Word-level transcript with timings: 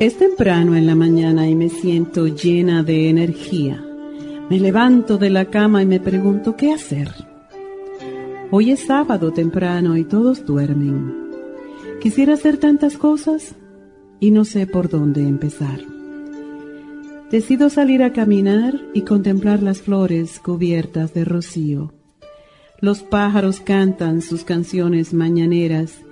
Es 0.00 0.16
temprano 0.16 0.76
en 0.76 0.86
la 0.86 0.94
mañana 0.94 1.48
y 1.48 1.56
me 1.56 1.68
siento 1.70 2.28
llena 2.28 2.84
de 2.84 3.10
energía. 3.10 3.84
Me 4.48 4.60
levanto 4.60 5.18
de 5.18 5.28
la 5.28 5.46
cama 5.46 5.82
y 5.82 5.86
me 5.86 5.98
pregunto 5.98 6.54
qué 6.54 6.72
hacer. 6.72 7.08
Hoy 8.52 8.70
es 8.70 8.86
sábado 8.86 9.32
temprano 9.32 9.96
y 9.96 10.04
todos 10.04 10.46
duermen. 10.46 11.12
Quisiera 12.00 12.34
hacer 12.34 12.58
tantas 12.58 12.96
cosas 12.96 13.56
y 14.20 14.30
no 14.30 14.44
sé 14.44 14.68
por 14.68 14.88
dónde 14.88 15.22
empezar. 15.22 15.80
Decido 17.32 17.68
salir 17.68 18.04
a 18.04 18.12
caminar 18.12 18.80
y 18.94 19.02
contemplar 19.02 19.64
las 19.64 19.82
flores 19.82 20.38
cubiertas 20.38 21.12
de 21.12 21.24
rocío. 21.24 21.92
Los 22.78 23.02
pájaros 23.02 23.58
cantan 23.58 24.22
sus 24.22 24.44
canciones 24.44 25.12
mañaneras 25.12 26.02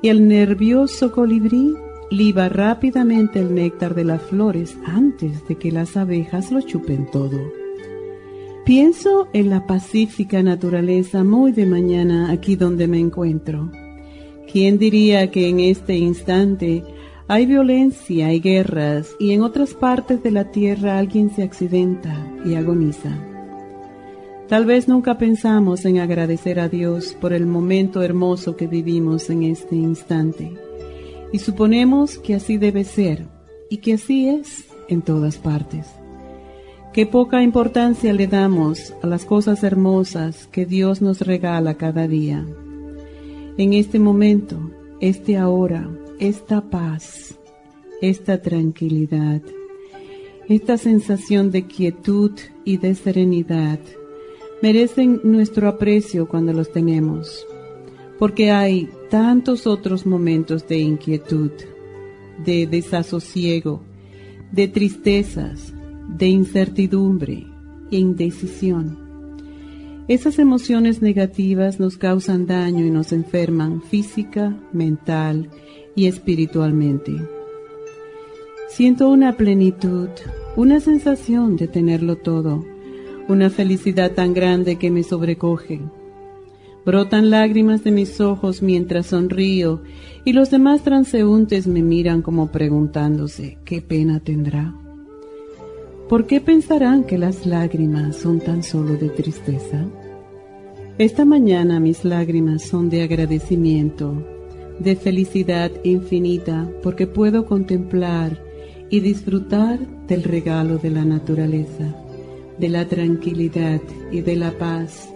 y 0.00 0.08
el 0.08 0.26
nervioso 0.26 1.12
colibrí 1.12 1.74
liba 2.10 2.48
rápidamente 2.48 3.40
el 3.40 3.54
néctar 3.54 3.94
de 3.94 4.04
las 4.04 4.22
flores 4.22 4.76
antes 4.84 5.46
de 5.48 5.56
que 5.56 5.72
las 5.72 5.96
abejas 5.96 6.52
lo 6.52 6.60
chupen 6.60 7.10
todo. 7.10 7.38
Pienso 8.64 9.28
en 9.32 9.50
la 9.50 9.66
pacífica 9.66 10.42
naturaleza 10.42 11.24
muy 11.24 11.52
de 11.52 11.66
mañana 11.66 12.30
aquí 12.30 12.56
donde 12.56 12.88
me 12.88 12.98
encuentro. 12.98 13.70
¿Quién 14.50 14.78
diría 14.78 15.30
que 15.30 15.48
en 15.48 15.60
este 15.60 15.96
instante 15.96 16.84
hay 17.28 17.46
violencia 17.46 18.32
y 18.32 18.40
guerras 18.40 19.14
y 19.18 19.32
en 19.32 19.42
otras 19.42 19.74
partes 19.74 20.22
de 20.22 20.30
la 20.30 20.50
tierra 20.50 20.98
alguien 20.98 21.30
se 21.30 21.42
accidenta 21.42 22.26
y 22.44 22.54
agoniza? 22.54 23.10
Tal 24.48 24.64
vez 24.64 24.86
nunca 24.86 25.18
pensamos 25.18 25.84
en 25.84 25.98
agradecer 25.98 26.60
a 26.60 26.68
Dios 26.68 27.16
por 27.20 27.32
el 27.32 27.46
momento 27.46 28.02
hermoso 28.02 28.56
que 28.56 28.68
vivimos 28.68 29.28
en 29.28 29.42
este 29.42 29.74
instante 29.74 30.65
y 31.32 31.38
suponemos 31.38 32.18
que 32.18 32.34
así 32.34 32.56
debe 32.56 32.84
ser 32.84 33.26
y 33.70 33.78
que 33.78 33.94
así 33.94 34.28
es 34.28 34.64
en 34.88 35.02
todas 35.02 35.36
partes. 35.36 35.86
Qué 36.92 37.06
poca 37.06 37.42
importancia 37.42 38.12
le 38.12 38.26
damos 38.26 38.94
a 39.02 39.06
las 39.06 39.24
cosas 39.24 39.62
hermosas 39.62 40.46
que 40.46 40.64
Dios 40.64 41.02
nos 41.02 41.20
regala 41.20 41.74
cada 41.74 42.08
día. 42.08 42.46
En 43.58 43.74
este 43.74 43.98
momento, 43.98 44.58
este 45.00 45.36
ahora, 45.36 45.90
esta 46.18 46.62
paz, 46.62 47.38
esta 48.00 48.40
tranquilidad, 48.40 49.42
esta 50.48 50.78
sensación 50.78 51.50
de 51.50 51.66
quietud 51.66 52.32
y 52.64 52.78
de 52.78 52.94
serenidad 52.94 53.80
merecen 54.62 55.20
nuestro 55.24 55.68
aprecio 55.68 56.26
cuando 56.28 56.52
los 56.52 56.72
tenemos 56.72 57.46
porque 58.18 58.50
hay 58.50 58.88
tantos 59.08 59.66
otros 59.66 60.06
momentos 60.06 60.66
de 60.68 60.78
inquietud, 60.78 61.50
de 62.44 62.66
desasosiego, 62.66 63.82
de 64.52 64.68
tristezas, 64.68 65.72
de 66.08 66.28
incertidumbre 66.28 67.46
e 67.90 67.98
indecisión. 67.98 68.98
Esas 70.08 70.38
emociones 70.38 71.02
negativas 71.02 71.80
nos 71.80 71.96
causan 71.96 72.46
daño 72.46 72.86
y 72.86 72.90
nos 72.90 73.12
enferman 73.12 73.82
física, 73.82 74.56
mental 74.72 75.50
y 75.96 76.06
espiritualmente. 76.06 77.12
Siento 78.68 79.08
una 79.08 79.36
plenitud, 79.36 80.08
una 80.54 80.80
sensación 80.80 81.56
de 81.56 81.66
tenerlo 81.66 82.16
todo, 82.16 82.64
una 83.28 83.50
felicidad 83.50 84.12
tan 84.12 84.32
grande 84.32 84.76
que 84.76 84.90
me 84.90 85.02
sobrecoge 85.02 85.80
Brotan 86.86 87.30
lágrimas 87.30 87.82
de 87.82 87.90
mis 87.90 88.20
ojos 88.20 88.62
mientras 88.62 89.06
sonrío 89.06 89.82
y 90.24 90.32
los 90.34 90.52
demás 90.52 90.82
transeúntes 90.82 91.66
me 91.66 91.82
miran 91.82 92.22
como 92.22 92.52
preguntándose 92.52 93.58
qué 93.64 93.82
pena 93.82 94.20
tendrá. 94.20 94.72
¿Por 96.08 96.28
qué 96.28 96.40
pensarán 96.40 97.02
que 97.02 97.18
las 97.18 97.44
lágrimas 97.44 98.14
son 98.14 98.38
tan 98.38 98.62
solo 98.62 98.94
de 98.94 99.08
tristeza? 99.08 99.84
Esta 100.96 101.24
mañana 101.24 101.80
mis 101.80 102.04
lágrimas 102.04 102.62
son 102.62 102.88
de 102.88 103.02
agradecimiento, 103.02 104.24
de 104.78 104.94
felicidad 104.94 105.72
infinita, 105.82 106.70
porque 106.84 107.08
puedo 107.08 107.46
contemplar 107.46 108.40
y 108.90 109.00
disfrutar 109.00 109.80
del 110.06 110.22
regalo 110.22 110.78
de 110.78 110.90
la 110.90 111.04
naturaleza, 111.04 111.96
de 112.60 112.68
la 112.68 112.86
tranquilidad 112.86 113.80
y 114.12 114.20
de 114.20 114.36
la 114.36 114.56
paz 114.56 115.15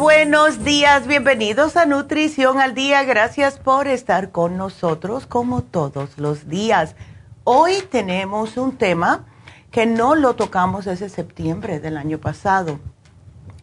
Buenos 0.00 0.64
días, 0.64 1.06
bienvenidos 1.06 1.76
a 1.76 1.84
Nutrición 1.84 2.58
al 2.58 2.74
Día. 2.74 3.04
Gracias 3.04 3.58
por 3.58 3.86
estar 3.86 4.30
con 4.30 4.56
nosotros 4.56 5.26
como 5.26 5.60
todos 5.60 6.16
los 6.16 6.48
días. 6.48 6.96
Hoy 7.44 7.74
tenemos 7.90 8.56
un 8.56 8.78
tema 8.78 9.26
que 9.70 9.84
no 9.84 10.14
lo 10.14 10.36
tocamos 10.36 10.86
desde 10.86 11.10
septiembre 11.10 11.80
del 11.80 11.98
año 11.98 12.16
pasado 12.16 12.80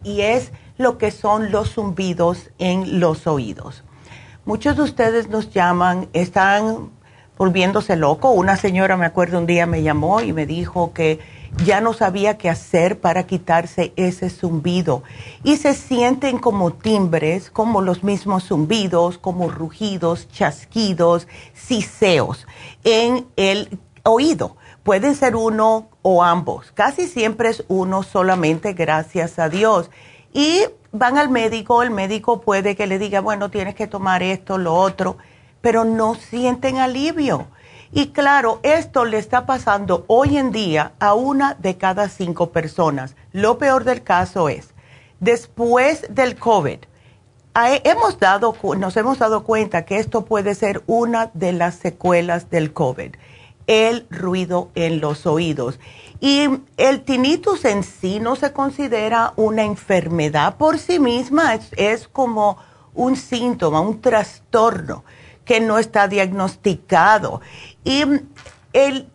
y 0.04 0.20
es 0.20 0.52
lo 0.76 0.96
que 0.96 1.10
son 1.10 1.50
los 1.50 1.70
zumbidos 1.74 2.50
en 2.58 3.00
los 3.00 3.26
oídos. 3.26 3.82
Muchos 4.44 4.76
de 4.76 4.82
ustedes 4.84 5.28
nos 5.28 5.50
llaman, 5.50 6.08
están 6.12 6.90
volviéndose 7.36 7.96
loco. 7.96 8.30
Una 8.30 8.56
señora, 8.56 8.96
me 8.96 9.06
acuerdo, 9.06 9.38
un 9.38 9.46
día 9.46 9.66
me 9.66 9.82
llamó 9.82 10.20
y 10.20 10.32
me 10.32 10.46
dijo 10.46 10.92
que 10.92 11.18
ya 11.64 11.80
no 11.80 11.92
sabía 11.92 12.38
qué 12.38 12.50
hacer 12.50 13.00
para 13.00 13.26
quitarse 13.26 13.92
ese 13.96 14.30
zumbido. 14.30 15.02
Y 15.44 15.56
se 15.56 15.74
sienten 15.74 16.38
como 16.38 16.72
timbres, 16.72 17.50
como 17.50 17.80
los 17.80 18.04
mismos 18.04 18.44
zumbidos, 18.44 19.18
como 19.18 19.48
rugidos, 19.48 20.28
chasquidos, 20.28 21.26
siseos 21.54 22.46
en 22.84 23.26
el 23.36 23.78
oído. 24.04 24.56
Pueden 24.82 25.14
ser 25.14 25.36
uno 25.36 25.88
o 26.02 26.22
ambos. 26.22 26.72
Casi 26.72 27.06
siempre 27.06 27.50
es 27.50 27.64
uno 27.68 28.02
solamente, 28.02 28.72
gracias 28.72 29.38
a 29.38 29.48
Dios. 29.48 29.90
Y 30.32 30.62
van 30.92 31.18
al 31.18 31.28
médico, 31.28 31.82
el 31.82 31.90
médico 31.90 32.40
puede 32.40 32.76
que 32.76 32.86
le 32.86 32.98
diga, 32.98 33.20
bueno, 33.20 33.50
tienes 33.50 33.74
que 33.74 33.86
tomar 33.86 34.22
esto, 34.22 34.58
lo 34.58 34.74
otro, 34.74 35.18
pero 35.60 35.84
no 35.84 36.14
sienten 36.14 36.78
alivio. 36.78 37.48
Y 37.90 38.08
claro, 38.08 38.60
esto 38.62 39.04
le 39.04 39.18
está 39.18 39.46
pasando 39.46 40.04
hoy 40.08 40.36
en 40.36 40.52
día 40.52 40.92
a 41.00 41.14
una 41.14 41.54
de 41.54 41.78
cada 41.78 42.08
cinco 42.08 42.50
personas. 42.50 43.16
Lo 43.32 43.56
peor 43.56 43.84
del 43.84 44.02
caso 44.02 44.48
es, 44.48 44.74
después 45.20 46.06
del 46.10 46.36
COVID, 46.36 46.80
hemos 47.84 48.18
dado, 48.18 48.54
nos 48.76 48.96
hemos 48.96 49.18
dado 49.18 49.42
cuenta 49.42 49.84
que 49.86 49.98
esto 49.98 50.26
puede 50.26 50.54
ser 50.54 50.82
una 50.86 51.30
de 51.32 51.52
las 51.52 51.76
secuelas 51.76 52.50
del 52.50 52.74
COVID, 52.74 53.14
el 53.66 54.06
ruido 54.10 54.70
en 54.74 55.00
los 55.00 55.26
oídos. 55.26 55.80
Y 56.20 56.46
el 56.76 57.02
tinnitus 57.04 57.64
en 57.64 57.84
sí 57.84 58.20
no 58.20 58.36
se 58.36 58.52
considera 58.52 59.32
una 59.36 59.64
enfermedad 59.64 60.56
por 60.56 60.78
sí 60.78 60.98
misma, 60.98 61.54
es, 61.54 61.70
es 61.76 62.06
como 62.06 62.58
un 62.94 63.16
síntoma, 63.16 63.80
un 63.80 64.00
trastorno 64.00 65.04
que 65.48 65.60
no 65.60 65.78
está 65.78 66.08
diagnosticado. 66.08 67.40
Y 67.82 68.04
el, 68.74 69.08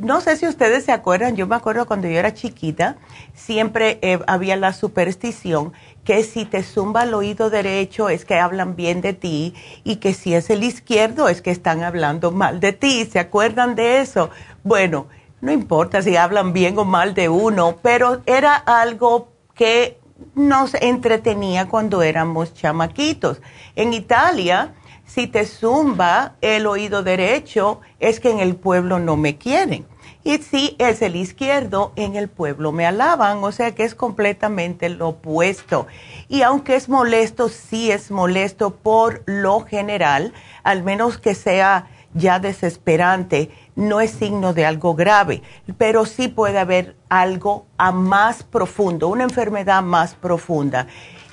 no 0.00 0.22
sé 0.22 0.38
si 0.38 0.48
ustedes 0.48 0.86
se 0.86 0.92
acuerdan, 0.92 1.36
yo 1.36 1.46
me 1.46 1.56
acuerdo 1.56 1.86
cuando 1.86 2.08
yo 2.08 2.18
era 2.18 2.32
chiquita, 2.32 2.96
siempre 3.34 3.98
eh, 4.00 4.18
había 4.26 4.56
la 4.56 4.72
superstición 4.72 5.74
que 6.02 6.24
si 6.24 6.46
te 6.46 6.62
zumba 6.62 7.02
el 7.02 7.12
oído 7.12 7.50
derecho 7.50 8.08
es 8.08 8.24
que 8.24 8.38
hablan 8.38 8.76
bien 8.76 9.02
de 9.02 9.12
ti 9.12 9.54
y 9.84 9.96
que 9.96 10.14
si 10.14 10.32
es 10.32 10.48
el 10.48 10.64
izquierdo 10.64 11.28
es 11.28 11.42
que 11.42 11.50
están 11.50 11.82
hablando 11.82 12.30
mal 12.30 12.60
de 12.60 12.72
ti. 12.72 13.04
¿Se 13.04 13.18
acuerdan 13.18 13.74
de 13.74 14.00
eso? 14.00 14.30
Bueno, 14.62 15.08
no 15.42 15.52
importa 15.52 16.00
si 16.00 16.16
hablan 16.16 16.54
bien 16.54 16.78
o 16.78 16.86
mal 16.86 17.12
de 17.12 17.28
uno, 17.28 17.76
pero 17.82 18.22
era 18.24 18.56
algo 18.56 19.28
que 19.54 19.98
nos 20.34 20.72
entretenía 20.74 21.68
cuando 21.68 22.02
éramos 22.02 22.54
chamaquitos. 22.54 23.42
En 23.76 23.92
Italia, 23.92 24.72
si 25.06 25.26
te 25.26 25.44
zumba 25.46 26.34
el 26.40 26.66
oído 26.66 27.02
derecho, 27.02 27.80
es 28.00 28.20
que 28.20 28.30
en 28.30 28.40
el 28.40 28.56
pueblo 28.56 28.98
no 28.98 29.16
me 29.16 29.36
quieren. 29.36 29.86
Y 30.26 30.38
si 30.38 30.74
es 30.78 31.02
el 31.02 31.16
izquierdo, 31.16 31.92
en 31.96 32.16
el 32.16 32.28
pueblo 32.28 32.72
me 32.72 32.86
alaban, 32.86 33.44
o 33.44 33.52
sea 33.52 33.74
que 33.74 33.84
es 33.84 33.94
completamente 33.94 34.88
lo 34.88 35.08
opuesto. 35.08 35.86
Y 36.28 36.40
aunque 36.40 36.76
es 36.76 36.88
molesto, 36.88 37.50
sí 37.50 37.90
es 37.90 38.10
molesto 38.10 38.74
por 38.74 39.22
lo 39.26 39.60
general, 39.60 40.32
al 40.62 40.82
menos 40.82 41.18
que 41.18 41.34
sea 41.34 41.88
ya 42.14 42.38
desesperante, 42.38 43.50
no 43.76 44.00
es 44.00 44.12
signo 44.12 44.54
de 44.54 44.64
algo 44.64 44.94
grave, 44.94 45.42
pero 45.76 46.06
sí 46.06 46.28
puede 46.28 46.58
haber 46.58 46.96
algo 47.10 47.66
a 47.76 47.92
más 47.92 48.44
profundo, 48.44 49.08
una 49.08 49.24
enfermedad 49.24 49.82
más 49.82 50.14
profunda. 50.14 50.86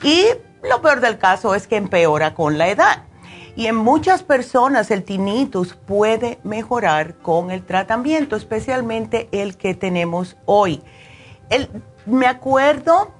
Y 0.03 0.25
lo 0.68 0.81
peor 0.81 1.00
del 1.00 1.18
caso 1.18 1.56
es 1.56 1.68
que 1.68 1.77
empeora 1.77 2.33
con 2.33 2.57
la 2.57 2.68
edad. 2.68 3.03
Y 3.56 3.68
en 3.68 3.75
muchas 3.75 4.24
personas 4.24 4.92
el 4.92 5.03
tinnitus 5.03 5.74
puede 5.74 6.39
mejorar 6.44 7.15
con 7.15 7.51
el 7.51 7.63
tratamiento, 7.65 8.36
especialmente 8.36 9.27
el 9.31 9.57
que 9.57 9.74
tenemos 9.74 10.38
hoy. 10.45 10.81
me 12.06 12.27
acuerdo 12.27 13.12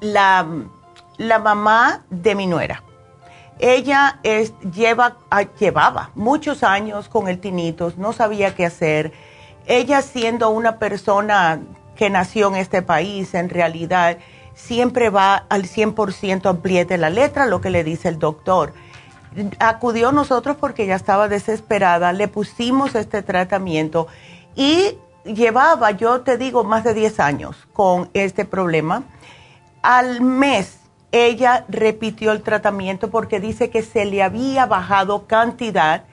la, 0.00 0.46
la, 1.18 1.38
mamá 1.40 2.04
de 2.10 2.34
mi 2.34 2.46
nuera. 2.46 2.84
Ella 3.58 4.20
lleva, 4.72 5.18
ah, 5.30 5.42
llevaba 5.58 6.10
muchos 6.14 6.62
años 6.62 7.08
con 7.08 7.28
el 7.28 7.40
tinnitus, 7.40 7.96
no 7.98 8.12
sabía 8.12 8.54
qué 8.54 8.66
hacer. 8.66 9.12
Ella 9.66 10.02
siendo 10.02 10.50
una 10.50 10.78
persona 10.78 11.60
que 11.96 12.10
nació 12.10 12.48
en 12.48 12.56
este 12.56 12.82
país, 12.82 13.34
en 13.34 13.48
realidad 13.48 14.18
siempre 14.54 15.10
va 15.10 15.34
al 15.48 15.64
100% 15.64 16.46
al 16.46 16.58
pie 16.58 16.84
de 16.84 16.98
la 16.98 17.10
letra 17.10 17.46
lo 17.46 17.60
que 17.60 17.70
le 17.70 17.82
dice 17.82 18.08
el 18.08 18.18
doctor 18.20 18.72
acudió 19.58 20.08
a 20.08 20.12
nosotros 20.12 20.56
porque 20.58 20.86
ya 20.86 20.96
estaba 20.96 21.28
desesperada, 21.28 22.12
le 22.12 22.28
pusimos 22.28 22.94
este 22.94 23.22
tratamiento 23.22 24.06
y 24.54 24.98
llevaba, 25.24 25.90
yo 25.92 26.20
te 26.20 26.38
digo, 26.38 26.64
más 26.64 26.84
de 26.84 26.94
10 26.94 27.20
años 27.20 27.56
con 27.72 28.10
este 28.14 28.44
problema. 28.44 29.04
Al 29.82 30.20
mes 30.20 30.78
ella 31.12 31.64
repitió 31.68 32.32
el 32.32 32.42
tratamiento 32.42 33.10
porque 33.10 33.38
dice 33.38 33.70
que 33.70 33.82
se 33.82 34.04
le 34.04 34.22
había 34.22 34.66
bajado 34.66 35.26
cantidad 35.26 36.04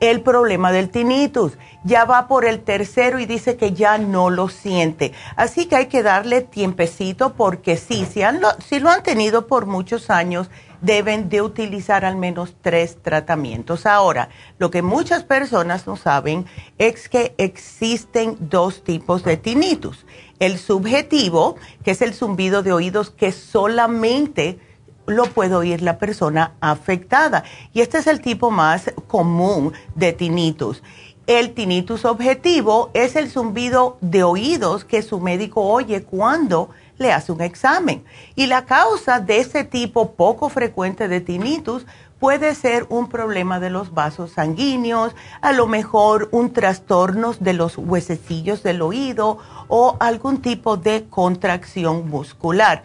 el 0.00 0.22
problema 0.22 0.72
del 0.72 0.90
tinnitus. 0.90 1.56
Ya 1.84 2.04
va 2.04 2.28
por 2.28 2.44
el 2.44 2.60
tercero 2.60 3.18
y 3.18 3.26
dice 3.26 3.56
que 3.56 3.72
ya 3.72 3.96
no 3.98 4.28
lo 4.28 4.48
siente. 4.48 5.12
Así 5.36 5.66
que 5.66 5.76
hay 5.76 5.86
que 5.86 6.02
darle 6.02 6.42
tiempecito 6.42 7.34
porque 7.34 7.76
sí, 7.76 8.06
si, 8.06 8.22
han 8.22 8.40
si 8.66 8.80
lo 8.80 8.90
han 8.90 9.02
tenido 9.02 9.46
por 9.46 9.66
muchos 9.66 10.10
años, 10.10 10.50
deben 10.80 11.28
de 11.28 11.42
utilizar 11.42 12.04
al 12.04 12.16
menos 12.16 12.54
tres 12.60 12.98
tratamientos. 13.02 13.86
Ahora, 13.86 14.30
lo 14.58 14.70
que 14.70 14.82
muchas 14.82 15.24
personas 15.24 15.86
no 15.86 15.96
saben 15.96 16.46
es 16.78 17.08
que 17.08 17.34
existen 17.38 18.36
dos 18.40 18.82
tipos 18.82 19.24
de 19.24 19.36
tinnitus. 19.36 20.06
El 20.38 20.58
subjetivo, 20.58 21.56
que 21.84 21.92
es 21.92 22.02
el 22.02 22.14
zumbido 22.14 22.62
de 22.62 22.72
oídos 22.72 23.10
que 23.10 23.32
solamente 23.32 24.58
lo 25.06 25.24
puede 25.24 25.54
oír 25.54 25.82
la 25.82 25.98
persona 25.98 26.54
afectada. 26.60 27.44
Y 27.72 27.80
este 27.80 27.98
es 27.98 28.06
el 28.06 28.20
tipo 28.20 28.50
más 28.50 28.92
común 29.06 29.72
de 29.94 30.12
tinnitus. 30.12 30.82
El 31.26 31.52
tinnitus 31.52 32.04
objetivo 32.04 32.90
es 32.94 33.16
el 33.16 33.30
zumbido 33.30 33.98
de 34.00 34.24
oídos 34.24 34.84
que 34.84 35.02
su 35.02 35.20
médico 35.20 35.62
oye 35.62 36.02
cuando 36.02 36.70
le 37.00 37.12
hace 37.12 37.32
un 37.32 37.40
examen. 37.40 38.04
Y 38.36 38.46
la 38.46 38.66
causa 38.66 39.20
de 39.20 39.38
ese 39.38 39.64
tipo 39.64 40.12
poco 40.12 40.50
frecuente 40.50 41.08
de 41.08 41.20
tinnitus 41.20 41.86
puede 42.20 42.54
ser 42.54 42.86
un 42.90 43.08
problema 43.08 43.58
de 43.58 43.70
los 43.70 43.94
vasos 43.94 44.32
sanguíneos, 44.32 45.16
a 45.40 45.52
lo 45.52 45.66
mejor 45.66 46.28
un 46.30 46.52
trastorno 46.52 47.34
de 47.40 47.54
los 47.54 47.78
huesecillos 47.78 48.62
del 48.62 48.82
oído 48.82 49.38
o 49.68 49.96
algún 49.98 50.42
tipo 50.42 50.76
de 50.76 51.06
contracción 51.08 52.08
muscular. 52.10 52.84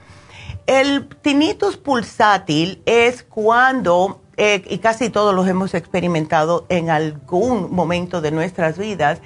El 0.65 1.10
tinnitus 1.22 1.75
pulsátil 1.75 2.81
es 2.86 3.22
cuando, 3.24 4.22
eh, 4.38 4.63
y 4.69 4.77
casi 4.77 5.10
todos 5.10 5.36
los 5.36 5.48
hemos 5.50 5.74
experimentado 5.74 6.65
en 6.69 6.89
algún 6.89 7.75
momento 7.75 8.22
de 8.22 8.31
nuestras 8.31 8.77
vidas, 8.77 9.19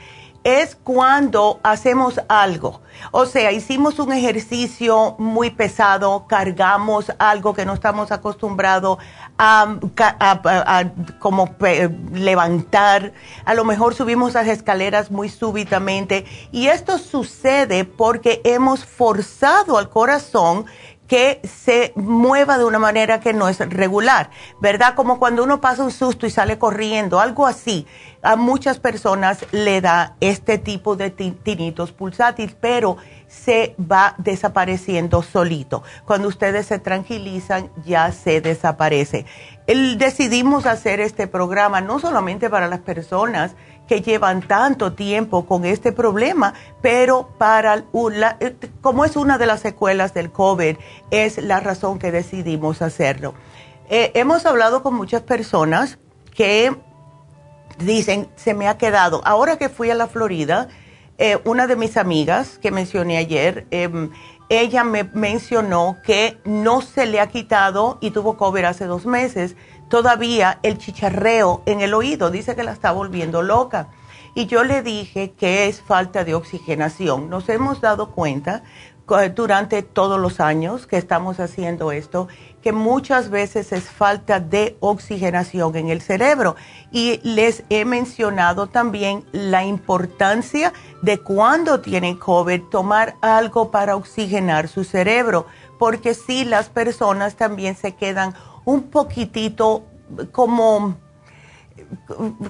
es 0.43 0.75
cuando 0.75 1.59
hacemos 1.63 2.19
algo. 2.27 2.81
O 3.11 3.25
sea, 3.25 3.51
hicimos 3.51 3.99
un 3.99 4.11
ejercicio 4.11 5.15
muy 5.17 5.49
pesado, 5.49 6.25
cargamos 6.27 7.11
algo 7.17 7.53
que 7.53 7.65
no 7.65 7.73
estamos 7.73 8.11
acostumbrados 8.11 8.97
a, 9.37 9.77
como 11.19 11.55
levantar, 12.13 13.13
a 13.45 13.53
lo 13.53 13.63
mejor 13.63 13.95
subimos 13.95 14.33
las 14.33 14.47
escaleras 14.47 15.11
muy 15.11 15.29
súbitamente 15.29 16.25
y 16.51 16.67
esto 16.67 16.97
sucede 16.97 17.85
porque 17.85 18.41
hemos 18.43 18.83
forzado 18.83 19.77
al 19.77 19.89
corazón 19.89 20.65
que 21.09 21.41
se 21.43 21.91
mueva 21.95 22.59
de 22.59 22.65
una 22.65 22.77
manera 22.77 23.19
que 23.19 23.33
no 23.33 23.49
es 23.49 23.57
regular, 23.57 24.29
¿verdad? 24.61 24.93
Como 24.93 25.17
cuando 25.17 25.43
uno 25.43 25.59
pasa 25.59 25.83
un 25.83 25.91
susto 25.91 26.27
y 26.27 26.29
sale 26.29 26.59
corriendo, 26.59 27.19
algo 27.19 27.47
así. 27.47 27.87
A 28.21 28.35
muchas 28.35 28.79
personas 28.79 29.43
le 29.51 29.81
da 29.81 30.15
este 30.21 30.59
tipo 30.59 30.95
de 30.95 31.09
tinitos 31.09 31.91
pulsátil, 31.91 32.55
pero 32.61 32.97
se 33.27 33.75
va 33.79 34.13
desapareciendo 34.19 35.23
solito. 35.23 35.83
Cuando 36.05 36.27
ustedes 36.27 36.67
se 36.67 36.77
tranquilizan, 36.77 37.71
ya 37.85 38.11
se 38.11 38.39
desaparece. 38.39 39.25
El, 39.65 39.97
decidimos 39.97 40.67
hacer 40.67 40.99
este 40.99 41.27
programa 41.27 41.81
no 41.81 41.97
solamente 41.97 42.51
para 42.51 42.67
las 42.67 42.79
personas 42.81 43.55
que 43.89 44.01
llevan 44.01 44.43
tanto 44.43 44.93
tiempo 44.93 45.47
con 45.47 45.65
este 45.65 45.91
problema, 45.91 46.53
pero 46.79 47.27
para 47.39 47.85
eh, 48.39 48.55
como 48.81 49.03
es 49.03 49.15
una 49.15 49.39
de 49.39 49.47
las 49.47 49.61
secuelas 49.61 50.13
del 50.13 50.31
COVID, 50.31 50.77
es 51.09 51.39
la 51.39 51.59
razón 51.59 51.97
que 51.97 52.11
decidimos 52.11 52.83
hacerlo. 52.83 53.33
Eh, 53.89 54.11
hemos 54.13 54.45
hablado 54.45 54.83
con 54.83 54.93
muchas 54.93 55.23
personas 55.23 55.97
que 56.35 56.71
dicen, 57.79 58.29
se 58.35 58.53
me 58.53 58.67
ha 58.67 58.77
quedado, 58.77 59.23
ahora 59.25 59.57
que 59.57 59.69
fui 59.69 59.89
a 59.89 59.95
la 59.95 60.05
Florida, 60.05 60.67
eh, 61.17 61.39
una 61.43 61.65
de 61.65 61.75
mis 61.75 61.97
amigas 61.97 62.59
que 62.59 62.69
mencioné 62.69 63.17
ayer, 63.17 63.65
em, 63.71 64.11
ella 64.49 64.83
me 64.83 65.03
mencionó 65.03 65.97
que 66.05 66.37
no 66.45 66.81
se 66.81 67.07
le 67.07 67.19
ha 67.19 67.27
quitado 67.27 67.97
y 68.01 68.11
tuvo 68.11 68.37
COVID 68.37 68.65
hace 68.65 68.85
dos 68.85 69.07
meses 69.07 69.55
todavía 69.89 70.59
el 70.63 70.77
chicharreo 70.77 71.61
en 71.65 71.81
el 71.81 71.93
oído, 71.93 72.31
dice 72.31 72.55
que 72.55 72.63
la 72.63 72.71
está 72.71 72.91
volviendo 72.91 73.41
loca. 73.41 73.89
Y 74.35 74.45
yo 74.45 74.63
le 74.63 74.83
dije 74.83 75.31
que 75.31 75.67
es 75.67 75.81
falta 75.81 76.23
de 76.23 76.35
oxigenación. 76.35 77.29
Nos 77.29 77.49
hemos 77.49 77.81
dado 77.81 78.11
cuenta 78.11 78.63
durante 79.33 79.81
todos 79.81 80.19
los 80.19 80.39
años 80.39 80.85
que 80.85 80.97
estamos 80.97 81.39
haciendo 81.39 81.91
esto, 81.91 82.27
que 82.61 82.71
muchas 82.71 83.31
veces 83.31 83.71
es 83.71 83.85
falta 83.85 84.39
de 84.39 84.77
oxigenación 84.81 85.75
en 85.75 85.89
el 85.89 86.01
cerebro. 86.01 86.55
Y 86.91 87.19
les 87.23 87.63
he 87.69 87.85
mencionado 87.85 88.67
también 88.67 89.25
la 89.31 89.65
importancia 89.65 90.73
de 91.01 91.17
cuando 91.17 91.81
tienen 91.81 92.17
COVID 92.17 92.61
tomar 92.69 93.15
algo 93.21 93.71
para 93.71 93.95
oxigenar 93.95 94.67
su 94.67 94.83
cerebro, 94.83 95.47
porque 95.79 96.13
si 96.13 96.45
las 96.45 96.69
personas 96.69 97.35
también 97.35 97.75
se 97.75 97.95
quedan 97.95 98.35
un 98.69 98.83
poquitito 98.83 99.83
como 100.31 100.95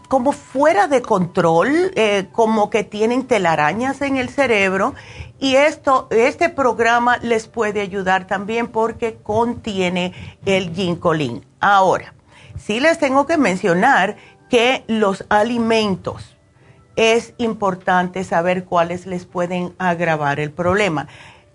como 0.09 0.33
fuera 0.33 0.87
de 0.87 1.01
control, 1.01 1.91
eh, 1.95 2.27
como 2.33 2.69
que 2.69 2.83
tienen 2.83 3.25
telarañas 3.25 4.01
en 4.01 4.17
el 4.17 4.29
cerebro 4.29 4.95
y 5.39 5.55
esto, 5.55 6.07
este 6.11 6.49
programa 6.49 7.17
les 7.17 7.47
puede 7.47 7.79
ayudar 7.79 8.27
también 8.27 8.67
porque 8.67 9.15
contiene 9.15 10.13
el 10.45 10.73
ginkolin. 10.73 11.45
Ahora, 11.61 12.13
sí 12.57 12.79
les 12.81 12.99
tengo 12.99 13.25
que 13.25 13.37
mencionar 13.37 14.17
que 14.49 14.83
los 14.87 15.25
alimentos 15.29 16.35
es 16.97 17.33
importante 17.37 18.25
saber 18.25 18.65
cuáles 18.65 19.05
les 19.05 19.25
pueden 19.25 19.73
agravar 19.77 20.41
el 20.41 20.51
problema. 20.51 21.07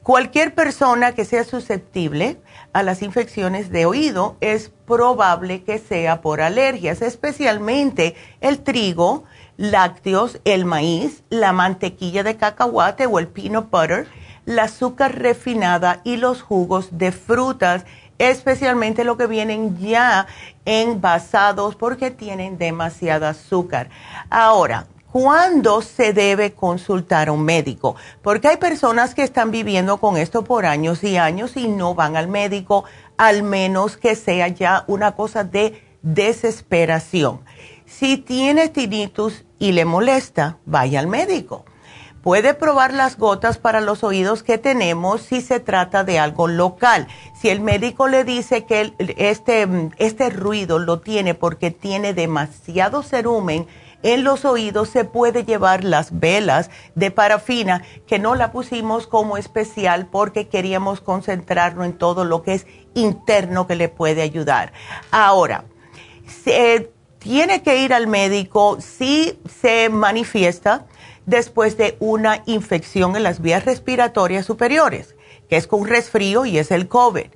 Cualquier 0.03 0.55
persona 0.55 1.13
que 1.13 1.25
sea 1.25 1.45
susceptible 1.45 2.39
a 2.75 2.83
las 2.83 3.03
infecciones 3.03 3.71
de 3.71 3.87
oído 3.87 4.37
es 4.41 4.71
probable 4.87 5.63
que 5.63 5.79
sea 5.79 6.21
por 6.21 6.43
alergias, 6.43 7.01
especialmente 7.01 8.17
el 8.41 8.59
trigo, 8.59 9.25
lácteos, 9.57 10.41
el 10.45 10.65
maíz, 10.65 11.23
la 11.31 11.53
mantequilla 11.53 12.25
de 12.25 12.37
cacahuate 12.37 13.07
o 13.07 13.21
el 13.21 13.29
peanut 13.29 13.71
butter, 13.71 14.09
el 14.45 14.59
azúcar 14.59 15.17
refinada 15.17 16.01
y 16.03 16.17
los 16.17 16.43
jugos 16.43 16.99
de 16.99 17.13
frutas, 17.13 17.87
especialmente 18.19 19.05
lo 19.05 19.17
que 19.17 19.29
vienen 19.29 19.79
ya 19.79 20.27
envasados 20.65 21.77
porque 21.77 22.11
tienen 22.11 22.59
demasiada 22.59 23.31
azúcar. 23.31 23.89
Ahora, 24.31 24.89
¿cuándo 25.15 25.81
se 25.81 26.13
debe 26.13 26.55
consultar 26.55 27.29
a 27.29 27.33
un 27.33 27.45
médico? 27.45 27.95
Porque 28.21 28.49
hay 28.49 28.57
personas 28.57 29.15
que 29.15 29.23
están 29.23 29.53
viviendo 29.53 29.99
con 29.99 30.17
esto 30.17 30.43
por 30.43 30.67
años 30.67 31.05
y 31.05 31.19
años 31.19 31.57
y 31.57 31.69
no 31.69 31.95
van 31.95 32.17
al 32.17 32.27
médico, 32.27 32.83
al 33.17 33.45
menos 33.45 33.97
que 33.97 34.17
sea 34.17 34.49
ya 34.49 34.83
una 34.89 35.13
cosa 35.13 35.45
de 35.45 35.81
desesperación. 36.03 37.43
Si 37.87 38.17
tiene 38.17 38.69
tinnitus 38.69 39.45
y 39.61 39.71
le 39.71 39.85
molesta, 39.85 40.59
vaya 40.67 40.99
al 40.99 41.07
médico. 41.07 41.65
Puede 42.21 42.53
probar 42.53 42.93
las 42.93 43.17
gotas 43.17 43.57
para 43.57 43.81
los 43.81 44.03
oídos 44.03 44.43
que 44.43 44.59
tenemos 44.59 45.23
si 45.23 45.43
se 45.43 45.61
trata 45.61 46.03
de 46.03 46.19
algo 46.19 46.49
local. 46.49 47.07
Si 47.41 47.51
el 47.51 47.61
médico 47.61 48.09
le 48.09 48.25
dice 48.25 48.65
que 48.65 48.93
este, 48.99 49.69
este 49.99 50.31
ruido 50.31 50.81
lo 50.81 50.99
tiene 50.99 51.35
porque 51.35 51.71
tiene 51.71 52.15
demasiado 52.15 53.05
cerumen 53.05 53.69
en 54.05 54.23
los 54.23 54.45
oídos, 54.45 54.91
se 54.91 55.05
puede 55.05 55.45
llevar 55.45 55.83
las 55.83 56.21
velas 56.21 56.71
de 56.95 57.11
parafina, 57.11 57.83
que 58.07 58.19
no 58.19 58.35
la 58.35 58.53
pusimos 58.53 59.07
como 59.07 59.37
especial 59.37 60.07
porque 60.07 60.47
queríamos 60.47 61.01
concentrarnos 61.01 61.87
en 61.87 61.95
todo 61.95 62.25
lo 62.25 62.43
que 62.43 62.55
es 62.55 62.67
interno 62.95 63.67
que 63.67 63.75
le 63.75 63.89
puede 63.89 64.23
ayudar. 64.23 64.73
Ahora, 65.11 65.65
tiene 67.19 67.63
que 67.63 67.79
ir 67.79 67.95
al 67.95 68.07
médico 68.07 68.77
si 68.81 69.41
se 69.49 69.89
manifiesta 69.89 70.87
después 71.25 71.79
de 71.79 71.97
una 71.99 72.43
infección 72.45 73.17
en 73.17 73.23
las 73.23 73.41
vías 73.41 73.65
respiratorias 73.65 74.45
superiores, 74.45 75.17
que 75.49 75.57
es 75.57 75.67
con 75.67 75.87
resfrío 75.87 76.45
y 76.45 76.59
es 76.59 76.71
el 76.71 76.89
COVID. 76.89 77.29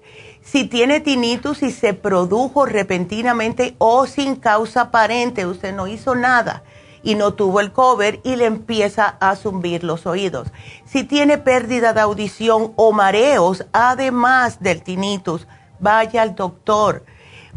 Si 0.51 0.65
tiene 0.65 1.01
tinnitus 1.01 1.63
y 1.63 1.73
se 1.73 1.93
produjo 1.93 2.65
repentinamente 2.65 3.75
o 3.79 4.07
sin 4.07 4.37
causa 4.37 4.83
aparente, 4.83 5.45
usted 5.45 5.75
no 5.75 5.87
hizo 5.87 6.15
nada 6.15 6.63
y 7.03 7.17
no 7.17 7.35
tuvo 7.35 7.61
el 7.61 7.73
COVID 7.73 8.21
y 8.25 8.37
le 8.37 8.47
empieza 8.47 9.17
a 9.21 9.37
zumbir 9.37 9.85
los 9.85 10.07
oídos. 10.07 10.49
Si 10.87 11.05
tiene 11.05 11.37
pérdida 11.37 11.93
de 11.93 12.01
audición 12.01 12.73
o 12.77 12.93
mareos, 12.93 13.67
además 13.73 14.61
del 14.61 14.83
tinnitus, 14.83 15.47
vaya 15.81 16.23
al 16.23 16.35
doctor 16.35 17.05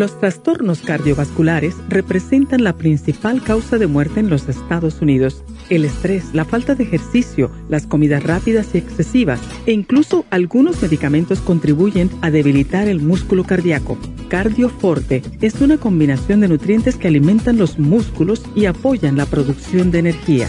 Los 0.00 0.18
trastornos 0.18 0.80
cardiovasculares 0.80 1.74
representan 1.90 2.64
la 2.64 2.74
principal 2.74 3.42
causa 3.42 3.76
de 3.76 3.86
muerte 3.86 4.20
en 4.20 4.30
los 4.30 4.48
Estados 4.48 5.02
Unidos. 5.02 5.44
El 5.70 5.84
estrés, 5.84 6.34
la 6.34 6.44
falta 6.44 6.74
de 6.74 6.82
ejercicio, 6.82 7.50
las 7.68 7.86
comidas 7.86 8.24
rápidas 8.24 8.74
y 8.74 8.78
excesivas 8.78 9.40
e 9.66 9.72
incluso 9.72 10.24
algunos 10.30 10.82
medicamentos 10.82 11.38
contribuyen 11.40 12.10
a 12.22 12.30
debilitar 12.32 12.88
el 12.88 13.00
músculo 13.00 13.44
cardíaco. 13.44 13.96
Cardioforte 14.28 15.22
es 15.40 15.60
una 15.60 15.78
combinación 15.78 16.40
de 16.40 16.48
nutrientes 16.48 16.96
que 16.96 17.06
alimentan 17.06 17.56
los 17.56 17.78
músculos 17.78 18.42
y 18.56 18.66
apoyan 18.66 19.16
la 19.16 19.26
producción 19.26 19.92
de 19.92 20.00
energía. 20.00 20.48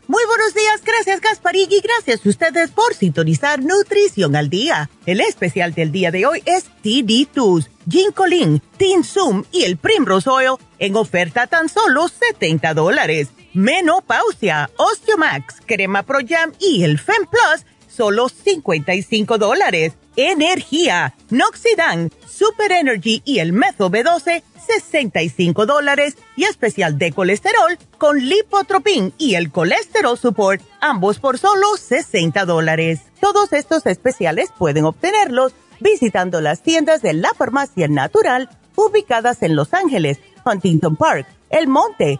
Muy 0.11 0.25
buenos 0.25 0.53
días, 0.53 0.81
gracias 0.85 1.21
Gasparí 1.21 1.69
y 1.71 1.79
gracias 1.79 2.25
a 2.25 2.29
ustedes 2.29 2.71
por 2.71 2.93
sintonizar 2.93 3.63
Nutrición 3.63 4.35
al 4.35 4.49
Día. 4.49 4.89
El 5.05 5.21
especial 5.21 5.73
del 5.73 5.93
día 5.93 6.11
de 6.11 6.25
hoy 6.25 6.43
es 6.45 6.65
TD2, 6.83 7.69
Ginkolin, 7.89 8.61
Zoom 9.05 9.45
y 9.53 9.63
el 9.63 9.77
Primrose 9.77 10.29
Oil 10.29 10.57
en 10.79 10.97
oferta 10.97 11.47
tan 11.47 11.69
solo 11.69 12.09
70 12.09 12.73
dólares. 12.73 13.29
Menopausia, 13.53 14.69
Osteomax, 14.75 15.61
Crema 15.65 16.03
Pro 16.03 16.19
Jam 16.27 16.51
y 16.59 16.83
el 16.83 16.99
Fem 16.99 17.25
Plus 17.25 17.65
solo 17.91 18.29
55 18.29 19.37
dólares. 19.37 19.93
Energía, 20.15 21.15
Noxidan, 21.29 22.11
Super 22.27 22.71
Energy 22.71 23.21
y 23.25 23.39
el 23.39 23.53
Metho 23.53 23.89
B12, 23.89 24.43
65 24.65 25.65
dólares. 25.65 26.17
Y 26.35 26.45
especial 26.45 26.97
de 26.97 27.11
colesterol 27.11 27.77
con 27.97 28.19
Lipotropin 28.19 29.13
y 29.17 29.35
el 29.35 29.51
Colesterol 29.51 30.17
Support, 30.17 30.61
ambos 30.79 31.19
por 31.19 31.37
solo 31.37 31.77
60 31.77 32.45
dólares. 32.45 33.01
Todos 33.19 33.53
estos 33.53 33.85
especiales 33.85 34.49
pueden 34.57 34.85
obtenerlos 34.85 35.53
visitando 35.79 36.41
las 36.41 36.61
tiendas 36.61 37.01
de 37.01 37.13
la 37.13 37.33
farmacia 37.33 37.87
natural 37.87 38.49
ubicadas 38.75 39.43
en 39.43 39.55
Los 39.55 39.73
Ángeles, 39.73 40.19
Huntington 40.45 40.95
Park, 40.95 41.27
El 41.49 41.67
Monte, 41.67 42.19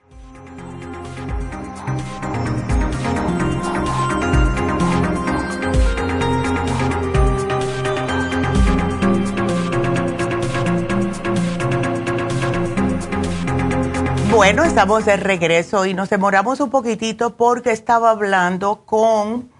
Bueno, 14.31 14.63
estamos 14.63 15.03
de 15.03 15.17
regreso 15.17 15.85
y 15.85 15.93
nos 15.93 16.09
demoramos 16.09 16.61
un 16.61 16.69
poquitito 16.69 17.35
porque 17.35 17.71
estaba 17.71 18.11
hablando 18.11 18.85
con 18.85 19.51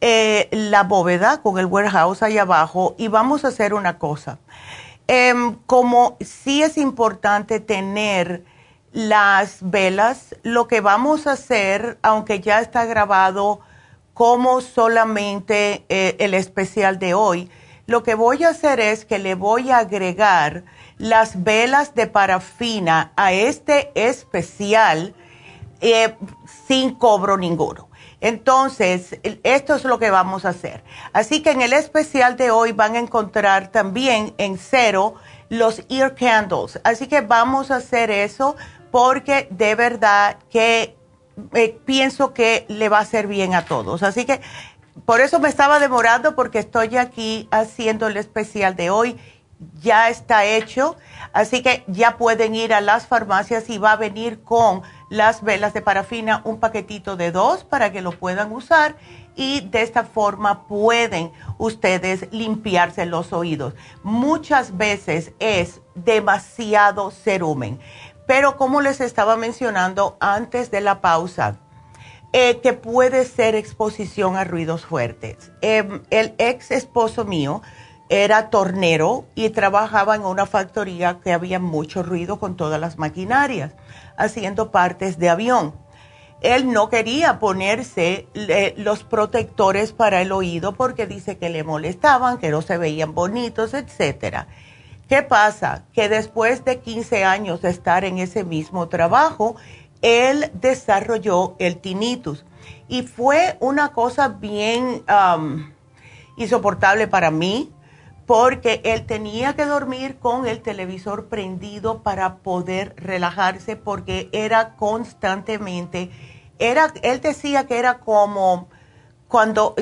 eh, 0.00 0.48
la 0.52 0.84
bóveda, 0.84 1.42
con 1.42 1.58
el 1.58 1.66
warehouse 1.66 2.22
allá 2.22 2.42
abajo 2.42 2.94
y 2.96 3.08
vamos 3.08 3.44
a 3.44 3.48
hacer 3.48 3.74
una 3.74 3.98
cosa. 3.98 4.38
Em, 5.08 5.56
como 5.66 6.16
sí 6.20 6.62
es 6.62 6.78
importante 6.78 7.58
tener 7.58 8.44
las 8.92 9.58
velas, 9.62 10.36
lo 10.44 10.68
que 10.68 10.80
vamos 10.80 11.26
a 11.26 11.32
hacer, 11.32 11.98
aunque 12.00 12.38
ya 12.38 12.60
está 12.60 12.84
grabado 12.84 13.58
como 14.14 14.60
solamente 14.60 15.84
eh, 15.88 16.14
el 16.20 16.34
especial 16.34 17.00
de 17.00 17.14
hoy, 17.14 17.50
lo 17.86 18.04
que 18.04 18.14
voy 18.14 18.44
a 18.44 18.50
hacer 18.50 18.78
es 18.78 19.04
que 19.04 19.18
le 19.18 19.34
voy 19.34 19.72
a 19.72 19.78
agregar 19.78 20.62
las 21.00 21.42
velas 21.42 21.94
de 21.94 22.06
parafina 22.06 23.12
a 23.16 23.32
este 23.32 23.90
especial 23.94 25.14
eh, 25.80 26.14
sin 26.68 26.94
cobro 26.94 27.38
ninguno. 27.38 27.88
Entonces, 28.20 29.18
esto 29.22 29.74
es 29.76 29.84
lo 29.84 29.98
que 29.98 30.10
vamos 30.10 30.44
a 30.44 30.50
hacer. 30.50 30.84
Así 31.14 31.42
que 31.42 31.52
en 31.52 31.62
el 31.62 31.72
especial 31.72 32.36
de 32.36 32.50
hoy 32.50 32.72
van 32.72 32.96
a 32.96 32.98
encontrar 32.98 33.68
también 33.68 34.34
en 34.36 34.58
cero 34.58 35.14
los 35.48 35.82
ear 35.88 36.14
candles. 36.14 36.78
Así 36.84 37.06
que 37.06 37.22
vamos 37.22 37.70
a 37.70 37.76
hacer 37.76 38.10
eso 38.10 38.56
porque 38.90 39.48
de 39.50 39.74
verdad 39.74 40.36
que 40.50 40.98
eh, 41.54 41.80
pienso 41.86 42.34
que 42.34 42.66
le 42.68 42.90
va 42.90 42.98
a 42.98 43.02
hacer 43.02 43.26
bien 43.26 43.54
a 43.54 43.64
todos. 43.64 44.02
Así 44.02 44.26
que 44.26 44.42
por 45.06 45.22
eso 45.22 45.40
me 45.40 45.48
estaba 45.48 45.78
demorando 45.78 46.36
porque 46.36 46.58
estoy 46.58 46.98
aquí 46.98 47.48
haciendo 47.50 48.06
el 48.06 48.18
especial 48.18 48.76
de 48.76 48.90
hoy 48.90 49.16
ya 49.80 50.08
está 50.08 50.44
hecho, 50.44 50.96
así 51.32 51.62
que 51.62 51.84
ya 51.86 52.16
pueden 52.16 52.54
ir 52.54 52.72
a 52.72 52.80
las 52.80 53.06
farmacias 53.06 53.68
y 53.68 53.78
va 53.78 53.92
a 53.92 53.96
venir 53.96 54.42
con 54.42 54.82
las 55.10 55.42
velas 55.42 55.74
de 55.74 55.82
parafina 55.82 56.40
un 56.44 56.58
paquetito 56.60 57.16
de 57.16 57.30
dos 57.30 57.64
para 57.64 57.92
que 57.92 58.00
lo 58.00 58.12
puedan 58.12 58.52
usar 58.52 58.96
y 59.36 59.60
de 59.60 59.82
esta 59.82 60.04
forma 60.04 60.66
pueden 60.66 61.32
ustedes 61.58 62.28
limpiarse 62.32 63.06
los 63.06 63.32
oídos. 63.32 63.74
Muchas 64.02 64.76
veces 64.76 65.32
es 65.38 65.80
demasiado 65.94 67.10
cerumen, 67.10 67.78
pero 68.26 68.56
como 68.56 68.80
les 68.80 69.00
estaba 69.00 69.36
mencionando 69.36 70.16
antes 70.20 70.70
de 70.70 70.80
la 70.80 71.00
pausa, 71.00 71.58
eh, 72.32 72.60
que 72.60 72.74
puede 72.74 73.24
ser 73.24 73.56
exposición 73.56 74.36
a 74.36 74.44
ruidos 74.44 74.86
fuertes. 74.86 75.50
Em, 75.62 76.02
el 76.10 76.34
ex 76.38 76.70
esposo 76.70 77.24
mío, 77.24 77.60
era 78.10 78.50
tornero 78.50 79.24
y 79.36 79.50
trabajaba 79.50 80.16
en 80.16 80.24
una 80.24 80.44
factoría 80.44 81.20
que 81.22 81.32
había 81.32 81.60
mucho 81.60 82.02
ruido 82.02 82.40
con 82.40 82.56
todas 82.56 82.80
las 82.80 82.98
maquinarias, 82.98 83.72
haciendo 84.16 84.72
partes 84.72 85.16
de 85.18 85.30
avión. 85.30 85.74
Él 86.40 86.72
no 86.72 86.88
quería 86.88 87.38
ponerse 87.38 88.26
los 88.76 89.04
protectores 89.04 89.92
para 89.92 90.22
el 90.22 90.32
oído 90.32 90.72
porque 90.72 91.06
dice 91.06 91.38
que 91.38 91.50
le 91.50 91.62
molestaban, 91.62 92.38
que 92.38 92.50
no 92.50 92.62
se 92.62 92.78
veían 92.78 93.14
bonitos, 93.14 93.74
etc. 93.74 94.46
¿Qué 95.08 95.22
pasa? 95.22 95.84
Que 95.92 96.08
después 96.08 96.64
de 96.64 96.80
15 96.80 97.24
años 97.24 97.62
de 97.62 97.70
estar 97.70 98.04
en 98.04 98.18
ese 98.18 98.42
mismo 98.42 98.88
trabajo, 98.88 99.54
él 100.02 100.50
desarrolló 100.54 101.54
el 101.60 101.76
tinnitus. 101.76 102.44
Y 102.88 103.02
fue 103.02 103.56
una 103.60 103.92
cosa 103.92 104.28
bien 104.28 105.04
insoportable 106.36 107.06
para 107.06 107.30
mí, 107.30 107.70
porque 108.30 108.80
él 108.84 109.06
tenía 109.06 109.56
que 109.56 109.64
dormir 109.64 110.20
con 110.20 110.46
el 110.46 110.62
televisor 110.62 111.26
prendido 111.26 112.04
para 112.04 112.36
poder 112.36 112.94
relajarse 112.96 113.74
porque 113.74 114.28
era 114.30 114.76
constantemente, 114.76 116.12
era, 116.60 116.94
él 117.02 117.20
decía 117.20 117.66
que 117.66 117.80
era 117.80 117.98
como 117.98 118.68
cuando, 119.26 119.74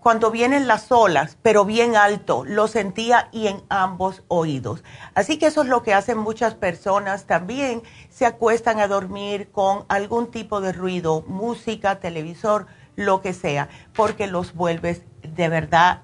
cuando 0.00 0.32
vienen 0.32 0.66
las 0.66 0.90
olas, 0.90 1.38
pero 1.42 1.64
bien 1.64 1.94
alto, 1.94 2.44
lo 2.44 2.66
sentía 2.66 3.28
y 3.30 3.46
en 3.46 3.62
ambos 3.68 4.24
oídos. 4.26 4.82
Así 5.14 5.38
que 5.38 5.46
eso 5.46 5.62
es 5.62 5.68
lo 5.68 5.84
que 5.84 5.94
hacen 5.94 6.18
muchas 6.18 6.56
personas 6.56 7.26
también, 7.26 7.84
se 8.10 8.26
acuestan 8.26 8.80
a 8.80 8.88
dormir 8.88 9.52
con 9.52 9.84
algún 9.86 10.28
tipo 10.32 10.60
de 10.60 10.72
ruido, 10.72 11.22
música, 11.28 12.00
televisor, 12.00 12.66
lo 12.96 13.20
que 13.20 13.32
sea, 13.32 13.68
porque 13.94 14.26
los 14.26 14.54
vuelves 14.54 15.02
de 15.22 15.48
verdad 15.48 16.02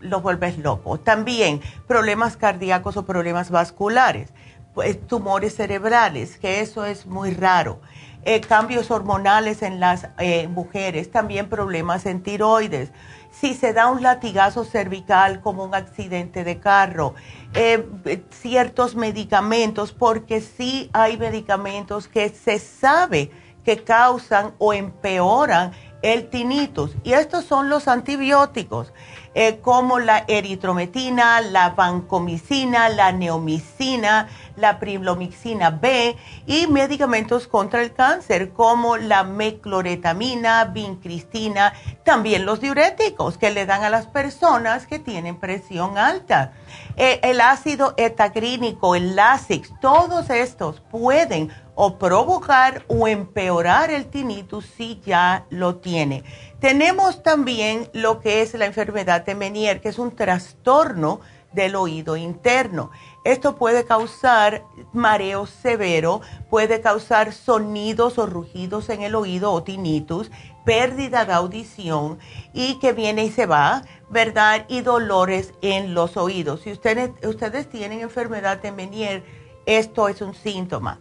los 0.00 0.22
vuelves 0.22 0.58
loco. 0.58 0.98
También 0.98 1.60
problemas 1.86 2.36
cardíacos 2.36 2.96
o 2.96 3.04
problemas 3.04 3.50
vasculares, 3.50 4.32
pues, 4.74 5.06
tumores 5.06 5.54
cerebrales, 5.54 6.38
que 6.38 6.60
eso 6.60 6.84
es 6.84 7.06
muy 7.06 7.32
raro. 7.32 7.80
Eh, 8.26 8.40
cambios 8.40 8.90
hormonales 8.90 9.62
en 9.62 9.80
las 9.80 10.08
eh, 10.18 10.48
mujeres, 10.48 11.10
también 11.10 11.50
problemas 11.50 12.06
en 12.06 12.22
tiroides. 12.22 12.90
Si 13.30 13.52
se 13.52 13.74
da 13.74 13.88
un 13.88 14.02
latigazo 14.02 14.64
cervical 14.64 15.42
como 15.42 15.64
un 15.64 15.74
accidente 15.74 16.42
de 16.42 16.58
carro, 16.58 17.14
eh, 17.52 17.86
ciertos 18.30 18.96
medicamentos, 18.96 19.92
porque 19.92 20.40
sí 20.40 20.88
hay 20.94 21.18
medicamentos 21.18 22.08
que 22.08 22.30
se 22.30 22.58
sabe 22.58 23.30
que 23.62 23.84
causan 23.84 24.54
o 24.58 24.72
empeoran 24.72 25.72
el 26.00 26.28
tinnitus. 26.28 26.96
Y 27.02 27.12
estos 27.12 27.44
son 27.44 27.68
los 27.68 27.88
antibióticos. 27.88 28.92
Eh, 29.36 29.58
como 29.60 29.98
la 29.98 30.24
eritrometina, 30.28 31.40
la 31.40 31.70
vancomicina, 31.70 32.88
la 32.88 33.10
neomicina, 33.10 34.28
la 34.56 34.78
primlomicina 34.78 35.70
B 35.70 36.16
y 36.46 36.66
medicamentos 36.66 37.46
contra 37.46 37.82
el 37.82 37.92
cáncer 37.92 38.52
como 38.52 38.96
la 38.96 39.24
mecloretamina, 39.24 40.64
vincristina, 40.64 41.72
también 42.04 42.44
los 42.46 42.60
diuréticos 42.60 43.38
que 43.38 43.50
le 43.50 43.66
dan 43.66 43.84
a 43.84 43.90
las 43.90 44.06
personas 44.06 44.86
que 44.86 44.98
tienen 44.98 45.36
presión 45.36 45.98
alta. 45.98 46.52
Eh, 46.96 47.20
el 47.22 47.40
ácido 47.40 47.94
etagrínico, 47.96 48.94
el 48.94 49.16
Lasix, 49.16 49.72
todos 49.80 50.30
estos 50.30 50.80
pueden 50.80 51.50
o 51.74 51.98
provocar 51.98 52.84
o 52.88 53.08
empeorar 53.08 53.90
el 53.90 54.06
tinnitus 54.06 54.66
si 54.76 55.00
ya 55.04 55.46
lo 55.50 55.76
tiene. 55.76 56.22
Tenemos 56.60 57.22
también 57.22 57.90
lo 57.92 58.20
que 58.20 58.42
es 58.42 58.54
la 58.54 58.66
enfermedad 58.66 59.24
de 59.24 59.34
Menier, 59.34 59.80
que 59.80 59.88
es 59.88 59.98
un 59.98 60.14
trastorno 60.14 61.20
del 61.52 61.76
oído 61.76 62.16
interno. 62.16 62.90
Esto 63.24 63.56
puede 63.56 63.86
causar 63.86 64.64
mareo 64.92 65.46
severo, 65.46 66.20
puede 66.50 66.82
causar 66.82 67.32
sonidos 67.32 68.18
o 68.18 68.26
rugidos 68.26 68.90
en 68.90 69.00
el 69.00 69.14
oído 69.14 69.50
o 69.50 69.62
tinnitus, 69.62 70.30
pérdida 70.66 71.24
de 71.24 71.32
audición 71.32 72.18
y 72.52 72.78
que 72.80 72.92
viene 72.92 73.24
y 73.24 73.30
se 73.30 73.46
va, 73.46 73.82
¿verdad? 74.10 74.66
Y 74.68 74.82
dolores 74.82 75.54
en 75.62 75.94
los 75.94 76.18
oídos. 76.18 76.60
Si 76.60 76.72
ustedes, 76.72 77.12
ustedes 77.24 77.68
tienen 77.70 78.00
enfermedad 78.00 78.60
de 78.60 78.72
Menier, 78.72 79.24
esto 79.64 80.08
es 80.08 80.20
un 80.20 80.34
síntoma. 80.34 81.00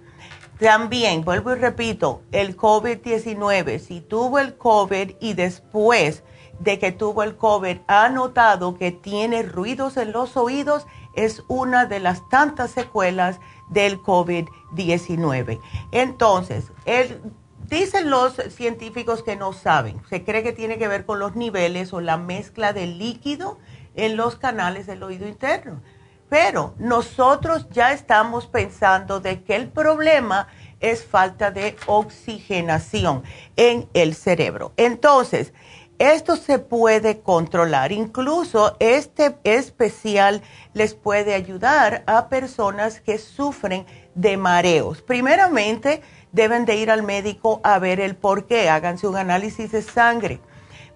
También, 0.59 1.25
vuelvo 1.25 1.51
y 1.51 1.55
repito, 1.55 2.21
el 2.31 2.55
COVID-19, 2.55 3.79
si 3.79 3.99
tuvo 3.99 4.39
el 4.39 4.55
COVID 4.55 5.15
y 5.19 5.33
después 5.33 6.23
de 6.59 6.79
que 6.79 6.91
tuvo 6.91 7.23
el 7.23 7.35
COVID 7.35 7.79
ha 7.87 8.09
notado 8.09 8.75
que 8.75 8.91
tiene 8.91 9.43
ruidos 9.43 9.97
en 9.97 10.11
los 10.11 10.37
oídos, 10.37 10.85
es 11.15 11.43
una 11.47 11.85
de 11.85 11.99
las 11.99 12.27
tantas 12.29 12.71
secuelas 12.71 13.39
del 13.69 14.01
COVID-19. 14.01 15.59
Entonces, 15.91 16.71
dicen 17.69 18.09
los 18.09 18.35
científicos 18.49 19.23
que 19.23 19.35
no 19.35 19.53
saben, 19.53 20.01
se 20.09 20.23
cree 20.23 20.43
que 20.43 20.53
tiene 20.53 20.77
que 20.77 20.87
ver 20.87 21.05
con 21.05 21.19
los 21.19 21.35
niveles 21.35 21.93
o 21.93 22.01
la 22.01 22.17
mezcla 22.17 22.73
de 22.73 22.87
líquido 22.87 23.57
en 23.95 24.17
los 24.17 24.35
canales 24.35 24.87
del 24.87 25.03
oído 25.03 25.27
interno. 25.27 25.81
Pero 26.29 26.73
nosotros 26.79 27.67
ya 27.69 27.91
estamos 27.93 28.47
pensando 28.47 29.19
de 29.19 29.43
que 29.43 29.55
el 29.55 29.69
problema 29.69 30.47
es 30.79 31.05
falta 31.05 31.51
de 31.51 31.75
oxigenación 31.85 33.23
en 33.55 33.87
el 33.93 34.15
cerebro. 34.15 34.73
Entonces, 34.75 35.53
esto 36.11 36.35
se 36.35 36.59
puede 36.59 37.21
controlar. 37.21 37.91
Incluso 37.91 38.75
este 38.79 39.37
especial 39.43 40.41
les 40.73 40.93
puede 40.95 41.33
ayudar 41.33 42.03
a 42.07 42.27
personas 42.27 42.99
que 42.99 43.17
sufren 43.17 43.85
de 44.15 44.37
mareos. 44.37 45.01
Primeramente, 45.01 46.01
deben 46.31 46.65
de 46.65 46.75
ir 46.75 46.91
al 46.91 47.03
médico 47.03 47.61
a 47.63 47.79
ver 47.79 47.99
el 47.99 48.15
por 48.15 48.47
qué. 48.47 48.69
Háganse 48.69 49.07
un 49.07 49.15
análisis 49.15 49.71
de 49.71 49.81
sangre 49.81 50.41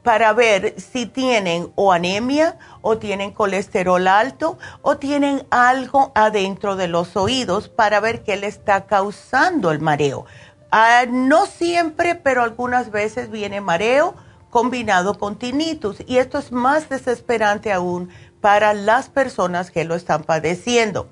para 0.03 0.31
ver 0.33 0.75
si 0.79 1.05
tienen 1.05 1.71
o 1.75 1.91
anemia 1.91 2.57
o 2.81 2.97
tienen 2.97 3.31
colesterol 3.31 4.07
alto 4.07 4.57
o 4.81 4.97
tienen 4.97 5.45
algo 5.49 6.11
adentro 6.15 6.75
de 6.75 6.87
los 6.87 7.17
oídos 7.17 7.67
para 7.67 7.99
ver 7.99 8.23
qué 8.23 8.37
le 8.37 8.47
está 8.47 8.85
causando 8.85 9.71
el 9.71 9.79
mareo. 9.79 10.25
Ah, 10.71 11.05
no 11.09 11.45
siempre, 11.45 12.15
pero 12.15 12.41
algunas 12.41 12.91
veces 12.91 13.29
viene 13.29 13.61
mareo 13.61 14.15
combinado 14.49 15.17
con 15.17 15.37
tinnitus 15.37 16.03
y 16.05 16.17
esto 16.17 16.37
es 16.37 16.51
más 16.51 16.89
desesperante 16.89 17.71
aún 17.71 18.09
para 18.41 18.73
las 18.73 19.09
personas 19.09 19.71
que 19.71 19.83
lo 19.83 19.95
están 19.95 20.23
padeciendo. 20.23 21.09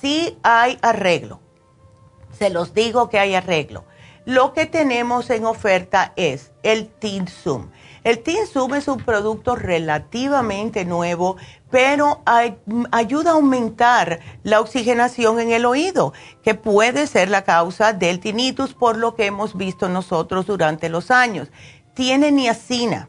Si 0.00 0.38
hay 0.42 0.78
arreglo, 0.82 1.40
se 2.38 2.50
los 2.50 2.74
digo 2.74 3.08
que 3.08 3.18
hay 3.18 3.34
arreglo. 3.34 3.84
Lo 4.26 4.54
que 4.54 4.64
tenemos 4.64 5.28
en 5.28 5.44
oferta 5.44 6.14
es 6.16 6.52
el 6.62 6.88
Tinsum. 6.88 7.68
El 8.04 8.22
Tinsum 8.22 8.72
es 8.74 8.88
un 8.88 8.98
producto 8.98 9.54
relativamente 9.54 10.86
nuevo, 10.86 11.36
pero 11.70 12.22
ayuda 12.90 13.30
a 13.30 13.34
aumentar 13.34 14.20
la 14.42 14.60
oxigenación 14.60 15.40
en 15.40 15.52
el 15.52 15.66
oído, 15.66 16.14
que 16.42 16.54
puede 16.54 17.06
ser 17.06 17.28
la 17.28 17.44
causa 17.44 17.92
del 17.92 18.20
tinnitus 18.20 18.72
por 18.72 18.96
lo 18.96 19.14
que 19.14 19.26
hemos 19.26 19.56
visto 19.56 19.88
nosotros 19.88 20.46
durante 20.46 20.88
los 20.88 21.10
años 21.10 21.50
tiene 21.94 22.32
niacina, 22.32 23.08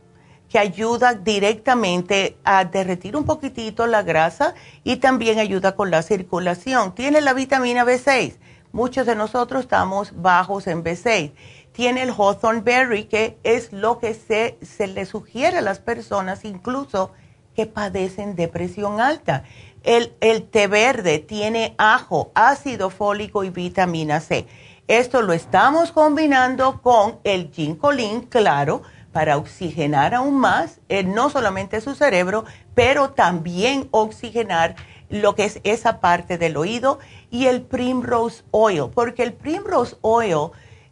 que 0.49 0.59
ayuda 0.59 1.15
directamente 1.15 2.37
a 2.43 2.63
derretir 2.65 3.17
un 3.17 3.25
poquitito 3.25 3.87
la 3.87 4.03
grasa 4.03 4.53
y 4.83 4.97
también 4.97 5.39
ayuda 5.39 5.75
con 5.75 5.91
la 5.91 6.03
circulación. 6.03 6.93
Tiene 6.93 7.19
la 7.19 7.33
vitamina 7.33 7.83
B6. 7.83 8.37
Muchos 8.71 9.05
de 9.05 9.15
nosotros 9.15 9.63
estamos 9.63 10.13
bajos 10.21 10.67
en 10.67 10.83
B6. 10.83 11.33
Tiene 11.71 12.03
el 12.03 12.11
Hawthorne 12.11 12.61
Berry, 12.61 13.05
que 13.05 13.37
es 13.43 13.73
lo 13.73 13.99
que 13.99 14.13
se, 14.13 14.57
se 14.61 14.87
le 14.87 15.05
sugiere 15.05 15.57
a 15.57 15.61
las 15.61 15.79
personas, 15.79 16.45
incluso 16.45 17.11
que 17.55 17.65
padecen 17.65 18.35
depresión 18.35 19.01
alta. 19.01 19.43
El, 19.83 20.13
el 20.21 20.43
té 20.43 20.67
verde 20.67 21.19
tiene 21.19 21.73
ajo, 21.77 22.31
ácido 22.33 22.89
fólico 22.89 23.43
y 23.43 23.49
vitamina 23.49 24.19
C 24.19 24.47
esto 24.87 25.21
lo 25.21 25.33
estamos 25.33 25.91
combinando 25.91 26.81
con 26.81 27.19
el 27.23 27.51
ginkolin, 27.51 28.21
claro, 28.21 28.83
para 29.11 29.37
oxigenar 29.37 30.13
aún 30.13 30.37
más, 30.39 30.79
eh, 30.89 31.03
no 31.03 31.29
solamente 31.29 31.81
su 31.81 31.95
cerebro, 31.95 32.45
pero 32.75 33.11
también 33.11 33.87
oxigenar 33.91 34.75
lo 35.09 35.35
que 35.35 35.45
es 35.45 35.59
esa 35.63 35.99
parte 36.01 36.37
del 36.37 36.57
oído 36.57 36.99
y 37.31 37.47
el 37.47 37.61
primrose 37.61 38.43
oil, 38.51 38.89
porque 38.93 39.23
el 39.23 39.33
primrose 39.33 39.95
oil 40.01 40.51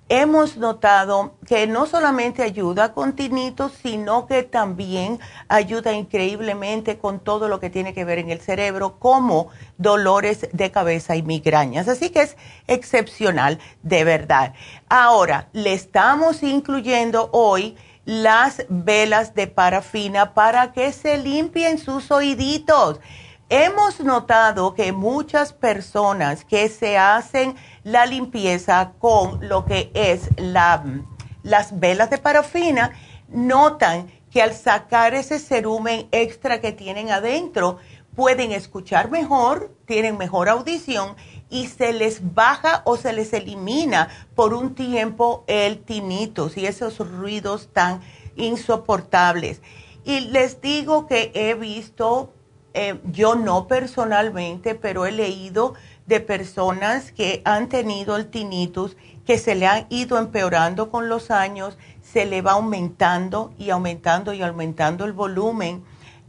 hemos 0.09 0.57
notado 0.57 1.35
que 1.47 1.65
no 1.67 1.85
solamente 1.85 2.43
ayuda 2.43 2.93
con 2.93 3.13
tinitos, 3.13 3.71
sino 3.81 4.27
que 4.27 4.43
también 4.43 5.19
ayuda 5.47 5.93
increíblemente 5.93 6.97
con 6.97 7.19
todo 7.19 7.47
lo 7.47 7.59
que 7.59 7.69
tiene 7.69 7.93
que 7.93 8.05
ver 8.05 8.19
en 8.19 8.29
el 8.29 8.39
cerebro, 8.39 8.99
como 8.99 9.49
dolores 9.77 10.47
de 10.51 10.71
cabeza 10.71 11.15
y 11.15 11.23
migrañas. 11.23 11.87
Así 11.87 12.09
que 12.09 12.21
es 12.21 12.37
excepcional, 12.67 13.59
de 13.81 14.03
verdad. 14.03 14.53
Ahora, 14.89 15.49
le 15.53 15.73
estamos 15.73 16.43
incluyendo 16.43 17.29
hoy 17.31 17.75
las 18.05 18.65
velas 18.69 19.33
de 19.33 19.47
parafina 19.47 20.33
para 20.33 20.73
que 20.73 20.91
se 20.91 21.17
limpien 21.17 21.77
sus 21.77 22.11
oíditos. 22.11 22.99
Hemos 23.49 23.99
notado 23.99 24.73
que 24.73 24.91
muchas 24.91 25.53
personas 25.53 26.43
que 26.45 26.69
se 26.69 26.97
hacen 26.97 27.55
la 27.83 28.05
limpieza 28.05 28.93
con 28.99 29.47
lo 29.47 29.65
que 29.65 29.91
es 29.93 30.29
la, 30.37 30.83
las 31.43 31.79
velas 31.79 32.09
de 32.09 32.17
parafina, 32.17 32.91
notan 33.27 34.11
que 34.31 34.41
al 34.41 34.53
sacar 34.53 35.13
ese 35.13 35.39
cerumen 35.39 36.07
extra 36.11 36.61
que 36.61 36.71
tienen 36.71 37.11
adentro, 37.11 37.77
pueden 38.15 38.51
escuchar 38.51 39.11
mejor, 39.11 39.75
tienen 39.85 40.17
mejor 40.17 40.49
audición 40.49 41.15
y 41.49 41.67
se 41.67 41.93
les 41.93 42.33
baja 42.33 42.81
o 42.85 42.97
se 42.97 43.13
les 43.13 43.33
elimina 43.33 44.09
por 44.35 44.53
un 44.53 44.73
tiempo 44.75 45.43
el 45.47 45.83
tinnitus 45.83 46.57
y 46.57 46.65
esos 46.65 46.97
ruidos 46.99 47.69
tan 47.73 48.01
insoportables. 48.35 49.61
Y 50.05 50.21
les 50.21 50.61
digo 50.61 51.07
que 51.07 51.31
he 51.33 51.53
visto, 51.53 52.33
eh, 52.73 52.99
yo 53.05 53.35
no 53.35 53.67
personalmente, 53.67 54.75
pero 54.75 55.05
he 55.05 55.11
leído 55.11 55.75
de 56.05 56.19
personas 56.19 57.11
que 57.11 57.41
han 57.45 57.69
tenido 57.69 58.15
el 58.15 58.27
tinnitus, 58.27 58.97
que 59.25 59.37
se 59.37 59.55
le 59.55 59.67
han 59.67 59.85
ido 59.89 60.17
empeorando 60.17 60.89
con 60.89 61.07
los 61.07 61.31
años, 61.31 61.77
se 62.01 62.25
le 62.25 62.41
va 62.41 62.53
aumentando 62.53 63.53
y 63.57 63.69
aumentando 63.69 64.33
y 64.33 64.41
aumentando 64.41 65.05
el 65.05 65.13
volumen, 65.13 65.83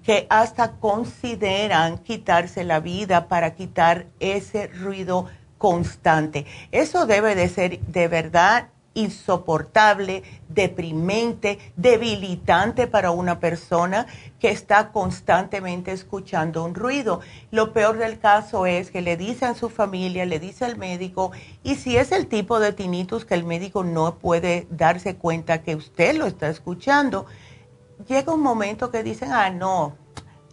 que 0.04 0.26
hasta 0.28 0.72
consideran 0.72 1.98
quitarse 1.98 2.62
la 2.62 2.78
vida 2.80 3.26
para 3.26 3.54
quitar 3.54 4.06
ese 4.20 4.66
ruido 4.66 5.26
constante. 5.56 6.44
Eso 6.72 7.06
debe 7.06 7.34
de 7.34 7.48
ser 7.48 7.80
de 7.80 8.06
verdad 8.06 8.68
insoportable, 8.94 10.22
deprimente, 10.48 11.58
debilitante 11.76 12.86
para 12.86 13.10
una 13.10 13.40
persona 13.40 14.06
que 14.38 14.50
está 14.50 14.92
constantemente 14.92 15.92
escuchando 15.92 16.64
un 16.64 16.74
ruido. 16.74 17.20
Lo 17.50 17.72
peor 17.72 17.98
del 17.98 18.18
caso 18.18 18.66
es 18.66 18.90
que 18.90 19.02
le 19.02 19.16
dice 19.16 19.44
a 19.46 19.54
su 19.54 19.68
familia, 19.68 20.24
le 20.24 20.38
dice 20.38 20.64
al 20.64 20.78
médico, 20.78 21.32
y 21.62 21.74
si 21.74 21.96
es 21.96 22.12
el 22.12 22.26
tipo 22.28 22.60
de 22.60 22.72
tinnitus 22.72 23.24
que 23.24 23.34
el 23.34 23.44
médico 23.44 23.84
no 23.84 24.16
puede 24.16 24.66
darse 24.70 25.16
cuenta 25.16 25.62
que 25.62 25.76
usted 25.76 26.16
lo 26.16 26.26
está 26.26 26.48
escuchando, 26.48 27.26
llega 28.06 28.32
un 28.32 28.42
momento 28.42 28.90
que 28.90 29.02
dicen, 29.02 29.32
ah, 29.32 29.50
no, 29.50 29.96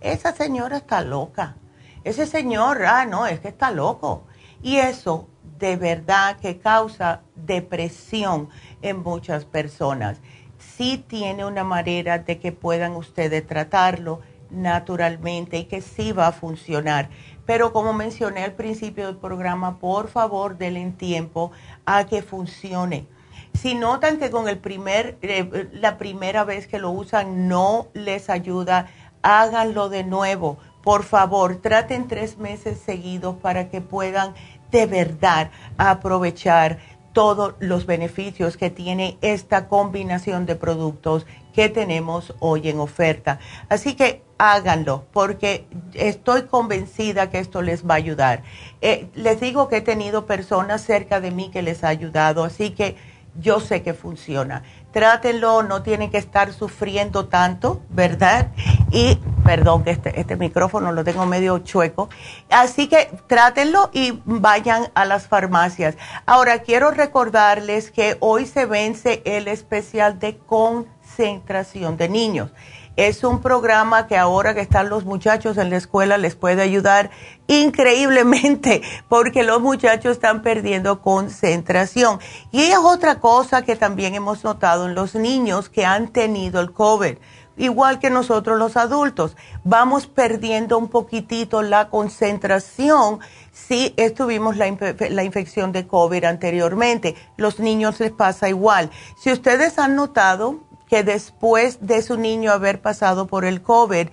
esa 0.01 0.33
señora 0.33 0.77
está 0.77 1.01
loca. 1.01 1.57
Ese 2.03 2.25
señor, 2.25 2.83
ah, 2.85 3.05
no, 3.05 3.27
es 3.27 3.39
que 3.39 3.49
está 3.49 3.69
loco. 3.69 4.23
Y 4.63 4.77
eso 4.77 5.27
de 5.61 5.77
verdad 5.77 6.37
que 6.37 6.57
causa 6.57 7.21
depresión 7.35 8.49
en 8.81 9.03
muchas 9.03 9.45
personas. 9.45 10.19
Sí 10.57 11.03
tiene 11.07 11.45
una 11.45 11.63
manera 11.63 12.17
de 12.17 12.39
que 12.39 12.51
puedan 12.51 12.95
ustedes 12.95 13.45
tratarlo 13.45 14.19
naturalmente 14.49 15.59
y 15.59 15.65
que 15.65 15.81
sí 15.81 16.11
va 16.11 16.27
a 16.27 16.31
funcionar. 16.31 17.09
Pero 17.45 17.71
como 17.71 17.93
mencioné 17.93 18.43
al 18.43 18.53
principio 18.53 19.05
del 19.05 19.17
programa, 19.17 19.77
por 19.79 20.09
favor 20.09 20.57
denle 20.57 20.91
tiempo 20.97 21.51
a 21.85 22.05
que 22.05 22.23
funcione. 22.23 23.05
Si 23.53 23.75
notan 23.75 24.17
que 24.17 24.31
con 24.31 24.49
el 24.49 24.57
primer, 24.57 25.17
eh, 25.21 25.69
la 25.73 25.97
primera 25.97 26.43
vez 26.43 26.67
que 26.67 26.79
lo 26.79 26.89
usan 26.89 27.47
no 27.47 27.87
les 27.93 28.29
ayuda, 28.29 28.87
háganlo 29.21 29.89
de 29.89 30.03
nuevo. 30.03 30.57
Por 30.83 31.03
favor, 31.03 31.57
traten 31.57 32.07
tres 32.07 32.39
meses 32.39 32.79
seguidos 32.79 33.35
para 33.35 33.69
que 33.69 33.81
puedan 33.81 34.33
de 34.71 34.85
verdad 34.85 35.51
aprovechar 35.77 36.79
todos 37.13 37.55
los 37.59 37.85
beneficios 37.85 38.57
que 38.57 38.69
tiene 38.69 39.17
esta 39.21 39.67
combinación 39.67 40.45
de 40.45 40.55
productos 40.55 41.25
que 41.53 41.69
tenemos 41.69 42.33
hoy 42.39 42.69
en 42.69 42.79
oferta. 42.79 43.39
Así 43.69 43.95
que 43.95 44.23
háganlo 44.37 45.05
porque 45.11 45.67
estoy 45.93 46.43
convencida 46.43 47.29
que 47.29 47.39
esto 47.39 47.61
les 47.61 47.85
va 47.85 47.95
a 47.95 47.97
ayudar. 47.97 48.43
Eh, 48.81 49.09
les 49.13 49.39
digo 49.39 49.67
que 49.67 49.77
he 49.77 49.81
tenido 49.81 50.25
personas 50.25 50.81
cerca 50.81 51.19
de 51.19 51.31
mí 51.31 51.51
que 51.51 51.61
les 51.61 51.83
ha 51.83 51.89
ayudado, 51.89 52.43
así 52.43 52.71
que 52.71 52.95
yo 53.39 53.59
sé 53.59 53.81
que 53.81 53.93
funciona. 53.93 54.63
Trátenlo, 54.91 55.63
no 55.63 55.83
tienen 55.83 56.11
que 56.11 56.17
estar 56.17 56.51
sufriendo 56.53 57.27
tanto, 57.27 57.81
¿verdad? 57.89 58.51
Y 58.91 59.19
Perdón, 59.43 59.83
que 59.83 59.91
este, 59.91 60.19
este 60.19 60.35
micrófono 60.35 60.91
lo 60.91 61.03
tengo 61.03 61.25
medio 61.25 61.59
chueco. 61.59 62.09
Así 62.49 62.87
que 62.87 63.09
trátenlo 63.27 63.89
y 63.91 64.21
vayan 64.25 64.89
a 64.93 65.05
las 65.05 65.27
farmacias. 65.27 65.95
Ahora, 66.25 66.59
quiero 66.59 66.91
recordarles 66.91 67.91
que 67.91 68.17
hoy 68.19 68.45
se 68.45 68.65
vence 68.65 69.21
el 69.25 69.47
especial 69.47 70.19
de 70.19 70.37
concentración 70.37 71.97
de 71.97 72.09
niños. 72.09 72.51
Es 72.97 73.23
un 73.23 73.41
programa 73.41 74.05
que 74.07 74.17
ahora 74.17 74.53
que 74.53 74.59
están 74.59 74.89
los 74.89 75.05
muchachos 75.05 75.57
en 75.57 75.69
la 75.69 75.77
escuela 75.77 76.17
les 76.17 76.35
puede 76.35 76.61
ayudar 76.61 77.09
increíblemente 77.47 78.81
porque 79.09 79.43
los 79.43 79.61
muchachos 79.61 80.11
están 80.11 80.41
perdiendo 80.41 81.01
concentración. 81.01 82.19
Y 82.51 82.63
es 82.63 82.77
otra 82.77 83.19
cosa 83.19 83.63
que 83.63 83.77
también 83.77 84.13
hemos 84.13 84.43
notado 84.43 84.87
en 84.87 84.93
los 84.93 85.15
niños 85.15 85.69
que 85.69 85.85
han 85.85 86.09
tenido 86.09 86.59
el 86.59 86.73
COVID 86.73 87.15
igual 87.57 87.99
que 87.99 88.09
nosotros 88.09 88.57
los 88.57 88.77
adultos. 88.77 89.35
Vamos 89.63 90.07
perdiendo 90.07 90.77
un 90.77 90.87
poquitito 90.87 91.61
la 91.61 91.89
concentración 91.89 93.19
si 93.51 93.93
estuvimos 93.97 94.57
la, 94.57 94.65
la, 95.09 95.23
infección 95.23 95.71
de 95.71 95.87
COVID 95.87 96.23
anteriormente. 96.23 97.15
Los 97.37 97.59
niños 97.59 97.99
les 97.99 98.11
pasa 98.11 98.49
igual. 98.49 98.89
Si 99.17 99.31
ustedes 99.31 99.77
han 99.77 99.95
notado 99.95 100.59
que 100.87 101.03
después 101.03 101.79
de 101.81 102.01
su 102.01 102.17
niño 102.17 102.51
haber 102.51 102.81
pasado 102.81 103.27
por 103.27 103.45
el 103.45 103.61
COVID, 103.61 104.07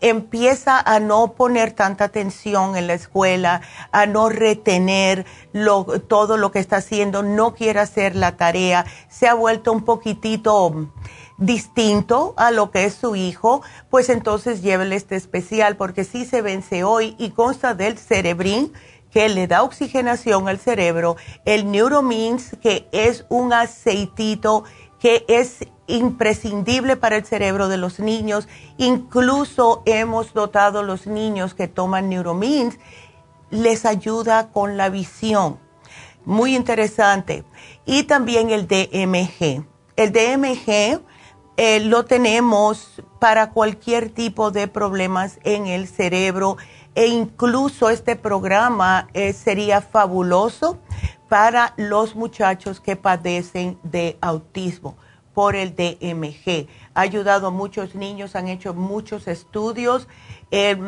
empieza 0.00 0.80
a 0.80 0.98
no 0.98 1.32
poner 1.32 1.72
tanta 1.72 2.04
atención 2.04 2.76
en 2.76 2.86
la 2.86 2.94
escuela, 2.94 3.60
a 3.92 4.06
no 4.06 4.28
retener 4.28 5.26
todo 6.08 6.36
lo 6.36 6.50
que 6.50 6.58
está 6.58 6.76
haciendo, 6.76 7.22
no 7.22 7.54
quiere 7.54 7.80
hacer 7.80 8.16
la 8.16 8.36
tarea, 8.36 8.86
se 9.08 9.28
ha 9.28 9.34
vuelto 9.34 9.72
un 9.72 9.84
poquitito 9.84 10.88
distinto 11.40 12.34
a 12.36 12.52
lo 12.52 12.70
que 12.70 12.84
es 12.84 12.94
su 12.94 13.16
hijo, 13.16 13.62
pues 13.88 14.08
entonces 14.08 14.62
llévele 14.62 14.94
este 14.94 15.16
especial 15.16 15.76
porque 15.76 16.04
si 16.04 16.24
se 16.24 16.42
vence 16.42 16.84
hoy 16.84 17.16
y 17.18 17.30
consta 17.30 17.74
del 17.74 17.98
cerebrín 17.98 18.72
que 19.10 19.28
le 19.28 19.48
da 19.48 19.64
oxigenación 19.64 20.48
al 20.48 20.58
cerebro, 20.58 21.16
el 21.44 21.70
Neuromins 21.70 22.56
que 22.62 22.88
es 22.92 23.24
un 23.28 23.52
aceitito 23.52 24.64
que 25.00 25.24
es 25.28 25.66
imprescindible 25.86 26.96
para 26.96 27.16
el 27.16 27.24
cerebro 27.24 27.68
de 27.68 27.78
los 27.78 27.98
niños. 27.98 28.46
Incluso 28.76 29.82
hemos 29.86 30.34
notado 30.34 30.82
los 30.82 31.06
niños 31.06 31.54
que 31.54 31.68
toman 31.68 32.10
Neuromins, 32.10 32.78
les 33.50 33.86
ayuda 33.86 34.50
con 34.52 34.76
la 34.76 34.90
visión. 34.90 35.58
Muy 36.24 36.54
interesante. 36.54 37.44
Y 37.86 38.04
también 38.04 38.50
el 38.50 38.68
DMG. 38.68 39.64
El 39.96 40.12
DMG 40.12 41.00
eh, 41.62 41.78
lo 41.78 42.06
tenemos 42.06 43.02
para 43.18 43.50
cualquier 43.50 44.08
tipo 44.08 44.50
de 44.50 44.66
problemas 44.66 45.38
en 45.44 45.66
el 45.66 45.88
cerebro 45.88 46.56
e 46.94 47.08
incluso 47.08 47.90
este 47.90 48.16
programa 48.16 49.08
eh, 49.12 49.34
sería 49.34 49.82
fabuloso 49.82 50.78
para 51.28 51.74
los 51.76 52.16
muchachos 52.16 52.80
que 52.80 52.96
padecen 52.96 53.78
de 53.82 54.16
autismo 54.22 54.96
por 55.34 55.54
el 55.54 55.76
DMG. 55.76 56.66
Ha 56.94 57.00
ayudado 57.02 57.48
a 57.48 57.50
muchos 57.50 57.94
niños, 57.94 58.36
han 58.36 58.48
hecho 58.48 58.72
muchos 58.72 59.28
estudios 59.28 60.08
eh, 60.50 60.78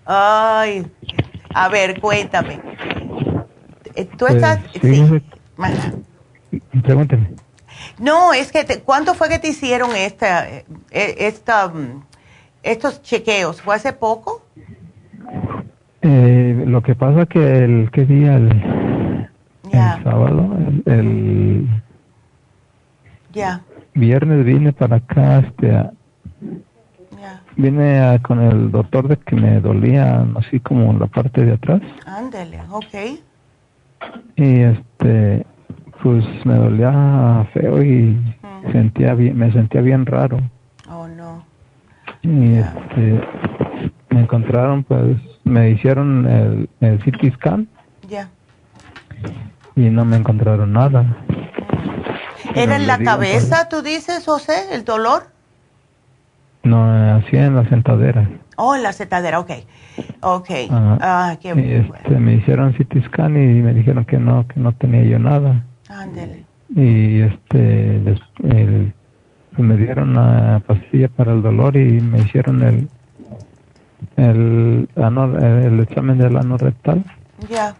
Ay, 0.06 0.86
a 1.54 1.70
ver, 1.70 2.02
cuéntame. 2.02 2.60
Eh, 3.96 4.04
¿Tú 4.04 4.26
pues, 4.26 4.36
estás? 4.36 4.60
Sí. 4.82 5.24
Pregúnteme. 6.84 7.36
No, 7.98 8.34
es 8.34 8.52
que, 8.52 8.66
te, 8.66 8.82
¿cuánto 8.82 9.14
fue 9.14 9.30
que 9.30 9.40
te 9.40 9.48
hicieron 9.48 9.96
esta, 9.96 10.50
eh, 10.50 10.66
esta, 10.92 11.70
mm, 11.70 12.04
estos 12.62 13.02
chequeos? 13.02 13.62
¿Fue 13.62 13.74
hace 13.74 13.94
poco? 13.94 14.46
Eh, 16.02 16.64
lo 16.68 16.82
que 16.82 16.94
pasa 16.94 17.26
que 17.26 17.40
el, 17.40 17.90
¿qué 17.94 18.04
día? 18.06 18.36
El, 18.36 18.81
sábado, 19.72 20.58
el, 20.86 21.68
viernes 23.94 24.46
vine 24.46 24.74
para 24.74 24.98
acá, 24.98 25.40
este, 25.40 25.90
vine 27.56 28.20
con 28.24 28.42
el 28.42 28.72
doctor 28.72 29.08
de 29.08 29.18
que 29.18 29.36
me 29.36 29.60
dolía 29.60 30.26
así 30.36 30.60
como 30.60 30.94
la 30.94 31.08
parte 31.08 31.46
de 31.46 31.54
atrás. 31.54 31.82
Ándale, 32.06 32.62
ok. 32.70 33.20
Y 34.36 34.60
este, 34.62 35.46
pues 36.02 36.26
me 36.46 36.56
dolía 36.56 37.48
feo 37.54 37.84
y 37.84 38.18
sentía 38.72 39.14
bien, 39.14 39.38
me 39.38 39.52
sentía 39.52 39.82
bien 39.82 40.06
raro. 40.06 40.40
Oh, 40.90 41.08
no. 41.08 41.44
Y 42.24 42.56
este, 42.56 43.22
me 44.10 44.22
encontraron, 44.22 44.84
pues, 44.84 45.18
me 45.44 45.72
hicieron 45.72 46.28
el, 46.28 46.70
el 46.82 47.00
CT 47.00 47.34
scan. 47.36 47.68
Ya. 48.08 48.30
Y 49.76 49.90
no 49.90 50.06
me 50.06 50.18
encontraron 50.18 50.74
nada. 50.74 51.18
¿Era 52.56 52.76
en 52.76 52.88
la 52.88 53.00
cabeza, 53.00 53.70
tú 53.70 53.82
dices, 53.82 54.26
José, 54.26 54.74
el 54.74 54.84
dolor? 54.84 55.24
No, 56.64 57.16
así 57.16 57.38
en 57.38 57.56
la 57.56 57.68
sentadera. 57.70 58.30
Oh, 58.58 58.76
en 58.76 58.84
la 58.84 58.94
sentadera, 58.94 59.40
ok. 59.40 59.52
Ok. 60.22 60.50
Ah, 60.70 61.38
qué 61.42 61.52
este, 61.52 62.20
Me 62.20 62.36
hicieron 62.36 62.74
CT 62.74 63.06
scan 63.08 63.36
y 63.36 63.62
me 63.62 63.74
dijeron 63.74 64.06
que 64.06 64.18
no, 64.18 64.48
que 64.48 64.60
no 64.60 64.72
tenía 64.74 65.04
yo 65.04 65.18
nada. 65.18 65.66
Ándele. 65.90 66.46
Y 66.76 67.22
este, 67.22 67.96
el, 67.98 68.94
pues 69.56 69.68
me 69.68 69.76
dieron 69.78 70.14
la 70.14 70.62
pastilla 70.66 71.10
para 71.10 71.34
el 71.34 71.42
dolor 71.42 71.76
y 71.76 72.00
me 72.00 72.20
hicieron 72.20 72.62
el, 72.62 72.90
el, 74.18 74.88
el 74.96 75.80
examen 75.80 76.18
del 76.18 76.38
ano 76.38 76.58
rectal. 76.58 77.04
Ya. 77.50 77.76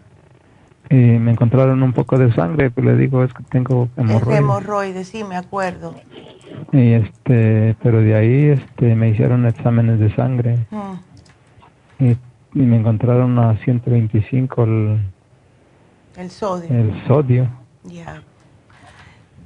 Y 0.92 1.18
me 1.18 1.30
encontraron 1.30 1.82
un 1.82 1.94
poco 1.94 2.18
de 2.18 2.30
sangre, 2.34 2.70
pues 2.70 2.84
le 2.84 2.94
digo, 2.96 3.24
es 3.24 3.32
que 3.32 3.42
tengo 3.44 3.88
hemorroides. 3.96 4.38
hemorroides, 4.38 5.08
sí, 5.08 5.24
me 5.24 5.36
acuerdo. 5.36 5.94
Y 6.70 6.92
este, 6.92 7.74
pero 7.82 8.02
de 8.02 8.14
ahí 8.14 8.48
este, 8.50 8.94
me 8.94 9.08
hicieron 9.08 9.46
exámenes 9.46 9.98
de 9.98 10.14
sangre. 10.14 10.58
Mm. 10.70 12.04
Y, 12.04 12.16
me 12.52 12.76
encontraron 12.76 13.38
a 13.38 13.56
125 13.64 14.64
el, 14.64 15.00
el 16.16 16.30
sodio. 16.30 16.68
El 16.68 17.06
sodio. 17.06 17.48
Ya, 17.84 18.22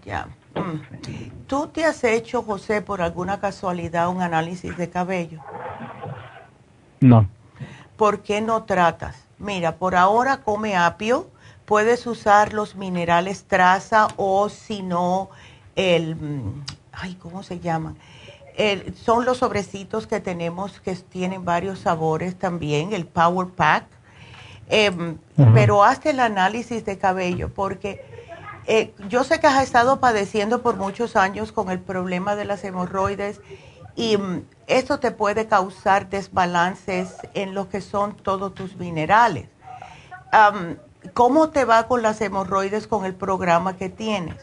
ya. 0.05 0.27
Mm. 0.57 1.47
¿Tú 1.47 1.69
te 1.69 1.85
has 1.85 2.03
hecho, 2.03 2.43
José, 2.43 2.83
por 2.83 3.01
alguna 3.01 3.39
casualidad 3.39 4.09
un 4.09 4.21
análisis 4.21 4.77
de 4.77 4.91
cabello? 4.91 5.39
No. 7.01 7.29
¿Por 7.97 8.23
qué 8.23 8.41
no 8.41 8.65
tratas? 8.65 9.27
Mira, 9.39 9.77
por 9.77 9.95
ahora 9.95 10.39
come 10.39 10.77
apio, 10.77 11.31
puedes 11.67 12.07
usar 12.07 12.53
los 12.53 12.77
minerales 12.77 13.45
traza 13.45 14.09
o 14.17 14.49
si 14.49 14.83
no, 14.83 15.29
el, 15.75 16.17
ay, 16.93 17.15
¿cómo 17.17 17.43
se 17.43 17.61
llaman? 17.61 17.99
son 18.95 19.27
los 19.27 19.37
sobrecitos 19.39 20.07
que 20.07 20.19
tenemos 20.19 20.81
que 20.81 20.95
tienen 20.95 21.45
varios 21.45 21.81
sabores 21.81 22.39
también, 22.39 22.95
el 22.95 23.05
Power 23.05 23.49
Pack. 23.49 23.85
Em, 24.69 25.19
pero 25.55 25.85
hazte 25.85 26.11
el 26.11 26.21
análisis 26.21 26.85
de 26.85 26.99
cabello 26.99 27.53
porque 27.55 28.03
eh, 28.67 28.95
yo 29.09 29.23
sé 29.23 29.39
que 29.39 29.47
has 29.47 29.63
estado 29.63 30.01
padeciendo 30.01 30.61
por 30.63 30.77
muchos 30.77 31.15
años 31.15 31.53
con 31.53 31.71
el 31.71 31.79
problema 31.79 32.35
de 32.35 32.47
las 32.47 32.65
hemorroides 32.65 33.41
y 33.95 34.17
mm, 34.17 34.43
esto 34.67 34.99
te 34.99 35.13
puede 35.13 35.47
causar 35.47 36.09
desbalances 36.09 37.15
en 37.35 37.55
lo 37.55 37.69
que 37.69 37.81
son 37.81 38.17
todos 38.17 38.55
tus 38.55 38.77
minerales. 38.77 39.49
¿Cómo 41.13 41.51
te 41.51 41.65
va 41.65 41.87
con 41.87 42.03
las 42.03 42.21
hemorroides 42.21 42.87
con 42.87 43.05
el 43.05 43.15
programa 43.15 43.77
que 43.77 43.89
tienes? 43.89 44.37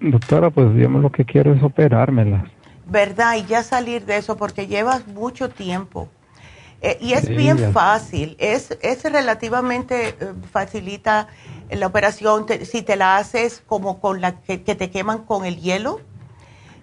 Doctora, 0.00 0.50
pues 0.50 0.74
yo 0.74 0.88
lo 0.88 1.10
que 1.10 1.24
quiero 1.24 1.52
es 1.54 1.62
operármelas. 1.62 2.44
¿Verdad? 2.86 3.36
Y 3.36 3.46
ya 3.46 3.62
salir 3.62 4.04
de 4.04 4.16
eso 4.16 4.36
porque 4.36 4.66
llevas 4.66 5.06
mucho 5.08 5.48
tiempo 5.50 6.08
Eh, 6.82 6.98
y 7.00 7.14
es 7.14 7.26
bien 7.26 7.72
fácil, 7.72 8.36
es, 8.38 8.76
es 8.82 9.02
relativamente 9.10 10.10
eh, 10.10 10.14
facilita 10.52 11.26
la 11.70 11.86
operación 11.86 12.44
si 12.64 12.82
te 12.82 12.96
la 12.96 13.16
haces 13.16 13.62
como 13.66 13.98
con 13.98 14.20
la 14.20 14.40
que, 14.42 14.58
te 14.58 14.90
queman 14.90 15.24
con 15.24 15.46
el 15.46 15.56
hielo. 15.56 16.00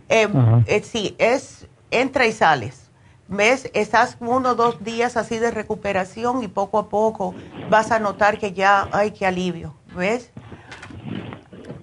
Eh, 0.10 0.82
sí, 0.84 1.16
es 1.20 1.68
entra 1.92 2.26
y 2.26 2.32
sales. 2.32 2.83
¿Ves? 3.28 3.70
Estás 3.74 4.18
uno 4.20 4.52
o 4.52 4.56
dos 4.56 4.84
días 4.84 5.18
así 5.18 5.40
de 5.40 5.52
recuperación 5.52 6.44
y 6.44 6.48
poco 6.48 6.78
a 6.78 6.90
poco 6.90 7.34
vas 7.70 7.92
a 7.92 8.00
notar 8.00 8.38
que 8.38 8.54
ya, 8.54 8.88
hay 8.92 9.12
que 9.12 9.26
alivio. 9.26 9.74
¿Ves? 9.96 10.32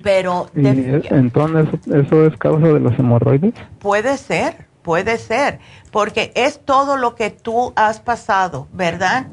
Pero... 0.03 0.49
entonces, 0.55 1.69
¿eso 1.87 2.27
es 2.27 2.37
causa 2.39 2.69
de 2.69 2.81
los 2.81 2.99
hemorroides? 2.99 3.55
Puede 3.79 4.17
ser, 4.17 4.67
puede 4.83 5.19
ser, 5.19 5.61
porque 5.91 6.33
es 6.35 6.65
todo 6.65 6.97
lo 6.97 7.15
que 7.15 7.31
tú 7.31 7.73
has 7.77 8.01
pasado, 8.01 8.67
¿verdad? 8.73 9.27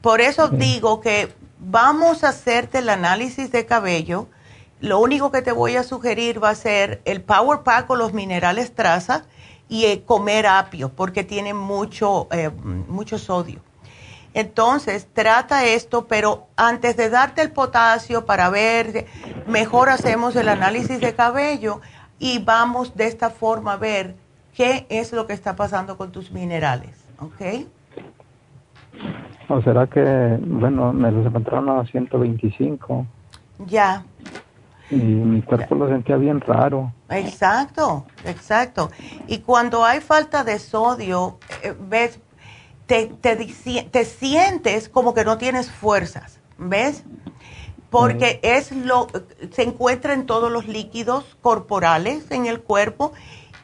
Por 0.00 0.20
eso 0.20 0.48
digo 0.48 1.00
que 1.00 1.34
vamos 1.58 2.24
a 2.24 2.30
hacerte 2.30 2.78
el 2.78 2.88
análisis 2.88 3.50
de 3.50 3.66
cabello. 3.66 4.28
Lo 4.80 5.00
único 5.00 5.30
que 5.30 5.42
te 5.42 5.52
voy 5.52 5.76
a 5.76 5.82
sugerir 5.82 6.42
va 6.42 6.50
a 6.50 6.54
ser 6.54 7.00
el 7.04 7.22
Power 7.22 7.60
Pack 7.60 7.90
o 7.90 7.96
los 7.96 8.12
minerales 8.12 8.74
traza 8.74 9.24
y 9.68 9.84
eh, 9.84 10.02
comer 10.04 10.46
apio, 10.46 10.90
porque 10.90 11.24
tiene 11.24 11.54
mucho, 11.54 12.28
eh, 12.30 12.50
mucho 12.88 13.18
sodio. 13.18 13.60
Entonces, 14.34 15.08
trata 15.12 15.64
esto, 15.64 16.06
pero 16.06 16.46
antes 16.56 16.96
de 16.96 17.08
darte 17.08 17.40
el 17.40 17.52
potasio 17.52 18.26
para 18.26 18.50
ver, 18.50 19.06
mejor 19.46 19.88
hacemos 19.88 20.36
el 20.36 20.48
análisis 20.50 21.00
de 21.00 21.14
cabello 21.14 21.80
y 22.18 22.38
vamos 22.38 22.94
de 22.94 23.06
esta 23.06 23.30
forma 23.30 23.72
a 23.72 23.76
ver 23.76 24.14
qué 24.54 24.86
es 24.90 25.12
lo 25.12 25.26
que 25.26 25.32
está 25.32 25.56
pasando 25.56 25.96
con 25.96 26.12
tus 26.12 26.30
minerales, 26.32 27.02
¿ok? 27.18 27.66
¿O 29.48 29.62
será 29.62 29.86
que, 29.86 30.38
bueno, 30.42 30.92
me 30.92 31.10
los 31.10 31.26
encontraron 31.26 31.68
a 31.70 31.84
125? 31.86 33.06
Ya. 33.66 34.04
Y 34.90 34.96
mi 34.96 35.42
cuerpo 35.42 35.74
lo 35.74 35.88
sentía 35.88 36.16
bien 36.16 36.40
raro. 36.40 36.92
Exacto, 37.08 38.06
exacto. 38.24 38.90
Y 39.26 39.38
cuando 39.38 39.84
hay 39.84 40.00
falta 40.00 40.44
de 40.44 40.58
sodio, 40.58 41.38
eh, 41.62 41.74
ves, 41.78 42.20
te, 42.86 43.06
te, 43.06 44.04
sientes 44.04 44.88
como 44.88 45.12
que 45.12 45.24
no 45.24 45.38
tienes 45.38 45.70
fuerzas, 45.70 46.38
¿ves? 46.56 47.04
Porque 47.90 48.38
es 48.42 48.70
lo, 48.72 49.08
se 49.50 49.62
encuentra 49.62 50.14
en 50.14 50.26
todos 50.26 50.52
los 50.52 50.68
líquidos 50.68 51.36
corporales 51.40 52.30
en 52.30 52.46
el 52.46 52.60
cuerpo 52.60 53.12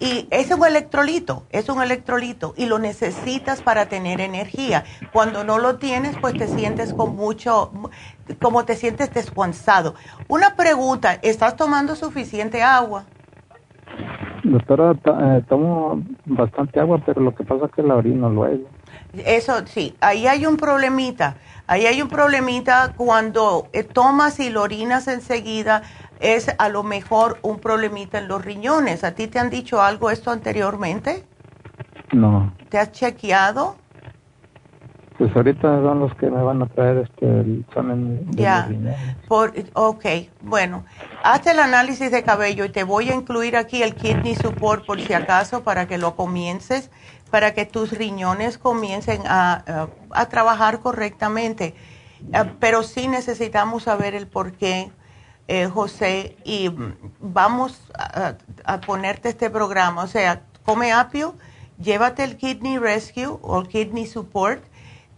y 0.03 0.27
es 0.33 0.51
un 0.51 0.67
electrolito, 0.67 1.45
es 1.51 1.69
un 1.69 1.81
electrolito 1.81 2.55
y 2.57 2.67
lo 2.67 2.81
necesitas 2.81 3.63
para 3.63 3.87
tener 3.87 4.21
energía. 4.21 4.83
Cuando 5.13 5.45
no 5.45 5.59
lo 5.59 5.77
tienes, 5.77 6.17
pues 6.21 6.35
te 6.37 6.49
sientes 6.49 6.93
con 6.93 7.15
mucho, 7.15 7.71
como 8.40 8.64
te 8.64 8.75
sientes 8.77 9.12
descansado. 9.12 9.95
Una 10.29 10.55
pregunta, 10.57 11.18
¿estás 11.23 11.57
tomando 11.57 11.97
suficiente 11.97 12.62
agua? 12.62 13.05
Doctora, 14.45 14.92
eh, 14.92 15.42
tomo 15.49 16.03
bastante 16.25 16.81
agua, 16.81 17.01
pero 17.05 17.21
lo 17.21 17.35
que 17.35 17.45
pasa 17.45 17.66
es 17.66 17.73
que 17.73 17.83
la 17.83 17.95
orino 17.95 18.29
luego. 18.29 18.66
Eso 19.14 19.66
sí, 19.66 19.95
ahí 20.01 20.27
hay 20.27 20.47
un 20.47 20.57
problemita. 20.57 21.37
Ahí 21.66 21.87
hay 21.87 22.03
un 22.03 22.09
problemita 22.09 22.92
cuando 22.97 23.68
eh, 23.73 23.85
tomas 23.85 24.40
y 24.40 24.51
lo 24.51 24.62
orinas 24.62 25.07
enseguida, 25.07 25.83
es 26.21 26.55
a 26.59 26.68
lo 26.68 26.83
mejor 26.83 27.38
un 27.42 27.59
problemita 27.59 28.18
en 28.18 28.29
los 28.29 28.45
riñones. 28.45 29.05
¿A 29.05 29.14
ti 29.14 29.29
te 29.29 29.38
han 29.38 29.51
dicho 29.51 29.81
algo 29.81 30.11
esto 30.11 30.31
anteriormente? 30.31 31.25
No. 32.12 32.53
¿Te 32.68 32.79
has 32.79 32.92
chequeado? 32.92 33.77
Pues 35.23 35.37
ahorita 35.37 35.63
son 35.63 36.01
los 36.01 36.13
que 36.17 36.29
me 36.29 36.43
van 36.43 36.63
a 36.63 36.67
traer 36.67 36.97
este 36.97 37.25
el 37.25 37.65
examen 37.69 38.29
de 38.33 38.43
ya. 38.43 38.69
Por, 39.29 39.55
ok, 39.75 40.05
bueno, 40.41 40.85
hazte 41.23 41.53
el 41.53 41.61
análisis 41.61 42.11
de 42.11 42.25
cabello 42.25 42.65
y 42.65 42.71
te 42.71 42.83
voy 42.83 43.09
a 43.09 43.15
incluir 43.15 43.57
aquí 43.57 43.85
el 43.85 43.95
kidney 43.95 44.35
support 44.35 44.85
por 44.85 45.01
si 45.01 45.13
acaso 45.13 45.63
para 45.63 45.87
que 45.87 45.97
lo 45.97 46.17
comiences 46.17 46.91
para 47.31 47.55
que 47.55 47.67
tus 47.67 47.93
riñones 47.93 48.59
comiencen 48.59 49.23
a, 49.27 49.87
trabajar 50.29 50.81
correctamente. 50.81 51.77
Eh, 52.33 52.45
pero 52.59 52.83
sí 52.83 53.07
necesitamos 53.07 53.85
saber 53.85 54.17
el 54.17 54.27
por 54.27 54.51
qué, 54.51 54.91
eh, 55.47 55.69
José, 55.69 56.37
y 56.45 56.69
vamos 57.21 57.81
a, 57.95 58.81
ponerte 58.81 59.29
este 59.29 59.51
programa. 59.51 60.03
O 60.03 60.09
sea, 60.09 60.43
come 60.65 60.93
apio, 60.93 61.37
llévate 61.79 62.25
el 62.25 62.37
Kidney 62.37 62.79
Rescue 62.79 63.39
o 63.41 63.61
el 63.61 63.69
Kidney 63.69 64.07
Support, 64.07 64.72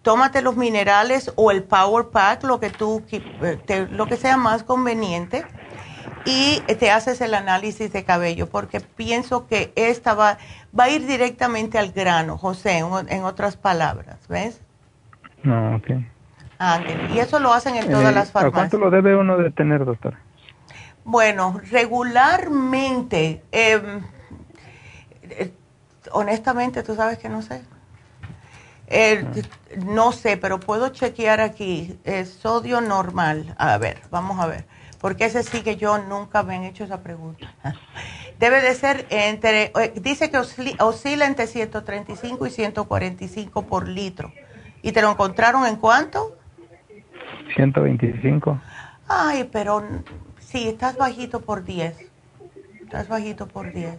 tómate 0.05 0.43
los 0.43 0.57
minerales 0.57 1.33
o 1.35 1.51
el 1.51 1.64
Power 1.64 2.09
Pack, 2.09 2.45
lo 2.45 2.61
que, 2.61 2.71
tú, 2.71 3.03
eh, 3.11 3.88
lo 3.90 4.07
que 4.07 4.17
sea 4.17 4.37
más 4.37 4.62
conveniente 4.62 5.45
y 6.27 6.61
te 6.61 6.90
haces 6.90 7.21
el 7.23 7.35
análisis 7.35 7.93
de 7.93 8.05
cabello, 8.05 8.49
porque 8.49 8.81
pienso 8.81 9.47
que 9.47 9.73
esta 9.77 10.14
va, 10.14 10.38
va 10.79 10.85
a 10.85 10.90
ir 10.90 11.07
directamente 11.07 11.79
al 11.79 11.90
grano, 11.93 12.38
José, 12.38 12.79
en, 13.09 13.25
otras 13.25 13.57
palabras, 13.57 14.19
¿ves? 14.29 14.61
No, 15.43 15.77
ok. 15.77 15.90
y 17.14 17.19
eso 17.19 17.40
lo 17.40 17.53
hacen 17.53 17.77
en 17.77 17.90
todas 17.90 18.12
eh, 18.12 18.14
las 18.14 18.31
farmacias. 18.31 18.55
¿A 18.55 18.69
cuánto 18.71 18.79
lo 18.79 18.90
debe 18.90 19.17
uno 19.17 19.38
de 19.38 19.51
tener, 19.51 19.85
doctora? 19.87 20.21
Bueno, 21.05 21.61
regularmente, 21.71 23.43
em, 23.53 24.03
eh, 25.23 25.53
honestamente, 26.12 26.83
tú 26.83 26.95
sabes 26.95 27.19
que 27.19 27.31
no 27.31 27.40
sé. 27.40 27.62
Ah. 28.90 29.40
No 29.85 30.12
sé, 30.12 30.37
pero 30.37 30.61
puedo 30.61 30.88
chequear 30.90 31.40
aquí. 31.40 31.99
Es 32.05 32.31
sodio 32.31 32.81
normal. 32.81 33.55
A 33.59 33.79
ver, 33.79 34.01
vamos 34.11 34.38
a 34.40 34.47
ver 34.47 34.66
porque 35.05 35.27
ese 35.27 35.42
sí 35.42 35.61
que 35.61 35.77
yo 35.77 35.99
nunca 35.99 36.42
me 36.44 36.55
han 36.55 36.64
hecho 36.64 36.83
esa 36.83 37.03
pregunta. 37.03 37.53
Debe 38.40 38.62
de 38.62 38.75
ser 38.75 39.07
entre, 39.11 39.64
eh, 39.64 39.92
dice 39.97 40.31
que 40.31 40.38
oscila 40.38 41.27
entre 41.27 41.47
135 41.47 42.47
y 42.47 42.51
145 42.51 43.66
por 43.66 43.87
litro. 43.87 44.33
¿Y 44.81 44.92
te 44.92 45.03
lo 45.03 45.11
encontraron 45.11 45.66
en 45.66 45.77
cuánto? 45.77 46.38
125. 47.55 48.59
Ay, 49.07 49.47
pero 49.53 49.87
sí, 50.38 50.68
estás 50.68 50.97
bajito 50.97 51.42
por 51.42 51.64
10. 51.64 51.99
Estás 52.81 53.07
bajito 53.07 53.47
por 53.47 53.75
10. 53.75 53.99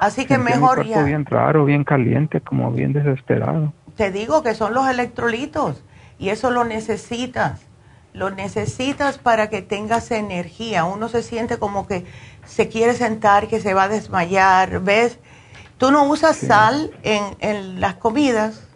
Así 0.00 0.26
que 0.26 0.38
mejor 0.38 0.86
ya. 0.86 1.02
bien 1.04 1.24
raro, 1.24 1.64
bien 1.64 1.84
caliente, 1.84 2.40
como 2.40 2.70
bien 2.70 2.92
desesperado. 2.92 3.72
Te 3.96 4.10
digo 4.10 4.42
que 4.42 4.54
son 4.54 4.74
los 4.74 4.88
electrolitos 4.88 5.82
y 6.18 6.30
eso 6.30 6.50
lo 6.50 6.64
necesitas 6.64 7.66
lo 8.14 8.30
necesitas 8.30 9.18
para 9.18 9.50
que 9.50 9.60
tengas 9.60 10.10
energía. 10.12 10.84
Uno 10.84 11.08
se 11.08 11.22
siente 11.22 11.58
como 11.58 11.86
que 11.86 12.06
se 12.44 12.68
quiere 12.68 12.94
sentar, 12.94 13.48
que 13.48 13.60
se 13.60 13.74
va 13.74 13.84
a 13.84 13.88
desmayar, 13.88 14.80
¿ves? 14.80 15.18
¿Tú 15.78 15.90
no 15.90 16.04
usas 16.04 16.36
sal 16.36 16.92
en, 17.02 17.22
en, 17.40 17.80
las 17.80 17.94
comidas? 17.94 18.70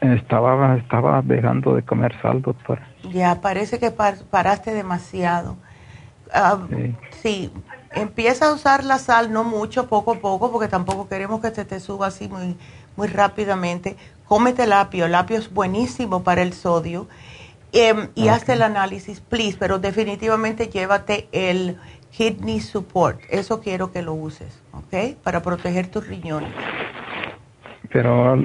Estaba, 0.00 0.76
estaba 0.76 1.20
dejando 1.22 1.74
de 1.74 1.82
comer 1.82 2.14
sal, 2.22 2.40
doctor. 2.40 2.78
Ya, 3.10 3.40
parece 3.40 3.80
que 3.80 3.90
paraste 3.90 4.72
demasiado. 4.72 5.56
Ah, 6.32 6.58
sí. 7.10 7.52
Empieza 7.92 8.46
a 8.48 8.52
usar 8.52 8.84
la 8.84 8.98
sal, 8.98 9.32
no 9.32 9.44
mucho, 9.44 9.88
poco 9.88 10.12
a 10.12 10.18
poco, 10.18 10.50
porque 10.52 10.68
tampoco 10.68 11.08
queremos 11.08 11.40
que 11.40 11.50
se 11.50 11.64
te 11.64 11.80
suba 11.80 12.08
así 12.08 12.28
muy, 12.28 12.56
muy 12.96 13.08
rápidamente. 13.08 13.96
Cómete 14.26 14.64
el 14.64 14.72
apio, 14.72 15.06
el 15.06 15.14
apio 15.14 15.38
es 15.38 15.52
buenísimo 15.52 16.22
para 16.22 16.42
el 16.42 16.52
sodio 16.52 17.08
Em, 17.72 18.08
y 18.16 18.28
hazte 18.28 18.54
el 18.54 18.62
análisis, 18.62 19.20
please, 19.20 19.56
pero 19.58 19.78
definitivamente 19.78 20.66
llévate 20.66 21.28
el 21.30 21.76
kidney 22.10 22.60
support. 22.60 23.20
Eso 23.30 23.60
quiero 23.60 23.92
que 23.92 24.02
lo 24.02 24.14
uses, 24.14 24.60
¿ok? 24.72 25.16
Para 25.22 25.40
proteger 25.40 25.86
tus 25.86 26.06
riñones. 26.06 26.50
Pero 27.92 28.36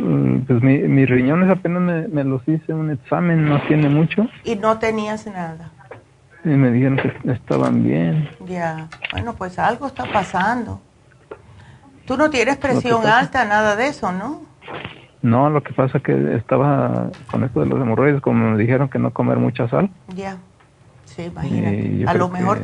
pues 0.47 0.62
mis 0.62 1.10
riñones 1.10 1.49
apenas 1.49 2.10
me, 2.10 2.23
los 2.23 2.47
hice 2.47 2.73
un 2.73 2.91
examen, 2.91 3.45
no 3.45 3.62
tiene 3.67 3.89
mucho. 3.89 4.27
Y 4.43 4.55
no 4.55 4.77
tenías 4.79 5.25
nada. 5.27 5.71
Y 6.45 6.49
me 6.49 6.71
dijeron 6.71 6.97
que 6.97 7.31
estaban 7.31 7.84
bien. 7.84 8.29
Ya, 8.45 8.88
bueno, 9.12 9.34
pues 9.34 9.58
algo 9.58 9.88
está 9.88 10.05
pasando. 10.05 10.79
Tú 12.05 12.17
no 12.17 12.29
tienes 12.29 12.58
presión 12.58 13.05
alta, 13.08 13.45
nada 13.45 13.75
de 13.75 13.88
eso, 13.88 14.12
¿no? 14.12 14.41
No, 15.23 15.49
lo 15.49 15.63
que 15.63 15.73
pasa 15.73 15.97
es 15.97 16.03
que 16.03 16.36
estaba 16.36 17.10
con 17.31 17.43
esto 17.43 17.62
de 17.62 17.65
los 17.65 17.81
hemorroides, 17.81 18.21
como 18.21 18.51
me 18.51 18.58
dijeron 18.60 18.89
que 18.89 18.99
no 18.99 19.12
comer 19.12 19.38
mucha 19.38 19.67
sal. 19.67 19.89
Ya, 20.10 20.37
sí, 21.06 21.23
imagínate. 21.23 22.06
A 22.06 22.13
lo 22.13 22.29
mejor 22.29 22.62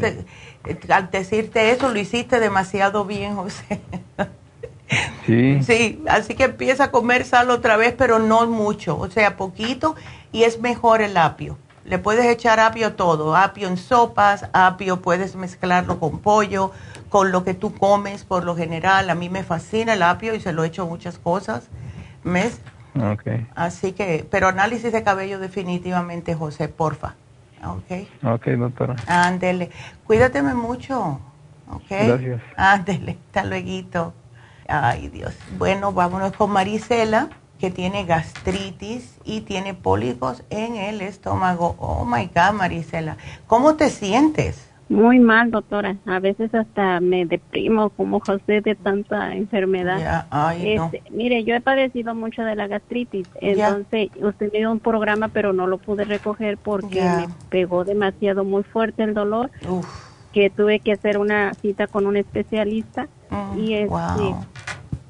al 0.89 1.09
decirte 1.09 1.71
eso 1.71 1.89
lo 1.91 1.97
hiciste 1.97 2.39
demasiado 2.39 3.03
bien, 3.05 3.36
José. 3.36 3.82
Sí. 5.25 5.63
Sí, 5.63 6.03
así 6.07 6.36
que 6.36 6.43
empieza 6.43 6.86
a 6.86 6.91
comer 6.91 7.25
sal 7.25 7.49
otra 7.49 7.77
vez, 7.77 7.95
pero 7.97 8.19
no 8.19 8.45
mucho, 8.45 8.95
o 8.99 9.09
sea, 9.09 9.38
poquito, 9.38 9.95
y 10.32 10.43
es 10.43 10.61
mejor 10.61 11.01
el 11.01 11.17
apio. 11.17 11.57
Le 11.84 11.97
puedes 11.97 12.25
echar 12.25 12.59
apio 12.59 12.93
todo, 12.93 13.36
apio 13.36 13.67
en 13.67 13.77
sopas, 13.77 14.47
apio 14.53 15.01
puedes 15.01 15.36
mezclarlo 15.36 15.99
con 15.99 16.19
pollo, 16.19 16.71
con 17.09 17.32
lo 17.32 17.43
que 17.43 17.53
tú 17.53 17.73
comes 17.73 18.23
por 18.23 18.43
lo 18.43 18.55
general. 18.55 19.09
A 19.09 19.15
mí 19.15 19.29
me 19.29 19.43
fascina 19.43 19.93
el 19.93 20.03
apio 20.03 20.36
y 20.36 20.39
se 20.39 20.53
lo 20.53 20.63
echo 20.63 20.86
muchas 20.86 21.17
cosas 21.17 21.69
mes. 22.23 22.59
Okay. 23.13 23.47
Así 23.55 23.93
que, 23.93 24.27
pero 24.29 24.47
análisis 24.47 24.91
de 24.91 25.03
cabello 25.03 25.39
definitivamente, 25.39 26.36
José, 26.36 26.67
porfa. 26.67 27.15
Ok. 27.63 28.07
Ok, 28.23 28.47
doctora. 28.47 28.95
Ándele. 29.07 29.69
Cuídateme 30.05 30.53
mucho. 30.53 31.19
Ok. 31.69 31.89
Gracias. 31.89 32.41
Ándele. 32.57 33.17
Hasta 33.27 33.45
luego. 33.45 34.13
Ay, 34.67 35.09
Dios. 35.09 35.34
Bueno, 35.57 35.93
vámonos 35.93 36.34
con 36.34 36.51
Marisela, 36.51 37.29
que 37.62 37.70
tiene 37.70 38.05
gastritis 38.05 39.20
y 39.24 39.41
tiene 39.41 39.76
pólipos 39.76 40.43
en 40.49 40.76
el 40.76 40.99
estómago. 40.99 41.76
Oh, 41.78 42.05
my 42.05 42.26
God, 42.26 42.53
Marisela. 42.57 43.18
¿Cómo 43.45 43.76
te 43.76 43.91
sientes? 43.91 44.68
Muy 44.89 45.20
mal, 45.20 45.51
doctora. 45.51 45.95
A 46.07 46.20
veces 46.20 46.53
hasta 46.55 46.99
me 46.99 47.26
deprimo 47.28 47.91
como 47.91 48.20
José 48.20 48.62
de 48.62 48.74
tanta 48.74 49.36
enfermedad. 49.36 50.26
Ay, 50.32 50.76
no. 50.76 50.86
Este, 50.86 51.03
mire, 51.12 51.43
yo 51.43 51.53
he 51.53 51.62
padecido 51.62 52.16
mucho 52.16 52.41
de 52.41 52.55
la 52.55 52.68
gastritis. 52.68 53.28
Entonces, 53.39 54.09
usted 54.20 54.51
me 54.51 54.57
dio 54.57 54.72
un 54.72 54.80
programa, 54.80 55.28
pero 55.28 55.53
no 55.53 55.68
lo 55.68 55.78
pude 55.78 56.03
recoger 56.03 56.57
porque 56.57 56.99
me 56.99 57.28
pegó 57.49 57.86
demasiado 57.86 58.43
muy 58.43 58.64
fuerte 58.64 59.03
el 59.03 59.14
dolor. 59.14 59.51
Uf. 59.70 59.86
Que 60.34 60.49
tuve 60.49 60.80
que 60.80 60.93
hacer 60.93 61.20
una 61.20 61.53
cita 61.53 61.86
con 61.86 62.07
un 62.07 62.18
especialista 62.18 63.07
Mm, 63.32 63.59
y 63.59 63.74
este, 63.76 63.88
wow. 63.88 64.45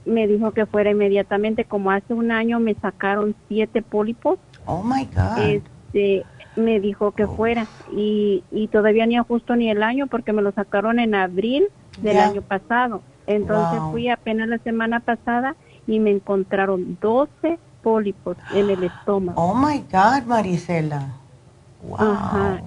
Me 0.05 0.27
dijo 0.27 0.51
que 0.51 0.65
fuera 0.65 0.91
inmediatamente. 0.91 1.65
Como 1.65 1.91
hace 1.91 2.13
un 2.13 2.31
año 2.31 2.59
me 2.59 2.75
sacaron 2.75 3.35
siete 3.47 3.81
pólipos. 3.81 4.39
Oh, 4.65 4.83
my 4.83 5.05
God. 5.05 5.37
Este, 5.37 6.25
me 6.55 6.79
dijo 6.79 7.11
que 7.11 7.27
fuera 7.27 7.67
y, 7.87 8.43
y 8.51 8.67
todavía 8.67 9.05
ni 9.05 9.17
justo 9.17 9.55
ni 9.55 9.69
el 9.69 9.83
año 9.83 10.07
porque 10.07 10.33
me 10.33 10.41
lo 10.41 10.51
sacaron 10.51 10.99
en 10.99 11.15
abril 11.15 11.67
del 11.97 12.19
año 12.19 12.41
pasado. 12.41 13.03
Entonces 13.27 13.79
Wow. 13.79 13.91
fui 13.91 14.09
apenas 14.09 14.47
la 14.49 14.57
semana 14.59 14.99
pasada 15.01 15.55
y 15.87 15.99
me 15.99 16.11
encontraron 16.11 16.97
12 17.01 17.59
pólipos 17.81 18.37
en 18.49 18.69
el 18.69 18.83
estómago. 18.91 19.41
Oh, 19.41 19.55
my 19.55 19.79
God, 19.91 20.25
Marisela. 20.25 21.01
Wow. 21.83 21.97
Ajá. 21.99 22.61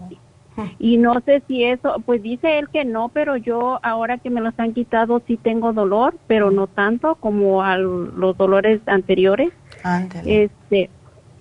Y 0.79 0.99
no 0.99 1.21
sé 1.25 1.43
si 1.49 1.65
eso, 1.65 2.03
pues 2.07 2.23
dice 2.23 2.59
él 2.59 2.69
que 2.69 2.85
no, 2.85 3.09
pero 3.09 3.37
yo 3.37 3.81
ahora 3.83 4.19
que 4.19 4.31
me 4.31 4.41
los 4.41 4.55
han 4.59 4.75
quitado 4.75 5.23
sí 5.27 5.37
tengo 5.37 5.73
dolor, 5.73 6.15
pero 6.27 6.51
no 6.51 6.67
tanto 6.67 7.17
como 7.17 7.63
a 7.63 7.77
los 7.79 8.37
dolores 8.37 8.81
anteriores. 8.87 9.51
Ándele. 9.83 10.45
Este, 10.45 10.91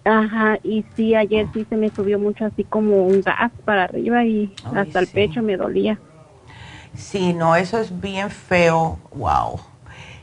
ajá, 0.03 0.59
y 0.64 0.84
sí, 0.95 1.16
ayer 1.16 1.47
sí 1.53 1.66
se 1.70 1.78
me 1.78 1.89
subió 1.89 2.20
mucho 2.20 2.45
así 2.45 2.64
como 2.64 3.05
un 3.05 3.22
gas 3.22 3.51
para 3.66 3.84
arriba 3.86 4.26
y 4.26 4.51
Ay, 4.66 4.78
hasta 4.78 4.99
el 4.99 5.07
sí. 5.07 5.14
pecho 5.14 5.41
me 5.41 5.57
dolía. 5.57 5.99
Sí, 6.95 7.34
no, 7.34 7.55
eso 7.55 7.80
es 7.80 8.01
bien 8.01 8.30
feo. 8.30 8.99
Wow. 9.16 9.59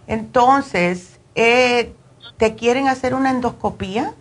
Entonces, 0.06 1.20
eh, 1.34 1.92
¿te 2.36 2.54
quieren 2.54 2.88
hacer 2.88 3.14
una 3.14 3.30
endoscopía? 3.30 4.14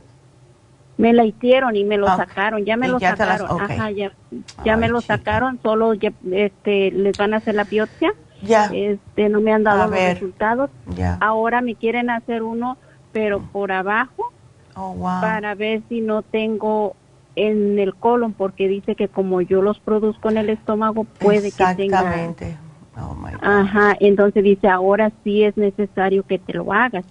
Me 1.00 1.14
la 1.14 1.24
hicieron 1.24 1.76
y 1.78 1.86
me 1.86 1.98
lo 1.98 2.08
Ok. 2.08 2.18
sacaron, 2.18 2.66
ya 2.66 2.76
me 2.76 2.88
Y 2.88 2.92
lo 2.92 3.00
ya 3.00 3.16
te 3.16 3.26
las- 3.26 3.38
sacaron, 3.40 3.62
ajá, 3.62 3.92
ya, 3.92 4.12
ya 4.66 4.74
Ay, 4.74 4.80
me 4.80 4.90
lo 4.90 5.02
chica. 5.02 5.16
sacaron, 5.18 5.58
solo 5.64 5.94
ya, 5.94 6.12
este, 6.30 6.92
les 6.92 7.16
van 7.16 7.34
a 7.34 7.38
hacer 7.38 7.56
la 7.56 7.64
biopsia, 7.64 8.12
Ya, 8.42 8.70
este, 8.74 9.30
no 9.30 9.40
me 9.40 9.54
han 9.54 9.64
dado 9.64 9.84
A 9.84 9.88
los 9.88 9.96
ver. 9.96 10.14
resultados, 10.16 10.70
ya. 10.88 11.18
ahora 11.22 11.62
me 11.62 11.76
quieren 11.76 12.10
hacer 12.10 12.44
uno, 12.44 12.78
pero 13.14 13.40
por 13.54 13.72
abajo, 13.72 14.26
Oh, 14.76 14.94
wow. 14.94 15.22
para 15.22 15.56
ver 15.56 15.84
si 15.88 16.02
no 16.02 16.22
tengo 16.22 16.96
en 17.36 17.80
el 17.80 17.96
colon, 17.96 18.34
porque 18.34 18.68
dice 18.68 18.96
que 18.96 19.08
como 19.08 19.40
yo 19.42 19.62
los 19.62 19.80
produzco 19.80 20.30
en 20.30 20.38
el 20.38 20.50
estómago, 20.50 21.06
puede 21.06 21.52
que 21.52 21.66
tenga 21.76 22.02
Exactamente. 22.02 22.58
Oh, 22.98 23.16
my 23.16 23.32
God. 23.32 23.40
Ajá, 23.42 23.96
entonces 24.02 24.44
dice, 24.44 24.68
ahora 24.68 25.12
sí 25.24 25.44
es 25.44 25.56
necesario 25.56 26.24
que 26.24 26.40
te 26.40 26.54
lo 26.54 26.74
hagas. 26.74 27.06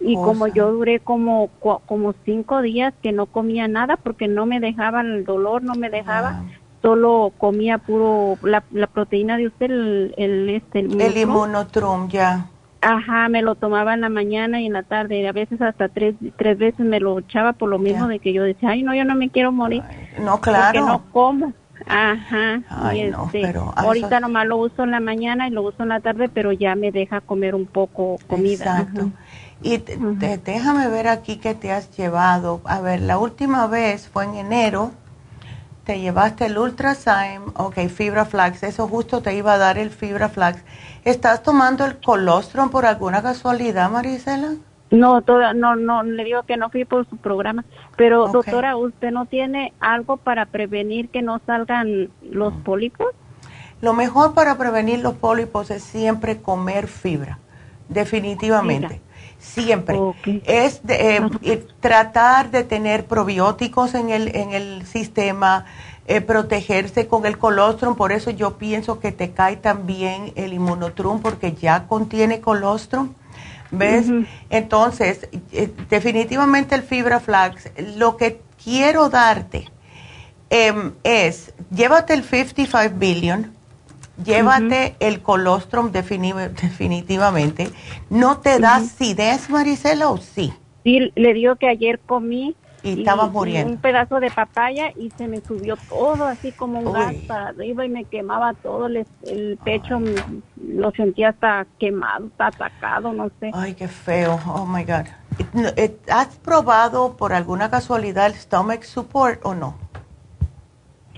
Y 0.00 0.14
como 0.14 0.46
yo 0.46 0.72
duré 0.72 1.00
como, 1.00 1.48
como 1.86 2.14
cinco 2.24 2.62
días 2.62 2.92
que 3.02 3.12
no 3.12 3.26
comía 3.26 3.68
nada 3.68 3.96
porque 3.96 4.28
no 4.28 4.46
me 4.46 4.60
dejaba 4.60 5.00
el 5.00 5.24
dolor, 5.24 5.62
no 5.62 5.74
me 5.74 5.90
dejaba, 5.90 6.42
Ah. 6.42 6.42
solo 6.82 7.32
comía 7.38 7.78
puro, 7.78 8.38
la, 8.42 8.62
la 8.72 8.86
proteína 8.86 9.36
de 9.36 9.46
usted, 9.48 9.70
el, 9.70 10.14
el, 10.16 10.48
este, 10.50 10.80
el 10.80 11.00
El 11.00 11.16
Inmunotrum. 11.16 12.08
ya. 12.08 12.46
Ajá, 12.82 13.28
me 13.28 13.42
lo 13.42 13.56
tomaba 13.56 13.92
en 13.92 14.00
la 14.00 14.08
mañana 14.08 14.60
y 14.62 14.66
en 14.66 14.72
la 14.72 14.82
tarde, 14.82 15.20
y 15.20 15.26
a 15.26 15.32
veces 15.32 15.60
hasta 15.60 15.88
tres, 15.88 16.14
tres 16.38 16.56
veces 16.56 16.80
me 16.80 16.98
lo 16.98 17.18
echaba 17.18 17.52
por 17.52 17.68
lo 17.68 17.78
mismo 17.78 18.08
de 18.08 18.18
que 18.20 18.32
yo 18.32 18.42
decía, 18.42 18.70
ay 18.70 18.82
no, 18.82 18.94
yo 18.94 19.04
no 19.04 19.14
me 19.14 19.28
quiero 19.28 19.52
morir. 19.52 19.82
No, 20.18 20.36
Porque 20.36 20.50
claro. 20.50 20.86
no 20.86 21.02
como. 21.12 21.52
Ajá. 21.86 22.62
Ay, 22.68 23.10
no, 23.10 23.24
este, 23.26 23.40
pero 23.42 23.72
ahorita 23.76 24.06
eso- 24.16 24.20
nomás 24.20 24.46
lo 24.46 24.56
uso 24.58 24.84
en 24.84 24.90
la 24.92 25.00
mañana 25.00 25.48
y 25.48 25.50
lo 25.50 25.62
uso 25.62 25.82
en 25.82 25.88
la 25.90 26.00
tarde, 26.00 26.28
pero 26.32 26.52
ya 26.52 26.74
me 26.74 26.90
deja 26.92 27.20
comer 27.20 27.54
un 27.54 27.66
poco 27.66 28.18
comida. 28.26 28.80
Exacto. 28.80 29.00
Ajá. 29.00 29.10
Y 29.62 29.78
te- 29.78 29.98
te- 30.18 30.38
déjame 30.38 30.88
ver 30.88 31.08
aquí 31.08 31.36
que 31.36 31.54
te 31.54 31.72
has 31.72 31.94
llevado. 31.96 32.60
A 32.64 32.80
ver, 32.80 33.00
la 33.02 33.18
última 33.18 33.66
vez 33.66 34.08
fue 34.08 34.24
en 34.24 34.34
enero. 34.36 34.92
Te 35.84 36.00
llevaste 36.00 36.46
el 36.46 36.56
Ultrazyme, 36.58 37.52
ok, 37.56 37.74
Fibra 37.88 38.24
Flax. 38.24 38.62
Eso 38.62 38.86
justo 38.88 39.22
te 39.22 39.34
iba 39.34 39.54
a 39.54 39.58
dar 39.58 39.76
el 39.76 39.90
Fibra 39.90 40.28
Flax. 40.28 40.62
¿Estás 41.04 41.42
tomando 41.42 41.84
el 41.84 41.98
colostrum 42.00 42.70
por 42.70 42.86
alguna 42.86 43.22
casualidad, 43.22 43.90
Marisela? 43.90 44.54
No, 44.90 45.22
toda, 45.22 45.52
no, 45.54 45.76
no, 45.76 46.02
le 46.02 46.24
digo 46.24 46.42
que 46.44 46.56
no 46.56 46.68
fui 46.68 46.84
por 46.84 47.08
su 47.08 47.16
programa, 47.16 47.64
pero 47.96 48.26
doctora, 48.28 48.76
¿usted 48.76 49.10
no 49.12 49.26
tiene 49.26 49.72
algo 49.78 50.16
para 50.16 50.46
prevenir 50.46 51.10
que 51.10 51.22
no 51.22 51.40
salgan 51.46 52.10
los 52.22 52.52
Mm. 52.54 52.62
pólipos? 52.62 53.06
Lo 53.80 53.92
mejor 53.94 54.34
para 54.34 54.58
prevenir 54.58 54.98
los 54.98 55.14
pólipos 55.14 55.70
es 55.70 55.82
siempre 55.84 56.42
comer 56.42 56.86
fibra, 56.88 57.38
definitivamente. 57.88 59.00
Siempre. 59.40 59.98
Es 60.44 60.86
de, 60.86 61.16
eh, 61.16 61.30
eh, 61.42 61.66
tratar 61.80 62.50
de 62.50 62.62
tener 62.62 63.06
probióticos 63.06 63.94
en 63.94 64.10
el, 64.10 64.36
en 64.36 64.52
el 64.52 64.86
sistema, 64.86 65.64
eh, 66.06 66.20
protegerse 66.20 67.06
con 67.06 67.24
el 67.24 67.38
colostrum, 67.38 67.94
por 67.94 68.12
eso 68.12 68.30
yo 68.30 68.58
pienso 68.58 69.00
que 69.00 69.12
te 69.12 69.30
cae 69.30 69.56
también 69.56 70.32
el 70.34 70.52
inmunotrum 70.52 71.20
porque 71.22 71.52
ya 71.52 71.86
contiene 71.86 72.40
colostrum. 72.40 73.14
¿Ves? 73.70 74.06
Entonces, 74.50 75.28
eh, 75.52 75.72
definitivamente 75.88 76.74
el 76.74 76.82
fibra 76.82 77.20
flax, 77.20 77.70
lo 77.96 78.16
que 78.16 78.40
quiero 78.62 79.08
darte 79.08 79.70
em, 80.50 80.94
es, 81.04 81.54
llévate 81.70 82.14
el 82.14 82.24
55 82.24 82.96
billion, 82.98 83.52
llévate 84.24 84.94
el 85.00 85.20
colostrum 85.22 85.90
defini- 85.92 86.34
definitivamente. 86.50 87.70
¿No 88.10 88.38
te 88.38 88.58
da 88.58 88.76
acidez, 88.76 89.50
Marisela, 89.50 90.08
o 90.10 90.18
sí? 90.18 90.52
Sí, 90.84 91.12
le 91.14 91.34
digo 91.34 91.56
que 91.56 91.68
ayer 91.68 92.00
comí 92.06 92.56
Y 92.82 93.04
muriendo. 93.32 93.72
un 93.74 93.78
pedazo 93.78 94.20
de 94.20 94.30
papaya 94.30 94.92
y 94.96 95.10
se 95.18 95.28
me 95.28 95.40
subió 95.42 95.76
todo 95.88 96.24
así 96.24 96.52
como 96.52 96.80
un 96.80 96.86
Uy. 96.86 96.92
gas 96.94 97.14
para 97.26 97.48
arriba 97.48 97.84
y 97.84 97.90
me 97.90 98.04
quemaba 98.06 98.54
todo 98.54 98.86
el, 98.86 99.06
el 99.26 99.58
pecho, 99.62 100.00
lo 100.56 100.90
sentía 100.92 101.28
hasta 101.30 101.66
quemado, 101.78 102.26
hasta 102.38 102.46
atacado, 102.46 103.12
no 103.12 103.30
sé. 103.40 103.50
Ay, 103.52 103.74
qué 103.74 103.88
feo. 103.88 104.40
Oh, 104.46 104.64
my 104.64 104.84
God. 104.84 105.06
¿Has 106.10 106.28
probado 106.36 107.16
por 107.16 107.32
alguna 107.34 107.70
casualidad 107.70 108.26
el 108.26 108.34
stomach 108.34 108.82
support 108.84 109.40
o 109.44 109.54
no? 109.54 109.74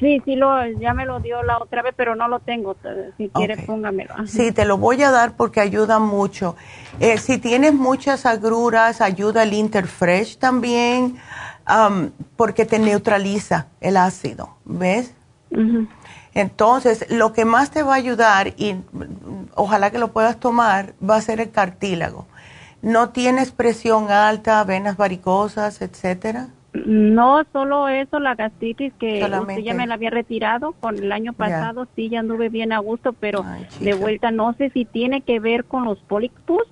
Sí, 0.02 0.20
sí, 0.24 0.34
lo, 0.34 0.66
ya 0.80 0.94
me 0.94 1.06
lo 1.06 1.20
dio 1.20 1.44
la 1.44 1.58
otra 1.58 1.80
vez, 1.80 1.94
pero 1.96 2.16
no 2.16 2.26
lo 2.26 2.40
tengo. 2.40 2.74
Si 3.16 3.28
quiere, 3.28 3.54
Ok. 3.54 3.60
póngamelo. 3.66 4.12
Ajá. 4.14 4.26
Sí, 4.26 4.50
te 4.50 4.64
lo 4.64 4.76
voy 4.76 5.00
a 5.04 5.12
dar 5.12 5.36
porque 5.36 5.60
ayuda 5.60 6.00
mucho. 6.00 6.56
Eh, 6.98 7.18
si 7.18 7.38
tienes 7.38 7.72
muchas 7.72 8.26
agruras, 8.26 9.00
ayuda 9.00 9.44
el 9.44 9.52
Interfresh 9.52 10.38
también, 10.38 11.18
am, 11.64 12.10
porque 12.34 12.66
te 12.66 12.80
neutraliza 12.80 13.68
el 13.80 13.96
ácido, 13.96 14.56
¿ves? 14.64 15.14
Entonces, 16.34 17.06
lo 17.08 17.32
que 17.32 17.44
más 17.44 17.70
te 17.70 17.84
va 17.84 17.92
a 17.92 17.96
ayudar, 17.96 18.54
y 18.56 18.74
ojalá 19.54 19.92
que 19.92 19.98
lo 19.98 20.08
puedas 20.08 20.40
tomar, 20.40 20.94
va 21.08 21.14
a 21.16 21.20
ser 21.20 21.40
el 21.40 21.52
cartílago. 21.52 22.26
¿No 22.80 23.10
tienes 23.10 23.52
presión 23.52 24.10
alta, 24.10 24.64
venas 24.64 24.96
varicosas, 24.96 25.80
etcétera? 25.80 26.48
No, 26.74 27.44
solo 27.52 27.86
eso, 27.88 28.18
la 28.18 28.34
gastritis 28.34 28.94
que 28.94 29.20
Solamente. 29.20 29.52
usted 29.60 29.64
ya 29.64 29.74
me 29.74 29.86
la 29.86 29.92
había 29.94 30.08
retirado 30.08 30.72
con 30.72 30.96
el 30.96 31.12
año 31.12 31.34
pasado, 31.34 31.86
sí, 31.94 32.08
ya 32.08 32.20
anduve 32.20 32.48
bien 32.48 32.72
a 32.72 32.78
gusto, 32.78 33.12
pero 33.12 33.44
Ay, 33.44 33.66
de 33.80 33.92
vuelta 33.92 34.30
no 34.30 34.54
sé 34.54 34.70
si 34.70 34.86
tiene 34.86 35.20
que 35.20 35.38
ver 35.38 35.64
con 35.66 35.84
los 35.84 35.98
pólipos 36.00 36.62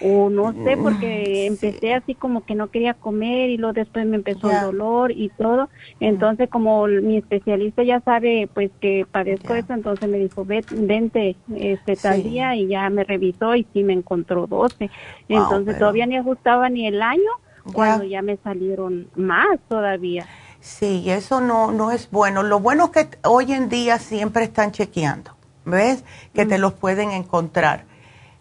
o 0.00 0.30
no 0.30 0.52
sé, 0.52 0.76
Mm, 0.76 0.82
porque 0.82 1.46
empecé 1.46 1.92
así 1.94 2.14
como 2.14 2.44
que 2.44 2.54
no 2.54 2.68
quería 2.68 2.94
comer 2.94 3.50
y 3.50 3.56
luego 3.58 3.72
después 3.72 4.06
me 4.06 4.14
empezó 4.14 4.48
el 4.48 4.60
dolor 4.60 5.10
y 5.10 5.28
todo. 5.30 5.68
Entonces, 5.98 6.48
como 6.48 6.86
mi 6.86 7.16
especialista 7.16 7.82
ya 7.82 7.98
sabe 8.02 8.48
pues 8.54 8.70
que 8.80 9.06
padezco 9.10 9.54
eso, 9.56 9.72
entonces 9.72 10.08
me 10.08 10.18
dijo, 10.18 10.44
"Ve- 10.44 10.64
vente 10.70 11.34
este 11.56 11.96
tal 11.96 12.22
Sí. 12.22 12.28
día 12.30 12.54
y 12.54 12.68
ya 12.68 12.88
me 12.90 13.02
revisó 13.02 13.56
y 13.56 13.66
sí 13.72 13.82
me 13.82 13.92
encontró 13.92 14.46
12. 14.46 14.88
Wow, 15.28 15.38
Entonces, 15.42 15.66
pero- 15.74 15.78
todavía 15.80 16.06
ni 16.06 16.16
ajustaba 16.16 16.68
ni 16.68 16.86
el 16.86 17.02
año. 17.02 17.30
Cuando 17.72 18.04
ya 18.04 18.22
me 18.22 18.36
salieron 18.38 19.08
más 19.16 19.58
todavía. 19.68 20.26
Sí, 20.60 21.10
eso 21.10 21.40
no, 21.40 21.70
no 21.70 21.90
es 21.90 22.10
bueno. 22.10 22.42
Lo 22.42 22.60
bueno 22.60 22.90
es 22.94 23.06
que 23.06 23.18
hoy 23.24 23.52
en 23.52 23.68
día 23.68 23.98
siempre 23.98 24.44
están 24.44 24.72
chequeando, 24.72 25.32
¿ves? 25.64 26.04
Que 26.34 26.46
te 26.46 26.58
los 26.58 26.72
pueden 26.72 27.10
encontrar. 27.10 27.84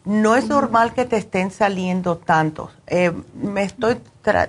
no 0.06 0.36
es 0.38 0.48
normal 0.48 0.94
que 0.94 1.04
te 1.06 1.18
estén 1.18 1.52
saliendo 1.52 2.18
tantos. 2.18 2.72
Eh, 2.88 3.12
me 3.34 3.64
estoy, 3.64 3.98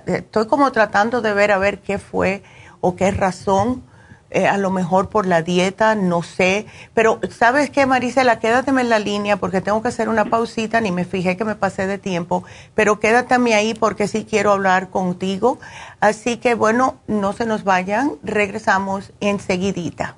estoy 0.05 0.47
como 0.47 0.71
tratando 0.71 1.21
de 1.21 1.33
ver 1.33 1.51
a 1.51 1.57
ver 1.57 1.79
qué 1.79 1.99
fue 1.99 2.43
o 2.79 2.95
qué 2.95 3.11
razón 3.11 3.83
eh, 4.31 4.47
a 4.47 4.57
lo 4.57 4.69
mejor 4.69 5.09
por 5.09 5.25
la 5.25 5.41
dieta, 5.41 5.95
no 5.95 6.23
sé. 6.23 6.65
Pero, 6.93 7.19
¿sabes 7.29 7.69
qué, 7.69 7.85
Marisela? 7.85 8.39
Quédateme 8.39 8.81
en 8.81 8.89
la 8.89 8.99
línea 8.99 9.37
porque 9.37 9.61
tengo 9.61 9.81
que 9.81 9.87
hacer 9.87 10.09
una 10.09 10.25
pausita, 10.25 10.81
ni 10.81 10.91
me 10.91 11.05
fijé 11.05 11.37
que 11.37 11.45
me 11.45 11.55
pasé 11.55 11.87
de 11.87 11.97
tiempo, 11.97 12.43
pero 12.75 12.99
quédateme 12.99 13.55
ahí 13.55 13.73
porque 13.73 14.07
sí 14.07 14.25
quiero 14.29 14.51
hablar 14.51 14.89
contigo. 14.89 15.59
Así 15.99 16.37
que, 16.37 16.53
bueno, 16.53 16.99
no 17.07 17.33
se 17.33 17.45
nos 17.45 17.63
vayan, 17.63 18.13
regresamos 18.23 19.11
enseguidita. 19.19 20.17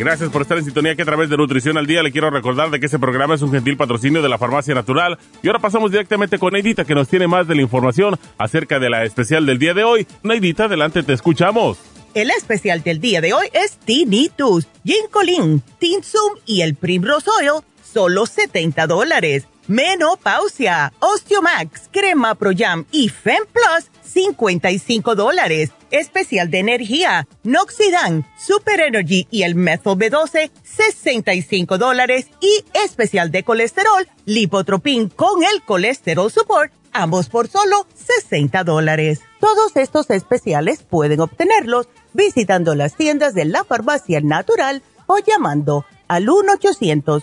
Gracias 0.00 0.30
por 0.30 0.40
estar 0.40 0.56
en 0.56 0.64
sintonía 0.64 0.96
que 0.96 1.02
a 1.02 1.04
través 1.04 1.28
de 1.28 1.36
Nutrición 1.36 1.76
al 1.76 1.86
Día 1.86 2.02
le 2.02 2.10
quiero 2.10 2.30
recordar 2.30 2.70
de 2.70 2.80
que 2.80 2.86
este 2.86 2.98
programa 2.98 3.34
es 3.34 3.42
un 3.42 3.52
gentil 3.52 3.76
patrocinio 3.76 4.22
de 4.22 4.30
la 4.30 4.38
Farmacia 4.38 4.74
Natural. 4.74 5.18
Y 5.42 5.48
ahora 5.48 5.58
pasamos 5.58 5.90
directamente 5.90 6.38
con 6.38 6.54
Neidita 6.54 6.86
que 6.86 6.94
nos 6.94 7.06
tiene 7.06 7.28
más 7.28 7.46
de 7.46 7.54
la 7.54 7.60
información 7.60 8.18
acerca 8.38 8.78
de 8.78 8.88
la 8.88 9.04
especial 9.04 9.44
del 9.44 9.58
día 9.58 9.74
de 9.74 9.84
hoy. 9.84 10.06
Neidita, 10.22 10.64
adelante, 10.64 11.02
te 11.02 11.12
escuchamos. 11.12 11.76
El 12.14 12.30
especial 12.30 12.82
del 12.82 12.98
día 12.98 13.20
de 13.20 13.34
hoy 13.34 13.48
es 13.52 13.76
Tinnitus, 13.76 14.68
Ginkolin, 14.86 15.62
Tinsum 15.78 16.32
y 16.46 16.62
el 16.62 16.76
Primrose 16.76 17.28
Oil 17.38 17.62
solo 17.92 18.24
70 18.24 18.86
dólares. 18.86 19.44
Menopausia, 19.70 20.92
Osteomax, 20.98 21.90
Crema 21.92 22.34
Pro 22.34 22.50
Jam 22.52 22.86
y 22.90 23.08
Fem 23.08 23.44
Plus, 23.52 23.88
55 24.02 25.14
dólares. 25.14 25.70
Especial 25.92 26.50
de 26.50 26.58
energía, 26.58 27.28
Noxidan, 27.44 28.26
Super 28.36 28.80
Energy 28.80 29.28
y 29.30 29.44
el 29.44 29.54
Methyl 29.54 29.92
B12, 29.92 30.50
65 30.64 31.78
dólares. 31.78 32.26
Y 32.40 32.64
especial 32.84 33.30
de 33.30 33.44
colesterol, 33.44 34.08
Lipotropin 34.24 35.08
con 35.08 35.44
el 35.44 35.62
Colesterol 35.62 36.32
Support, 36.32 36.72
ambos 36.92 37.28
por 37.28 37.46
solo 37.46 37.86
60 37.94 38.64
dólares. 38.64 39.20
Todos 39.38 39.76
estos 39.76 40.10
especiales 40.10 40.82
pueden 40.82 41.20
obtenerlos 41.20 41.88
visitando 42.12 42.74
las 42.74 42.96
tiendas 42.96 43.34
de 43.34 43.44
la 43.44 43.62
farmacia 43.62 44.20
natural 44.20 44.82
o 45.06 45.18
llamando 45.18 45.84
al 46.08 46.28
1 46.28 46.54
800 46.54 47.22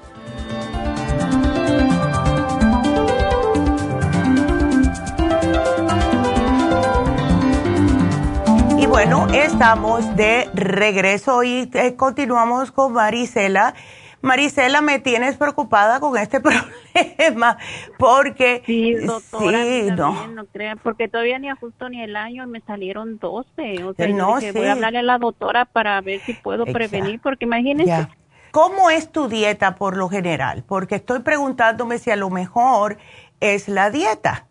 Bueno, 9.03 9.25
estamos 9.33 10.15
de 10.15 10.47
regreso 10.53 11.41
y 11.41 11.67
eh, 11.73 11.95
continuamos 11.95 12.71
con 12.71 12.93
Marisela. 12.93 13.73
Marisela, 14.21 14.81
me 14.81 14.99
tienes 14.99 15.37
preocupada 15.37 15.99
con 15.99 16.15
este 16.19 16.39
problema 16.39 17.57
porque... 17.97 18.61
Sí, 18.63 18.93
doctora, 18.93 19.65
no. 19.95 20.27
no 20.27 20.45
crean, 20.45 20.77
porque 20.83 21.07
todavía 21.07 21.39
ni 21.39 21.49
ajusto 21.49 21.89
ni 21.89 22.03
el 22.03 22.15
año 22.15 22.45
me 22.45 22.61
salieron 22.61 23.17
12. 23.17 23.83
O 23.85 23.95
sea, 23.95 24.07
no, 24.09 24.35
voy 24.35 24.65
a 24.67 24.73
hablarle 24.73 24.99
a 24.99 25.01
la 25.01 25.17
doctora 25.17 25.65
para 25.65 25.99
ver 26.01 26.19
si 26.19 26.35
puedo 26.35 26.67
prevenir, 26.67 27.19
porque 27.21 27.45
imagínense... 27.45 28.07
¿Cómo 28.51 28.91
es 28.91 29.11
tu 29.11 29.27
dieta 29.27 29.77
por 29.77 29.97
lo 29.97 30.09
general? 30.09 30.63
Porque 30.67 30.93
estoy 30.93 31.21
preguntándome 31.21 31.97
si 31.97 32.11
a 32.11 32.15
lo 32.15 32.29
mejor 32.29 32.99
es 33.39 33.67
la 33.67 33.89
dieta, 33.89 34.45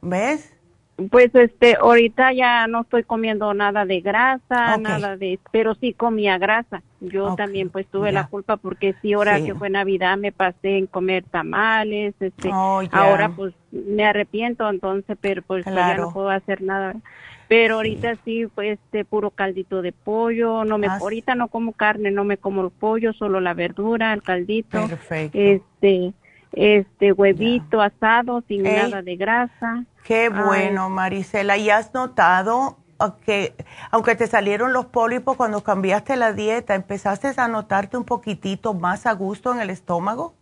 ¿ves? 0.00 0.59
Pues 1.08 1.34
este, 1.34 1.76
ahorita 1.76 2.32
ya 2.32 2.66
no 2.66 2.82
estoy 2.82 3.04
comiendo 3.04 3.54
nada 3.54 3.84
de 3.84 4.00
grasa, 4.00 4.76
nada 4.76 5.16
de, 5.16 5.38
pero 5.50 5.74
sí 5.74 5.92
comía 5.92 6.38
grasa. 6.38 6.82
Yo 7.00 7.34
también 7.34 7.70
pues 7.70 7.86
tuve 7.86 8.12
la 8.12 8.26
culpa 8.26 8.56
porque 8.56 8.94
sí, 9.00 9.14
ahora 9.14 9.42
que 9.42 9.54
fue 9.54 9.70
Navidad 9.70 10.18
me 10.18 10.32
pasé 10.32 10.76
en 10.76 10.86
comer 10.86 11.24
tamales, 11.24 12.14
este, 12.20 12.50
oh, 12.52 12.82
ahora 12.92 13.30
pues 13.30 13.54
me 13.70 14.04
arrepiento 14.04 14.68
entonces, 14.68 15.16
pero 15.20 15.42
pues, 15.42 15.64
ya 15.64 15.96
no 15.96 16.12
puedo 16.12 16.28
hacer 16.28 16.60
nada. 16.62 16.94
Pero 17.48 17.76
ahorita 17.76 18.14
sí, 18.24 18.46
pues 18.54 18.78
este 18.78 19.04
puro 19.04 19.30
caldito 19.30 19.82
de 19.82 19.90
pollo, 19.90 20.64
no 20.64 20.78
me, 20.78 20.86
ah, 20.86 20.98
ahorita 21.00 21.34
no 21.34 21.48
como 21.48 21.72
carne, 21.72 22.12
no 22.12 22.22
me 22.22 22.36
como 22.36 22.62
el 22.62 22.70
pollo, 22.70 23.12
solo 23.12 23.40
la 23.40 23.54
verdura, 23.54 24.12
el 24.12 24.22
caldito. 24.22 24.86
Perfecto. 24.86 25.36
Este, 25.36 26.12
este 26.52 27.12
huevito 27.12 27.80
asado 27.80 28.42
sin 28.48 28.62
nada 28.62 29.02
de 29.02 29.16
grasa. 29.16 29.84
Qué 30.04 30.28
bueno, 30.28 30.88
Marisela. 30.90 31.56
¿Y 31.56 31.70
has 31.70 31.94
notado 31.94 32.76
que 33.24 33.54
aunque 33.90 34.14
te 34.14 34.26
salieron 34.26 34.72
los 34.72 34.86
pólipos 34.86 35.36
cuando 35.36 35.62
cambiaste 35.62 36.16
la 36.16 36.32
dieta, 36.32 36.74
empezaste 36.74 37.32
a 37.36 37.48
notarte 37.48 37.96
un 37.96 38.04
poquitito 38.04 38.74
más 38.74 39.06
a 39.06 39.12
gusto 39.12 39.52
en 39.52 39.60
el 39.60 39.70
estómago? 39.70 40.34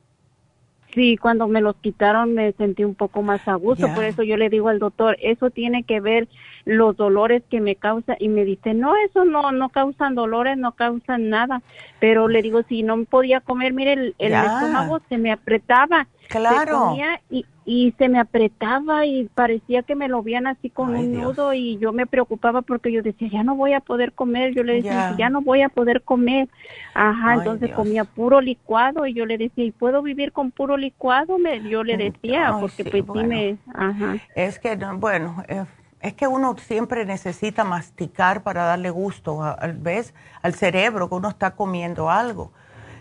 Sí, 0.95 1.17
cuando 1.17 1.47
me 1.49 1.61
los 1.61 1.77
quitaron 1.77 2.35
me 2.35 2.53
sentí 2.53 2.83
un 2.83 2.95
poco 2.95 3.23
más 3.23 3.47
a 3.47 3.55
gusto, 3.55 3.87
por 3.95 4.05
eso 4.05 4.23
yo 4.23 4.37
le 4.37 4.49
digo 4.49 4.69
al 4.69 4.79
doctor, 4.79 5.17
eso 5.21 5.51
tiene 5.51 5.85
que 5.85 6.01
ver 6.01 6.29
los 6.65 6.97
dolores 6.97 7.43
que 7.49 7.61
me 7.61 7.77
causa 7.77 8.17
y 8.19 8.29
me 8.29 8.45
dice, 8.45 8.75
no, 8.75 8.95
eso 8.97 9.25
no, 9.25 9.53
no 9.53 9.69
causan 9.69 10.15
dolores, 10.15 10.57
no 10.57 10.73
causan 10.73 11.29
nada, 11.29 11.63
pero 12.01 12.29
le 12.29 12.43
digo, 12.43 12.63
si 12.69 12.83
no 12.83 13.05
podía 13.05 13.41
comer, 13.41 13.73
mire, 13.73 13.93
el, 13.93 14.15
estómago 14.19 15.01
se 15.09 15.19
me 15.19 15.33
apretaba, 15.33 16.07
claro. 16.29 16.95
y, 17.31 17.45
y 17.71 17.93
se 17.99 18.09
me 18.09 18.19
apretaba 18.19 19.05
y 19.05 19.29
parecía 19.35 19.83
que 19.83 19.95
me 19.95 20.09
lo 20.09 20.23
veían 20.23 20.47
así 20.47 20.71
con 20.71 20.97
un 20.97 21.13
nudo 21.13 21.53
y 21.53 21.77
yo 21.77 21.93
me 21.93 22.07
preocupaba 22.07 22.63
porque 22.63 22.91
yo 22.91 23.03
decía, 23.03 23.29
ya 23.31 23.43
no 23.43 23.57
voy 23.57 23.75
a 23.75 23.81
poder 23.81 24.13
comer, 24.13 24.55
yo 24.55 24.63
le 24.63 24.77
decía, 24.77 25.15
ya 25.19 25.29
no 25.29 25.43
voy 25.43 25.61
a 25.61 25.69
poder 25.69 26.01
comer. 26.01 26.49
Ajá, 26.95 27.35
entonces 27.35 27.71
comía 27.73 28.05
puro 28.05 28.41
licuado 28.41 29.05
y 29.07 29.13
yo 29.13 29.27
le 29.27 29.37
decía, 29.37 29.65
¿y 29.65 29.71
puedo 29.71 30.01
vivir 30.01 30.33
con 30.33 30.51
puro 30.51 30.79
licuado? 30.79 31.39
Me, 31.39 31.61
yo 31.69 31.85
le 31.85 31.99
decía, 31.99 32.57
porque 32.59 32.87
pues 32.87 33.05
sí 33.13 33.25
me... 33.25 33.59
Ajá. 33.75 34.17
Es 34.35 34.59
que, 34.59 34.75
bueno, 34.97 35.45
eh, 35.47 35.67
es 36.01 36.15
que 36.15 36.27
uno 36.27 36.57
siempre 36.59 37.05
necesita 37.05 37.65
masticar 37.65 38.43
para 38.43 38.65
darle 38.65 38.91
gusto, 38.91 39.43
al 39.43 39.75
vez 39.75 40.15
al 40.43 40.55
cerebro 40.55 41.09
que 41.09 41.15
uno 41.17 41.29
está 41.29 41.53
comiendo 41.57 42.11
algo. 42.11 42.53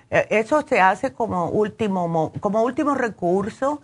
Eh, 0.09 0.27
eso 0.31 0.61
se 0.67 0.81
hace 0.81 1.13
como 1.13 1.49
último, 1.49 2.31
como 2.39 2.63
último 2.63 2.95
recurso 2.95 3.81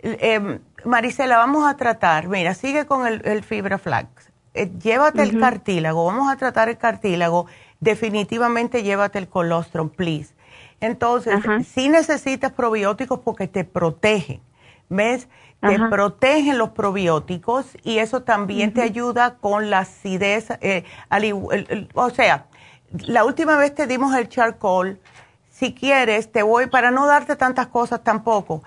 eh, 0.00 0.60
Marisela, 0.84 1.38
vamos 1.38 1.66
a 1.66 1.76
tratar, 1.76 2.28
mira, 2.28 2.54
sigue 2.54 2.86
con 2.86 3.06
el, 3.06 3.42
fibra 3.42 3.78
flax. 3.78 4.30
Eh, 4.54 4.70
llévate 4.78 5.22
el 5.22 5.38
cartílago, 5.38 6.04
vamos 6.04 6.30
a 6.30 6.36
tratar 6.36 6.68
el 6.68 6.78
cartílago. 6.78 7.46
Definitivamente 7.80 8.82
llévate 8.82 9.18
el 9.18 9.28
colostrum, 9.28 9.88
please. 9.90 10.34
Entonces, 10.80 11.34
si 11.66 11.88
necesitas 11.88 12.52
probióticos 12.52 13.20
porque 13.20 13.48
te 13.48 13.64
protegen. 13.64 14.40
¿Ves? 14.88 15.28
Te 15.60 15.78
protegen 15.78 16.58
los 16.58 16.70
probióticos 16.70 17.66
y 17.82 17.98
eso 17.98 18.22
también 18.22 18.72
te 18.72 18.82
ayuda 18.82 19.36
con 19.36 19.70
la 19.70 19.80
acidez. 19.80 20.48
Eh, 20.60 20.84
o 21.94 22.10
sea, 22.10 22.46
la 22.92 23.24
última 23.24 23.56
vez 23.56 23.74
te 23.74 23.86
dimos 23.86 24.14
el 24.14 24.28
charcoal. 24.28 25.00
Si 25.50 25.74
quieres, 25.74 26.30
te 26.30 26.42
voy, 26.42 26.66
para 26.66 26.90
no 26.90 27.06
darte 27.06 27.34
tantas 27.34 27.68
cosas 27.68 28.04
tampoco, 28.04 28.62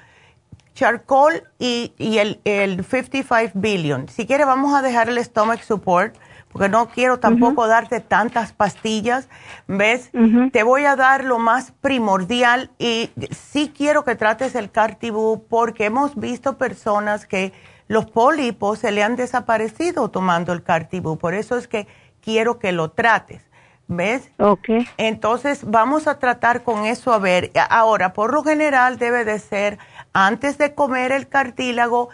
charcoal 0.74 1.44
y, 1.60 1.94
el, 2.00 2.42
el 2.46 2.84
55 2.84 3.52
billion. 3.54 4.10
Si 4.10 4.26
quieres, 4.26 4.48
vamos 4.48 4.74
a 4.74 4.82
dejar 4.82 5.10
el 5.10 5.24
stomach 5.24 5.62
support, 5.62 6.16
porque 6.52 6.70
no 6.70 6.90
quiero 6.90 7.20
tampoco 7.20 7.68
darte 7.68 8.00
tantas 8.00 8.54
pastillas, 8.54 9.30
¿ves? 9.68 10.10
Te 10.52 10.64
voy 10.64 10.86
a 10.86 10.96
dar 10.96 11.24
lo 11.24 11.40
más 11.40 11.72
primordial 11.80 12.72
y 12.80 13.12
sí 13.32 13.72
quiero 13.76 14.04
que 14.04 14.16
trates 14.16 14.56
el 14.56 14.72
cartibú 14.72 15.46
porque 15.48 15.86
hemos 15.86 16.16
visto 16.16 16.58
personas 16.58 17.26
que 17.26 17.54
los 17.88 18.06
pólipos 18.06 18.80
se 18.80 18.92
le 18.92 19.04
han 19.04 19.16
desaparecido 19.16 20.10
tomando 20.10 20.54
el 20.54 20.64
cartibú, 20.64 21.18
por 21.18 21.34
eso 21.34 21.58
es 21.58 21.68
que 21.68 21.88
quiero 22.22 22.60
que 22.60 22.72
lo 22.72 22.92
trates. 22.92 23.44
¿Ves? 23.92 24.30
Ok. 24.38 24.70
Entonces 24.98 25.62
vamos 25.66 26.08
a 26.08 26.20
tratar 26.20 26.62
con 26.62 26.86
eso 26.86 27.12
a 27.12 27.18
ver. 27.18 27.50
Ahora, 27.72 28.14
por 28.14 28.32
lo 28.32 28.44
general 28.44 29.00
debe 29.00 29.26
de 29.26 29.40
ser 29.40 29.80
antes 30.14 30.60
de 30.60 30.76
comer 30.76 31.12
el 31.12 31.28
cartílago, 31.28 32.10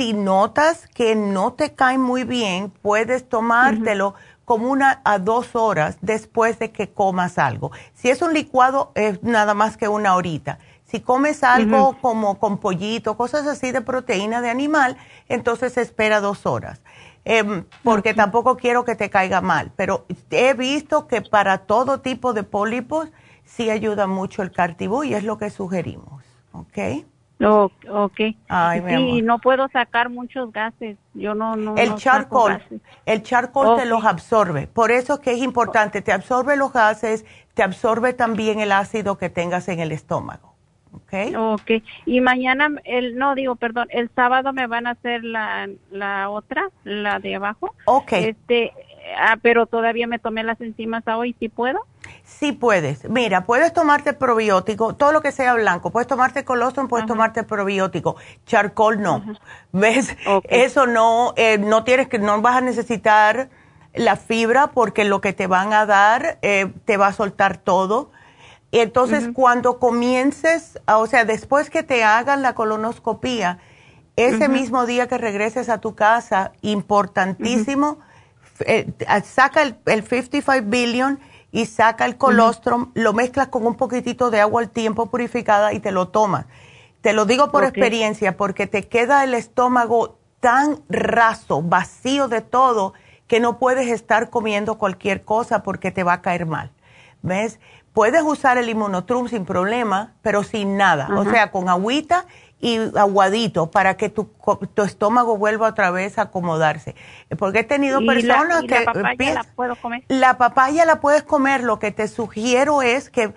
si 0.00 0.14
notas 0.14 0.88
que 0.94 1.14
no 1.14 1.52
te 1.52 1.74
cae 1.74 1.98
muy 1.98 2.24
bien, 2.24 2.70
puedes 2.70 3.28
tomártelo 3.28 4.14
como 4.46 4.70
una 4.70 5.02
a 5.04 5.18
dos 5.18 5.54
horas 5.54 5.98
después 6.00 6.58
de 6.58 6.72
que 6.72 6.88
comas 6.88 7.36
algo. 7.36 7.70
Si 7.92 8.08
es 8.08 8.22
un 8.22 8.32
licuado, 8.32 8.92
es 8.94 9.22
nada 9.22 9.52
más 9.52 9.76
que 9.76 9.88
una 9.88 10.14
horita. 10.14 10.58
Si 10.86 11.00
comes 11.00 11.44
algo 11.44 11.98
como 12.00 12.38
con 12.38 12.56
pollito, 12.56 13.18
cosas 13.18 13.46
así 13.46 13.72
de 13.72 13.82
proteína 13.82 14.40
de 14.40 14.48
animal, 14.48 14.96
entonces 15.28 15.76
espera 15.76 16.22
dos 16.22 16.46
horas. 16.46 16.80
Em, 17.26 17.66
porque 17.84 18.14
tampoco 18.14 18.56
quiero 18.56 18.86
que 18.86 18.96
te 18.96 19.10
caiga 19.10 19.42
mal. 19.42 19.70
Pero 19.76 20.06
he 20.30 20.54
visto 20.54 21.08
que 21.08 21.20
para 21.20 21.58
todo 21.58 22.00
tipo 22.00 22.32
de 22.32 22.42
pólipos 22.42 23.10
sí 23.44 23.68
ayuda 23.68 24.06
mucho 24.06 24.40
el 24.40 24.50
cartibú 24.50 25.04
y 25.04 25.12
es 25.12 25.24
lo 25.24 25.36
que 25.36 25.50
sugerimos. 25.50 26.24
¿Ok? 26.52 27.04
Oh, 27.42 27.70
ok. 27.88 28.20
Ay, 28.48 29.22
no 29.22 29.38
puedo 29.38 29.68
sacar 29.68 30.10
muchos 30.10 30.52
gases. 30.52 30.98
Yo 31.14 31.34
no, 31.34 31.56
no 31.56 31.76
El 31.76 31.94
charcoal, 31.94 32.62
el 33.06 33.22
charcoal 33.22 33.78
te 33.78 33.86
los 33.86 34.04
absorbe. 34.04 34.66
Por 34.66 34.90
eso 34.90 35.14
es 35.14 35.20
que 35.20 35.32
es 35.32 35.38
importante, 35.38 36.02
te 36.02 36.12
absorbe 36.12 36.56
los 36.56 36.72
gases, 36.72 37.24
te 37.54 37.62
absorbe 37.62 38.12
también 38.12 38.60
el 38.60 38.72
ácido 38.72 39.16
que 39.16 39.30
tengas 39.30 39.68
en 39.68 39.80
el 39.80 39.92
estómago. 39.92 40.50
Okay. 40.92 41.34
Ok. 41.34 41.70
Y 42.04 42.20
mañana, 42.20 42.68
el, 42.84 43.16
no 43.16 43.34
digo, 43.34 43.54
perdón, 43.56 43.86
el 43.90 44.10
sábado 44.14 44.52
me 44.52 44.66
van 44.66 44.86
a 44.86 44.90
hacer 44.90 45.22
la, 45.22 45.68
la 45.90 46.28
otra, 46.30 46.68
la 46.84 47.20
de 47.20 47.36
abajo. 47.36 47.74
Ok. 47.84 48.12
Este, 48.12 48.72
ah, 49.18 49.36
pero 49.40 49.66
todavía 49.66 50.08
me 50.08 50.18
tomé 50.18 50.42
las 50.42 50.60
enzimas 50.60 51.04
hoy, 51.06 51.34
¿sí 51.38 51.48
puedo? 51.48 51.86
Sí 52.38 52.52
puedes. 52.52 53.08
Mira, 53.08 53.44
puedes 53.44 53.72
tomarte 53.72 54.12
probiótico, 54.12 54.94
todo 54.94 55.12
lo 55.12 55.20
que 55.20 55.32
sea 55.32 55.54
blanco. 55.54 55.90
Puedes 55.90 56.06
tomarte 56.06 56.44
colostrum, 56.44 56.88
puedes 56.88 57.06
tomarte 57.06 57.42
probiótico. 57.42 58.16
Charcoal 58.46 59.02
no. 59.02 59.22
¿Ves? 59.72 60.16
Eso 60.44 60.86
no, 60.86 61.34
eh, 61.36 61.58
no 61.58 61.84
tienes 61.84 62.08
que, 62.08 62.18
no 62.18 62.40
vas 62.40 62.56
a 62.56 62.60
necesitar 62.60 63.50
la 63.94 64.16
fibra 64.16 64.68
porque 64.68 65.04
lo 65.04 65.20
que 65.20 65.32
te 65.32 65.48
van 65.48 65.72
a 65.72 65.84
dar 65.84 66.38
eh, 66.42 66.72
te 66.84 66.96
va 66.96 67.08
a 67.08 67.12
soltar 67.12 67.58
todo. 67.58 68.10
Y 68.70 68.78
entonces 68.78 69.30
cuando 69.34 69.78
comiences, 69.80 70.78
o 70.86 71.06
sea, 71.08 71.24
después 71.24 71.68
que 71.70 71.82
te 71.82 72.04
hagan 72.04 72.40
la 72.40 72.54
colonoscopía, 72.54 73.58
ese 74.14 74.48
mismo 74.48 74.86
día 74.86 75.08
que 75.08 75.18
regreses 75.18 75.68
a 75.68 75.78
tu 75.78 75.96
casa, 75.96 76.52
importantísimo, 76.62 77.98
eh, 78.60 78.92
saca 79.24 79.62
el, 79.62 79.76
el 79.86 80.04
55 80.06 80.66
billion 80.66 81.18
y 81.52 81.66
saca 81.66 82.04
el 82.04 82.16
colostrum, 82.16 82.90
lo 82.94 83.12
mezclas 83.12 83.48
con 83.48 83.66
un 83.66 83.74
poquitito 83.74 84.30
de 84.30 84.40
agua 84.40 84.62
al 84.62 84.70
tiempo 84.70 85.06
purificada 85.06 85.72
y 85.72 85.80
te 85.80 85.92
lo 85.92 86.08
tomas. 86.08 86.46
Te 87.00 87.12
lo 87.12 87.24
digo 87.24 87.50
por 87.50 87.64
experiencia, 87.64 88.36
porque 88.36 88.66
te 88.66 88.86
queda 88.86 89.24
el 89.24 89.34
estómago 89.34 90.18
tan 90.40 90.80
raso, 90.88 91.62
vacío 91.62 92.28
de 92.28 92.40
todo, 92.40 92.92
que 93.26 93.40
no 93.40 93.58
puedes 93.58 93.88
estar 93.88 94.30
comiendo 94.30 94.76
cualquier 94.76 95.24
cosa 95.24 95.62
porque 95.62 95.90
te 95.90 96.02
va 96.02 96.14
a 96.14 96.22
caer 96.22 96.46
mal. 96.46 96.72
¿Ves? 97.22 97.58
Puedes 97.92 98.22
usar 98.22 98.56
el 98.58 98.68
inmunotrum 98.68 99.28
sin 99.28 99.44
problema, 99.44 100.14
pero 100.22 100.42
sin 100.42 100.76
nada. 100.76 101.08
O 101.16 101.24
sea, 101.24 101.50
con 101.50 101.68
agüita 101.68 102.26
y 102.60 102.78
aguadito 102.96 103.70
para 103.70 103.96
que 103.96 104.10
tu, 104.10 104.30
tu, 104.74 104.82
estómago 104.82 105.36
vuelva 105.38 105.68
otra 105.68 105.90
vez 105.90 106.18
a 106.18 106.22
acomodarse. 106.22 106.94
Porque 107.38 107.60
he 107.60 107.64
tenido 107.64 108.04
personas 108.04 108.62
que... 108.62 108.84
La 108.84 108.92
papaya 108.92 109.34
la 109.34 109.44
puedo 109.44 109.76
comer. 109.76 110.04
La 110.08 110.38
papaya 110.38 110.84
la 110.84 111.00
puedes 111.00 111.22
comer. 111.22 111.62
Lo 111.62 111.78
que 111.78 111.90
te 111.90 112.06
sugiero 112.06 112.82
es 112.82 113.08
que 113.08 113.32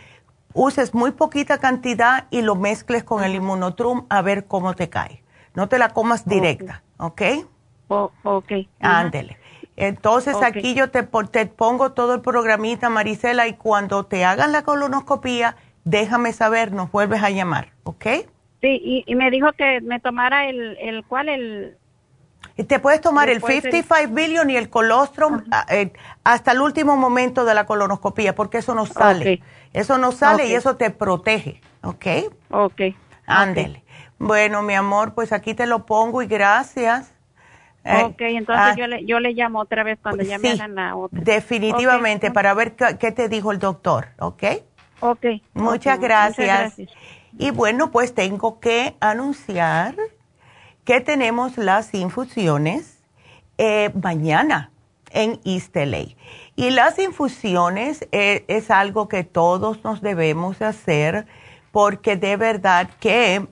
uses 0.53 0.93
muy 0.93 1.11
poquita 1.11 1.57
cantidad 1.57 2.27
y 2.31 2.41
lo 2.41 2.55
mezcles 2.55 3.03
con 3.03 3.23
el 3.23 3.35
inmunotrum 3.35 4.05
a 4.09 4.21
ver 4.21 4.45
cómo 4.45 4.73
te 4.73 4.89
cae. 4.89 5.23
No 5.53 5.69
te 5.69 5.77
la 5.77 5.89
comas 5.89 6.25
directa, 6.25 6.83
¿ok? 6.97 7.21
ok. 7.87 8.51
Ándele. 8.79 9.37
Entonces 9.75 10.35
aquí 10.41 10.73
yo 10.73 10.91
te, 10.91 11.03
te 11.03 11.45
pongo 11.45 11.93
todo 11.93 12.13
el 12.15 12.21
programita, 12.21 12.89
Marisela, 12.89 13.47
y 13.47 13.53
cuando 13.53 14.05
te 14.05 14.25
hagan 14.25 14.51
la 14.51 14.63
colonoscopía, 14.63 15.55
déjame 15.83 16.33
saber, 16.33 16.71
nos 16.71 16.91
vuelves 16.91 17.23
a 17.23 17.29
llamar, 17.29 17.73
¿ok? 17.83 18.05
Sí, 18.63 19.03
y, 19.05 19.15
me 19.15 19.29
dijo 19.29 19.51
que 19.51 19.81
me 19.81 19.99
tomara 19.99 20.47
el, 20.47 20.77
el 20.79 21.03
¿cuál? 21.03 21.27
El... 21.27 21.75
Te 22.65 22.79
puedes 22.79 23.01
tomar 23.01 23.27
el 23.27 23.41
55 23.41 24.13
billion 24.13 24.49
y 24.49 24.55
el 24.55 24.69
colostrum 24.69 25.43
eh, 25.69 25.91
hasta 26.23 26.53
el 26.53 26.61
último 26.61 26.95
momento 26.95 27.43
de 27.43 27.55
la 27.55 27.65
colonoscopía, 27.65 28.35
porque 28.35 28.59
eso 28.59 28.73
no 28.73 28.85
sale. 28.85 29.41
Eso 29.73 29.97
no 29.97 30.13
sale 30.13 30.47
y 30.47 30.53
eso 30.53 30.77
te 30.77 30.91
protege, 30.91 31.59
¿ok? 31.81 32.05
Ok. 32.51 32.81
Ándele. 33.27 33.83
Bueno, 34.17 34.61
mi 34.61 34.75
amor, 34.75 35.13
pues 35.13 35.33
aquí 35.33 35.53
te 35.53 35.67
lo 35.67 35.85
pongo 35.85 36.21
y 36.21 36.27
gracias. 36.27 37.13
Eh, 37.83 38.01
ok, 38.01 38.21
entonces 38.21 38.65
ah, 38.65 38.75
yo, 38.77 38.87
le, 38.87 39.03
yo 39.03 39.19
le 39.19 39.33
llamo 39.33 39.59
otra 39.59 39.83
vez 39.83 39.99
cuando 40.01 40.23
ya 40.23 40.39
me 40.39 40.51
hagan 40.51 40.75
la 40.75 40.95
otra. 40.95 41.19
Definitivamente, 41.21 42.31
para 42.31 42.53
ver 42.53 42.77
qué, 42.77 43.11
te 43.11 43.27
dijo 43.27 43.51
el 43.51 43.59
doctor, 43.59 44.07
¿ok? 44.19 44.43
Ok. 45.01 45.25
Muchas, 45.53 45.99
gracias. 45.99 46.37
muchas 46.37 46.77
gracias. 46.77 46.89
Y 47.37 47.51
bueno, 47.51 47.91
pues 47.91 48.13
tengo 48.13 48.59
que 48.59 48.95
anunciar 48.99 49.95
que 50.85 51.01
tenemos 51.01 51.57
las 51.57 51.93
infusiones 51.93 52.99
eh, 53.57 53.91
mañana 54.01 54.71
en 55.11 55.39
East 55.45 55.75
Y 56.55 56.71
las 56.71 56.99
infusiones 56.99 58.07
eh, 58.11 58.45
es 58.47 58.71
algo 58.71 59.07
que 59.07 59.23
todos 59.23 59.83
nos 59.83 60.01
debemos 60.01 60.61
hacer 60.61 61.27
porque 61.71 62.15
de 62.15 62.35
verdad 62.35 62.89
que 62.99 63.47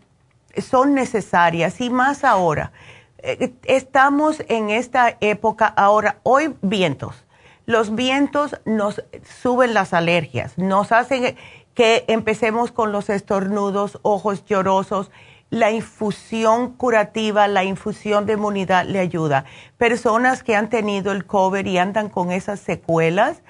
son 0.57 0.93
necesarias 0.93 1.79
y 1.81 1.89
más 1.89 2.23
ahora. 2.23 2.71
Eh, 3.19 3.53
estamos 3.65 4.43
en 4.47 4.69
esta 4.69 5.17
época 5.21 5.67
ahora, 5.67 6.17
hoy 6.23 6.55
vientos. 6.61 7.25
Los 7.67 7.95
vientos 7.95 8.59
nos 8.65 9.03
suben 9.41 9.73
las 9.73 9.93
alergias, 9.93 10.57
nos 10.57 10.91
hacen 10.91 11.37
que 11.73 12.05
empecemos 12.07 12.71
con 12.71 12.91
los 12.91 13.09
estornudos, 13.09 13.99
ojos 14.01 14.45
llorosos. 14.45 15.11
La 15.49 15.71
infusión 15.71 16.71
curativa, 16.73 17.47
la 17.47 17.63
infusión 17.65 18.25
de 18.25 18.33
inmunidad 18.33 18.85
le 18.85 18.99
ayuda. 18.99 19.43
Personas 19.77 20.43
que 20.43 20.55
han 20.55 20.69
tenido 20.69 21.11
el 21.11 21.25
COVID 21.25 21.65
y 21.65 21.77
andan 21.77 22.07
con 22.07 22.31
esas 22.31 22.59
secuelas, 22.61 23.41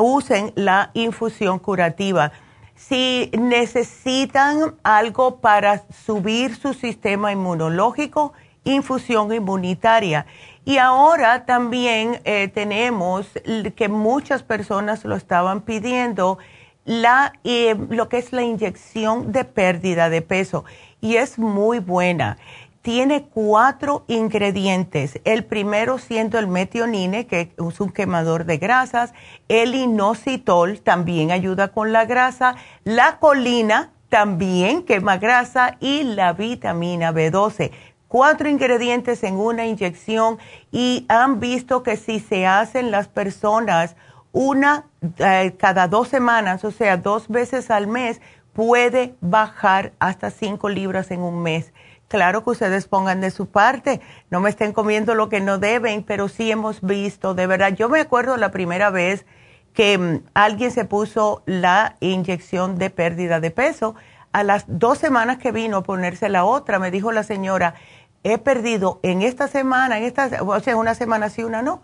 usen 0.00 0.52
la 0.54 0.90
infusión 0.94 1.58
curativa. 1.58 2.32
Si 2.76 3.30
necesitan 3.36 4.76
algo 4.82 5.40
para 5.40 5.82
subir 6.04 6.54
su 6.54 6.74
sistema 6.74 7.32
inmunológico, 7.32 8.32
infusión 8.64 9.32
inmunitaria. 9.32 10.26
Y 10.64 10.78
ahora 10.78 11.46
también 11.46 12.20
eh, 12.24 12.48
tenemos 12.48 13.28
que 13.76 13.88
muchas 13.88 14.42
personas 14.42 15.04
lo 15.04 15.14
estaban 15.14 15.62
pidiendo, 15.62 16.38
la, 16.86 17.32
eh, 17.44 17.76
lo 17.90 18.08
que 18.08 18.18
es 18.18 18.32
la 18.32 18.42
inyección 18.42 19.32
de 19.32 19.44
pérdida 19.44 20.08
de 20.08 20.22
peso 20.22 20.64
y 21.00 21.16
es 21.16 21.38
muy 21.38 21.80
buena. 21.80 22.38
Tiene 22.80 23.24
cuatro 23.24 24.04
ingredientes. 24.06 25.20
El 25.24 25.44
primero 25.44 25.98
siendo 25.98 26.38
el 26.38 26.46
metionine, 26.46 27.26
que 27.26 27.52
es 27.58 27.80
un 27.80 27.90
quemador 27.90 28.44
de 28.44 28.58
grasas. 28.58 29.12
El 29.48 29.74
inositol 29.74 30.80
también 30.80 31.32
ayuda 31.32 31.68
con 31.68 31.92
la 31.92 32.04
grasa. 32.04 32.54
La 32.84 33.18
colina, 33.18 33.90
también 34.08 34.84
quema 34.84 35.16
grasa 35.16 35.76
y 35.80 36.04
la 36.04 36.32
vitamina 36.32 37.12
B12. 37.12 37.72
Cuatro 38.06 38.48
ingredientes 38.48 39.24
en 39.24 39.34
una 39.34 39.66
inyección 39.66 40.38
y 40.70 41.06
han 41.08 41.40
visto 41.40 41.82
que 41.82 41.96
si 41.96 42.20
se 42.20 42.46
hacen 42.46 42.92
las 42.92 43.08
personas 43.08 43.96
una 44.36 44.84
eh, 45.16 45.54
cada 45.58 45.88
dos 45.88 46.08
semanas, 46.08 46.62
o 46.66 46.70
sea, 46.70 46.98
dos 46.98 47.28
veces 47.28 47.70
al 47.70 47.86
mes, 47.86 48.20
puede 48.52 49.14
bajar 49.22 49.94
hasta 49.98 50.30
cinco 50.30 50.68
libras 50.68 51.10
en 51.10 51.22
un 51.22 51.42
mes. 51.42 51.72
Claro 52.08 52.44
que 52.44 52.50
ustedes 52.50 52.86
pongan 52.86 53.22
de 53.22 53.30
su 53.30 53.46
parte, 53.46 54.02
no 54.28 54.40
me 54.40 54.50
estén 54.50 54.74
comiendo 54.74 55.14
lo 55.14 55.30
que 55.30 55.40
no 55.40 55.56
deben, 55.56 56.02
pero 56.02 56.28
sí 56.28 56.50
hemos 56.50 56.82
visto, 56.82 57.32
de 57.32 57.46
verdad, 57.46 57.74
yo 57.74 57.88
me 57.88 57.98
acuerdo 57.98 58.36
la 58.36 58.50
primera 58.50 58.90
vez 58.90 59.24
que 59.72 59.96
mm, 59.96 60.24
alguien 60.34 60.70
se 60.70 60.84
puso 60.84 61.42
la 61.46 61.96
inyección 62.00 62.76
de 62.76 62.90
pérdida 62.90 63.40
de 63.40 63.50
peso, 63.50 63.94
a 64.32 64.42
las 64.42 64.66
dos 64.68 64.98
semanas 64.98 65.38
que 65.38 65.50
vino 65.50 65.78
a 65.78 65.82
ponerse 65.82 66.28
la 66.28 66.44
otra, 66.44 66.78
me 66.78 66.90
dijo 66.90 67.10
la 67.10 67.22
señora, 67.22 67.74
he 68.22 68.36
perdido 68.36 69.00
en 69.02 69.22
esta 69.22 69.48
semana, 69.48 69.96
en 69.96 70.04
esta, 70.04 70.42
o 70.42 70.60
sea, 70.60 70.76
una 70.76 70.94
semana 70.94 71.30
sí, 71.30 71.42
una 71.42 71.62
no, 71.62 71.80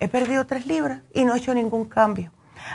he 0.00 0.08
perdido 0.08 0.46
tres 0.46 0.66
libras 0.66 1.00
y 1.12 1.24
no 1.24 1.34
he 1.34 1.38
hecho 1.38 1.54
ningún 1.54 1.84
cambio. 1.84 2.32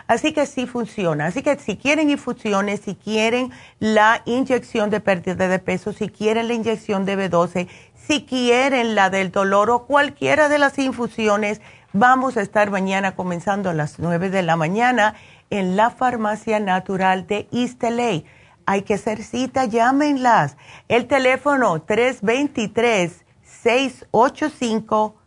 Así 0.07 0.33
que 0.33 0.45
sí 0.45 0.67
funciona. 0.67 1.27
Así 1.27 1.41
que 1.41 1.57
si 1.57 1.77
quieren 1.77 2.09
infusiones, 2.09 2.81
si 2.81 2.95
quieren 2.95 3.51
la 3.79 4.21
inyección 4.25 4.89
de 4.89 4.99
pérdida 4.99 5.47
de 5.47 5.59
peso, 5.59 5.93
si 5.93 6.09
quieren 6.09 6.47
la 6.47 6.53
inyección 6.53 7.05
de 7.05 7.17
B12, 7.17 7.67
si 7.95 8.25
quieren 8.25 8.95
la 8.95 9.09
del 9.09 9.31
dolor 9.31 9.69
o 9.69 9.85
cualquiera 9.85 10.49
de 10.49 10.59
las 10.59 10.77
infusiones, 10.79 11.61
vamos 11.93 12.37
a 12.37 12.41
estar 12.41 12.71
mañana 12.71 13.15
comenzando 13.15 13.69
a 13.69 13.73
las 13.73 13.99
9 13.99 14.29
de 14.29 14.43
la 14.43 14.55
mañana 14.55 15.15
en 15.49 15.75
la 15.75 15.89
farmacia 15.89 16.59
natural 16.59 17.27
de 17.27 17.47
LA. 17.51 18.23
Hay 18.65 18.83
que 18.83 18.95
hacer 18.95 19.23
cita, 19.23 19.65
llámenlas. 19.65 20.57
El 20.87 21.07
teléfono 21.07 21.81
323 21.81 23.25
685 23.43 25.18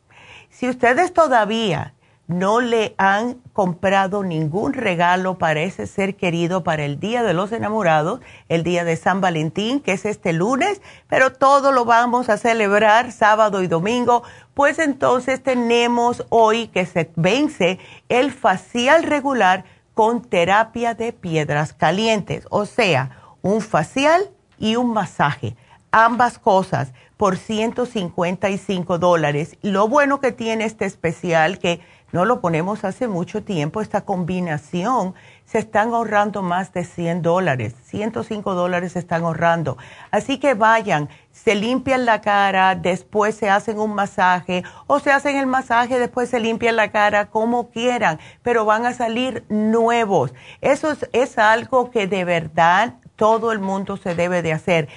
Si 0.49 0.71
ustedes 0.71 1.13
todavía 1.13 1.93
no 2.33 2.61
le 2.61 2.95
han 2.99 3.35
comprado 3.53 4.25
ningún 4.25 4.73
regalo 4.73 5.39
para 5.39 5.61
ese 5.61 5.87
ser 5.87 6.17
querido 6.17 6.65
para 6.65 6.85
el 6.85 6.99
Día 6.99 7.23
de 7.23 7.35
los 7.35 7.53
Enamorados, 7.53 8.21
el 8.49 8.63
Día 8.63 8.85
de 8.85 8.97
San 8.97 9.21
Valentín, 9.21 9.81
que 9.81 9.93
es 9.93 10.05
este 10.05 10.33
lunes, 10.33 10.81
pero 11.09 11.33
todo 11.33 11.73
lo 11.73 11.85
vamos 11.85 12.29
a 12.29 12.39
celebrar 12.39 13.13
sábado 13.13 13.63
y 13.63 13.67
domingo, 13.69 14.23
pues 14.55 14.79
entonces 14.79 15.43
tenemos 15.43 16.27
hoy 16.31 16.69
que 16.69 16.87
se 16.87 17.11
vence 17.17 17.79
el 18.09 18.33
facial 18.33 19.03
regular 19.03 19.65
con 19.95 20.23
terapia 20.23 20.95
de 20.95 21.13
piedras 21.13 21.73
calientes, 21.73 22.47
o 22.51 22.67
sea, 22.67 23.19
un 23.43 23.61
facial 23.61 24.31
y 24.59 24.77
un 24.77 24.93
masaje, 24.93 25.57
ambas 25.91 26.39
cosas 26.39 26.93
por 27.23 27.37
155 27.37 28.99
dólares. 28.99 29.57
Lo 29.63 29.87
bueno 29.87 30.21
que 30.21 30.33
tiene 30.33 30.65
este 30.65 30.87
especial 30.87 31.59
que 31.59 31.81
no 32.13 32.27
lo 32.27 32.41
ponemos 32.41 32.85
hace 32.85 33.09
mucho 33.09 33.43
tiempo, 33.43 33.81
esta 33.81 34.03
combinación, 34.03 35.15
se 35.45 35.59
están 35.59 35.93
ahorrando 35.93 36.43
más 36.43 36.73
de 36.73 36.85
100 36.85 37.23
dólares, 37.23 37.75
105 37.87 38.55
dólares 38.55 38.93
se 38.93 38.99
están 38.99 39.23
ahorrando. 39.25 39.77
Así 40.11 40.39
que 40.39 40.55
vayan, 40.55 41.09
se 41.31 41.55
limpian 41.55 42.05
la 42.05 42.21
cara, 42.21 42.75
después 42.75 43.35
se 43.35 43.51
hacen 43.51 43.79
un 43.79 43.95
masaje 43.95 44.63
o 44.87 45.01
se 45.01 45.11
hacen 45.11 45.37
el 45.37 45.47
masaje, 45.47 45.99
después 45.99 46.29
se 46.29 46.41
limpian 46.41 46.77
la 46.77 46.91
cara, 46.91 47.31
como 47.31 47.71
quieran, 47.71 48.19
pero 48.43 48.65
van 48.65 48.87
a 48.87 48.93
salir 48.93 49.45
nuevos. 49.49 50.33
Eso 50.61 50.93
es, 50.93 51.09
es 51.13 51.39
algo 51.39 51.91
que 51.91 52.07
de 52.07 52.25
verdad 52.25 52.95
todo 53.17 53.53
el 53.53 53.59
mundo 53.59 53.97
se 53.97 54.15
debe 54.15 54.43
de 54.43 54.53
hacer. 54.53 54.89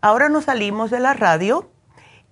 ahora 0.02 0.30
nos 0.30 0.46
salimos 0.46 0.90
de 0.90 1.00
la 1.00 1.14
radio 1.14 1.70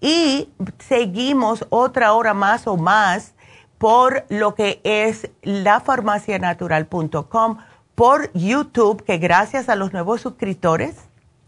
y 0.02 0.50
seguimos 0.80 1.66
otra 1.70 2.14
hora 2.14 2.34
más 2.34 2.66
o 2.68 2.78
más 2.78 3.34
por 3.78 4.26
lo 4.30 4.56
que 4.56 4.80
es 4.84 5.30
lafarmacianatural.com, 5.44 7.58
por 7.96 8.32
YouTube, 8.34 9.04
que 9.04 9.18
gracias 9.18 9.70
a 9.70 9.76
los 9.76 9.94
nuevos 9.94 10.22
suscriptores, 10.22 10.96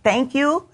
thank 0.03 0.31
you, 0.31 0.67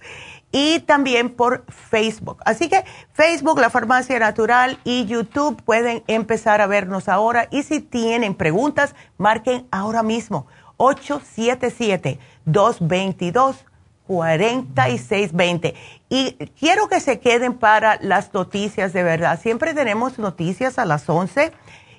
y 0.52 0.80
también 0.80 1.30
por 1.30 1.64
Facebook. 1.68 2.40
Así 2.46 2.68
que 2.70 2.84
Facebook, 3.14 3.60
La 3.60 3.70
Farmacia 3.70 4.18
Natural 4.20 4.80
y 4.86 5.06
YouTube 5.06 5.62
pueden 5.64 6.04
empezar 6.08 6.62
a 6.62 6.68
vernos 6.68 7.10
ahora 7.10 7.50
y 7.52 7.64
si 7.64 7.82
tienen 7.82 8.36
preguntas, 8.36 8.96
marquen 9.18 9.68
ahora 9.72 10.02
mismo 10.02 10.48
877 10.78 12.20
222 12.46 13.66
4620. 14.08 15.76
Y 16.10 16.34
quiero 16.60 16.88
que 16.88 17.00
se 17.00 17.20
queden 17.20 17.54
para 17.54 17.98
las 18.02 18.34
noticias 18.34 18.94
de 18.94 19.04
verdad. 19.04 19.40
Siempre 19.40 19.74
tenemos 19.74 20.20
noticias 20.20 20.80
a 20.80 20.86
las 20.86 21.10
11 21.10 21.52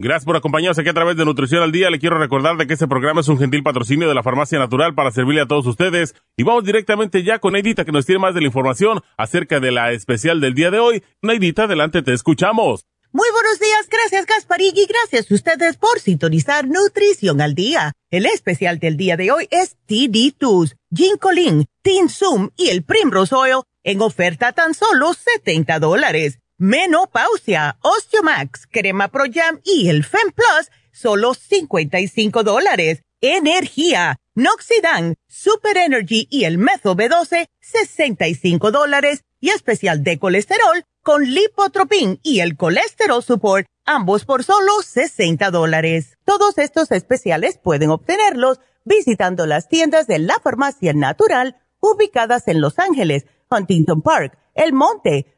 Gracias 0.00 0.26
por 0.26 0.36
acompañarnos 0.36 0.78
aquí 0.78 0.88
a 0.88 0.94
través 0.94 1.16
de 1.16 1.24
Nutrición 1.24 1.60
al 1.60 1.72
Día. 1.72 1.90
Le 1.90 1.98
quiero 1.98 2.18
recordar 2.18 2.56
de 2.56 2.68
que 2.68 2.74
este 2.74 2.86
programa 2.86 3.20
es 3.20 3.26
un 3.26 3.36
gentil 3.36 3.64
patrocinio 3.64 4.06
de 4.06 4.14
la 4.14 4.22
Farmacia 4.22 4.56
Natural 4.56 4.94
para 4.94 5.10
servirle 5.10 5.40
a 5.40 5.46
todos 5.46 5.66
ustedes. 5.66 6.14
Y 6.36 6.44
vamos 6.44 6.62
directamente 6.62 7.24
ya 7.24 7.40
con 7.40 7.54
Neidita 7.54 7.84
que 7.84 7.90
nos 7.90 8.06
tiene 8.06 8.20
más 8.20 8.32
de 8.32 8.40
la 8.40 8.46
información 8.46 9.00
acerca 9.16 9.58
de 9.58 9.72
la 9.72 9.90
especial 9.90 10.40
del 10.40 10.54
día 10.54 10.70
de 10.70 10.78
hoy. 10.78 11.02
Neidita, 11.20 11.64
adelante, 11.64 12.02
te 12.02 12.12
escuchamos. 12.12 12.86
Muy 13.10 13.26
buenos 13.32 13.58
días, 13.58 13.88
gracias 13.90 14.26
Gasparig 14.26 14.76
y 14.76 14.86
gracias 14.86 15.32
a 15.32 15.34
ustedes 15.34 15.76
por 15.76 15.98
sintonizar 15.98 16.68
Nutrición 16.68 17.40
al 17.40 17.56
Día. 17.56 17.92
El 18.10 18.26
especial 18.26 18.78
del 18.78 18.96
día 18.96 19.16
de 19.16 19.32
hoy 19.32 19.48
es 19.50 19.78
TD2, 19.88 20.76
Ginkolin, 20.94 21.66
Zoom 22.08 22.50
y 22.56 22.68
el 22.68 22.84
Primrose 22.84 23.34
Oil 23.34 23.62
en 23.82 24.00
oferta 24.00 24.52
tan 24.52 24.74
solo 24.74 25.12
70 25.12 25.80
dólares 25.80 26.38
menopausia, 26.58 27.78
Osteomax, 27.82 28.66
crema 28.66 29.08
Pro 29.08 29.24
Jam 29.32 29.60
y 29.64 29.88
el 29.88 30.04
Fem 30.04 30.32
Plus, 30.34 30.70
solo 30.92 31.34
55 31.34 32.42
dólares. 32.42 33.02
Energía, 33.20 34.20
Noxidan, 34.34 35.16
Super 35.26 35.76
Energy 35.76 36.28
y 36.30 36.44
el 36.44 36.58
Metho 36.58 36.94
B12, 36.94 37.48
65 37.60 38.70
dólares. 38.70 39.24
Y 39.40 39.50
especial 39.50 40.02
de 40.02 40.18
colesterol 40.18 40.84
con 41.02 41.24
Lipotropin 41.24 42.20
y 42.22 42.40
el 42.40 42.56
Colesterol 42.56 43.22
Support, 43.22 43.66
ambos 43.86 44.24
por 44.24 44.44
solo 44.44 44.82
60 44.82 45.50
dólares. 45.50 46.18
Todos 46.24 46.58
estos 46.58 46.90
especiales 46.90 47.56
pueden 47.56 47.90
obtenerlos 47.90 48.60
visitando 48.84 49.46
las 49.46 49.68
tiendas 49.68 50.06
de 50.06 50.18
la 50.18 50.38
Farmacia 50.40 50.92
Natural 50.92 51.56
ubicadas 51.80 52.48
en 52.48 52.60
Los 52.60 52.78
Ángeles, 52.78 53.26
Huntington 53.50 54.02
Park, 54.02 54.38
El 54.54 54.72
Monte, 54.72 55.37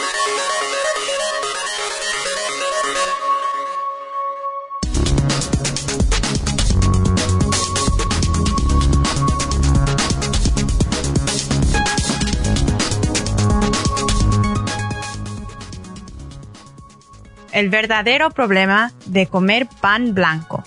El 17.51 17.69
verdadero 17.69 18.31
problema 18.31 18.91
de 19.05 19.27
comer 19.27 19.67
pan 19.81 20.13
blanco. 20.13 20.63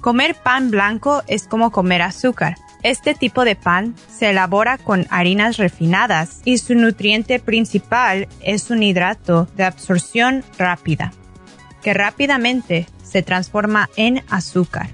Comer 0.00 0.36
pan 0.36 0.70
blanco 0.70 1.22
es 1.26 1.48
como 1.48 1.70
comer 1.70 2.02
azúcar. 2.02 2.56
Este 2.82 3.14
tipo 3.14 3.44
de 3.44 3.56
pan 3.56 3.96
se 4.08 4.30
elabora 4.30 4.78
con 4.78 5.06
harinas 5.10 5.56
refinadas 5.56 6.40
y 6.44 6.58
su 6.58 6.74
nutriente 6.74 7.40
principal 7.40 8.28
es 8.40 8.70
un 8.70 8.82
hidrato 8.82 9.48
de 9.56 9.64
absorción 9.64 10.44
rápida, 10.56 11.12
que 11.82 11.94
rápidamente 11.94 12.86
se 13.02 13.22
transforma 13.22 13.90
en 13.96 14.22
azúcar. 14.30 14.90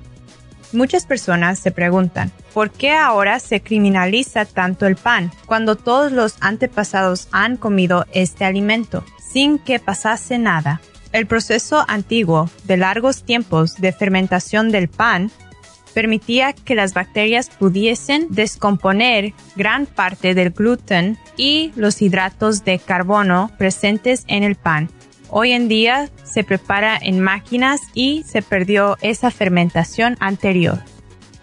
Muchas 0.72 1.04
personas 1.04 1.58
se 1.58 1.70
preguntan, 1.70 2.32
¿por 2.54 2.70
qué 2.70 2.92
ahora 2.92 3.38
se 3.40 3.60
criminaliza 3.60 4.46
tanto 4.46 4.86
el 4.86 4.96
pan 4.96 5.30
cuando 5.44 5.76
todos 5.76 6.12
los 6.12 6.36
antepasados 6.40 7.28
han 7.30 7.58
comido 7.58 8.06
este 8.12 8.46
alimento? 8.46 9.04
Sin 9.32 9.58
que 9.58 9.78
pasase 9.78 10.38
nada. 10.38 10.80
El 11.12 11.26
proceso 11.26 11.84
antiguo 11.88 12.50
de 12.64 12.76
largos 12.76 13.24
tiempos 13.24 13.76
de 13.76 13.92
fermentación 13.92 14.70
del 14.70 14.88
pan 14.88 15.30
permitía 15.92 16.52
que 16.52 16.74
las 16.74 16.94
bacterias 16.94 17.50
pudiesen 17.50 18.26
descomponer 18.30 19.34
gran 19.56 19.86
parte 19.86 20.34
del 20.34 20.50
gluten 20.50 21.18
y 21.36 21.72
los 21.76 22.00
hidratos 22.00 22.64
de 22.64 22.78
carbono 22.78 23.50
presentes 23.58 24.24
en 24.26 24.42
el 24.42 24.54
pan. 24.54 24.88
Hoy 25.28 25.52
en 25.52 25.68
día 25.68 26.10
se 26.24 26.44
prepara 26.44 26.98
en 27.00 27.20
máquinas 27.20 27.80
y 27.94 28.22
se 28.24 28.42
perdió 28.42 28.96
esa 29.00 29.30
fermentación 29.30 30.16
anterior. 30.20 30.78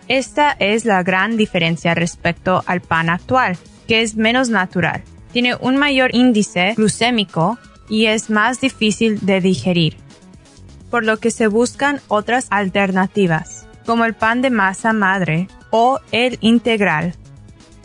Esta 0.08 0.56
es 0.60 0.86
la 0.86 1.04
gran 1.04 1.38
diferencia 1.38 1.94
respecto 1.94 2.64
al 2.66 2.82
pan 2.82 3.10
actual, 3.10 3.58
que 3.88 4.02
es 4.02 4.16
menos 4.16 4.50
natural. 4.50 5.04
Tiene 5.32 5.56
un 5.56 5.78
mayor 5.78 6.14
índice 6.16 6.74
glucémico 6.76 7.60
y 7.90 8.06
es 8.06 8.30
más 8.30 8.62
difícil 8.62 9.20
de 9.26 9.42
digerir, 9.42 9.98
por 10.90 11.04
lo 11.04 11.18
que 11.18 11.32
se 11.32 11.48
buscan 11.48 12.00
otras 12.08 12.48
alternativas, 12.50 13.68
como 13.86 14.06
el 14.06 14.14
pan 14.14 14.42
de 14.42 14.52
masa 14.52 14.94
madre 14.94 15.48
o 15.72 16.00
el 16.12 16.38
integral. 16.42 17.16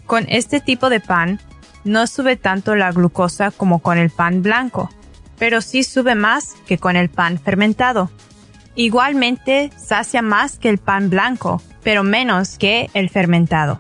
Con 0.07 0.27
este 0.29 0.61
tipo 0.61 0.91
de 0.91 1.01
pan 1.01 1.41
no 1.85 2.07
sube 2.07 2.37
tanto 2.37 2.77
la 2.77 2.93
glucosa 2.93 3.51
como 3.51 3.81
con 3.81 3.99
el 3.99 4.11
pan 4.11 4.43
blanco, 4.43 4.91
pero 5.39 5.61
sí 5.61 5.83
sube 5.83 6.15
más 6.15 6.55
que 6.67 6.79
con 6.79 6.97
el 6.97 7.09
pan 7.09 7.39
fermentado. 7.39 8.11
Igualmente 8.77 9.71
sacia 9.77 10.21
más 10.23 10.59
que 10.59 10.69
el 10.69 10.79
pan 10.79 11.11
blanco, 11.11 11.63
pero 11.83 12.03
menos 12.03 12.59
que 12.59 12.91
el 12.95 13.09
fermentado. 13.09 13.79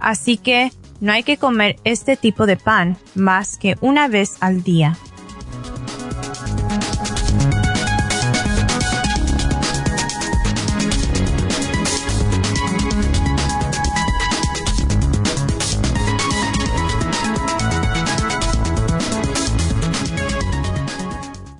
Así 0.00 0.36
que 0.36 0.72
no 1.00 1.12
hay 1.12 1.22
que 1.22 1.36
comer 1.36 1.76
este 1.84 2.16
tipo 2.16 2.46
de 2.46 2.56
pan 2.56 2.96
más 3.14 3.58
que 3.58 3.76
una 3.80 4.08
vez 4.08 4.36
al 4.40 4.62
día. 4.62 4.96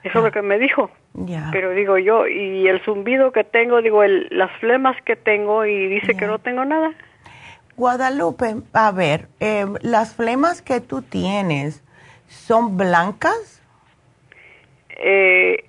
Eso 0.03 0.19
es 0.19 0.25
lo 0.25 0.33
que 0.33 0.43
me 0.43 0.59
dijo. 0.59 0.91
Pero 1.53 1.71
digo 1.71 1.99
yo, 1.99 2.27
y 2.27 2.69
el 2.69 2.81
zumbido 2.83 3.33
que 3.33 3.43
tengo, 3.43 3.83
digo, 3.83 4.03
el, 4.03 4.29
las 4.31 4.51
flemas 4.61 4.97
que 5.03 5.17
tengo 5.17 5.67
y 5.67 5.89
dice 5.89 6.17
que 6.17 6.27
no 6.27 6.39
tengo 6.39 6.65
nada. 6.65 6.93
Guadalupe, 7.77 8.57
a 8.73 8.93
ver, 8.93 9.29
eh, 9.41 9.67
las 9.81 10.15
flemas 10.15 10.63
que 10.63 10.81
tú 10.81 11.03
tienes, 11.03 11.83
¿son 12.31 12.77
blancas? 12.77 13.63
Eh, 14.91 15.65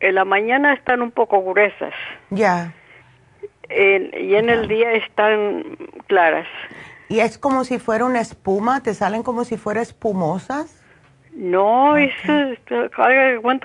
en 0.00 0.14
la 0.14 0.24
mañana 0.24 0.72
están 0.72 1.02
un 1.02 1.10
poco 1.10 1.42
gruesas. 1.42 1.92
Ya. 2.30 2.72
y 3.68 4.34
en 4.34 4.48
el 4.50 4.68
día 4.68 4.92
están 4.92 5.76
claras. 6.06 6.46
¿Y 7.08 7.20
es 7.20 7.36
como 7.38 7.64
si 7.64 7.78
fuera 7.78 8.04
una 8.04 8.20
espuma? 8.20 8.82
¿Te 8.82 8.94
salen 8.94 9.22
como 9.22 9.44
si 9.44 9.56
fuera 9.56 9.82
espumosas? 9.82 10.80
No, 11.32 11.96
es, 11.96 12.12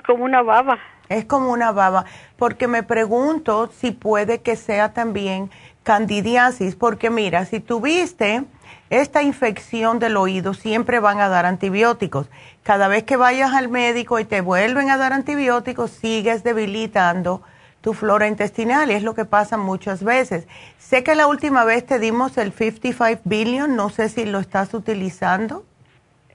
como 0.06 0.24
una 0.24 0.42
baba. 0.42 0.78
Es 1.08 1.24
como 1.24 1.52
una 1.52 1.72
baba, 1.72 2.04
porque 2.36 2.68
me 2.68 2.82
pregunto 2.82 3.68
si 3.72 3.92
puede 3.92 4.42
que 4.42 4.56
sea 4.56 4.92
también 4.92 5.50
candidiasis, 5.82 6.76
porque 6.76 7.10
mira, 7.10 7.44
si 7.44 7.60
tuviste 7.60 8.44
esta 8.90 9.22
infección 9.22 9.98
del 9.98 10.16
oído, 10.16 10.52
siempre 10.54 11.00
van 11.00 11.20
a 11.20 11.28
dar 11.28 11.46
antibióticos. 11.46 12.28
Cada 12.62 12.88
vez 12.88 13.04
que 13.04 13.16
vayas 13.16 13.54
al 13.54 13.68
médico 13.68 14.18
y 14.18 14.24
te 14.24 14.40
vuelven 14.40 14.90
a 14.90 14.98
dar 14.98 15.12
antibióticos, 15.12 15.90
sigues 15.90 16.44
debilitando 16.44 17.42
tu 17.80 17.94
flora 17.94 18.28
intestinal 18.28 18.90
y 18.90 18.94
es 18.94 19.02
lo 19.02 19.14
que 19.14 19.24
pasa 19.24 19.56
muchas 19.56 20.04
veces. 20.04 20.46
Sé 20.76 21.02
que 21.02 21.14
la 21.14 21.26
última 21.26 21.64
vez 21.64 21.86
te 21.86 21.98
dimos 21.98 22.36
el 22.36 22.52
55 22.52 23.22
billion, 23.24 23.74
no 23.74 23.88
sé 23.88 24.10
si 24.10 24.26
lo 24.26 24.38
estás 24.38 24.74
utilizando. 24.74 25.64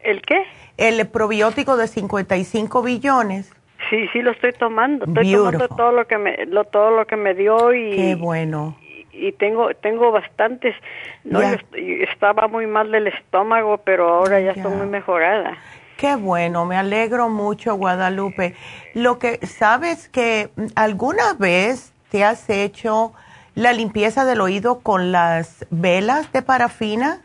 ¿El 0.01 0.21
qué? 0.23 0.43
el 0.77 1.07
probiótico 1.07 1.77
de 1.77 1.87
55 1.87 2.81
billones. 2.81 3.53
Sí, 3.89 4.07
sí 4.11 4.21
lo 4.21 4.31
estoy 4.31 4.51
tomando. 4.53 5.05
Estoy 5.05 5.31
tomando 5.33 5.67
todo 5.67 5.91
lo 5.91 6.07
que 6.07 6.17
me 6.17 6.45
lo, 6.45 6.65
todo 6.65 6.91
lo 6.91 7.05
que 7.05 7.15
me 7.15 7.33
dio 7.33 7.73
y 7.73 7.95
Qué 7.95 8.15
bueno. 8.15 8.75
Y, 9.17 9.31
tengo 9.33 9.73
tengo 9.75 10.11
bastantes. 10.11 10.75
No 11.23 11.41
estaba 11.73 12.47
muy 12.47 12.67
mal 12.67 12.91
del 12.91 13.07
estómago, 13.07 13.77
pero 13.79 14.09
ahora 14.09 14.39
ya, 14.39 14.51
estoy 14.51 14.71
muy 14.71 14.87
mejorada. 14.87 15.57
Qué 15.97 16.15
bueno, 16.15 16.65
me 16.65 16.75
alegro 16.75 17.29
mucho, 17.29 17.75
Guadalupe. 17.75 18.55
Lo 18.93 19.17
que 19.17 19.45
sabes 19.45 20.09
que 20.09 20.49
alguna 20.75 21.33
vez 21.39 21.93
te 22.09 22.23
has 22.23 22.49
hecho 22.49 23.13
la 23.53 23.71
limpieza 23.71 24.25
del 24.25 24.41
oído 24.41 24.81
con 24.81 25.13
las 25.13 25.65
velas 25.69 26.31
de 26.33 26.41
parafina? 26.41 27.21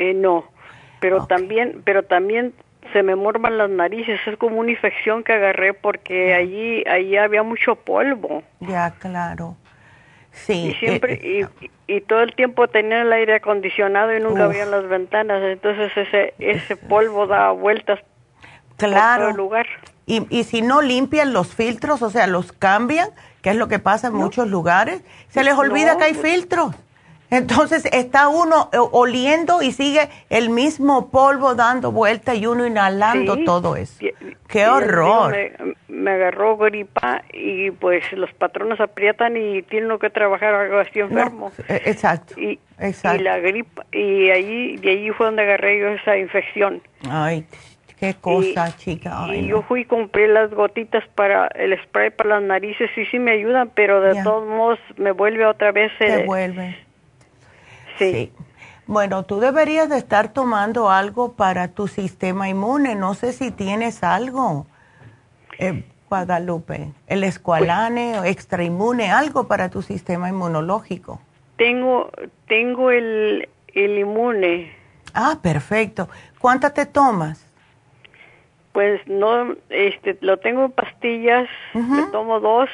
Eh, 0.00 0.14
no 0.14 0.52
pero 1.02 1.26
también, 1.26 1.82
pero 1.84 2.04
también 2.04 2.54
se 2.92 3.02
me 3.02 3.16
morman 3.16 3.58
las 3.58 3.68
narices, 3.68 4.20
es 4.24 4.36
como 4.36 4.60
una 4.60 4.70
infección 4.70 5.24
que 5.24 5.32
agarré 5.32 5.74
porque 5.74 6.32
allí, 6.32 6.84
allí 6.86 7.16
había 7.16 7.42
mucho 7.42 7.74
polvo. 7.74 8.44
Ya, 8.60 8.92
claro. 9.00 9.56
Sí. 10.32 10.68
Y 10.68 10.74
siempre, 10.74 11.20
eh, 11.22 11.46
y, 11.60 11.96
y, 11.96 12.00
todo 12.00 12.22
el 12.22 12.34
tiempo 12.34 12.66
tenía 12.66 13.02
el 13.02 13.12
aire 13.12 13.34
acondicionado 13.36 14.16
y 14.16 14.20
nunca 14.20 14.44
había 14.44 14.64
las 14.64 14.88
ventanas, 14.88 15.42
entonces 15.42 15.92
ese, 15.96 16.34
ese 16.38 16.76
polvo 16.76 17.26
da 17.26 17.50
vueltas 17.50 18.00
claro. 18.76 18.96
por 18.96 19.18
todo 19.18 19.30
el 19.30 19.36
lugar. 19.36 19.66
Y, 20.06 20.26
y 20.30 20.44
si 20.44 20.62
no 20.62 20.80
limpian 20.80 21.32
los 21.32 21.54
filtros, 21.54 22.02
o 22.02 22.10
sea, 22.10 22.26
los 22.26 22.52
cambian, 22.52 23.10
que 23.42 23.50
es 23.50 23.56
lo 23.56 23.68
que 23.68 23.78
pasa 23.78 24.08
en 24.08 24.14
muchos 24.14 24.48
lugares, 24.48 25.02
se 25.28 25.44
les 25.44 25.54
olvida 25.54 25.96
que 25.98 26.04
hay 26.04 26.14
filtros. 26.14 26.74
Entonces 27.32 27.86
está 27.86 28.28
uno 28.28 28.68
eh, 28.74 28.76
oliendo 28.78 29.62
y 29.62 29.72
sigue 29.72 30.10
el 30.28 30.50
mismo 30.50 31.10
polvo 31.10 31.54
dando 31.54 31.90
vuelta 31.90 32.34
y 32.34 32.46
uno 32.46 32.66
inhalando 32.66 33.38
todo 33.42 33.74
eso. 33.74 34.04
¡Qué 34.48 34.66
horror! 34.66 35.34
Me, 35.88 36.10
agarró 36.10 36.58
gripa 36.58 37.22
y 37.32 37.70
pues 37.70 38.04
los 38.12 38.30
patrones 38.34 38.78
aprietan 38.80 39.38
y 39.38 39.62
tienen 39.62 39.98
que 39.98 40.10
trabajar 40.10 40.52
algo 40.52 40.78
así 40.78 41.00
enfermo. 41.00 41.50
Eh, 41.68 41.80
exacto, 41.86 42.38
y, 42.38 42.58
exacto. 42.78 43.22
Y 43.22 43.24
la 43.24 43.38
gripa, 43.38 43.86
y 43.92 44.28
allí, 44.28 44.76
de 44.76 44.90
allí 44.90 45.10
fue 45.12 45.26
donde 45.26 45.42
agarré 45.42 45.80
yo 45.80 45.88
esa 45.88 46.18
infección. 46.18 46.82
Ay, 47.08 47.46
qué 47.98 48.12
cosa, 48.12 48.76
chica. 48.76 49.26
y 49.34 49.46
yo 49.46 49.62
fui 49.62 49.82
y 49.82 49.84
compré 49.86 50.28
las 50.28 50.50
gotitas 50.50 51.02
para 51.14 51.46
el 51.46 51.80
spray 51.84 52.10
para 52.10 52.40
las 52.40 52.42
narices 52.42 52.90
y 52.94 53.06
sí 53.06 53.18
me 53.18 53.30
ayudan, 53.30 53.70
pero 53.74 54.02
de 54.02 54.22
todos 54.22 54.46
modos 54.46 54.78
me 54.98 55.12
vuelve 55.12 55.46
otra 55.46 55.72
vez. 55.72 55.90
Se 55.98 56.26
vuelve 56.26 56.91
Sí. 57.98 58.32
Bueno, 58.86 59.24
tú 59.24 59.40
deberías 59.40 59.88
de 59.88 59.96
estar 59.96 60.32
tomando 60.32 60.90
algo 60.90 61.32
para 61.32 61.68
tu 61.68 61.88
sistema 61.88 62.48
inmune. 62.48 62.94
No 62.94 63.14
sé 63.14 63.32
si 63.32 63.50
tienes 63.50 64.02
algo, 64.02 64.66
eh, 65.58 65.84
Guadalupe, 66.08 66.92
el 67.06 67.24
escualane 67.24 68.18
o 68.18 68.24
extra 68.24 68.64
inmune, 68.64 69.10
algo 69.10 69.46
para 69.46 69.70
tu 69.70 69.82
sistema 69.82 70.28
inmunológico. 70.28 71.20
Tengo, 71.56 72.10
tengo 72.48 72.90
el, 72.90 73.48
el 73.72 73.98
inmune. 73.98 74.72
Ah, 75.14 75.38
perfecto. 75.40 76.08
¿Cuántas 76.38 76.74
te 76.74 76.84
tomas? 76.84 77.48
Pues 78.72 79.00
no, 79.06 79.54
este, 79.68 80.18
lo 80.22 80.38
tengo 80.38 80.64
en 80.64 80.72
pastillas, 80.72 81.48
me 81.74 82.04
tomo 82.10 82.40
dos 82.40 82.70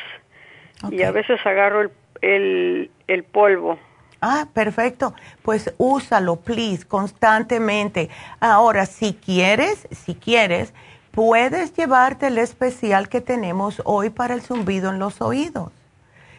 y 0.91 1.03
a 1.03 1.11
veces 1.11 1.45
agarro 1.45 1.83
el, 1.83 1.91
el, 2.23 2.91
el 3.09 3.25
polvo. 3.25 3.79
Ah, 4.21 4.47
perfecto. 4.53 5.15
Pues 5.43 5.73
úsalo, 5.79 6.37
please, 6.37 6.85
constantemente. 6.85 8.11
Ahora, 8.41 8.87
si 8.87 9.15
quieres, 9.15 9.87
si 9.91 10.15
quieres, 10.15 10.73
puedes 11.13 11.73
llevarte 11.75 12.29
el 12.29 12.39
especial 12.39 13.09
que 13.09 13.21
tenemos 13.21 13.81
hoy 13.85 14.11
para 14.11 14.35
el 14.35 14.43
zumbido 14.43 14.91
en 14.91 14.99
los 14.99 15.21
oídos, 15.21 15.73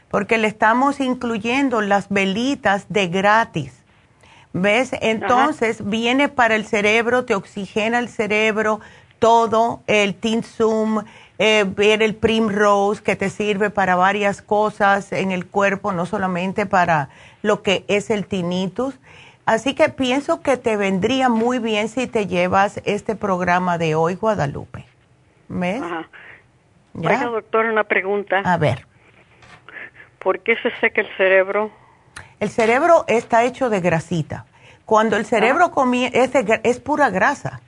porque 0.10 0.38
le 0.38 0.48
estamos 0.48 1.00
incluyendo 1.00 1.82
las 1.82 2.10
velitas 2.10 2.86
de 2.90 3.08
gratis. 3.08 3.74
¿Ves? 4.52 4.92
Entonces 5.02 5.88
viene 5.88 6.28
para 6.28 6.56
el 6.56 6.66
cerebro, 6.66 7.24
te 7.24 7.36
oxigena 7.36 8.00
el 8.00 8.10
cerebro, 8.10 8.80
todo, 9.20 9.82
el 9.86 10.16
Tinsum, 10.16 11.04
eh, 11.38 11.66
ver 11.68 12.02
el 12.02 12.16
Primrose 12.16 13.04
que 13.04 13.16
te 13.16 13.30
sirve 13.30 13.70
para 13.70 13.96
varias 13.96 14.42
cosas 14.42 15.12
en 15.12 15.32
el 15.32 15.46
cuerpo, 15.46 15.92
no 15.92 16.06
solamente 16.06 16.66
para 16.66 17.10
lo 17.42 17.62
que 17.62 17.86
es 17.88 18.10
el 18.10 18.26
tinnitus. 18.26 19.00
Así 19.46 19.74
que 19.74 19.90
pienso 19.90 20.42
que 20.42 20.58
te 20.58 20.78
vendría 20.78 21.30
muy 21.30 21.60
bien 21.60 21.90
si 21.90 22.08
te 22.08 22.28
llevas 22.28 22.82
este 22.86 23.16
programa 23.16 23.78
de 23.78 23.96
hoy, 23.96 24.16
Guadalupe. 24.16 24.86
¿Ves? 25.48 25.82
Ajá. 25.82 26.08
doctor, 26.94 27.66
una 27.66 27.84
pregunta. 27.84 28.42
A 28.46 28.58
ver. 28.58 28.86
¿Por 30.20 30.42
qué 30.42 30.56
se 30.58 30.70
seca 30.80 31.02
el 31.02 31.08
cerebro? 31.18 31.72
El 32.40 32.50
cerebro 32.50 33.06
está 33.08 33.44
hecho 33.44 33.70
de 33.70 33.80
grasita. 33.82 34.46
Cuando 34.86 35.18
el 35.18 35.26
cerebro 35.26 35.66
ah. 35.66 35.72
comienza, 35.72 36.40
es, 36.40 36.60
es 36.64 36.80
pura 36.80 37.10
grasa. 37.10 37.62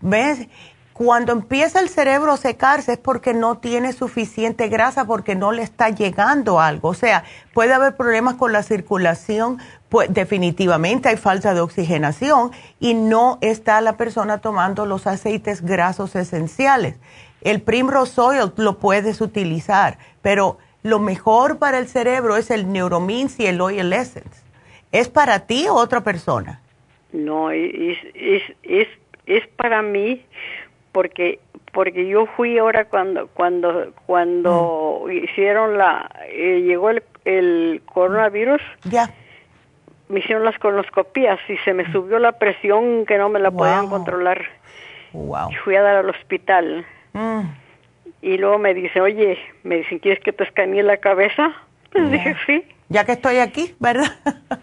¿Ves? 0.00 0.48
Cuando 1.02 1.32
empieza 1.32 1.80
el 1.80 1.88
cerebro 1.88 2.32
a 2.32 2.36
secarse 2.36 2.92
es 2.92 2.98
porque 2.98 3.32
no 3.32 3.56
tiene 3.56 3.94
suficiente 3.94 4.68
grasa, 4.68 5.06
porque 5.06 5.34
no 5.34 5.50
le 5.50 5.62
está 5.62 5.88
llegando 5.88 6.60
algo. 6.60 6.90
O 6.90 6.94
sea, 6.94 7.24
puede 7.54 7.72
haber 7.72 7.96
problemas 7.96 8.34
con 8.34 8.52
la 8.52 8.62
circulación, 8.62 9.56
pues 9.88 10.12
definitivamente 10.12 11.08
hay 11.08 11.16
falta 11.16 11.54
de 11.54 11.62
oxigenación 11.62 12.50
y 12.80 12.92
no 12.92 13.38
está 13.40 13.80
la 13.80 13.96
persona 13.96 14.42
tomando 14.42 14.84
los 14.84 15.06
aceites 15.06 15.62
grasos 15.62 16.16
esenciales. 16.16 16.96
El 17.40 17.62
Primrose 17.62 18.20
Oil 18.20 18.52
lo 18.58 18.76
puedes 18.76 19.22
utilizar, 19.22 19.96
pero 20.20 20.58
lo 20.82 20.98
mejor 20.98 21.56
para 21.56 21.78
el 21.78 21.88
cerebro 21.88 22.36
es 22.36 22.50
el 22.50 22.70
Neuromins 22.70 23.40
y 23.40 23.46
el 23.46 23.58
Oil 23.62 23.94
Essence. 23.94 24.42
¿Es 24.92 25.08
para 25.08 25.46
ti 25.46 25.66
o 25.66 25.76
otra 25.76 26.02
persona? 26.02 26.60
No, 27.10 27.50
es, 27.50 27.96
es, 28.14 28.42
es, 28.64 28.88
es 29.24 29.46
para 29.56 29.80
mí 29.80 30.22
porque 30.92 31.38
porque 31.72 32.08
yo 32.08 32.26
fui 32.36 32.58
ahora 32.58 32.84
cuando 32.86 33.28
cuando 33.28 33.92
cuando 34.06 35.04
mm. 35.06 35.10
hicieron 35.10 35.78
la 35.78 36.10
eh, 36.28 36.62
llegó 36.62 36.90
el, 36.90 37.02
el 37.24 37.82
coronavirus 37.86 38.60
ya. 38.84 39.10
me 40.08 40.20
hicieron 40.20 40.44
las 40.44 40.58
colonoscopías 40.58 41.38
y 41.48 41.56
se 41.58 41.74
me 41.74 41.90
subió 41.92 42.18
la 42.18 42.32
presión 42.32 43.06
que 43.06 43.18
no 43.18 43.28
me 43.28 43.38
la 43.38 43.50
podían 43.50 43.88
controlar. 43.88 44.44
Wow. 45.12 45.50
y 45.50 45.54
fui 45.56 45.74
a 45.74 45.82
dar 45.82 45.96
al 45.96 46.10
hospital. 46.10 46.86
Mm. 47.12 47.40
y 48.22 48.38
luego 48.38 48.58
me 48.58 48.74
dice 48.74 49.00
oye 49.00 49.36
me 49.64 49.78
dicen 49.78 49.98
quieres 49.98 50.22
que 50.22 50.32
te 50.32 50.44
escanee 50.44 50.84
la 50.84 50.98
cabeza 50.98 51.52
pues 51.92 52.10
dije 52.10 52.36
sí 52.46 52.64
ya 52.88 53.04
que 53.04 53.12
estoy 53.12 53.38
aquí 53.38 53.74
verdad 53.80 54.12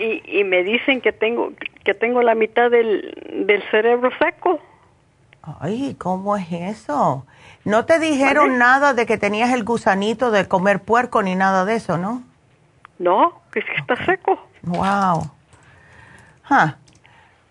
y, 0.00 0.22
y 0.26 0.42
me 0.42 0.64
dicen 0.64 1.00
que 1.00 1.12
tengo 1.12 1.52
que 1.84 1.94
tengo 1.94 2.22
la 2.22 2.34
mitad 2.34 2.68
del, 2.68 3.14
del 3.46 3.62
cerebro 3.70 4.10
seco 4.18 4.60
Ay, 5.60 5.96
¿cómo 5.98 6.36
es 6.36 6.46
eso? 6.52 7.26
No 7.64 7.84
te 7.84 7.98
dijeron 7.98 8.58
nada 8.58 8.94
de 8.94 9.06
que 9.06 9.18
tenías 9.18 9.52
el 9.52 9.64
gusanito 9.64 10.30
de 10.30 10.48
comer 10.48 10.80
puerco 10.80 11.22
ni 11.22 11.34
nada 11.34 11.64
de 11.64 11.76
eso, 11.76 11.98
¿no? 11.98 12.22
No, 12.98 13.40
es 13.54 13.64
que 13.64 13.74
está 13.76 13.96
seco. 14.04 14.38
Wow. 14.62 15.30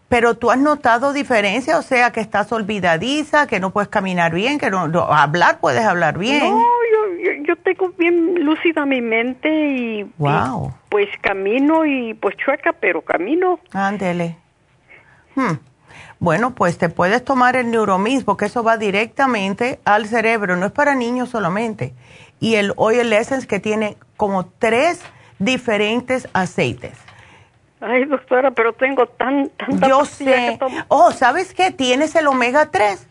Pero 0.07 0.35
tú 0.35 0.49
has 0.49 0.57
notado 0.57 1.13
diferencia, 1.13 1.77
o 1.77 1.81
sea, 1.81 2.11
que 2.11 2.19
estás 2.19 2.51
olvidadiza, 2.51 3.47
que 3.47 3.59
no 3.59 3.69
puedes 3.69 3.89
caminar 3.89 4.33
bien, 4.33 4.57
que 4.57 4.71
no, 4.71 4.79
hablar 5.13 5.59
puedes 5.59 5.85
hablar 5.85 6.17
bien. 6.17 6.51
No, 6.51 6.65
yo, 7.23 7.43
yo, 7.43 7.55
tengo 7.57 7.89
bien 7.97 8.43
lúcida 8.43 8.85
mi 8.85 9.01
mente 9.01 9.49
y, 9.49 10.03
wow. 10.17 10.73
pues 10.89 11.07
camino 11.21 11.85
y 11.85 12.15
pues 12.15 12.35
chueca, 12.37 12.73
pero 12.73 13.01
camino. 13.01 13.59
Ándele. 13.71 14.35
Hmm. 15.35 15.68
Bueno, 16.19 16.53
pues 16.53 16.77
te 16.77 16.89
puedes 16.89 17.23
tomar 17.23 17.55
el 17.55 17.71
Neuromins 17.71 18.25
porque 18.25 18.45
eso 18.45 18.61
va 18.61 18.77
directamente 18.77 19.79
al 19.85 20.05
cerebro, 20.05 20.57
no 20.57 20.65
es 20.65 20.71
para 20.71 20.93
niños 20.93 21.29
solamente. 21.29 21.93
Y 22.41 22.55
el 22.55 22.73
Oil 22.75 23.13
Essence 23.13 23.47
que 23.47 23.59
tiene 23.59 23.97
como 24.17 24.45
tres 24.45 25.01
diferentes 25.39 26.27
aceites. 26.33 26.97
Ay, 27.79 28.03
doctora, 28.03 28.51
pero 28.51 28.73
tengo 28.73 29.07
tan, 29.07 29.49
tanta 29.49 29.87
Yo 29.87 30.03
sé. 30.03 30.59
Oh, 30.89 31.11
¿sabes 31.11 31.53
qué? 31.53 31.71
¿Tienes 31.71 32.13
el 32.15 32.27
omega 32.27 32.69
3? 32.69 33.07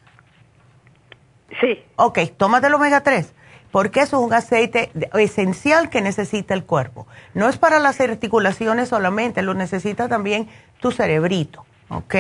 Sí. 1.61 1.83
Ok, 1.97 2.19
tómate 2.37 2.67
el 2.67 2.75
omega 2.75 3.01
3, 3.01 3.33
porque 3.73 4.01
eso 4.01 4.19
es 4.19 4.27
un 4.27 4.35
aceite 4.35 4.91
esencial 5.15 5.89
que 5.89 6.03
necesita 6.03 6.53
el 6.53 6.65
cuerpo. 6.65 7.07
No 7.33 7.49
es 7.49 7.57
para 7.57 7.79
las 7.79 7.99
articulaciones 8.03 8.91
solamente, 8.91 9.41
lo 9.41 9.55
necesita 9.55 10.09
también 10.09 10.49
tu 10.81 10.91
cerebrito, 10.91 11.65
¿ok? 11.89 12.15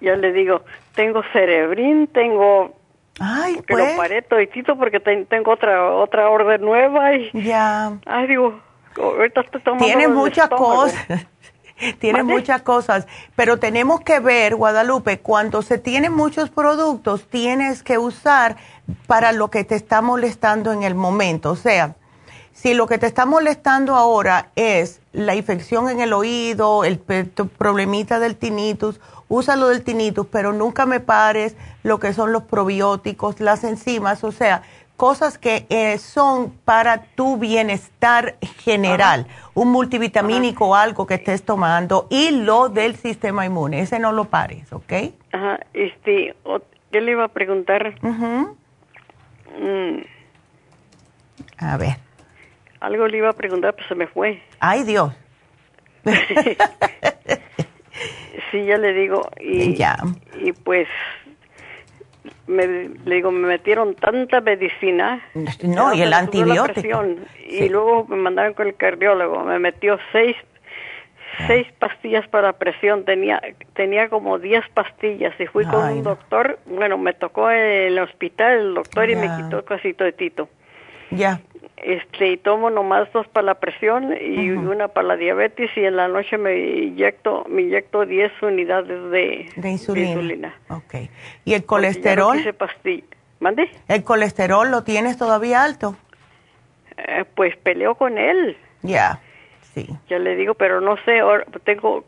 Ya 0.00 0.16
le 0.16 0.32
digo, 0.32 0.62
tengo 0.94 1.22
cerebrín, 1.32 2.06
tengo 2.08 2.74
Ay, 3.18 3.56
que 3.66 3.74
lo 3.74 3.84
pues. 3.84 3.96
paré 3.96 4.22
toditito 4.22 4.76
porque 4.76 4.98
tengo 5.00 5.52
otra 5.52 5.92
otra 5.94 6.30
orden 6.30 6.62
nueva 6.62 7.14
y 7.14 7.30
ya. 7.42 7.92
Ay, 8.06 8.26
digo, 8.28 8.60
ahorita 8.96 9.42
estoy 9.42 9.60
tomando 9.60 9.84
Tiene 9.84 10.08
muchas 10.08 10.48
cosas. 10.48 11.06
Tiene 11.98 12.22
muchas 12.22 12.60
cosas, 12.60 13.06
pero 13.34 13.58
tenemos 13.58 14.02
que 14.02 14.20
ver, 14.20 14.54
Guadalupe, 14.54 15.20
cuando 15.20 15.62
se 15.62 15.78
tienen 15.78 16.12
muchos 16.12 16.50
productos, 16.50 17.26
tienes 17.26 17.82
que 17.82 17.96
usar 17.96 18.56
para 19.06 19.32
lo 19.32 19.48
que 19.48 19.64
te 19.64 19.76
está 19.76 20.02
molestando 20.02 20.74
en 20.74 20.82
el 20.82 20.94
momento. 20.94 21.50
O 21.52 21.56
sea, 21.56 21.96
si 22.52 22.74
lo 22.74 22.86
que 22.86 22.98
te 22.98 23.06
está 23.06 23.24
molestando 23.24 23.94
ahora 23.94 24.50
es 24.56 25.00
la 25.12 25.34
infección 25.34 25.88
en 25.88 26.00
el 26.00 26.12
oído, 26.12 26.84
el 26.84 26.98
problemita 26.98 28.18
del 28.18 28.36
tinnitus 28.36 29.00
usa 29.30 29.56
lo 29.56 29.68
del 29.68 29.82
tinnitus, 29.82 30.26
pero 30.26 30.52
nunca 30.52 30.84
me 30.84 31.00
pares 31.00 31.56
lo 31.82 31.98
que 31.98 32.12
son 32.12 32.32
los 32.32 32.42
probióticos, 32.42 33.40
las 33.40 33.64
enzimas, 33.64 34.22
o 34.24 34.32
sea, 34.32 34.62
cosas 34.96 35.38
que 35.38 35.64
eh, 35.70 35.96
son 35.96 36.50
para 36.50 37.04
tu 37.14 37.38
bienestar 37.38 38.34
general, 38.58 39.26
un 39.54 39.72
multivitamínico 39.72 40.66
o 40.66 40.74
algo 40.74 41.06
que 41.06 41.14
estés 41.14 41.42
tomando 41.42 42.06
y 42.10 42.32
lo 42.32 42.68
del 42.68 42.96
sistema 42.96 43.46
inmune, 43.46 43.80
ese 43.80 43.98
no 43.98 44.12
lo 44.12 44.26
pares, 44.26 44.70
¿ok? 44.74 44.92
Ajá, 45.32 45.60
este, 45.72 46.34
yo 46.92 47.00
le 47.00 47.12
iba 47.12 47.24
a 47.24 47.28
preguntar. 47.28 47.94
Mm. 48.02 50.00
A 51.56 51.76
ver. 51.76 51.96
Algo 52.80 53.06
le 53.06 53.18
iba 53.18 53.30
a 53.30 53.32
preguntar, 53.32 53.74
pues 53.74 53.86
se 53.86 53.94
me 53.94 54.06
fue. 54.06 54.42
Ay, 54.58 54.82
Dios. 54.82 55.14
Sí, 58.50 58.64
ya 58.64 58.78
le 58.78 58.92
digo. 58.92 59.28
Y, 59.40 59.74
ya. 59.74 59.96
y 60.40 60.52
pues, 60.52 60.88
me, 62.46 62.66
le 62.66 63.14
digo, 63.14 63.30
me 63.30 63.46
metieron 63.46 63.94
tanta 63.94 64.40
medicina. 64.40 65.20
No, 65.62 65.94
y 65.94 66.02
el 66.02 66.12
antibiótico. 66.12 67.04
Y 67.48 67.68
luego 67.68 68.06
me 68.08 68.16
mandaron 68.16 68.54
con 68.54 68.66
el 68.66 68.74
cardiólogo. 68.74 69.44
Me 69.44 69.58
metió 69.58 69.98
seis, 70.12 70.36
seis 71.46 71.66
pastillas 71.78 72.26
para 72.28 72.52
presión. 72.54 73.04
Tenía, 73.04 73.40
tenía 73.74 74.08
como 74.08 74.38
diez 74.38 74.64
pastillas. 74.74 75.38
Y 75.40 75.46
fui 75.46 75.64
con 75.64 75.88
un 75.92 76.02
doctor. 76.02 76.58
Bueno, 76.66 76.98
me 76.98 77.12
tocó 77.12 77.50
en 77.50 77.60
el 77.60 77.98
hospital 77.98 78.58
el 78.58 78.74
doctor 78.74 79.10
y 79.10 79.16
me 79.16 79.28
quitó 79.36 79.64
casi 79.64 79.94
todo 79.94 80.12
tito. 80.12 80.48
Ya 81.10 81.40
este 81.82 82.32
y 82.32 82.36
tomo 82.36 82.70
nomás 82.70 83.10
dos 83.12 83.26
para 83.28 83.46
la 83.46 83.54
presión 83.54 84.14
y 84.20 84.50
una 84.50 84.88
para 84.88 85.08
la 85.08 85.16
diabetes 85.16 85.70
y 85.76 85.80
en 85.80 85.96
la 85.96 86.08
noche 86.08 86.36
me 86.36 86.58
inyecto 86.58 87.44
me 87.48 87.62
inyecto 87.62 88.04
10 88.04 88.42
unidades 88.42 89.10
de, 89.10 89.48
de, 89.56 89.70
insulina. 89.70 90.54
Okay. 90.68 91.10
¿Y 91.44 91.54
el 91.54 91.64
colesterol? 91.64 92.38
¿Mande? 93.40 93.70
¿El 93.88 94.04
colesterol 94.04 94.70
lo 94.70 94.84
tienes 94.84 95.16
todavía 95.16 95.64
alto? 95.64 95.96
Eh, 96.98 97.24
pues 97.34 97.56
peleo 97.56 97.94
con 97.94 98.18
él. 98.18 98.56
Ya, 98.82 99.20
sí. 99.74 99.88
Ya 100.08 100.18
le 100.18 100.36
digo, 100.36 100.54
pero 100.54 100.82
no 100.82 100.96
sé, 101.06 101.20
tengo 101.64 102.04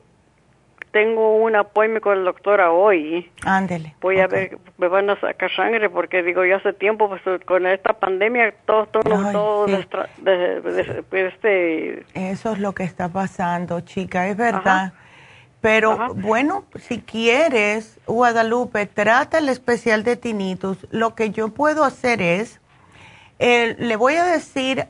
tengo 0.92 1.36
un 1.36 1.56
apoyo 1.56 2.00
con 2.00 2.18
el 2.18 2.24
doctor 2.24 2.60
hoy. 2.60 3.30
Ándele. 3.44 3.94
Voy 4.00 4.20
a 4.20 4.26
ver, 4.26 4.58
me 4.78 4.88
van 4.88 5.10
a 5.10 5.18
sacar 5.18 5.50
sangre 5.50 5.90
porque 5.90 6.22
digo, 6.22 6.44
ya 6.44 6.56
hace 6.56 6.72
tiempo, 6.74 7.08
pues 7.08 7.22
con 7.44 7.66
esta 7.66 7.94
pandemia, 7.94 8.54
todo, 8.66 8.86
todo, 8.86 9.32
todo 9.32 9.66
este... 11.10 12.04
Eso 12.14 12.52
es 12.52 12.58
lo 12.58 12.74
que 12.74 12.84
está 12.84 13.08
pasando, 13.08 13.80
chica, 13.80 14.28
es 14.28 14.36
verdad. 14.36 14.92
Pero 15.62 16.14
bueno, 16.14 16.64
si 16.74 17.00
quieres, 17.00 17.98
Guadalupe, 18.06 18.86
trata 18.86 19.38
el 19.38 19.48
especial 19.48 20.04
de 20.04 20.16
tinitus. 20.16 20.86
Lo 20.90 21.14
que 21.14 21.30
yo 21.30 21.48
puedo 21.48 21.84
hacer 21.84 22.20
es, 22.20 22.60
eh, 23.38 23.76
le 23.78 23.96
voy 23.96 24.16
a 24.16 24.24
decir, 24.24 24.84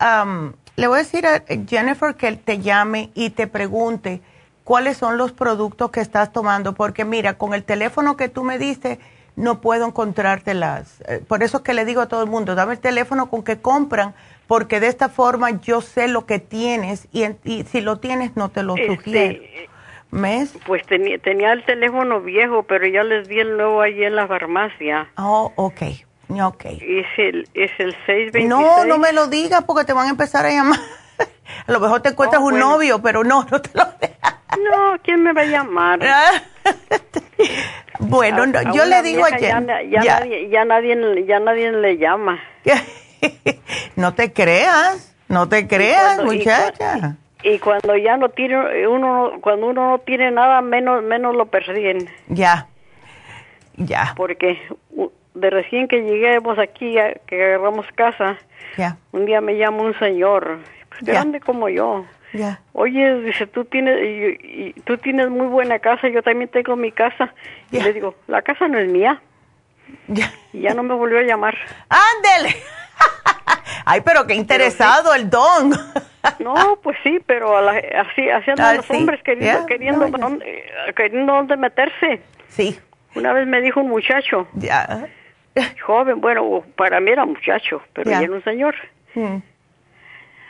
le 0.76 0.86
voy 0.86 0.96
a 0.96 1.02
decir 1.02 1.26
a 1.26 1.44
Jennifer 1.68 2.14
que 2.14 2.32
te 2.32 2.58
llame 2.58 3.10
y 3.14 3.30
te 3.30 3.46
pregunte 3.46 4.20
cuáles 4.64 4.96
son 4.96 5.18
los 5.18 5.32
productos 5.32 5.90
que 5.90 6.00
estás 6.00 6.32
tomando, 6.32 6.74
porque 6.74 7.04
mira, 7.04 7.34
con 7.34 7.54
el 7.54 7.64
teléfono 7.64 8.16
que 8.16 8.28
tú 8.28 8.44
me 8.44 8.58
diste, 8.58 8.98
no 9.36 9.60
puedo 9.60 9.86
encontrarte 9.86 10.54
las. 10.54 11.00
Eh, 11.02 11.22
por 11.26 11.42
eso 11.42 11.58
es 11.58 11.62
que 11.62 11.74
le 11.74 11.84
digo 11.84 12.00
a 12.00 12.08
todo 12.08 12.22
el 12.22 12.30
mundo, 12.30 12.54
dame 12.54 12.74
el 12.74 12.80
teléfono 12.80 13.30
con 13.30 13.42
que 13.42 13.60
compran, 13.60 14.14
porque 14.46 14.80
de 14.80 14.88
esta 14.88 15.08
forma 15.08 15.50
yo 15.60 15.80
sé 15.80 16.08
lo 16.08 16.26
que 16.26 16.38
tienes 16.38 17.08
y, 17.12 17.24
si 17.64 17.80
lo 17.80 17.96
tienes 17.98 18.36
no 18.36 18.50
te 18.50 18.62
lo 18.62 18.76
este, 18.76 18.96
sugiero. 18.96 19.42
¿Mes? 20.10 20.52
Pues 20.66 20.84
tenía, 20.86 21.18
tenía 21.18 21.52
el 21.52 21.64
teléfono 21.64 22.20
viejo, 22.20 22.64
pero 22.64 22.86
ya 22.86 23.02
les 23.02 23.28
di 23.28 23.40
el 23.40 23.56
nuevo 23.56 23.80
allí 23.80 24.04
en 24.04 24.14
la 24.14 24.26
farmacia. 24.26 25.08
Oh, 25.16 25.50
ok. 25.56 25.82
Ok. 26.28 26.64
Es 26.66 27.06
el, 27.16 27.48
es 27.54 27.70
el 27.78 27.92
626. 28.06 28.48
No, 28.48 28.84
no 28.84 28.98
me 28.98 29.12
lo 29.12 29.26
digas 29.28 29.64
porque 29.64 29.84
te 29.84 29.94
van 29.94 30.06
a 30.08 30.10
empezar 30.10 30.44
a 30.44 30.50
llamar. 30.50 30.78
a 31.66 31.72
lo 31.72 31.80
mejor 31.80 32.00
te 32.00 32.10
encuentras 32.10 32.42
oh, 32.42 32.46
un 32.46 32.58
novio, 32.58 33.00
pero 33.00 33.24
no, 33.24 33.46
no 33.50 33.60
te 33.60 33.70
lo 33.74 33.84
dejas. 34.00 34.34
No, 34.58 34.98
¿quién 35.02 35.22
me 35.22 35.32
va 35.32 35.42
a 35.42 35.46
llamar? 35.46 36.00
bueno, 37.98 38.44
yo 38.74 38.84
le 38.84 39.02
digo 39.02 39.24
a 39.24 39.30
ya, 39.38 39.60
ya, 39.82 40.00
Nadie, 40.00 40.48
ya, 40.50 40.64
nadie, 40.64 41.24
ya 41.26 41.40
nadie 41.40 41.72
le 41.72 41.96
llama. 41.96 42.40
no 43.96 44.14
te 44.14 44.32
creas, 44.32 45.14
no 45.28 45.48
te 45.48 45.66
creas, 45.66 46.22
muchacha. 46.24 47.16
Y, 47.42 47.58
cuando 47.58 47.96
ya 47.96 48.16
no 48.16 48.28
tiene 48.28 48.86
uno, 48.86 49.32
cuando 49.40 49.66
uno 49.66 49.90
no 49.90 49.98
tiene 49.98 50.30
nada, 50.30 50.60
menos 50.60 51.02
menos 51.02 51.34
lo 51.34 51.46
persiguen. 51.46 52.08
Ya, 52.28 52.68
ya. 53.76 54.14
Porque 54.16 54.60
de 55.34 55.50
recién 55.50 55.88
que 55.88 56.02
lleguemos 56.02 56.58
aquí, 56.58 56.94
que 57.26 57.44
agarramos 57.44 57.86
casa, 57.94 58.38
ya. 58.76 58.96
un 59.12 59.26
día 59.26 59.40
me 59.40 59.56
llama 59.56 59.82
un 59.82 59.98
señor, 59.98 60.60
pues, 60.90 61.02
grande 61.02 61.40
como 61.40 61.68
yo. 61.68 62.04
Ya. 62.32 62.60
Oye, 62.72 63.20
dice, 63.20 63.46
tú 63.46 63.64
tienes, 63.64 63.98
y, 64.02 64.72
tú 64.84 64.96
tienes 64.98 65.28
muy 65.28 65.46
buena 65.46 65.78
casa, 65.78 66.08
yo 66.08 66.22
también 66.22 66.48
tengo 66.50 66.76
mi 66.76 66.92
casa. 66.92 67.34
Y 67.70 67.80
le 67.80 67.92
digo, 67.92 68.14
la 68.26 68.42
casa 68.42 68.68
no 68.68 68.78
es 68.78 68.88
mía. 68.88 69.20
Ya. 70.08 70.32
Y 70.52 70.62
ya 70.62 70.74
no 70.74 70.82
me 70.82 70.94
volvió 70.94 71.18
a 71.18 71.22
llamar. 71.22 71.56
¡Ándele! 71.88 72.56
Ay, 73.84 74.00
pero 74.00 74.26
qué 74.26 74.34
interesado 74.34 75.14
el 75.14 75.28
don. 75.28 75.70
no, 76.38 76.78
pues 76.82 76.96
sí, 77.02 77.20
pero 77.26 77.56
así, 77.56 78.28
así 78.30 78.50
andan 78.50 78.66
ah, 78.66 78.74
los 78.74 78.90
hombres 78.90 79.22
queriendo, 79.22 79.66
queriendo, 79.66 80.08
dónde, 80.08 80.64
queriendo 80.96 81.32
dónde 81.32 81.56
meterse. 81.56 82.22
Sí. 82.48 82.78
Una 83.14 83.32
vez 83.32 83.46
me 83.46 83.60
dijo 83.60 83.80
un 83.80 83.88
muchacho, 83.88 84.48
ya. 84.54 85.06
joven, 85.84 86.20
bueno, 86.20 86.64
para 86.76 87.00
mí 87.00 87.10
era 87.10 87.26
muchacho, 87.26 87.82
pero 87.92 88.10
ya, 88.10 88.20
era 88.20 88.32
un 88.32 88.44
señor. 88.44 88.74
Mm. 89.14 89.36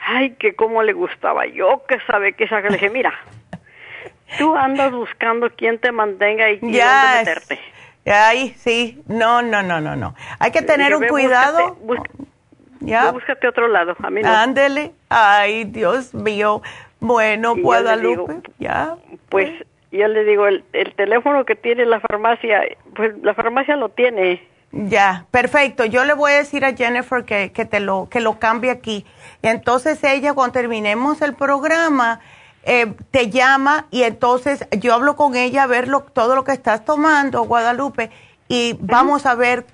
Ay, 0.04 0.32
que 0.32 0.54
cómo 0.54 0.82
le 0.82 0.92
gustaba. 0.92 1.46
Yo 1.46 1.84
que 1.88 1.98
sabe 2.06 2.32
que 2.32 2.44
esa 2.44 2.60
le 2.60 2.70
dije, 2.70 2.90
mira, 2.90 3.12
tú 4.38 4.54
andas 4.56 4.92
buscando 4.92 5.50
quién 5.50 5.78
te 5.78 5.92
mantenga 5.92 6.50
y 6.50 6.58
quién 6.58 6.72
dónde 6.72 7.18
meterte. 7.18 7.60
Ay, 8.04 8.54
sí, 8.56 9.00
no, 9.06 9.42
no, 9.42 9.62
no, 9.62 9.80
no, 9.80 9.94
no. 9.94 10.14
Hay 10.40 10.50
que 10.50 10.62
tener 10.62 10.94
un 10.96 11.06
cuidado. 11.06 11.76
ya. 12.80 13.12
Búscate 13.12 13.46
otro 13.46 13.68
lado, 13.68 13.96
a 14.02 14.10
mí 14.10 14.22
no. 14.22 14.28
Ándele. 14.28 14.92
Ay, 15.08 15.64
Dios 15.64 16.12
mío. 16.14 16.62
Bueno, 16.98 17.54
Guadalupe, 17.56 18.42
ya. 18.58 18.96
Pues 19.28 19.50
yo 19.92 20.08
le 20.08 20.24
digo, 20.24 20.46
el, 20.46 20.64
el 20.72 20.94
teléfono 20.94 21.44
que 21.44 21.54
tiene 21.54 21.84
la 21.84 22.00
farmacia, 22.00 22.62
pues 22.94 23.16
la 23.22 23.34
farmacia 23.34 23.76
lo 23.76 23.88
tiene. 23.90 24.42
Ya, 24.72 25.26
perfecto. 25.30 25.84
Yo 25.84 26.04
le 26.04 26.14
voy 26.14 26.32
a 26.32 26.36
decir 26.36 26.64
a 26.64 26.74
Jennifer 26.74 27.24
que, 27.24 27.52
que 27.52 27.66
te 27.66 27.78
lo, 27.78 28.08
que 28.10 28.20
lo 28.20 28.38
cambie 28.38 28.70
aquí. 28.70 29.04
Entonces 29.42 30.02
ella, 30.02 30.32
cuando 30.32 30.54
terminemos 30.54 31.20
el 31.20 31.34
programa, 31.34 32.20
eh, 32.64 32.94
te 33.10 33.28
llama 33.28 33.86
y 33.90 34.04
entonces 34.04 34.66
yo 34.78 34.94
hablo 34.94 35.16
con 35.16 35.36
ella 35.36 35.64
a 35.64 35.66
ver 35.66 35.88
todo 36.12 36.34
lo 36.34 36.44
que 36.44 36.52
estás 36.52 36.84
tomando, 36.84 37.42
Guadalupe, 37.42 38.10
y 38.48 38.76
vamos 38.80 39.26
a 39.26 39.34
ver 39.34 39.66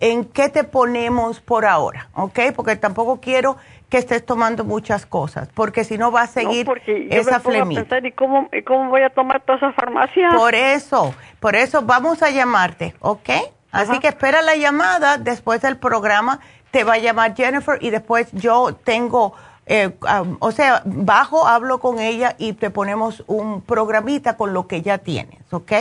en 0.00 0.24
qué 0.24 0.48
te 0.48 0.64
ponemos 0.64 1.40
por 1.40 1.66
ahora, 1.66 2.08
¿ok? 2.14 2.38
Porque 2.56 2.76
tampoco 2.76 3.20
quiero 3.20 3.56
que 3.90 3.98
estés 3.98 4.24
tomando 4.24 4.64
muchas 4.64 5.04
cosas, 5.04 5.48
porque 5.52 5.84
si 5.84 5.98
no 5.98 6.12
va 6.12 6.22
a 6.22 6.26
seguir 6.28 6.66
no, 6.66 6.74
esa 7.10 7.40
flemita. 7.40 7.98
¿y 7.98 8.12
cómo, 8.12 8.48
¿y 8.52 8.62
cómo 8.62 8.88
voy 8.88 9.02
a 9.02 9.10
tomar 9.10 9.42
toda 9.42 9.58
esa 9.58 9.72
farmacia? 9.72 10.30
Por 10.34 10.54
eso, 10.54 11.14
por 11.40 11.56
eso 11.56 11.82
vamos 11.82 12.22
a 12.22 12.30
llamarte, 12.30 12.94
¿ok? 13.00 13.30
Así 13.72 13.98
que 14.00 14.08
espera 14.08 14.42
la 14.42 14.56
llamada 14.56 15.18
después 15.18 15.62
del 15.62 15.76
programa, 15.76 16.40
te 16.70 16.84
va 16.84 16.94
a 16.94 16.98
llamar 16.98 17.34
Jennifer 17.36 17.78
y 17.80 17.90
después 17.90 18.30
yo 18.32 18.74
tengo 18.84 19.34
eh, 19.72 19.92
o 20.40 20.50
sea, 20.50 20.82
bajo, 20.84 21.46
hablo 21.46 21.78
con 21.78 22.00
ella 22.00 22.34
y 22.38 22.54
te 22.54 22.70
ponemos 22.70 23.22
un 23.28 23.62
programita 23.62 24.36
con 24.36 24.52
lo 24.52 24.66
que 24.66 24.82
ya 24.82 24.98
tienes, 24.98 25.40
¿ok? 25.52 25.72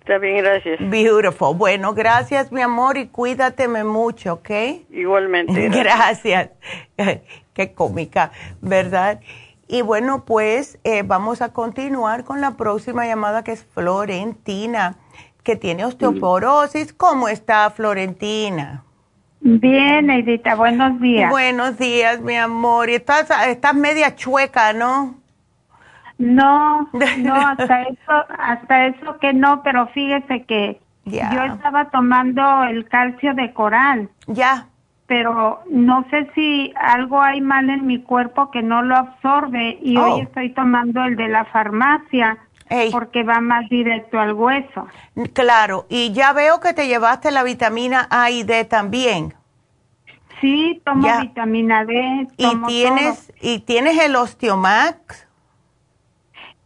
Está 0.00 0.18
bien, 0.18 0.38
gracias. 0.38 0.78
Beautiful. 0.80 1.56
Bueno, 1.56 1.94
gracias, 1.94 2.50
mi 2.50 2.60
amor, 2.60 2.96
y 2.96 3.06
cuídateme 3.06 3.84
mucho, 3.84 4.34
¿ok? 4.34 4.50
Igualmente. 4.90 5.68
Gracias. 5.68 6.50
Qué 7.54 7.72
cómica, 7.72 8.32
¿verdad? 8.60 9.20
Y 9.68 9.82
bueno, 9.82 10.24
pues 10.24 10.78
eh, 10.82 11.02
vamos 11.04 11.40
a 11.40 11.52
continuar 11.52 12.24
con 12.24 12.40
la 12.40 12.56
próxima 12.56 13.06
llamada 13.06 13.44
que 13.44 13.52
es 13.52 13.64
Florentina, 13.64 14.96
que 15.46 15.54
tiene 15.54 15.84
osteoporosis. 15.84 16.92
¿Cómo 16.92 17.28
está 17.28 17.70
Florentina? 17.70 18.82
Bien, 19.40 20.10
Edita, 20.10 20.56
buenos 20.56 21.00
días. 21.00 21.30
Buenos 21.30 21.78
días, 21.78 22.20
mi 22.20 22.34
amor. 22.34 22.90
Y 22.90 22.96
estás, 22.96 23.30
estás 23.46 23.74
media 23.74 24.16
chueca, 24.16 24.72
¿no? 24.72 25.14
No, 26.18 26.88
no, 27.18 27.34
hasta 27.34 27.82
eso, 27.82 28.24
hasta 28.36 28.86
eso 28.86 29.18
que 29.20 29.32
no, 29.32 29.62
pero 29.62 29.86
fíjese 29.88 30.42
que 30.42 30.80
yo 31.04 31.44
estaba 31.44 31.90
tomando 31.90 32.64
el 32.64 32.88
calcio 32.88 33.32
de 33.34 33.52
coral. 33.52 34.08
Ya. 34.26 34.66
Pero 35.06 35.60
no 35.70 36.04
sé 36.10 36.28
si 36.34 36.74
algo 36.76 37.22
hay 37.22 37.40
mal 37.40 37.70
en 37.70 37.86
mi 37.86 38.02
cuerpo 38.02 38.50
que 38.50 38.62
no 38.62 38.82
lo 38.82 38.96
absorbe 38.96 39.78
y 39.80 39.96
hoy 39.96 40.10
oh. 40.10 40.22
estoy 40.24 40.52
tomando 40.54 41.04
el 41.04 41.14
de 41.14 41.28
la 41.28 41.44
farmacia. 41.44 42.36
Porque 42.90 43.22
va 43.22 43.40
más 43.40 43.68
directo 43.68 44.18
al 44.18 44.32
hueso. 44.32 44.86
Claro, 45.32 45.86
y 45.88 46.12
ya 46.12 46.32
veo 46.32 46.60
que 46.60 46.74
te 46.74 46.88
llevaste 46.88 47.30
la 47.30 47.42
vitamina 47.42 48.08
A 48.10 48.30
y 48.30 48.42
D 48.42 48.64
también. 48.64 49.34
Sí, 50.40 50.82
tomo 50.84 51.08
vitamina 51.20 51.84
D. 51.84 52.26
¿Y 52.36 52.56
tienes, 52.66 53.32
¿Y 53.40 53.60
tienes 53.60 53.98
el 54.02 54.16
Osteomax? 54.16 55.26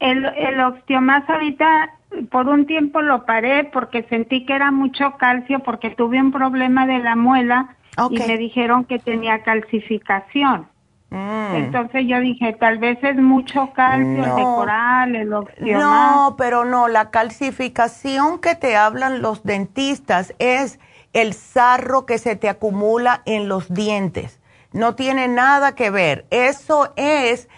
El, 0.00 0.24
el 0.24 0.60
Osteomax 0.60 1.28
ahorita 1.28 1.90
por 2.30 2.48
un 2.48 2.66
tiempo 2.66 3.02
lo 3.02 3.24
paré 3.24 3.64
porque 3.64 4.02
sentí 4.04 4.44
que 4.44 4.54
era 4.54 4.70
mucho 4.70 5.16
calcio 5.18 5.60
porque 5.60 5.90
tuve 5.90 6.20
un 6.20 6.32
problema 6.32 6.86
de 6.86 6.98
la 6.98 7.16
muela 7.16 7.76
y 8.10 8.18
me 8.18 8.36
dijeron 8.36 8.84
que 8.84 8.98
tenía 8.98 9.42
calcificación. 9.42 10.66
Mm. 11.10 11.54
Entonces 11.56 12.04
yo 12.06 12.20
dije, 12.20 12.52
tal 12.52 12.78
vez 12.78 12.98
es 13.02 13.16
mucho 13.16 13.72
calcio, 13.72 14.22
de 14.22 14.42
coral, 14.42 15.16
el 15.16 15.32
Osteomax. 15.32 15.84
No, 15.84 16.36
pero 16.38 16.64
no, 16.64 16.88
la 16.88 17.10
calcificación 17.10 18.38
que 18.38 18.54
te 18.54 18.76
hablan 18.76 19.20
los 19.20 19.42
dentistas 19.42 20.34
es 20.38 20.78
el 21.12 21.34
sarro 21.34 22.06
que 22.06 22.18
se 22.18 22.36
te 22.36 22.48
acumula 22.48 23.22
en 23.26 23.48
los 23.48 23.74
dientes. 23.74 24.40
No 24.72 24.94
tiene 24.94 25.26
nada 25.26 25.74
que 25.74 25.90
ver. 25.90 26.26
Eso 26.30 26.92
es 26.94 27.48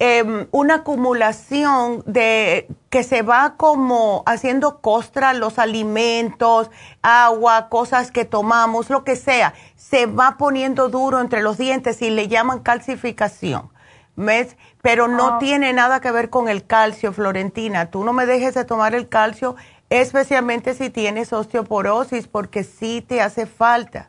em, 0.00 0.48
una 0.50 0.76
acumulación 0.76 2.02
de 2.06 2.66
que 2.88 3.04
se 3.04 3.22
va 3.22 3.54
como 3.56 4.24
haciendo 4.26 4.80
costra 4.80 5.32
los 5.34 5.60
alimentos, 5.60 6.70
agua, 7.02 7.68
cosas 7.68 8.10
que 8.10 8.24
tomamos, 8.24 8.90
lo 8.90 9.04
que 9.04 9.14
sea. 9.14 9.54
Se 9.76 10.06
va 10.06 10.36
poniendo 10.38 10.88
duro 10.88 11.20
entre 11.20 11.42
los 11.42 11.58
dientes 11.58 12.02
y 12.02 12.10
le 12.10 12.26
llaman 12.26 12.60
calcificación. 12.60 13.70
¿Ves? 14.16 14.56
Pero 14.82 15.06
no 15.06 15.38
tiene 15.38 15.72
nada 15.72 16.00
que 16.00 16.10
ver 16.10 16.30
con 16.30 16.48
el 16.48 16.66
calcio, 16.66 17.12
Florentina. 17.12 17.90
Tú 17.90 18.02
no 18.02 18.12
me 18.12 18.26
dejes 18.26 18.54
de 18.54 18.64
tomar 18.64 18.94
el 18.94 19.08
calcio 19.08 19.54
especialmente 19.90 20.74
si 20.74 20.88
tienes 20.88 21.32
osteoporosis, 21.32 22.28
porque 22.28 22.64
sí 22.64 23.04
te 23.06 23.20
hace 23.20 23.44
falta. 23.44 24.08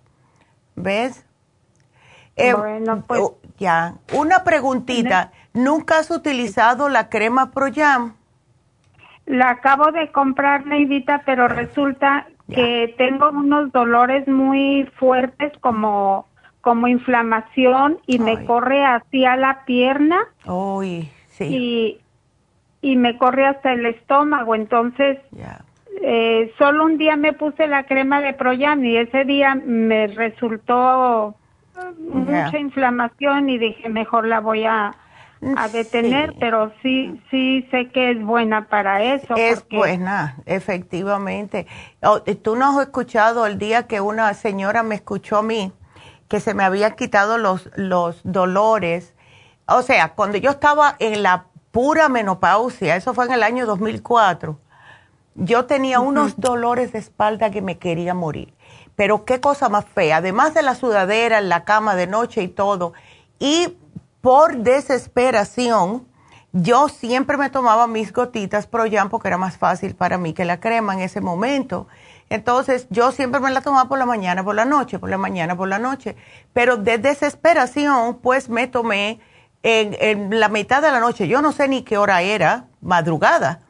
¿Ves? 0.76 1.26
Eh, 2.35 2.53
bueno, 2.53 3.03
pues. 3.05 3.22
Ya. 3.57 3.95
Una 4.13 4.43
preguntita. 4.43 5.31
¿Nunca 5.53 5.99
has 5.99 6.11
utilizado 6.11 6.90
la 6.90 7.10
crema 7.10 7.52
ProYam? 7.52 8.14
La 9.26 9.52
acabo 9.52 9.91
de 9.91 10.11
comprar, 10.11 10.65
Neidita, 10.65 11.23
pero 11.26 11.48
resulta 11.48 12.28
que 12.53 12.94
tengo 12.98 13.30
unos 13.30 13.72
dolores 13.72 14.28
muy 14.28 14.90
fuertes 14.98 15.53
como, 15.60 16.28
como 16.60 16.88
inflamación 16.88 17.99
y 18.07 18.19
me 18.19 18.45
corre 18.45 18.84
hacia 18.86 19.38
la 19.38 19.64
pierna. 19.64 20.19
Uy, 20.45 21.10
sí. 21.30 21.45
Y, 21.45 22.02
y 22.82 22.95
me 22.98 23.18
corre 23.18 23.45
hasta 23.45 23.72
el 23.72 23.86
estómago. 23.86 24.56
Entonces, 24.56 25.19
eh, 26.02 26.52
solo 26.57 26.86
un 26.86 26.98
día 26.98 27.15
me 27.15 27.34
puse 27.34 27.68
la 27.68 27.84
crema 27.84 28.22
de 28.22 28.34
Proyan 28.34 28.84
y 28.84 28.98
ese 28.98 29.23
día 29.23 29.56
me 29.56 30.07
resultó 30.07 31.36
mucha 31.99 32.57
inflamación 32.57 33.49
y 33.49 33.57
dije 33.57 33.90
mejor 33.90 34.28
la 34.28 34.40
voy 34.40 34.65
a, 34.65 34.94
a 35.57 35.68
detener, 35.68 36.35
pero 36.39 36.72
sí, 36.81 37.22
sí 37.31 37.68
sé 37.72 37.89
que 37.89 38.11
es 38.11 38.23
buena 38.23 38.68
para 38.68 39.03
eso. 39.03 39.35
Es 39.35 39.65
buena, 39.69 40.38
efectivamente. 40.45 41.68
Oh, 42.01 42.22
Tú 42.22 42.55
no 42.55 42.80
has 42.80 42.88
escuchado 42.88 43.45
el 43.45 43.57
día 43.57 43.88
que 43.88 44.01
una 44.01 44.34
señora 44.34 44.84
me 44.84 44.95
escuchó 44.95 45.38
a 45.38 45.43
mí 45.43 45.72
que 46.27 46.39
se 46.39 46.53
me 46.53 46.63
había 46.63 46.91
quitado 46.91 47.38
los, 47.38 47.69
los 47.76 48.22
dolores. 48.23 49.15
O 49.65 49.81
sea, 49.81 50.13
cuando 50.13 50.38
yo 50.38 50.51
estaba 50.51 50.95
en 50.99 51.23
la 51.23 51.47
pura 51.72 52.07
menopausia, 52.07 52.95
eso 52.95 53.13
fue 53.13 53.26
en 53.26 53.34
el 53.34 53.43
año 53.43 53.65
2004 53.65 54.57
yo 55.35 55.65
tenía 55.65 55.99
unos 55.99 56.39
dolores 56.39 56.91
de 56.91 56.99
espalda 56.99 57.51
que 57.51 57.61
me 57.61 57.77
quería 57.77 58.13
morir. 58.13 58.53
Pero 58.95 59.26
qué 59.26 59.39
cosa 59.39 59.69
más 59.69 59.85
fea, 59.85 60.18
además 60.18 60.53
de 60.53 60.61
la 60.61 60.76
sudadera 60.76 61.39
en 61.39 61.49
la 61.49 61.63
cama 61.63 61.95
de 61.95 62.07
noche 62.07 62.43
y 62.43 62.47
todo. 62.47 62.93
Y 63.39 63.77
por 64.22 64.57
desesperación, 64.57 66.07
yo 66.53 66.89
siempre 66.89 67.38
me 67.38 67.49
tomaba 67.49 67.88
mis 67.88 68.14
gotitas 68.14 68.68
Proyan 68.68 69.10
porque 69.10 69.30
era 69.30 69.38
más 69.38 69.57
fácil 69.57 69.95
para 69.95 70.18
mí 70.18 70.34
que 70.34 70.45
la 70.45 70.60
crema 70.60 70.93
en 70.93 71.02
ese 71.02 71.22
momento. 71.22 71.88
Entonces 72.30 72.88
yo 72.89 73.11
siempre 73.11 73.41
me 73.41 73.52
la 73.52 73.61
tomaba 73.61 73.89
por 73.89 73.99
la 73.99 74.06
mañana, 74.06 74.43
por 74.43 74.56
la 74.56 74.65
noche, 74.65 74.99
por 74.99 75.10
la 75.10 75.18
mañana, 75.18 75.57
por 75.57 75.68
la 75.68 75.80
noche. 75.80 76.15
Pero 76.53 76.77
de 76.77 76.98
desesperación, 76.98 78.19
pues 78.19 78.48
me 78.48 78.68
tomé 78.68 79.19
en, 79.64 80.39
la 80.39 80.49
mitad 80.49 80.81
de 80.81 80.91
la 80.91 80.99
noche, 80.99 81.27
yo 81.27 81.41
no 81.41 81.52
sé 81.52 81.68
ni 81.68 81.84
qué 81.84 81.98
hora 81.98 82.22
era, 82.22 82.65
madrugada, 82.81 83.61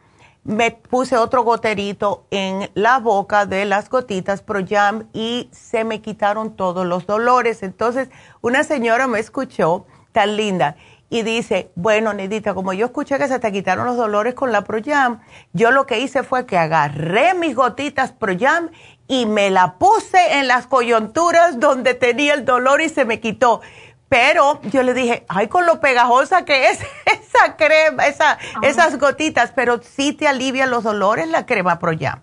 me 0.43 0.71
puse 0.71 1.17
otro 1.17 1.43
goterito 1.43 2.25
en 2.31 2.69
la 2.73 2.99
boca 2.99 3.45
de 3.45 3.65
las 3.65 3.89
gotitas 3.89 4.41
Pro 4.41 4.61
Jam 4.67 5.07
y 5.13 5.49
se 5.51 5.83
me 5.83 6.01
quitaron 6.01 6.55
todos 6.55 6.85
los 6.85 7.05
dolores. 7.05 7.61
Entonces, 7.61 8.09
una 8.41 8.63
señora 8.63 9.07
me 9.07 9.19
escuchó, 9.19 9.85
tan 10.11 10.35
linda, 10.37 10.75
y 11.11 11.23
dice, 11.23 11.71
bueno, 11.75 12.13
Nedita, 12.13 12.53
como 12.53 12.71
yo 12.71 12.85
escuché 12.85 13.17
que 13.17 13.27
se 13.27 13.37
te 13.37 13.51
quitaron 13.51 13.85
los 13.85 13.97
dolores 13.97 14.33
con 14.33 14.53
la 14.53 14.63
Proyam, 14.63 15.19
yo 15.51 15.69
lo 15.71 15.85
que 15.85 15.99
hice 15.99 16.23
fue 16.23 16.45
que 16.45 16.57
agarré 16.57 17.33
mis 17.33 17.53
gotitas 17.53 18.13
Proyam 18.13 18.69
y 19.09 19.25
me 19.25 19.49
la 19.49 19.73
puse 19.73 20.39
en 20.39 20.47
las 20.47 20.67
coyunturas 20.67 21.59
donde 21.59 21.95
tenía 21.95 22.33
el 22.33 22.45
dolor 22.45 22.79
y 22.79 22.87
se 22.87 23.03
me 23.03 23.19
quitó. 23.19 23.59
Pero 24.07 24.61
yo 24.71 24.83
le 24.83 24.93
dije, 24.93 25.25
ay, 25.27 25.49
con 25.49 25.65
lo 25.65 25.81
pegajosa 25.81 26.45
que 26.45 26.69
es 26.69 26.79
esa 27.05 27.57
crema, 27.57 28.07
esa, 28.07 28.37
esas 28.61 28.97
gotitas, 28.97 29.51
pero 29.51 29.81
sí 29.81 30.13
te 30.13 30.29
alivia 30.29 30.65
los 30.65 30.83
dolores 30.83 31.27
la 31.27 31.45
crema 31.45 31.77
Proyam. 31.77 32.21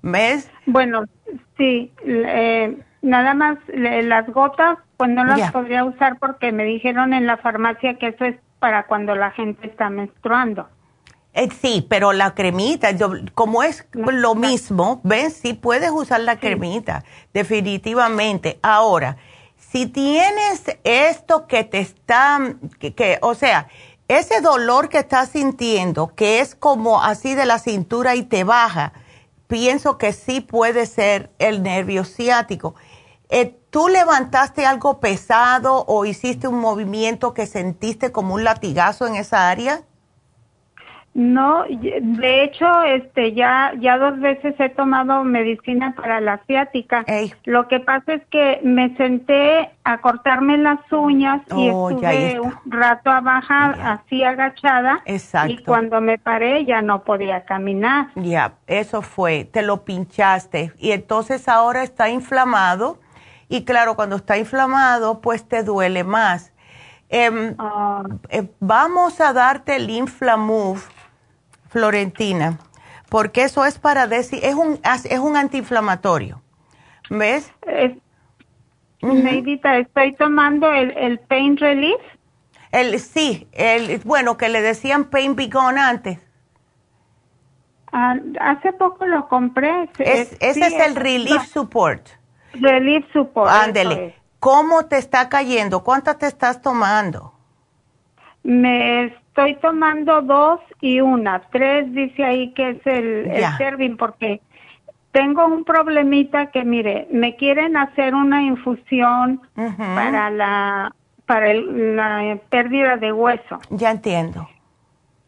¿Ves? 0.00 0.50
Bueno, 0.64 1.04
sí, 1.58 1.92
eh, 2.06 2.78
nada 3.02 3.34
más 3.34 3.58
las 3.74 4.26
gotas 4.28 4.78
pues 5.02 5.10
no 5.16 5.24
las 5.24 5.50
podría 5.50 5.84
usar 5.84 6.16
porque 6.20 6.52
me 6.52 6.62
dijeron 6.62 7.12
en 7.12 7.26
la 7.26 7.36
farmacia 7.36 7.98
que 7.98 8.06
eso 8.06 8.24
es 8.24 8.36
para 8.60 8.86
cuando 8.86 9.16
la 9.16 9.32
gente 9.32 9.66
está 9.66 9.90
menstruando. 9.90 10.68
Eh, 11.32 11.48
sí, 11.60 11.84
pero 11.90 12.12
la 12.12 12.36
cremita, 12.36 12.90
como 13.34 13.64
es 13.64 13.84
lo 13.92 14.36
mismo, 14.36 15.00
¿ves? 15.02 15.32
Sí 15.42 15.54
puedes 15.54 15.90
usar 15.90 16.20
la 16.20 16.38
cremita, 16.38 17.02
definitivamente. 17.34 18.60
Ahora, 18.62 19.16
si 19.56 19.86
tienes 19.86 20.78
esto 20.84 21.48
que 21.48 21.64
te 21.64 21.80
está, 21.80 22.38
que, 22.78 23.18
o 23.22 23.34
sea, 23.34 23.66
ese 24.06 24.40
dolor 24.40 24.88
que 24.88 24.98
estás 24.98 25.30
sintiendo, 25.30 26.14
que 26.14 26.38
es 26.38 26.54
como 26.54 27.02
así 27.02 27.34
de 27.34 27.44
la 27.44 27.58
cintura 27.58 28.14
y 28.14 28.22
te 28.22 28.44
baja, 28.44 28.92
pienso 29.48 29.98
que 29.98 30.12
sí 30.12 30.40
puede 30.40 30.86
ser 30.86 31.30
el 31.40 31.64
nervio 31.64 32.04
ciático. 32.04 32.76
Eh, 33.34 33.56
¿Tú 33.70 33.88
levantaste 33.88 34.66
algo 34.66 35.00
pesado 35.00 35.86
o 35.88 36.04
hiciste 36.04 36.48
un 36.48 36.60
movimiento 36.60 37.32
que 37.32 37.46
sentiste 37.46 38.12
como 38.12 38.34
un 38.34 38.44
latigazo 38.44 39.06
en 39.06 39.16
esa 39.16 39.48
área? 39.48 39.80
No, 41.14 41.64
de 41.64 42.44
hecho, 42.44 42.82
este, 42.84 43.32
ya, 43.32 43.72
ya 43.80 43.96
dos 43.96 44.20
veces 44.20 44.54
he 44.58 44.68
tomado 44.68 45.24
medicina 45.24 45.94
para 45.94 46.20
la 46.20 46.42
ciática. 46.46 47.06
Lo 47.44 47.68
que 47.68 47.80
pasa 47.80 48.14
es 48.14 48.22
que 48.26 48.60
me 48.62 48.94
senté 48.96 49.70
a 49.84 50.02
cortarme 50.02 50.58
las 50.58 50.80
uñas 50.90 51.40
y 51.56 51.70
oh, 51.70 51.88
estuve 51.88 52.38
un 52.38 52.54
rato 52.66 53.10
abajo, 53.10 53.52
así 53.82 54.22
agachada. 54.22 55.00
Exacto. 55.06 55.52
Y 55.52 55.64
cuando 55.64 56.02
me 56.02 56.18
paré 56.18 56.66
ya 56.66 56.82
no 56.82 57.02
podía 57.02 57.46
caminar. 57.46 58.08
Ya, 58.16 58.54
eso 58.66 59.00
fue, 59.00 59.44
te 59.44 59.62
lo 59.62 59.84
pinchaste 59.84 60.72
y 60.78 60.92
entonces 60.92 61.48
ahora 61.48 61.82
está 61.82 62.10
inflamado 62.10 62.98
y 63.52 63.64
claro, 63.66 63.96
cuando 63.96 64.16
está 64.16 64.38
inflamado, 64.38 65.20
pues 65.20 65.46
te 65.46 65.62
duele 65.62 66.04
más. 66.04 66.54
Em, 67.10 67.54
ah. 67.58 68.02
eh, 68.30 68.48
vamos 68.60 69.20
a 69.20 69.34
darte 69.34 69.76
el 69.76 69.90
Inflamove, 69.90 70.80
Florentina, 71.68 72.58
porque 73.10 73.42
eso 73.42 73.66
es 73.66 73.78
para 73.78 74.06
decir, 74.06 74.40
es 74.42 74.54
un, 74.54 74.80
es 74.82 75.18
un 75.18 75.36
antiinflamatorio. 75.36 76.40
¿Ves? 77.10 77.52
estoy 79.02 80.14
tomando 80.16 80.72
el, 80.72 80.96
el 80.96 81.18
Pain 81.18 81.58
Relief. 81.58 82.00
El, 82.70 82.98
sí, 83.00 83.48
el, 83.52 83.98
bueno, 83.98 84.38
que 84.38 84.48
le 84.48 84.62
decían 84.62 85.10
Pain 85.10 85.36
Begone 85.36 85.78
antes. 85.78 86.18
Ah, 87.92 88.16
hace 88.40 88.72
poco 88.72 89.04
lo 89.04 89.28
compré. 89.28 89.90
ese 89.98 90.38
es 90.40 90.56
el 90.56 90.96
Relief 90.96 91.44
Support. 91.48 92.21
Relief 92.54 93.04
Support. 93.12 93.50
Ándele. 93.50 94.14
¿Cómo 94.38 94.86
te 94.86 94.98
está 94.98 95.28
cayendo? 95.28 95.84
¿Cuántas 95.84 96.18
te 96.18 96.26
estás 96.26 96.60
tomando? 96.60 97.32
Me 98.42 99.04
estoy 99.04 99.54
tomando 99.56 100.20
dos 100.22 100.60
y 100.80 101.00
una. 101.00 101.42
Tres 101.52 101.92
dice 101.94 102.24
ahí 102.24 102.52
que 102.54 102.70
es 102.70 102.86
el, 102.86 103.30
el 103.30 103.44
Servin 103.56 103.96
porque 103.96 104.40
tengo 105.12 105.46
un 105.46 105.64
problemita 105.64 106.46
que 106.46 106.64
mire, 106.64 107.06
me 107.12 107.36
quieren 107.36 107.76
hacer 107.76 108.14
una 108.14 108.42
infusión 108.42 109.40
para 109.54 110.30
la 110.30 110.94
para 111.26 111.54
la 111.54 112.38
pérdida 112.50 112.96
de 112.96 113.12
hueso. 113.12 113.60
Ya 113.70 113.90
entiendo 113.90 114.48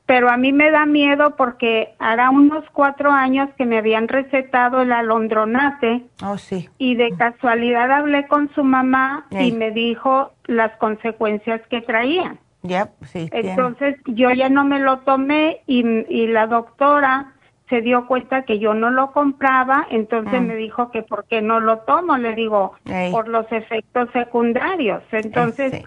pero 0.06 0.28
a 0.28 0.36
mí 0.36 0.52
me 0.52 0.70
da 0.70 0.84
miedo 0.84 1.34
porque 1.36 1.94
hará 1.98 2.30
unos 2.30 2.64
cuatro 2.72 3.10
años 3.10 3.48
que 3.56 3.64
me 3.64 3.78
habían 3.78 4.08
recetado 4.08 4.82
el 4.82 4.92
alondronate. 4.92 6.02
Oh, 6.22 6.36
sí. 6.36 6.68
Y 6.76 6.94
de 6.96 7.16
casualidad 7.16 7.90
hablé 7.90 8.26
con 8.26 8.52
su 8.54 8.64
mamá 8.64 9.26
y 9.30 9.52
me 9.52 9.70
dijo 9.70 10.32
las 10.44 10.76
consecuencias 10.76 11.62
que 11.70 11.80
traían. 11.80 12.38
Ya, 12.62 12.90
sí. 13.04 13.28
Entonces 13.32 13.96
yo 14.06 14.30
ya 14.30 14.48
no 14.48 14.64
me 14.64 14.78
lo 14.78 14.98
tomé 15.00 15.60
y, 15.66 15.84
y, 16.08 16.26
la 16.26 16.46
doctora 16.46 17.34
se 17.68 17.80
dio 17.80 18.06
cuenta 18.06 18.42
que 18.42 18.58
yo 18.58 18.72
no 18.72 18.90
lo 18.90 19.12
compraba, 19.12 19.86
entonces 19.90 20.40
mm. 20.40 20.46
me 20.46 20.56
dijo 20.56 20.90
que 20.90 21.02
por 21.02 21.24
qué 21.26 21.42
no 21.42 21.60
lo 21.60 21.78
tomo. 21.80 22.16
Le 22.16 22.34
digo, 22.34 22.74
por 23.10 23.28
los 23.28 23.50
efectos 23.52 24.08
secundarios. 24.12 25.02
Entonces 25.12 25.84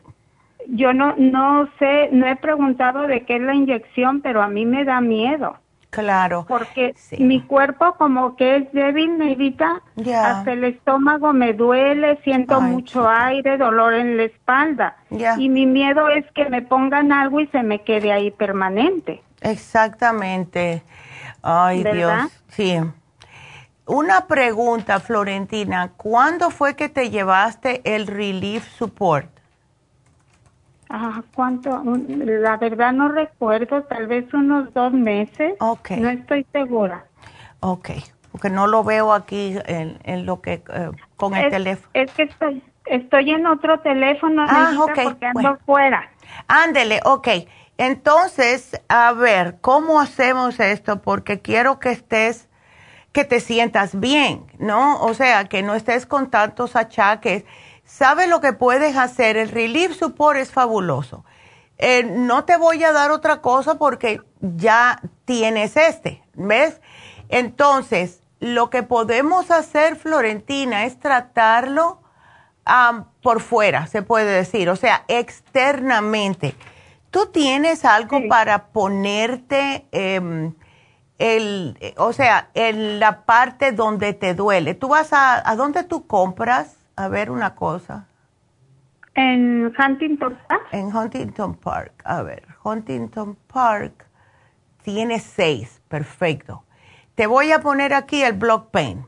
yo 0.69 0.93
no, 0.93 1.15
no 1.17 1.69
sé, 1.79 2.09
no 2.11 2.27
he 2.27 2.35
preguntado 2.35 3.07
de 3.07 3.25
qué 3.25 3.37
es 3.37 3.41
la 3.41 3.53
inyección, 3.53 4.21
pero 4.21 4.41
a 4.41 4.47
mí 4.47 4.65
me 4.65 4.83
da 4.85 5.01
miedo. 5.01 5.57
Claro. 5.89 6.45
Porque 6.47 6.93
mi 7.17 7.41
cuerpo 7.41 7.95
como 7.97 8.35
que 8.35 8.57
es 8.57 8.71
débil, 8.73 9.17
Neidita, 9.17 9.81
hasta 9.97 10.51
el 10.51 10.65
estómago 10.65 11.31
me 11.31 11.53
duele, 11.53 12.19
siento 12.23 12.59
mucho 12.59 13.09
aire, 13.09 13.57
dolor 13.57 13.93
en 13.93 14.17
la 14.17 14.23
espalda. 14.23 14.97
Y 15.37 15.49
mi 15.49 15.65
miedo 15.65 16.09
es 16.09 16.25
que 16.33 16.49
me 16.49 16.61
pongan 16.61 17.11
algo 17.11 17.39
y 17.39 17.47
se 17.47 17.63
me 17.63 17.83
quede 17.83 18.11
ahí 18.11 18.31
permanente. 18.31 19.23
Exactamente. 19.41 20.83
Ay, 21.41 21.83
Dios. 21.83 22.43
Sí. 22.49 22.79
Una 23.85 24.27
pregunta, 24.27 24.99
Florentina. 24.99 25.93
¿Cuándo 25.95 26.49
fue 26.49 26.75
que 26.75 26.89
te 26.89 27.09
llevaste 27.09 27.81
el 27.85 28.07
Relief 28.07 28.67
Support? 28.77 29.36
Ah, 30.89 31.21
¿cuánto? 31.35 31.83
La 32.07 32.57
verdad 32.57 32.93
no 32.93 33.09
recuerdo, 33.09 33.83
tal 33.83 34.07
vez 34.07 34.33
unos 34.33 34.73
dos 34.73 34.93
meses. 34.93 35.55
Ok. 35.59 35.91
No 35.91 36.09
estoy 36.09 36.45
segura. 36.51 37.05
Ok, 37.59 37.89
porque 38.31 38.49
no 38.49 38.67
lo 38.67 38.83
veo 38.83 39.11
aquí 39.11 39.57
en, 39.65 39.99
en 40.03 40.25
lo 40.25 40.41
que, 40.41 40.53
eh, 40.53 40.91
con 41.15 41.35
el 41.35 41.49
teléfono. 41.49 41.89
Es 41.93 42.11
que 42.11 42.23
estoy, 42.23 42.63
estoy 42.85 43.31
en 43.31 43.47
otro 43.47 43.79
teléfono, 43.79 44.45
ah, 44.47 44.73
okay. 44.79 45.05
porque 45.05 45.25
ando 45.25 45.57
fuera. 45.65 46.09
Ándele, 46.47 47.01
ok. 47.03 47.27
Entonces, 47.77 48.79
a 48.89 49.11
ver, 49.13 49.57
¿cómo 49.61 49.99
hacemos 49.99 50.59
esto? 50.59 51.01
Porque 51.01 51.41
quiero 51.41 51.79
que 51.79 51.91
estés, 51.91 52.47
que 53.11 53.25
te 53.25 53.39
sientas 53.39 53.99
bien, 53.99 54.45
¿no? 54.59 55.01
O 55.01 55.13
sea, 55.13 55.45
que 55.45 55.63
no 55.63 55.75
estés 55.75 56.05
con 56.05 56.29
tantos 56.29 56.75
achaques 56.75 57.45
¿Sabes 57.87 58.27
lo 58.27 58.41
que 58.41 58.51
puedes 58.51 58.97
hacer? 58.97 59.37
El 59.37 59.47
Relief 59.47 59.97
Support 59.97 60.37
es 60.37 60.51
fabuloso. 60.51 61.23
Eh, 61.77 62.03
no 62.03 62.43
te 62.43 62.57
voy 62.57 62.83
a 62.83 62.91
dar 62.91 63.11
otra 63.11 63.41
cosa 63.41 63.75
porque 63.75 64.21
ya 64.41 65.01
tienes 65.23 65.77
este, 65.77 66.21
¿ves? 66.33 66.81
Entonces, 67.29 68.21
lo 68.41 68.69
que 68.69 68.83
podemos 68.83 69.51
hacer, 69.51 69.95
Florentina, 69.95 70.83
es 70.83 70.99
tratarlo 70.99 72.01
por 73.23 73.39
fuera, 73.39 73.87
se 73.87 74.01
puede 74.01 74.31
decir, 74.31 74.69
o 74.69 74.75
sea, 74.75 75.05
externamente. 75.07 76.55
¿Tú 77.09 77.27
tienes 77.27 77.85
algo 77.85 78.19
para 78.27 78.67
ponerte, 78.67 79.87
em, 79.93 80.53
el, 81.19 81.95
o 81.95 82.11
sea, 82.11 82.49
en 82.53 82.99
la 82.99 83.23
parte 83.23 83.71
donde 83.71 84.11
te 84.11 84.33
duele? 84.33 84.73
¿Tú 84.73 84.89
vas 84.89 85.13
a, 85.13 85.49
a 85.49 85.55
dónde 85.55 85.83
tú 85.83 86.05
compras? 86.05 86.75
A 86.97 87.07
ver 87.07 87.31
una 87.31 87.55
cosa. 87.55 88.07
En 89.13 89.73
Huntington 89.79 90.37
Park. 90.47 90.67
En 90.71 90.95
Huntington 90.95 91.55
Park. 91.55 91.93
A 92.03 92.21
ver, 92.23 92.45
Huntington 92.63 93.35
Park 93.51 94.05
tiene 94.83 95.19
seis. 95.19 95.81
Perfecto. 95.87 96.63
Te 97.15 97.25
voy 97.25 97.51
a 97.51 97.61
poner 97.61 97.93
aquí 97.93 98.21
el 98.21 98.33
Block 98.33 98.69
Pain. 98.71 99.05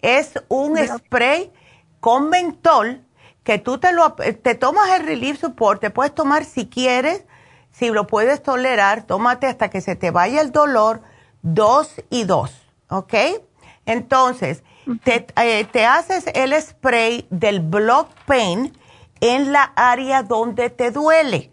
Es 0.00 0.42
un 0.48 0.78
spray 0.78 1.52
con 2.00 2.30
mentol 2.30 3.02
que 3.42 3.58
tú 3.58 3.78
te 3.78 3.92
lo 3.92 4.12
te 4.12 4.54
tomas 4.54 4.90
el 4.90 5.06
Relief 5.06 5.40
Support, 5.40 5.80
te 5.80 5.90
puedes 5.90 6.14
tomar 6.14 6.44
si 6.44 6.68
quieres, 6.68 7.24
si 7.70 7.88
lo 7.90 8.06
puedes 8.06 8.42
tolerar, 8.42 9.04
tómate 9.04 9.46
hasta 9.46 9.70
que 9.70 9.80
se 9.80 9.96
te 9.96 10.10
vaya 10.10 10.40
el 10.40 10.52
dolor, 10.52 11.00
dos 11.42 12.02
y 12.10 12.24
dos, 12.24 12.52
¿ok? 12.88 13.14
Entonces, 13.86 14.62
te, 14.96 15.26
eh, 15.36 15.64
te, 15.64 15.86
haces 15.86 16.24
el 16.34 16.54
spray 16.60 17.26
del 17.30 17.60
Block 17.60 18.08
Pain 18.26 18.72
en 19.20 19.52
la 19.52 19.72
área 19.76 20.22
donde 20.22 20.70
te 20.70 20.90
duele. 20.90 21.52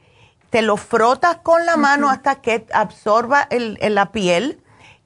Te 0.49 0.61
lo 0.61 0.77
frotas 0.77 1.37
con 1.37 1.65
la 1.65 1.75
mano 1.75 2.09
hasta 2.09 2.35
que 2.35 2.65
absorba 2.73 3.47
el, 3.49 3.77
la 3.81 4.11
piel 4.11 4.61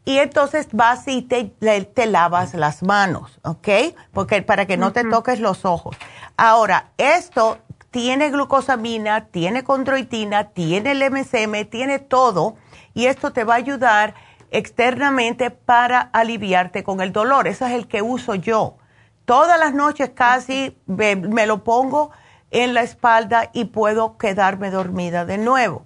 y 0.05 0.19
entonces 0.19 0.67
vas 0.71 1.07
y 1.07 1.23
te, 1.23 1.45
te, 1.45 2.05
lavas 2.05 2.53
las 2.53 2.83
manos, 2.83 3.39
¿ok? 3.43 3.67
Porque 4.13 4.41
para 4.41 4.65
que 4.65 4.77
no 4.77 4.91
te 4.91 5.03
toques 5.03 5.39
los 5.39 5.65
ojos. 5.65 5.95
Ahora, 6.37 6.91
esto 6.97 7.57
tiene 7.91 8.29
glucosamina, 8.29 9.25
tiene 9.25 9.63
condroitina, 9.63 10.45
tiene 10.49 10.91
el 10.91 11.11
MSM, 11.11 11.65
tiene 11.69 11.99
todo 11.99 12.55
y 12.93 13.07
esto 13.07 13.31
te 13.31 13.43
va 13.43 13.55
a 13.55 13.57
ayudar 13.57 14.13
externamente 14.51 15.51
para 15.51 15.99
aliviarte 16.01 16.83
con 16.83 17.01
el 17.01 17.11
dolor. 17.11 17.47
Ese 17.47 17.65
es 17.65 17.71
el 17.71 17.87
que 17.87 18.01
uso 18.01 18.35
yo. 18.35 18.77
Todas 19.25 19.59
las 19.59 19.73
noches 19.73 20.11
casi 20.13 20.77
me, 20.87 21.15
lo 21.45 21.63
pongo 21.63 22.11
en 22.51 22.73
la 22.73 22.81
espalda 22.81 23.49
y 23.53 23.65
puedo 23.65 24.17
quedarme 24.17 24.71
dormida 24.71 25.25
de 25.25 25.37
nuevo. 25.37 25.85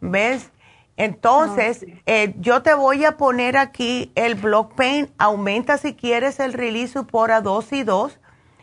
¿Ves? 0.00 0.50
Entonces, 0.96 1.86
eh, 2.06 2.34
yo 2.38 2.62
te 2.62 2.74
voy 2.74 3.04
a 3.04 3.16
poner 3.16 3.56
aquí 3.56 4.10
el 4.14 4.34
block 4.34 4.74
pain. 4.74 5.10
Aumenta 5.16 5.78
si 5.78 5.94
quieres 5.94 6.40
el 6.40 6.52
release 6.52 7.02
por 7.04 7.30
a 7.30 7.40
2 7.40 7.72
y 7.72 7.82
2. 7.84 8.18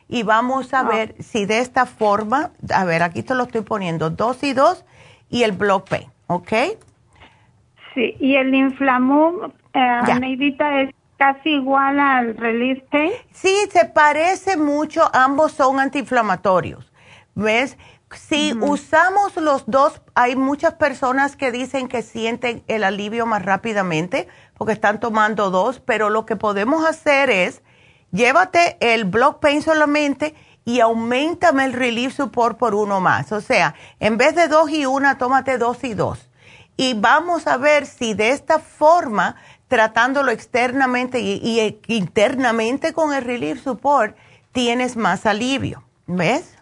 Y 0.10 0.24
vamos 0.24 0.74
a 0.74 0.84
ver 0.84 1.16
si 1.20 1.46
de 1.46 1.60
esta 1.60 1.86
forma, 1.86 2.52
a 2.74 2.84
ver, 2.84 3.04
aquí 3.04 3.24
te 3.24 3.36
lo 3.36 3.44
estoy 3.44 3.62
poniendo, 3.62 4.10
2 4.10 4.44
y 4.44 4.54
2 4.54 4.84
y 5.30 5.44
el 5.44 5.52
block 5.52 5.88
pain, 5.88 6.12
¿ok? 6.26 6.52
Sí, 8.00 8.16
y 8.22 8.36
el 8.36 8.56
Inflamum, 8.56 9.52
eh, 9.74 10.00
es 10.84 10.96
casi 11.18 11.50
igual 11.50 12.00
al 12.00 12.38
Release 12.38 12.82
Pain. 12.90 13.12
Sí, 13.34 13.54
se 13.74 13.84
parece 13.84 14.56
mucho, 14.56 15.10
ambos 15.14 15.52
son 15.52 15.82
antiinflamatorios. 15.82 16.94
¿Ves? 17.36 17.78
Si 18.14 18.54
usamos 18.54 19.36
los 19.36 19.66
dos, 19.68 20.02
hay 20.16 20.38
muchas 20.38 20.76
personas 20.76 21.36
que 21.36 21.52
dicen 21.52 21.90
que 21.90 22.02
sienten 22.02 22.64
el 22.70 22.86
alivio 22.86 23.26
más 23.26 23.44
rápidamente 23.44 24.30
porque 24.58 24.72
están 24.72 25.02
tomando 25.02 25.52
dos, 25.52 25.82
pero 25.82 26.10
lo 26.10 26.26
que 26.26 26.38
podemos 26.38 26.86
hacer 26.86 27.30
es, 27.30 27.62
llévate 28.12 28.78
el 28.80 29.04
Block 29.04 29.42
Pain 29.42 29.62
solamente 29.62 30.36
y 30.64 30.80
aumentame 30.80 31.66
el 31.66 31.74
Relief 31.74 32.16
Support 32.16 32.58
por 32.58 32.76
uno 32.76 33.02
más. 33.02 33.34
O 33.34 33.42
sea, 33.42 33.76
en 34.00 34.18
vez 34.18 34.36
de 34.36 34.48
dos 34.48 34.72
y 34.72 34.86
una, 34.86 35.18
tómate 35.18 35.58
dos 35.58 35.84
y 35.84 35.94
dos 35.94 36.29
y 36.80 36.94
vamos 36.94 37.46
a 37.46 37.58
ver 37.58 37.86
si 37.86 38.14
de 38.14 38.30
esta 38.30 38.58
forma, 38.58 39.36
tratándolo 39.68 40.32
externamente 40.32 41.20
y, 41.20 41.78
internamente 41.88 42.94
con 42.94 43.14
el 43.14 43.22
Relief 43.26 43.60
Support, 43.60 44.16
tienes 44.54 44.96
más 44.96 45.26
alivio. 45.26 45.84
¿Ves? 46.08 46.58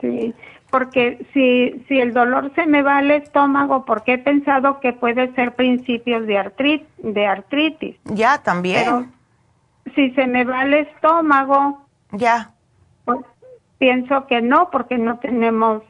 Sí, 0.00 0.34
porque 0.70 1.26
si, 1.34 1.84
si 1.86 2.00
el 2.00 2.14
dolor 2.14 2.50
se 2.54 2.64
me 2.64 2.80
va 2.80 2.96
al 2.96 3.10
estómago, 3.10 3.84
porque 3.84 4.14
he 4.14 4.18
pensado 4.18 4.80
que 4.80 4.94
puede 4.94 5.34
ser 5.34 5.54
principios 5.54 6.26
de, 6.26 6.38
artritis, 6.38 6.88
de 6.96 7.26
artritis. 7.26 7.96
Ya, 8.04 8.38
también. 8.38 9.12
si 9.94 10.12
se 10.12 10.26
me 10.26 10.44
va 10.44 10.60
al 10.60 10.72
estómago. 10.72 11.84
Ya. 12.12 12.52
Pues 13.04 13.18
pienso 13.76 14.26
que 14.26 14.40
no, 14.40 14.70
porque 14.70 14.96
no 14.96 15.18
tenemos 15.18 15.82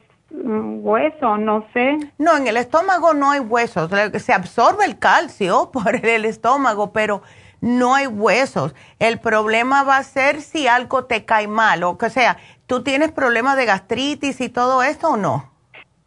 hueso, 0.43 1.37
no 1.37 1.65
sé. 1.73 1.97
No, 2.17 2.37
en 2.37 2.47
el 2.47 2.57
estómago 2.57 3.13
no 3.13 3.31
hay 3.31 3.39
huesos. 3.39 3.89
Se 4.21 4.33
absorbe 4.33 4.85
el 4.85 4.99
calcio 4.99 5.71
por 5.73 6.05
el 6.05 6.25
estómago, 6.25 6.91
pero 6.91 7.21
no 7.61 7.95
hay 7.95 8.07
huesos. 8.07 8.75
El 8.99 9.19
problema 9.19 9.83
va 9.83 9.97
a 9.97 10.03
ser 10.03 10.41
si 10.41 10.67
algo 10.67 11.05
te 11.05 11.25
cae 11.25 11.47
mal, 11.47 11.83
o 11.83 11.97
que 11.97 12.09
sea, 12.09 12.37
¿tú 12.67 12.83
tienes 12.83 13.11
problemas 13.11 13.57
de 13.57 13.65
gastritis 13.65 14.39
y 14.41 14.49
todo 14.49 14.83
eso 14.83 15.09
o 15.11 15.17
no? 15.17 15.51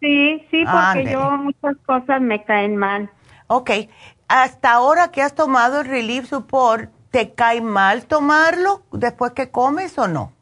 Sí, 0.01 0.47
sí, 0.51 0.65
porque 0.65 1.11
yo 1.11 1.31
muchas 1.33 1.77
cosas 1.85 2.21
me 2.21 2.45
caen 2.45 2.77
mal. 2.77 3.11
Ok, 3.49 3.71
hasta 4.29 4.73
ahora 4.73 5.11
que 5.11 5.23
has 5.23 5.35
tomado 5.35 5.81
el 5.81 5.89
Relief 5.89 6.29
Support, 6.29 6.91
¿te 7.11 7.35
cae 7.35 7.61
mal 7.61 8.07
tomarlo 8.07 8.83
después 8.93 9.33
que 9.33 9.51
comes 9.51 9.99
o 9.99 10.07
no? 10.07 10.33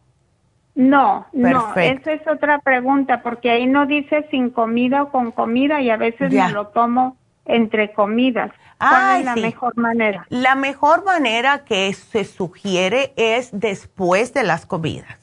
No, 0.77 1.27
no, 1.33 1.75
esa 1.75 2.13
es 2.13 2.29
otra 2.29 2.59
pregunta, 2.59 3.23
porque 3.23 3.51
ahí 3.51 3.67
no 3.67 3.87
dice 3.87 4.29
sin 4.31 4.51
comida 4.51 5.05
o 5.05 5.11
con 5.11 5.33
comida 5.33 5.81
y 5.81 5.89
a 5.89 5.97
veces 5.97 6.31
me 6.31 6.51
lo 6.51 6.67
tomo 6.69 7.17
entre 7.47 7.95
comidas. 7.95 8.53
¿Cuál 8.79 9.21
es 9.21 9.25
la 9.25 9.37
mejor 9.37 9.75
manera? 9.79 10.27
La 10.29 10.55
mejor 10.55 11.03
manera 11.03 11.65
que 11.65 11.91
se 11.95 12.25
sugiere 12.25 13.15
es 13.17 13.49
después 13.53 14.35
de 14.35 14.43
las 14.43 14.67
comidas. 14.67 15.19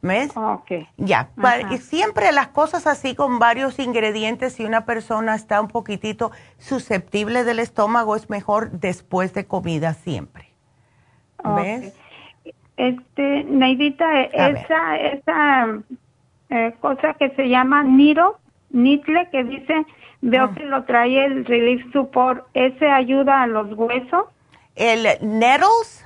¿Ves? 0.00 0.34
Ok. 0.34 0.70
Ya, 0.96 1.28
y 1.70 1.78
siempre 1.78 2.32
las 2.32 2.48
cosas 2.48 2.86
así 2.86 3.14
con 3.14 3.38
varios 3.38 3.78
ingredientes, 3.78 4.54
si 4.54 4.64
una 4.64 4.86
persona 4.86 5.34
está 5.34 5.60
un 5.60 5.68
poquitito 5.68 6.30
susceptible 6.58 7.44
del 7.44 7.58
estómago, 7.58 8.16
es 8.16 8.30
mejor 8.30 8.70
después 8.70 9.34
de 9.34 9.46
comida 9.46 9.92
siempre. 9.92 10.50
¿Ves? 11.42 11.94
Este, 12.76 13.44
Neidita, 13.44 14.22
esa, 14.22 14.96
esa 14.96 15.78
eh, 16.50 16.74
cosa 16.80 17.14
que 17.14 17.30
se 17.30 17.48
llama 17.48 17.82
Niro, 17.84 18.38
Nitle, 18.70 19.28
que 19.30 19.44
dice, 19.44 19.86
veo 20.20 20.44
ah. 20.44 20.54
que 20.56 20.64
lo 20.64 20.84
trae 20.84 21.24
el 21.24 21.44
Relief 21.44 21.84
Support, 21.92 22.46
¿ese 22.54 22.86
ayuda 22.88 23.42
a 23.42 23.46
los 23.46 23.72
huesos? 23.72 24.26
¿El 24.74 25.04
Nettles? 25.20 26.04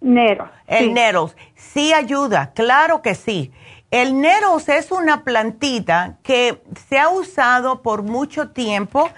Nettles. 0.00 0.50
El 0.66 0.84
sí. 0.84 0.92
Nettles, 0.92 1.36
sí 1.54 1.92
ayuda, 1.94 2.52
claro 2.54 3.00
que 3.00 3.14
sí. 3.14 3.50
El 3.90 4.20
Nettles 4.20 4.68
es 4.68 4.90
una 4.90 5.24
plantita 5.24 6.18
que 6.22 6.60
se 6.88 6.98
ha 6.98 7.08
usado 7.08 7.80
por 7.82 8.02
mucho 8.02 8.50
tiempo 8.50 9.08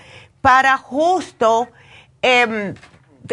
para 0.41 0.77
justo... 0.77 1.69
Eh, 2.23 2.75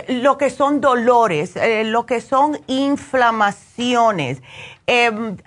lo 0.08 0.38
que 0.38 0.50
son 0.50 0.82
dolores, 0.82 1.56
eh, 1.56 1.84
lo 1.84 2.06
que 2.06 2.22
son 2.22 2.60
inflamaciones. 2.68 4.42
Em, 4.88 5.38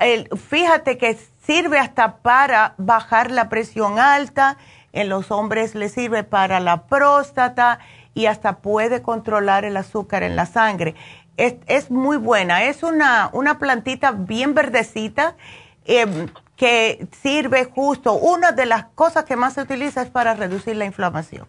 fíjate 0.49 0.99
que 0.99 1.19
sirve 1.45 1.79
hasta 1.79 2.17
para 2.19 2.75
bajar 2.79 3.31
la 3.31 3.49
presión 3.49 3.99
alta, 3.99 4.57
en 4.93 5.09
los 5.09 5.31
hombres 5.31 5.75
le 5.75 5.89
sirve 5.89 6.25
para 6.25 6.59
la 6.59 6.87
próstata 6.87 7.79
y 8.15 8.27
hasta 8.27 8.59
puede 8.59 9.03
controlar 9.03 9.65
el 9.65 9.77
azúcar 9.77 10.23
en 10.23 10.37
la 10.37 10.47
sangre. 10.47 10.95
Es, 11.37 11.91
muy 11.91 12.17
buena, 12.17 12.65
es 12.65 12.83
una, 12.83 13.29
una 13.35 13.59
plantita 13.59 14.13
bien 14.13 14.55
verdecita 14.55 15.37
em, 15.85 16.29
que 16.57 17.07
sirve 17.23 17.67
justo, 17.67 18.15
una 18.15 18.53
de 18.53 18.65
las 18.65 18.87
cosas 18.95 19.25
que 19.25 19.37
más 19.37 19.53
se 19.53 19.61
utiliza 19.61 20.01
es 20.01 20.09
para 20.09 20.33
reducir 20.35 20.77
la 20.77 20.87
inflamación. 20.87 21.47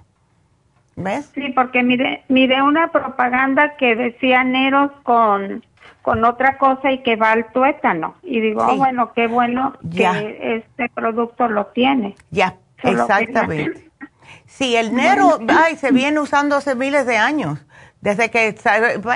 ¿Ves? 0.98 1.32
Sí, 1.36 1.49
porque 1.53 1.84
mire, 1.84 2.24
mire 2.28 2.64
una 2.64 2.91
propaganda 2.91 3.78
que 3.78 3.95
decía 3.95 4.44
Neros 4.44 4.91
con, 5.03 5.64
con 6.02 6.26
otra 6.26 6.57
cosa 6.57 6.91
y 6.91 7.03
que 7.03 7.15
va 7.15 7.34
al 7.34 7.52
tuétano. 7.52 8.15
Y 8.24 8.41
digo, 8.41 8.65
oh, 8.68 8.76
bueno, 8.78 9.14
qué 9.14 9.28
bueno 9.28 9.74
que 9.95 10.56
este 10.57 10.90
producto 10.90 11.48
lo 11.48 11.68
tiene. 11.68 12.15
Ya, 12.32 12.56
exactamente. 12.84 13.86
Sí, 14.45 14.76
el 14.76 14.94
Nero, 14.94 15.40
ay, 15.49 15.76
se 15.76 15.91
viene 15.91 16.19
usando 16.19 16.56
hace 16.56 16.74
miles 16.74 17.06
de 17.06 17.18
años. 17.18 17.60
Desde 18.02 18.32
que, 18.32 18.56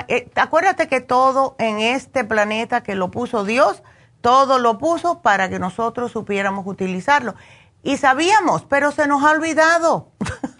eh, 0.08 0.30
acuérdate 0.36 0.88
que 0.88 1.00
todo 1.00 1.56
en 1.58 1.80
este 1.80 2.24
planeta 2.24 2.82
que 2.82 2.94
lo 2.94 3.10
puso 3.10 3.44
Dios, 3.44 3.82
todo 4.20 4.58
lo 4.58 4.78
puso 4.78 5.22
para 5.22 5.48
que 5.48 5.58
nosotros 5.58 6.12
supiéramos 6.12 6.66
utilizarlo. 6.66 7.34
Y 7.82 7.96
sabíamos, 7.96 8.64
pero 8.64 8.92
se 8.92 9.06
nos 9.06 9.24
ha 9.24 9.32
olvidado. 9.32 10.12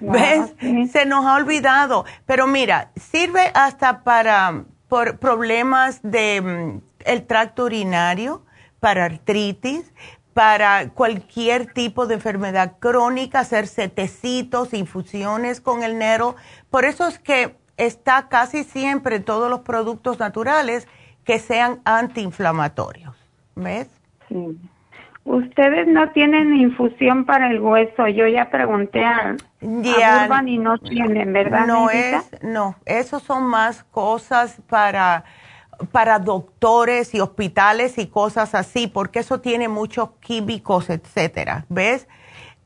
¿Ves? 0.00 0.54
Se 0.90 1.06
nos 1.06 1.24
ha 1.24 1.34
olvidado. 1.34 2.04
Pero 2.24 2.46
mira, 2.46 2.90
sirve 2.96 3.50
hasta 3.54 4.02
para 4.02 4.64
por 4.88 5.18
problemas 5.18 6.00
de 6.02 6.40
mm, 6.40 6.80
el 7.04 7.26
tracto 7.26 7.64
urinario, 7.64 8.44
para 8.80 9.04
artritis, 9.04 9.92
para 10.32 10.90
cualquier 10.90 11.72
tipo 11.72 12.06
de 12.06 12.14
enfermedad 12.14 12.74
crónica, 12.78 13.40
hacer 13.40 13.68
tecitos, 13.68 14.74
infusiones 14.74 15.60
con 15.60 15.82
el 15.82 15.98
nero. 15.98 16.36
Por 16.70 16.84
eso 16.84 17.06
es 17.06 17.18
que 17.18 17.56
está 17.76 18.28
casi 18.28 18.64
siempre 18.64 19.16
en 19.16 19.24
todos 19.24 19.50
los 19.50 19.60
productos 19.60 20.18
naturales 20.18 20.86
que 21.24 21.38
sean 21.38 21.80
antiinflamatorios. 21.84 23.16
¿Ves? 23.54 23.88
Sí. 24.28 24.58
Ustedes 25.26 25.88
no 25.88 26.10
tienen 26.12 26.54
infusión 26.54 27.26
para 27.26 27.50
el 27.50 27.60
hueso. 27.60 28.06
Yo 28.06 28.26
ya 28.28 28.48
pregunté 28.48 29.04
a, 29.04 29.36
Urban 29.60 30.48
y 30.48 30.58
no 30.58 30.78
tienen, 30.78 31.32
¿verdad? 31.32 31.66
No 31.66 31.90
es, 31.90 32.30
no. 32.42 32.76
Esos 32.86 33.22
son 33.22 33.44
más 33.44 33.84
cosas 33.84 34.62
para 34.68 35.24
para 35.92 36.18
doctores 36.18 37.14
y 37.14 37.20
hospitales 37.20 37.98
y 37.98 38.06
cosas 38.06 38.54
así, 38.54 38.86
porque 38.86 39.18
eso 39.18 39.40
tiene 39.40 39.68
muchos 39.68 40.10
químicos, 40.20 40.88
etcétera. 40.88 41.66
¿Ves? 41.68 42.08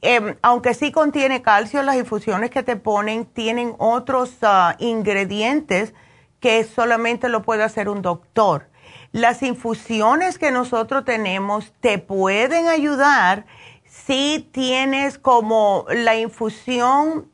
Em, 0.02 0.36
aunque 0.42 0.74
sí 0.74 0.92
contiene 0.92 1.42
calcio, 1.42 1.82
las 1.82 1.96
infusiones 1.96 2.50
que 2.50 2.62
te 2.62 2.76
ponen 2.76 3.26
tienen 3.26 3.74
otros 3.78 4.38
ah, 4.42 4.76
ingredientes 4.78 5.92
que 6.40 6.64
solamente 6.64 7.28
lo 7.28 7.42
puede 7.42 7.64
hacer 7.64 7.88
un 7.88 8.00
doctor. 8.00 8.69
Las 9.12 9.42
infusiones 9.42 10.38
que 10.38 10.52
nosotros 10.52 11.04
tenemos 11.04 11.72
te 11.80 11.98
pueden 11.98 12.68
ayudar 12.68 13.44
si 13.84 14.48
tienes 14.52 15.18
como 15.18 15.84
la 15.90 16.14
infusión 16.14 17.28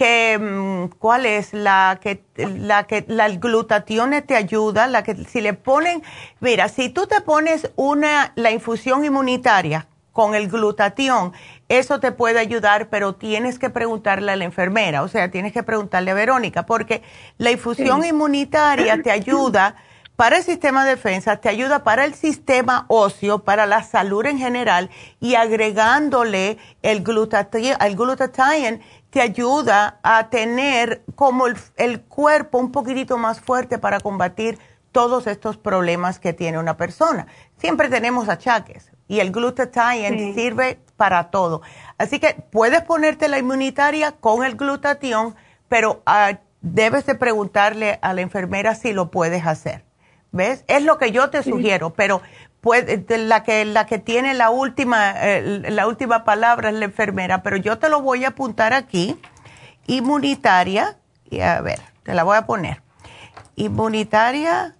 que, 0.00 0.38
mm, 0.38 0.96
¿cuál 0.98 1.26
es? 1.26 1.52
La 1.52 1.98
que, 2.00 2.24
la 2.36 2.84
que, 2.86 3.04
la 3.06 3.28
glutatión 3.28 4.14
te 4.26 4.34
ayuda, 4.34 4.86
la 4.86 5.02
que 5.02 5.14
si 5.26 5.42
le 5.42 5.52
ponen, 5.52 6.02
mira, 6.40 6.70
si 6.70 6.88
tú 6.88 7.06
te 7.06 7.20
pones 7.20 7.70
una, 7.76 8.32
la 8.34 8.50
infusión 8.50 9.04
inmunitaria 9.04 9.88
con 10.12 10.34
el 10.34 10.48
glutatión, 10.48 11.34
eso 11.68 12.00
te 12.00 12.12
puede 12.12 12.38
ayudar, 12.38 12.88
pero 12.88 13.14
tienes 13.14 13.58
que 13.58 13.68
preguntarle 13.68 14.32
a 14.32 14.36
la 14.36 14.44
enfermera, 14.44 15.02
o 15.02 15.08
sea, 15.08 15.30
tienes 15.30 15.52
que 15.52 15.62
preguntarle 15.62 16.12
a 16.12 16.14
Verónica, 16.14 16.64
porque 16.64 17.02
la 17.36 17.50
infusión 17.50 18.02
inmunitaria 18.02 19.02
te 19.02 19.10
ayuda 19.10 19.76
para 20.20 20.36
el 20.36 20.44
sistema 20.44 20.84
de 20.84 20.90
defensa, 20.90 21.38
te 21.38 21.48
ayuda 21.48 21.82
para 21.82 22.04
el 22.04 22.12
sistema 22.12 22.84
óseo, 22.88 23.38
para 23.38 23.64
la 23.64 23.82
salud 23.82 24.26
en 24.26 24.36
general, 24.36 24.90
y 25.18 25.34
agregándole 25.34 26.58
el 26.82 27.02
glutathione, 27.02 28.82
te 29.08 29.22
ayuda 29.22 29.98
a 30.02 30.28
tener 30.28 31.04
como 31.14 31.46
el, 31.46 32.02
cuerpo 32.02 32.58
un 32.58 32.70
poquitito 32.70 33.16
más 33.16 33.40
fuerte 33.40 33.78
para 33.78 33.98
combatir 33.98 34.58
todos 34.92 35.26
estos 35.26 35.56
problemas 35.56 36.18
que 36.18 36.34
tiene 36.34 36.58
una 36.58 36.76
persona. 36.76 37.26
Siempre 37.56 37.88
tenemos 37.88 38.28
achaques 38.28 38.92
y 39.08 39.20
el 39.20 39.32
glutathione 39.32 40.34
sirve 40.34 40.80
para 40.98 41.30
todo. 41.30 41.62
Así 41.96 42.20
que 42.20 42.34
puedes 42.52 42.82
ponerte 42.82 43.26
la 43.28 43.38
inmunitaria 43.38 44.12
con 44.12 44.44
el 44.44 44.56
glutatión, 44.56 45.34
pero 45.70 46.02
ah, 46.04 46.40
debes 46.60 47.06
de 47.06 47.14
preguntarle 47.14 47.98
a 48.02 48.12
la 48.12 48.20
enfermera 48.20 48.74
si 48.74 48.92
lo 48.92 49.10
puedes 49.10 49.46
hacer. 49.46 49.88
¿Ves? 50.32 50.64
Es 50.68 50.84
lo 50.84 50.98
que 50.98 51.10
yo 51.10 51.30
te 51.30 51.42
sugiero, 51.42 51.90
pero 51.90 52.22
puede, 52.60 53.04
la, 53.18 53.42
que, 53.42 53.64
la 53.64 53.86
que 53.86 53.98
tiene 53.98 54.34
la 54.34 54.50
última, 54.50 55.12
eh, 55.16 55.62
la 55.70 55.86
última 55.86 56.24
palabra 56.24 56.70
es 56.70 56.76
la 56.76 56.84
enfermera, 56.84 57.42
pero 57.42 57.56
yo 57.56 57.78
te 57.78 57.88
lo 57.88 58.00
voy 58.00 58.24
a 58.24 58.28
apuntar 58.28 58.72
aquí. 58.72 59.16
Inmunitaria, 59.86 60.96
y 61.28 61.40
a 61.40 61.60
ver, 61.62 61.80
te 62.04 62.14
la 62.14 62.22
voy 62.22 62.36
a 62.36 62.46
poner. 62.46 62.80
Inmunitaria, 63.56 64.76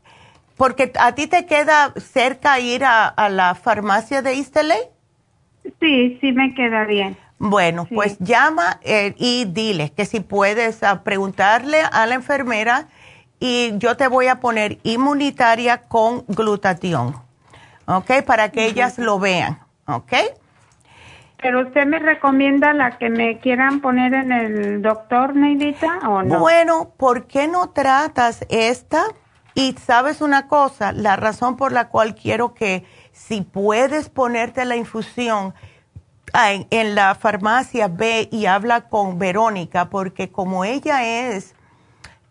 porque 0.56 0.92
a 0.98 1.14
ti 1.14 1.26
te 1.26 1.46
queda 1.46 1.92
cerca 1.96 2.60
ir 2.60 2.84
a, 2.84 3.28
la 3.28 3.54
farmacia 3.54 4.22
de 4.22 4.34
East 4.34 4.56
Sí, 5.80 6.18
sí 6.20 6.32
me 6.32 6.54
queda 6.54 6.84
bien. 6.84 7.16
Bueno, 7.38 7.86
pues 7.86 8.18
llama 8.18 8.78
eh, 8.82 9.14
y 9.16 9.46
dile 9.46 9.92
que 9.96 10.04
si 10.04 10.20
puedes 10.20 10.82
ah, 10.82 11.02
preguntarle 11.02 11.80
a 11.90 12.06
la 12.06 12.14
enfermera 12.14 12.88
y 13.40 13.72
yo 13.78 13.96
te 13.96 14.06
voy 14.06 14.28
a 14.28 14.38
poner 14.38 14.78
inmunitaria 14.82 15.84
con 15.88 16.24
glutatión, 16.28 17.16
¿ok? 17.86 18.22
Para 18.26 18.50
que 18.50 18.66
ellas 18.66 18.98
lo 18.98 19.18
vean, 19.18 19.58
¿ok? 19.86 20.12
Pero 21.42 21.62
usted 21.62 21.86
me 21.86 21.98
recomienda 21.98 22.74
la 22.74 22.98
que 22.98 23.08
me 23.08 23.38
quieran 23.38 23.80
poner 23.80 24.12
en 24.12 24.30
el 24.30 24.82
doctor, 24.82 25.34
Neidita, 25.34 26.00
o 26.06 26.22
no? 26.22 26.38
Bueno, 26.38 26.92
¿por 26.98 27.26
qué 27.26 27.48
no 27.48 27.70
tratas 27.70 28.44
esta? 28.50 29.04
Y 29.54 29.72
sabes 29.72 30.20
una 30.20 30.46
cosa, 30.46 30.92
la 30.92 31.16
razón 31.16 31.56
por 31.56 31.72
la 31.72 31.88
cual 31.88 32.14
quiero 32.14 32.52
que 32.52 32.84
si 33.12 33.40
puedes 33.40 34.10
ponerte 34.10 34.66
la 34.66 34.76
infusión 34.76 35.54
en, 36.34 36.66
en 36.70 36.94
la 36.94 37.14
farmacia, 37.14 37.88
ve 37.88 38.28
y 38.30 38.44
habla 38.44 38.82
con 38.82 39.18
Verónica, 39.18 39.88
porque 39.88 40.30
como 40.30 40.66
ella 40.66 41.04
es 41.04 41.54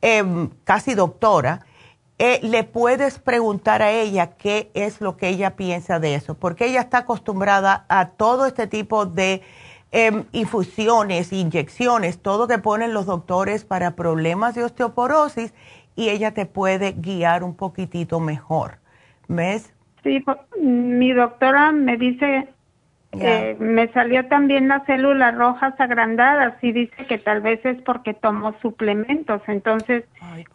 Em, 0.01 0.49
casi 0.63 0.95
doctora, 0.95 1.65
eh, 2.17 2.39
le 2.43 2.63
puedes 2.63 3.19
preguntar 3.19 3.81
a 3.81 3.91
ella 3.91 4.31
qué 4.37 4.71
es 4.73 5.01
lo 5.01 5.17
que 5.17 5.29
ella 5.29 5.55
piensa 5.55 5.99
de 5.99 6.15
eso, 6.15 6.35
porque 6.35 6.65
ella 6.65 6.81
está 6.81 6.99
acostumbrada 6.99 7.85
a 7.89 8.09
todo 8.09 8.45
este 8.45 8.67
tipo 8.67 9.05
de 9.05 9.41
em, 9.91 10.25
infusiones, 10.31 11.33
inyecciones, 11.33 12.21
todo 12.21 12.47
que 12.47 12.59
ponen 12.59 12.93
los 12.93 13.05
doctores 13.05 13.65
para 13.65 13.95
problemas 13.95 14.53
de 14.55 14.63
osteoporosis 14.63 15.53
y 15.95 16.09
ella 16.09 16.33
te 16.33 16.45
puede 16.45 16.91
guiar 16.93 17.43
un 17.43 17.55
poquitito 17.55 18.19
mejor. 18.19 18.77
¿Ves? 19.27 19.73
Sí, 20.03 20.23
mi 20.61 21.11
doctora 21.11 21.71
me 21.71 21.97
dice 21.97 22.47
eh, 23.11 23.57
me 23.59 23.91
salió 23.91 24.27
también 24.27 24.67
las 24.67 24.85
células 24.85 25.35
rojas 25.35 25.73
agrandadas 25.79 26.53
y 26.61 26.71
dice 26.71 27.05
que 27.07 27.17
tal 27.17 27.41
vez 27.41 27.59
es 27.65 27.81
porque 27.81 28.13
tomo 28.13 28.53
suplementos. 28.61 29.41
Entonces, 29.47 30.03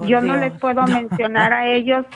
yo 0.01 0.21
no 0.21 0.37
les 0.37 0.53
puedo 0.53 0.85
mencionar 0.85 1.53
a 1.53 1.67
ellos, 1.67 2.07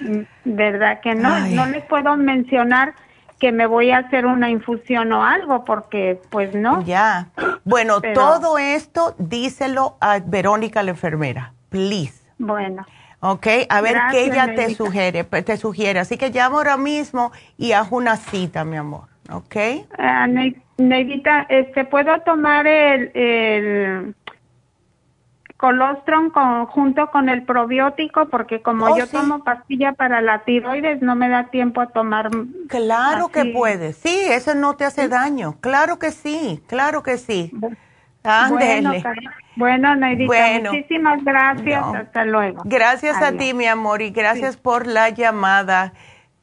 mm, 0.00 0.20
¿verdad 0.44 1.00
que 1.00 1.14
no? 1.14 1.38
No 1.48 1.66
les 1.66 1.84
puedo 1.84 2.16
mencionar 2.16 2.94
que 3.38 3.52
me 3.52 3.66
voy 3.66 3.90
a 3.90 3.98
hacer 3.98 4.24
una 4.24 4.48
infusión 4.48 5.12
o 5.12 5.22
algo 5.22 5.64
porque 5.64 6.18
pues 6.30 6.54
no. 6.54 6.82
Ya. 6.82 7.28
Bueno, 7.64 8.00
todo 8.00 8.56
esto 8.56 9.14
díselo 9.18 9.96
a 10.00 10.18
Verónica 10.20 10.82
la 10.82 10.92
enfermera, 10.92 11.52
please. 11.68 12.24
Bueno. 12.38 12.86
Ok, 13.20 13.46
a 13.68 13.80
ver 13.80 13.96
qué 14.10 14.24
ella 14.26 14.54
te 14.54 14.74
sugiere, 14.74 15.24
te 15.24 15.56
sugiere. 15.56 15.98
Así 16.00 16.16
que 16.16 16.30
llamo 16.30 16.58
ahora 16.58 16.76
mismo 16.76 17.32
y 17.56 17.72
haz 17.72 17.88
una 17.90 18.16
cita, 18.16 18.64
mi 18.64 18.76
amor. 18.76 19.13
¿Ok? 19.30 19.56
Uh, 19.98 20.54
Neidita, 20.76 21.46
este, 21.48 21.84
¿puedo 21.84 22.20
tomar 22.22 22.66
el, 22.66 23.10
el 23.14 24.14
colostrum 25.56 26.30
junto 26.66 27.10
con 27.10 27.28
el 27.28 27.44
probiótico? 27.44 28.28
Porque 28.28 28.60
como 28.60 28.86
oh, 28.86 28.98
yo 28.98 29.06
tomo 29.06 29.44
pastilla 29.44 29.92
para 29.92 30.20
la 30.20 30.40
tiroides, 30.40 31.00
no 31.00 31.14
me 31.14 31.28
da 31.28 31.44
tiempo 31.44 31.80
a 31.80 31.86
tomar. 31.86 32.30
Claro 32.68 33.28
que 33.28 33.44
puedes, 33.46 33.96
sí, 33.96 34.18
eso 34.28 34.54
no 34.54 34.74
te 34.74 34.84
hace 34.84 35.08
daño. 35.08 35.56
Claro 35.60 35.98
que 35.98 36.10
sí, 36.10 36.60
claro 36.66 37.02
que 37.02 37.18
sí. 37.18 37.52
Bueno, 38.48 38.92
bueno, 39.56 39.94
Neidita, 39.96 40.70
muchísimas 40.70 41.22
gracias. 41.22 41.84
Hasta 41.94 42.24
luego. 42.24 42.62
Gracias 42.64 43.20
a 43.22 43.32
ti, 43.32 43.52
mi 43.54 43.66
amor, 43.66 44.02
y 44.02 44.10
gracias 44.10 44.56
por 44.56 44.86
la 44.86 45.10
llamada 45.10 45.92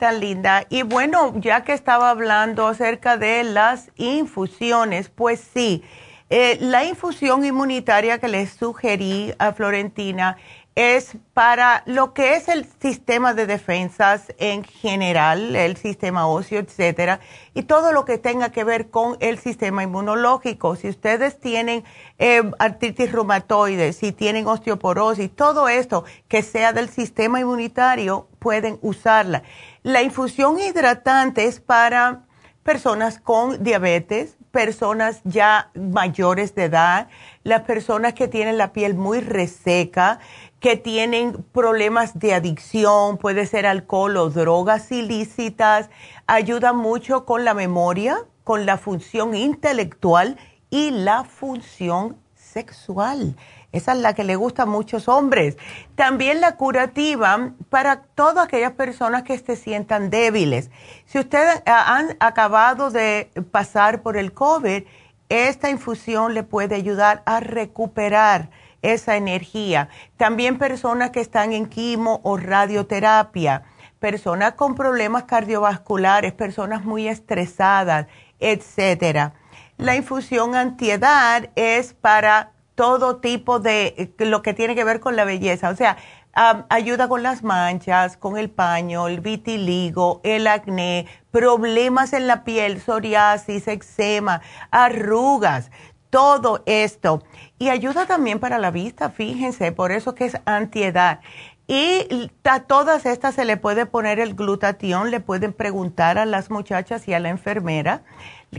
linda. 0.09 0.65
Y 0.69 0.81
bueno, 0.81 1.33
ya 1.35 1.63
que 1.63 1.73
estaba 1.73 2.09
hablando 2.09 2.67
acerca 2.67 3.17
de 3.17 3.43
las 3.43 3.91
infusiones, 3.97 5.09
pues 5.09 5.39
sí, 5.53 5.83
eh, 6.31 6.57
la 6.61 6.85
infusión 6.85 7.43
inmunitaria 7.45 8.17
que 8.17 8.29
les 8.29 8.53
sugerí 8.53 9.33
a 9.37 9.51
Florentina 9.51 10.37
es 10.76 11.18
para 11.34 11.84
lo 11.85 12.14
que 12.14 12.35
es 12.35 12.48
el 12.48 12.65
sistema 12.81 13.34
de 13.34 13.45
defensas 13.45 14.34
en 14.38 14.64
general, 14.64 15.56
el 15.56 15.76
sistema 15.76 16.27
óseo, 16.27 16.60
etcétera, 16.60 17.19
y 17.53 17.64
todo 17.64 17.91
lo 17.91 18.06
que 18.06 18.18
tenga 18.18 18.52
que 18.52 18.64
ver 18.64 18.89
con 18.89 19.18
el 19.19 19.38
sistema 19.38 19.84
inmunológico. 19.84 20.77
Si 20.77 20.88
ustedes 20.88 21.39
tienen 21.39 21.84
eh, 22.19 22.49
artritis 22.57 23.11
reumatoide, 23.11 23.91
si 23.91 24.14
tienen 24.14 24.48
osteoporosis, 24.48 25.35
todo 25.35 25.68
esto 25.68 26.06
que 26.30 26.41
sea 26.41 26.72
del 26.72 26.89
sistema 26.89 27.41
inmunitario, 27.41 28.27
pueden 28.39 28.80
usarla. 28.81 29.43
La 29.84 30.02
infusión 30.02 30.57
hidratante 30.60 31.45
es 31.45 31.60
para 31.60 32.23
personas 32.64 33.19
con 33.19 33.64
diabetes, 33.64 34.38
personas 34.52 35.22
ya 35.23 35.72
mayores 35.73 36.53
de 36.56 36.65
edad, 36.65 37.07
las 37.43 37.61
personas 37.61 38.14
que 38.14 38.27
tienen 38.27 38.57
la 38.57 38.73
piel 38.73 38.93
muy 38.93 39.22
reseca, 39.22 40.19
que 40.61 40.77
tienen 40.77 41.43
problemas 41.51 42.17
de 42.19 42.35
adicción, 42.35 43.17
puede 43.17 43.47
ser 43.47 43.65
alcohol 43.65 44.15
o 44.17 44.29
drogas 44.29 44.91
ilícitas, 44.91 45.89
ayuda 46.27 46.71
mucho 46.71 47.25
con 47.25 47.43
la 47.43 47.55
memoria, 47.55 48.19
con 48.43 48.67
la 48.67 48.77
función 48.77 49.35
intelectual 49.35 50.38
y 50.69 50.91
la 50.91 51.23
función 51.23 52.15
sexual. 52.35 53.35
Esa 53.71 53.93
es 53.93 53.99
la 53.99 54.13
que 54.13 54.23
le 54.23 54.35
gusta 54.35 54.63
a 54.63 54.65
muchos 54.67 55.07
hombres. 55.07 55.57
También 55.95 56.41
la 56.41 56.57
curativa 56.57 57.53
para 57.69 58.03
todas 58.03 58.45
aquellas 58.45 58.73
personas 58.73 59.23
que 59.23 59.39
se 59.39 59.55
sientan 59.55 60.11
débiles. 60.11 60.69
Si 61.05 61.17
ustedes 61.17 61.63
han 61.65 62.17
acabado 62.19 62.91
de 62.91 63.31
pasar 63.51 64.03
por 64.03 64.15
el 64.15 64.31
COVID, 64.31 64.83
esta 65.29 65.71
infusión 65.71 66.35
le 66.35 66.43
puede 66.43 66.75
ayudar 66.75 67.23
a 67.25 67.39
recuperar 67.39 68.51
esa 68.81 69.15
energía. 69.15 69.89
También 70.17 70.57
personas 70.57 71.11
que 71.11 71.21
están 71.21 71.53
en 71.53 71.67
quimo 71.67 72.21
o 72.23 72.37
radioterapia, 72.37 73.63
personas 73.99 74.53
con 74.53 74.75
problemas 74.75 75.23
cardiovasculares, 75.23 76.33
personas 76.33 76.83
muy 76.83 77.07
estresadas, 77.07 78.07
etcétera. 78.39 79.33
La 79.77 79.95
infusión 79.95 80.55
antiedad 80.55 81.49
es 81.55 81.93
para 81.93 82.51
todo 82.75 83.17
tipo 83.17 83.59
de 83.59 83.93
eh, 83.97 84.25
lo 84.25 84.41
que 84.41 84.53
tiene 84.53 84.75
que 84.75 84.83
ver 84.83 84.99
con 84.99 85.15
la 85.15 85.23
belleza. 85.23 85.69
O 85.69 85.75
sea, 85.75 85.97
ayuda 86.33 87.07
con 87.07 87.23
las 87.23 87.43
manchas, 87.43 88.17
con 88.17 88.37
el 88.37 88.49
paño, 88.49 89.07
el 89.07 89.19
vitiligo, 89.19 90.21
el 90.23 90.47
acné, 90.47 91.07
problemas 91.31 92.13
en 92.13 92.27
la 92.27 92.43
piel, 92.43 92.79
psoriasis, 92.79 93.67
eczema, 93.67 94.41
arrugas, 94.71 95.71
todo 96.09 96.63
esto. 96.65 97.23
Y 97.61 97.69
ayuda 97.69 98.07
también 98.07 98.39
para 98.39 98.57
la 98.57 98.71
vista, 98.71 99.11
fíjense, 99.11 99.71
por 99.71 99.91
eso 99.91 100.15
que 100.15 100.25
es 100.25 100.35
antiedad. 100.45 101.19
Y 101.67 102.31
a 102.43 102.61
todas 102.61 103.05
estas 103.05 103.35
se 103.35 103.45
le 103.45 103.55
puede 103.55 103.85
poner 103.85 104.19
el 104.19 104.33
glutatión, 104.33 105.11
le 105.11 105.19
pueden 105.19 105.53
preguntar 105.53 106.17
a 106.17 106.25
las 106.25 106.49
muchachas 106.49 107.07
y 107.07 107.13
a 107.13 107.19
la 107.19 107.29
enfermera 107.29 108.01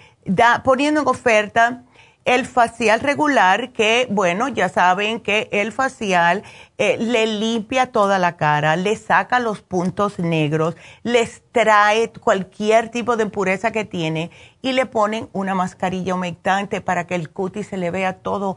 poniendo 0.64 1.02
en 1.02 1.06
oferta 1.06 1.84
el 2.30 2.46
facial 2.46 3.00
regular, 3.00 3.72
que 3.72 4.06
bueno, 4.08 4.46
ya 4.46 4.68
saben 4.68 5.18
que 5.18 5.48
el 5.50 5.72
facial 5.72 6.44
eh, 6.78 6.96
le 6.96 7.26
limpia 7.26 7.90
toda 7.90 8.20
la 8.20 8.36
cara, 8.36 8.76
le 8.76 8.94
saca 8.94 9.40
los 9.40 9.62
puntos 9.62 10.20
negros, 10.20 10.76
les 11.02 11.42
trae 11.50 12.12
cualquier 12.12 12.88
tipo 12.88 13.16
de 13.16 13.24
impureza 13.24 13.72
que 13.72 13.84
tiene 13.84 14.30
y 14.62 14.74
le 14.74 14.86
ponen 14.86 15.28
una 15.32 15.56
mascarilla 15.56 16.14
humectante 16.14 16.80
para 16.80 17.08
que 17.08 17.16
el 17.16 17.30
cutis 17.30 17.66
se 17.66 17.76
le 17.76 17.90
vea 17.90 18.18
todo 18.18 18.56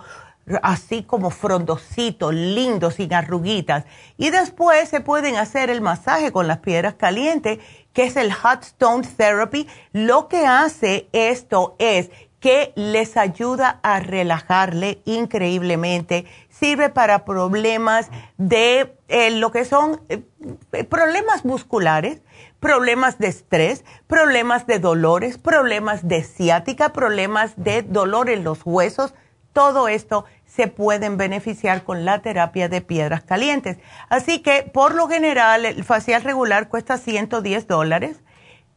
así 0.62 1.02
como 1.02 1.32
frondosito, 1.32 2.32
lindo, 2.32 2.92
sin 2.92 3.12
arruguitas. 3.12 3.86
Y 4.18 4.30
después 4.30 4.88
se 4.90 5.00
pueden 5.00 5.38
hacer 5.38 5.72
el 5.72 5.82
masaje 5.82 6.32
con 6.32 6.48
las 6.48 6.60
piedras 6.60 6.94
calientes, 6.94 7.58
que 7.92 8.04
es 8.04 8.18
el 8.18 8.34
Hot 8.34 8.62
Stone 8.64 9.08
Therapy. 9.18 9.68
Lo 9.94 10.28
que 10.28 10.46
hace 10.46 11.08
esto 11.12 11.76
es 11.80 12.12
que 12.44 12.74
les 12.76 13.16
ayuda 13.16 13.80
a 13.84 14.02
relajarle 14.02 15.02
increíblemente. 15.06 16.26
Sirve 16.50 16.90
para 16.90 17.24
problemas 17.24 18.10
de 18.38 18.98
eh, 19.08 19.32
lo 19.32 19.50
que 19.54 19.64
son 19.64 20.02
eh, 20.10 20.24
problemas 20.84 21.46
musculares, 21.46 22.22
problemas 22.60 23.18
de 23.18 23.28
estrés, 23.28 23.86
problemas 24.08 24.68
de 24.68 24.80
dolores, 24.80 25.38
problemas 25.38 26.06
de 26.06 26.22
ciática, 26.22 26.92
problemas 26.92 27.54
de 27.56 27.82
dolor 27.82 28.30
en 28.30 28.44
los 28.44 28.60
huesos. 28.66 29.14
Todo 29.54 29.88
esto 29.88 30.26
se 30.46 30.68
pueden 30.68 31.16
beneficiar 31.16 31.86
con 31.86 32.04
la 32.04 32.22
terapia 32.22 32.68
de 32.68 32.82
piedras 32.82 33.24
calientes. 33.24 33.78
Así 34.10 34.40
que, 34.40 34.64
por 34.64 34.96
lo 34.96 35.08
general, 35.08 35.64
el 35.64 35.86
facial 35.86 36.24
regular 36.24 36.68
cuesta 36.68 36.98
110 36.98 37.68
dólares 37.68 38.20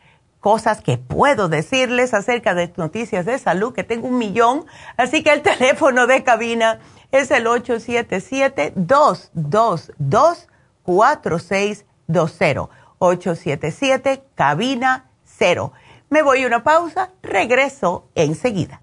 cosas 0.44 0.82
que 0.82 0.98
puedo 0.98 1.48
decirles 1.48 2.12
acerca 2.12 2.54
de 2.54 2.70
noticias 2.76 3.24
de 3.24 3.38
salud, 3.38 3.72
que 3.72 3.82
tengo 3.82 4.08
un 4.08 4.18
millón. 4.18 4.66
Así 4.98 5.22
que 5.22 5.32
el 5.32 5.40
teléfono 5.40 6.06
de 6.06 6.22
cabina 6.22 6.80
es 7.12 7.30
el 7.30 7.46
877 7.46 8.74
222 8.76 10.48
4620 10.82 12.68
877 12.98 14.24
cabina 14.34 15.08
0. 15.24 15.72
Me 16.10 16.22
voy 16.22 16.42
a 16.42 16.46
una 16.46 16.62
pausa, 16.62 17.10
regreso 17.22 18.10
enseguida. 18.14 18.82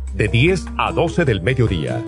de 0.13 0.27
10 0.27 0.65
a 0.77 0.91
12 0.91 1.25
del 1.25 1.41
mediodía. 1.41 2.03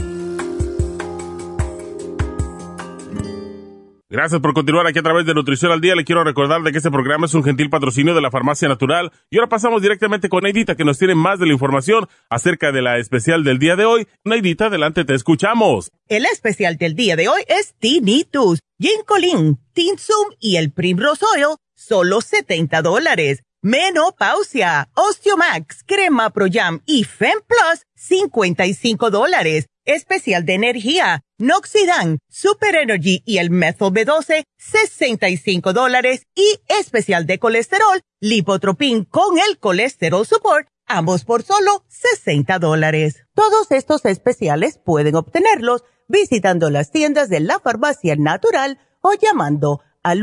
Gracias 4.13 4.41
por 4.41 4.53
continuar 4.53 4.85
aquí 4.85 4.99
a 4.99 5.01
través 5.01 5.25
de 5.25 5.33
Nutrición 5.33 5.71
al 5.71 5.81
Día. 5.81 5.95
Le 5.95 6.05
quiero 6.05 6.23
recordar 6.23 6.61
de 6.61 6.71
que 6.71 6.77
este 6.77 6.91
programa 6.91 7.25
es 7.25 7.33
un 7.33 7.43
gentil 7.43 7.71
patrocinio 7.71 8.13
de 8.13 8.21
la 8.21 8.29
Farmacia 8.29 8.67
Natural. 8.67 9.11
Y 9.31 9.37
ahora 9.37 9.49
pasamos 9.49 9.81
directamente 9.81 10.29
con 10.29 10.43
Neidita, 10.43 10.75
que 10.75 10.85
nos 10.85 10.99
tiene 10.99 11.15
más 11.15 11.39
de 11.39 11.47
la 11.47 11.53
información 11.53 12.07
acerca 12.29 12.71
de 12.71 12.83
la 12.83 12.99
especial 12.99 13.43
del 13.43 13.57
día 13.57 13.75
de 13.75 13.85
hoy. 13.85 14.07
Neidita, 14.23 14.67
adelante, 14.67 15.03
te 15.03 15.15
escuchamos. 15.15 15.89
El 16.09 16.25
especial 16.25 16.77
del 16.77 16.93
día 16.93 17.15
de 17.15 17.27
hoy 17.27 17.41
es 17.47 17.73
Tinitus, 17.79 18.59
Ginkolin, 18.79 19.57
Tinsum 19.73 20.35
y 20.39 20.57
el 20.57 20.71
Primrose 20.71 21.25
Oil, 21.35 21.55
solo 21.75 22.21
70 22.21 22.83
dólares. 22.83 23.41
Menopausia, 23.63 24.89
Osteomax, 24.93 25.85
Crema 25.87 26.29
Pro 26.29 26.45
Jam 26.51 26.81
y 26.85 27.03
Fem 27.03 27.39
Plus, 27.47 27.85
55 28.07 29.11
dólares 29.11 29.67
especial 29.85 30.45
de 30.45 30.55
energía, 30.55 31.21
Noxidan, 31.37 32.19
Super 32.29 32.75
Energy 32.75 33.23
y 33.25 33.37
el 33.37 33.49
Methyl 33.49 33.93
B12, 33.93 34.43
65 34.57 35.71
dólares 35.71 36.27
y 36.35 36.59
especial 36.67 37.25
de 37.25 37.39
colesterol, 37.39 38.01
Lipotropin 38.19 39.05
con 39.05 39.37
el 39.37 39.57
colesterol 39.57 40.25
support, 40.25 40.67
ambos 40.85 41.23
por 41.23 41.43
solo 41.43 41.85
60 41.87 42.59
dólares. 42.59 43.23
Todos 43.33 43.71
estos 43.71 44.03
especiales 44.05 44.81
pueden 44.83 45.15
obtenerlos 45.15 45.85
visitando 46.09 46.69
las 46.69 46.91
tiendas 46.91 47.29
de 47.29 47.39
la 47.39 47.59
farmacia 47.59 48.17
natural 48.17 48.79
o 49.01 49.13
llamando 49.13 49.79
al 50.01 50.19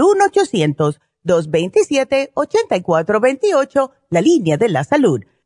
1-800-227-8428, 1.25 3.91
la 4.11 4.21
línea 4.21 4.59
de 4.59 4.69
la 4.69 4.85
salud. 4.85 5.23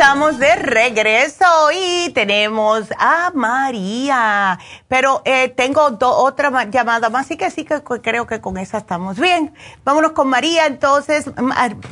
Estamos 0.00 0.38
de 0.38 0.54
regreso 0.54 1.44
y 1.74 2.12
tenemos 2.12 2.88
a 3.00 3.32
María. 3.34 4.56
Pero 4.86 5.22
eh, 5.24 5.48
tengo 5.48 5.80
otra 6.00 6.70
llamada 6.70 7.10
más, 7.10 7.26
así 7.26 7.36
que 7.36 7.50
sí 7.50 7.64
que 7.64 7.82
creo 8.00 8.24
que 8.24 8.40
con 8.40 8.58
esa 8.58 8.78
estamos 8.78 9.18
bien. 9.18 9.52
Vámonos 9.84 10.12
con 10.12 10.28
María. 10.28 10.66
Entonces, 10.66 11.28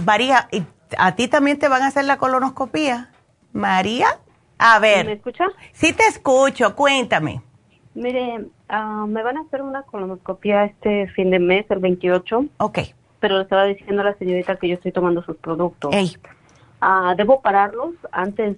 María, 0.05 0.49
¿a 0.97 1.17
ti 1.17 1.27
también 1.27 1.59
te 1.59 1.67
van 1.67 1.83
a 1.83 1.89
hacer 1.89 2.05
la 2.05 2.17
colonoscopía? 2.17 3.11
María, 3.53 4.07
a 4.57 4.79
ver. 4.79 5.07
¿Me 5.07 5.13
escucha? 5.15 5.47
Sí 5.73 5.93
te 5.93 6.05
escucho, 6.05 6.77
cuéntame. 6.77 7.43
Mire, 7.95 8.47
ah, 8.69 9.05
me 9.09 9.25
van 9.25 9.39
a 9.39 9.41
hacer 9.41 9.63
una 9.63 9.83
colonoscopia 9.83 10.65
este 10.65 11.09
fin 11.09 11.33
de 11.33 11.41
mes, 11.41 11.67
el 11.71 11.81
28. 11.81 12.45
Ok. 12.59 12.79
Pero 13.19 13.39
le 13.39 13.43
estaba 13.43 13.65
diciendo 13.65 14.03
a 14.03 14.05
la 14.05 14.15
señorita 14.15 14.55
que 14.57 14.69
yo 14.69 14.75
estoy 14.75 14.93
tomando 14.93 15.25
sus 15.25 15.37
productos. 15.39 15.93
Ah, 16.81 17.15
¿Debo 17.17 17.41
pararlos 17.41 17.95
antes 18.13 18.57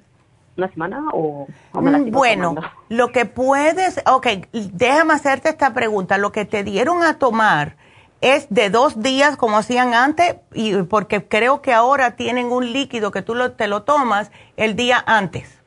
una 0.56 0.68
semana 0.68 1.04
o, 1.12 1.46
mm, 1.72 2.10
Bueno, 2.10 2.56
lo 2.88 3.12
que 3.12 3.24
puedes, 3.24 4.02
ok, 4.06 4.26
déjame 4.52 5.14
hacerte 5.14 5.48
esta 5.48 5.72
pregunta. 5.72 6.18
Lo 6.18 6.32
que 6.32 6.44
te 6.44 6.64
dieron 6.64 7.02
a 7.02 7.18
tomar 7.18 7.76
es 8.20 8.48
de 8.50 8.68
dos 8.68 9.00
días 9.00 9.36
como 9.36 9.58
hacían 9.58 9.94
antes, 9.94 10.36
y 10.52 10.74
porque 10.82 11.26
creo 11.26 11.62
que 11.62 11.72
ahora 11.72 12.16
tienen 12.16 12.46
un 12.46 12.72
líquido 12.72 13.12
que 13.12 13.22
tú 13.22 13.34
lo, 13.34 13.52
te 13.52 13.68
lo 13.68 13.84
tomas 13.84 14.32
el 14.56 14.74
día 14.74 15.02
antes. 15.06 15.57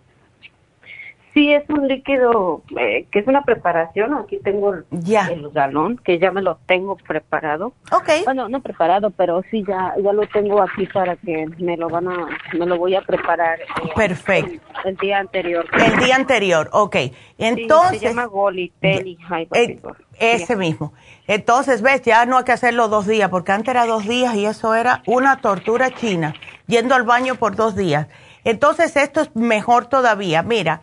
Sí, 1.33 1.53
es 1.53 1.63
un 1.69 1.87
líquido 1.87 2.61
eh, 2.77 3.05
que 3.09 3.19
es 3.19 3.27
una 3.27 3.43
preparación. 3.43 4.13
Aquí 4.15 4.37
tengo 4.43 4.73
el, 4.73 4.85
el, 4.91 5.49
galón, 5.51 5.97
que 6.03 6.19
ya 6.19 6.31
me 6.31 6.41
lo 6.41 6.57
tengo 6.65 6.97
preparado. 6.97 7.73
Ok. 7.91 8.09
Bueno, 8.25 8.49
no 8.49 8.61
preparado, 8.61 9.11
pero 9.11 9.41
sí 9.49 9.63
ya 9.65 9.93
ya 10.03 10.11
lo 10.11 10.27
tengo 10.27 10.61
aquí 10.61 10.87
para 10.87 11.15
que 11.15 11.47
me 11.57 11.77
lo 11.77 11.87
van 11.87 12.09
a, 12.09 12.27
me 12.53 12.65
lo 12.65 12.77
voy 12.77 12.95
a 12.95 13.01
preparar. 13.01 13.59
Eh, 13.61 13.91
Perfecto. 13.95 14.61
El, 14.83 14.97
día 14.97 15.19
anterior. 15.19 15.65
El 15.73 16.03
día 16.03 16.15
anterior, 16.17 16.69
ok. 16.73 16.97
Entonces. 17.37 17.99
se 17.99 18.07
llama 18.07 18.25
Goli, 18.25 18.73
Teli, 18.81 19.17
eh, 19.53 19.79
Ese 20.19 20.57
mismo. 20.57 20.93
Entonces, 21.27 21.81
ves, 21.81 22.01
ya 22.01 22.25
no 22.25 22.37
hay 22.37 22.43
que 22.43 22.51
hacerlo 22.51 22.89
dos 22.89 23.07
días, 23.07 23.29
porque 23.29 23.53
antes 23.53 23.69
era 23.69 23.85
dos 23.85 24.05
días 24.05 24.35
y 24.35 24.45
eso 24.45 24.75
era 24.75 25.01
una 25.05 25.39
tortura 25.39 25.91
china, 25.91 26.33
yendo 26.67 26.93
al 26.93 27.03
baño 27.03 27.35
por 27.35 27.55
dos 27.55 27.75
días. 27.75 28.07
Entonces, 28.43 28.97
esto 28.97 29.21
es 29.21 29.33
mejor 29.35 29.85
todavía. 29.85 30.43
Mira, 30.43 30.81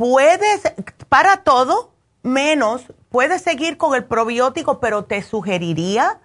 puedes, 0.00 0.62
para 1.10 1.42
todo, 1.44 1.92
menos, 2.22 2.84
puedes 3.10 3.42
seguir 3.42 3.76
con 3.76 3.94
el 3.94 4.06
probiótico, 4.06 4.80
pero 4.80 5.04
te 5.04 5.20
sugeriría 5.20 6.20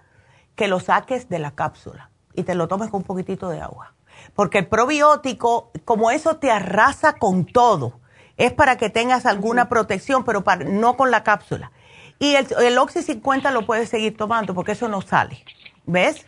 que 0.55 0.69
lo 0.69 0.79
saques 0.79 1.27
de 1.27 1.39
la 1.39 1.51
cápsula 1.51 2.09
y 2.33 2.43
te 2.43 2.55
lo 2.55 2.69
tomes 2.69 2.89
con 2.89 3.01
un 3.01 3.03
poquitito 3.05 3.49
de 3.49 3.59
agua. 3.59 3.93
Porque 4.33 4.59
el 4.59 4.67
probiótico, 4.67 5.73
como 5.83 6.09
eso 6.09 6.37
te 6.37 6.51
arrasa 6.51 7.17
con 7.17 7.45
todo, 7.45 7.99
es 8.37 8.53
para 8.53 8.77
que 8.77 8.89
tengas 8.89 9.25
alguna 9.25 9.67
protección, 9.67 10.23
pero 10.23 10.45
para, 10.45 10.63
no 10.63 10.95
con 10.95 11.11
la 11.11 11.25
cápsula. 11.25 11.73
Y 12.17 12.35
el, 12.35 12.47
el 12.57 12.77
Oxy 12.77 13.01
50 13.01 13.51
lo 13.51 13.65
puedes 13.65 13.89
seguir 13.89 14.15
tomando 14.15 14.55
porque 14.55 14.71
eso 14.71 14.87
no 14.87 15.01
sale. 15.01 15.43
¿Ves? 15.85 16.25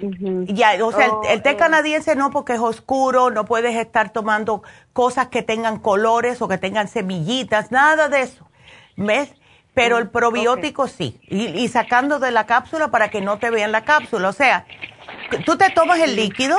Ya, 0.00 0.84
o 0.84 0.92
sea, 0.92 1.10
el, 1.30 1.42
té 1.42 1.56
canadiense 1.56 2.16
no 2.16 2.30
porque 2.30 2.54
es 2.54 2.60
oscuro, 2.60 3.30
no 3.30 3.44
puedes 3.44 3.74
estar 3.76 4.10
tomando 4.10 4.62
cosas 4.92 5.28
que 5.28 5.42
tengan 5.42 5.78
colores 5.78 6.42
o 6.42 6.48
que 6.48 6.58
tengan 6.58 6.88
semillitas, 6.88 7.70
nada 7.70 8.08
de 8.08 8.22
eso. 8.22 8.46
¿Ves? 8.96 9.34
Pero 9.74 9.98
el 9.98 10.08
probiótico 10.08 10.86
sí. 10.86 11.20
Y, 11.28 11.66
sacando 11.68 12.18
de 12.18 12.30
la 12.30 12.46
cápsula 12.46 12.90
para 12.90 13.08
que 13.08 13.20
no 13.20 13.38
te 13.38 13.50
vean 13.50 13.72
la 13.72 13.84
cápsula. 13.84 14.28
O 14.28 14.32
sea, 14.32 14.66
tú 15.44 15.56
te 15.56 15.70
tomas 15.70 15.98
el 15.98 16.16
líquido 16.16 16.56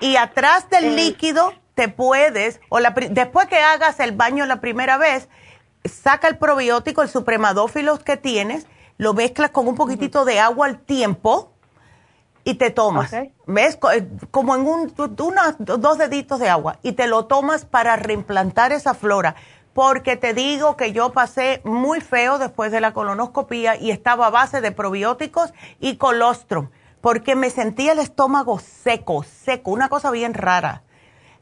y 0.00 0.16
atrás 0.16 0.68
del 0.70 0.96
líquido 0.96 1.54
te 1.74 1.88
puedes, 1.88 2.60
o 2.68 2.80
la, 2.80 2.90
después 2.90 3.46
que 3.46 3.58
hagas 3.58 4.00
el 4.00 4.12
baño 4.12 4.44
la 4.46 4.60
primera 4.60 4.98
vez, 4.98 5.28
saca 5.84 6.28
el 6.28 6.38
probiótico, 6.38 7.02
el 7.02 7.08
supremadófilos 7.08 8.00
que 8.00 8.16
tienes, 8.16 8.66
lo 8.98 9.14
mezclas 9.14 9.50
con 9.50 9.66
un 9.66 9.76
poquitito 9.76 10.24
de 10.24 10.40
agua 10.40 10.66
al 10.66 10.80
tiempo 10.80 11.52
y 12.44 12.54
te 12.54 12.70
tomas. 12.70 13.12
¿Ves? 13.46 13.78
Eh, 13.94 14.08
como 14.30 14.54
en 14.54 14.66
un, 14.66 14.92
dos 14.94 15.98
deditos 15.98 16.38
de 16.40 16.48
agua 16.48 16.78
y 16.82 16.92
te 16.92 17.06
lo 17.06 17.26
tomas 17.26 17.64
para 17.64 17.96
reimplantar 17.96 18.72
esa 18.72 18.94
flora. 18.94 19.36
Porque 19.72 20.16
te 20.16 20.34
digo 20.34 20.76
que 20.76 20.92
yo 20.92 21.12
pasé 21.12 21.60
muy 21.64 22.00
feo 22.00 22.38
después 22.38 22.72
de 22.72 22.80
la 22.80 22.92
colonoscopía 22.92 23.76
y 23.76 23.92
estaba 23.92 24.26
a 24.26 24.30
base 24.30 24.60
de 24.60 24.72
probióticos 24.72 25.54
y 25.78 25.96
colostrum, 25.96 26.70
porque 27.00 27.36
me 27.36 27.50
sentía 27.50 27.92
el 27.92 28.00
estómago 28.00 28.58
seco, 28.58 29.22
seco, 29.22 29.70
una 29.70 29.88
cosa 29.88 30.10
bien 30.10 30.34
rara. 30.34 30.82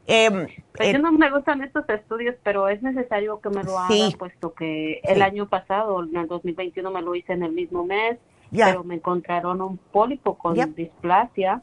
Eh, 0.05 0.47
pues 0.73 0.99
no 0.99 1.11
me 1.11 1.29
gustan 1.29 1.61
estos 1.63 1.87
estudios, 1.89 2.35
pero 2.43 2.67
es 2.67 2.81
necesario 2.81 3.39
que 3.41 3.49
me 3.49 3.63
lo 3.63 3.77
haga, 3.77 3.95
puesto 4.17 4.53
que 4.53 5.01
el 5.03 5.21
año 5.21 5.47
pasado, 5.47 6.03
en 6.03 6.15
el 6.15 6.27
2021, 6.27 6.89
me 6.89 7.01
lo 7.01 7.13
hice 7.13 7.33
en 7.33 7.43
el 7.43 7.51
mismo 7.51 7.83
mes, 7.83 8.17
pero 8.51 8.83
me 8.83 8.95
encontraron 8.95 9.61
un 9.61 9.77
pólipo 9.77 10.37
con 10.37 10.55
displasia. 10.75 11.61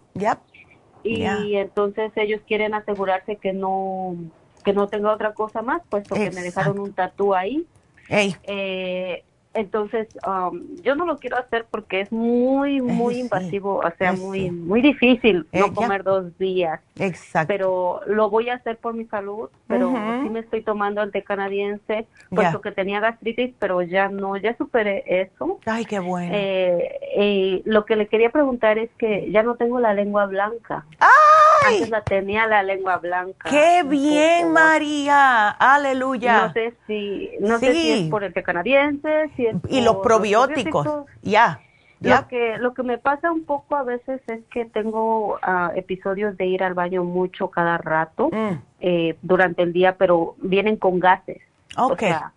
Y 1.03 1.55
entonces 1.57 2.13
ellos 2.17 2.41
quieren 2.47 2.75
asegurarse 2.75 3.37
que 3.37 3.53
no 3.53 4.17
que 4.65 4.73
no 4.73 4.89
tenga 4.89 5.13
otra 5.13 5.33
cosa 5.33 5.63
más, 5.63 5.81
puesto 5.89 6.17
que 6.17 6.33
me 6.33 6.43
dejaron 6.43 6.81
un 6.81 6.93
tatú 6.93 7.35
ahí. 7.35 7.65
Eh, 8.09 9.23
entonces, 9.57 10.09
um, 10.27 10.77
yo 10.83 10.95
no 10.95 11.07
lo 11.07 11.19
quiero 11.19 11.37
hacer 11.39 11.67
porque 11.71 12.03
es 12.03 12.13
muy, 12.13 12.81
muy 12.81 13.21
invasivo, 13.21 13.79
o 13.79 13.91
sea, 13.99 14.13
muy, 14.13 14.51
muy 14.51 14.83
difícil 14.83 15.47
no 15.53 15.73
comer 15.73 16.03
dos 16.03 16.37
días. 16.39 16.81
Exacto. 16.99 17.49
Pero 17.49 18.01
lo 18.07 18.31
voy 18.31 18.51
a 18.51 18.55
hacer 18.55 18.77
por 18.77 18.95
mi 18.95 19.05
salud, 19.07 19.49
pero 19.67 19.93
sí 20.23 20.31
me 20.31 20.41
estoy 20.41 20.63
tomando 20.63 21.03
el 21.03 21.11
té 21.11 21.23
canadiense, 21.23 22.07
puesto 22.31 22.61
que 22.61 22.73
tenía 22.73 23.01
gastritis, 23.01 23.55
pero 23.59 23.83
ya 23.83 24.09
no, 24.09 24.37
ya 24.37 24.57
superé 24.57 25.05
eso. 25.07 25.59
Ay, 25.67 25.85
qué 25.85 25.99
bueno. 25.99 26.33
Eh, 26.35 27.63
lo 27.65 27.85
que 27.85 27.97
le 27.97 28.07
quería 28.07 28.31
preguntar 28.31 28.79
es 28.79 28.91
que 28.99 29.31
ya 29.31 29.43
no 29.43 29.57
tengo 29.57 29.81
la 29.81 29.95
lengua 29.95 30.27
blanca. 30.27 30.85
¡Ay! 30.99 31.77
Antes 31.77 31.91
la 31.91 32.03
tenía 32.03 32.47
la 32.47 32.63
lengua 32.63 32.99
blanca. 32.99 33.49
¡Qué 33.51 33.83
bien, 33.83 34.53
María! 34.53 35.49
¡Aleluya! 35.51 36.47
No 36.47 36.53
sé 36.53 36.75
si, 36.87 37.31
no 37.41 37.59
sé 37.59 37.73
si 37.73 37.91
es 37.93 38.11
por 38.11 38.23
el 38.23 38.33
canadiense, 38.33 39.31
si 39.37 39.46
y 39.69 39.81
los 39.81 39.97
probióticos, 39.97 41.07
ya. 41.23 41.61
Lo 42.01 42.29
que 42.29 42.59
lo 42.59 42.75
que 42.75 42.83
me 42.83 42.99
pasa 42.99 43.33
un 43.33 43.45
poco 43.45 43.75
a 43.75 43.83
veces 43.83 44.21
es 44.29 44.41
que 44.51 44.67
tengo 44.67 45.39
ah, 45.43 45.73
episodios 45.75 46.37
de 46.37 46.47
ir 46.47 46.63
al 46.63 46.75
baño 46.75 47.05
mucho 47.05 47.49
cada 47.49 47.79
rato 47.79 48.29
mm. 48.31 48.59
eh, 48.81 49.17
durante 49.23 49.63
el 49.63 49.73
día, 49.73 49.97
pero 49.97 50.35
vienen 50.39 50.77
con 50.77 51.01
gases. 51.01 51.41
O 51.77 51.97
sea, 51.97 52.33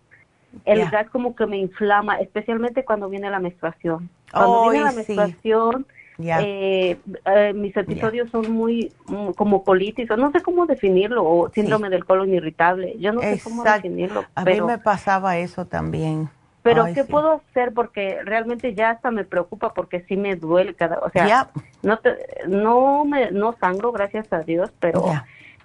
el 0.64 0.88
gas 0.90 1.08
como 1.10 1.36
que 1.36 1.46
me 1.46 1.58
inflama, 1.58 2.16
especialmente 2.20 2.84
cuando 2.84 3.08
viene 3.08 3.30
la 3.30 3.38
menstruación. 3.38 4.08
Cuando 4.32 4.70
viene 4.70 4.84
la 4.84 4.92
menstruación, 4.92 5.86
eh, 6.18 6.98
eh, 7.24 7.52
mis 7.54 7.76
episodios 7.76 8.30
son 8.30 8.50
muy 8.50 8.92
mm, 9.06 9.30
como 9.30 9.64
colitis, 9.64 10.08
no 10.10 10.30
sé 10.32 10.40
cómo 10.42 10.66
definirlo, 10.66 11.24
o 11.24 11.50
síndrome 11.50 11.88
del 11.90 12.04
colon 12.04 12.32
irritable. 12.32 12.96
Yo 12.98 13.12
no 13.12 13.20
sé 13.20 13.40
cómo 13.42 13.62
definirlo. 13.62 14.24
A 14.34 14.44
mí 14.44 14.60
me 14.60 14.78
pasaba 14.78 15.38
eso 15.38 15.66
también. 15.66 16.28
Pero 16.62 16.84
¿qué 16.94 17.04
puedo 17.04 17.32
hacer? 17.32 17.72
Porque 17.72 18.20
realmente 18.22 18.74
ya 18.74 18.90
hasta 18.90 19.10
me 19.10 19.24
preocupa 19.24 19.72
porque 19.72 20.00
sí 20.02 20.16
me 20.16 20.36
duele 20.36 20.74
cada, 20.74 20.98
o 20.98 21.10
sea, 21.10 21.48
no 21.82 21.98
te, 21.98 22.16
no 22.48 23.04
me 23.04 23.30
no 23.30 23.56
sangro 23.58 23.92
gracias 23.92 24.30
a 24.32 24.40
Dios, 24.40 24.70
pero 24.78 25.04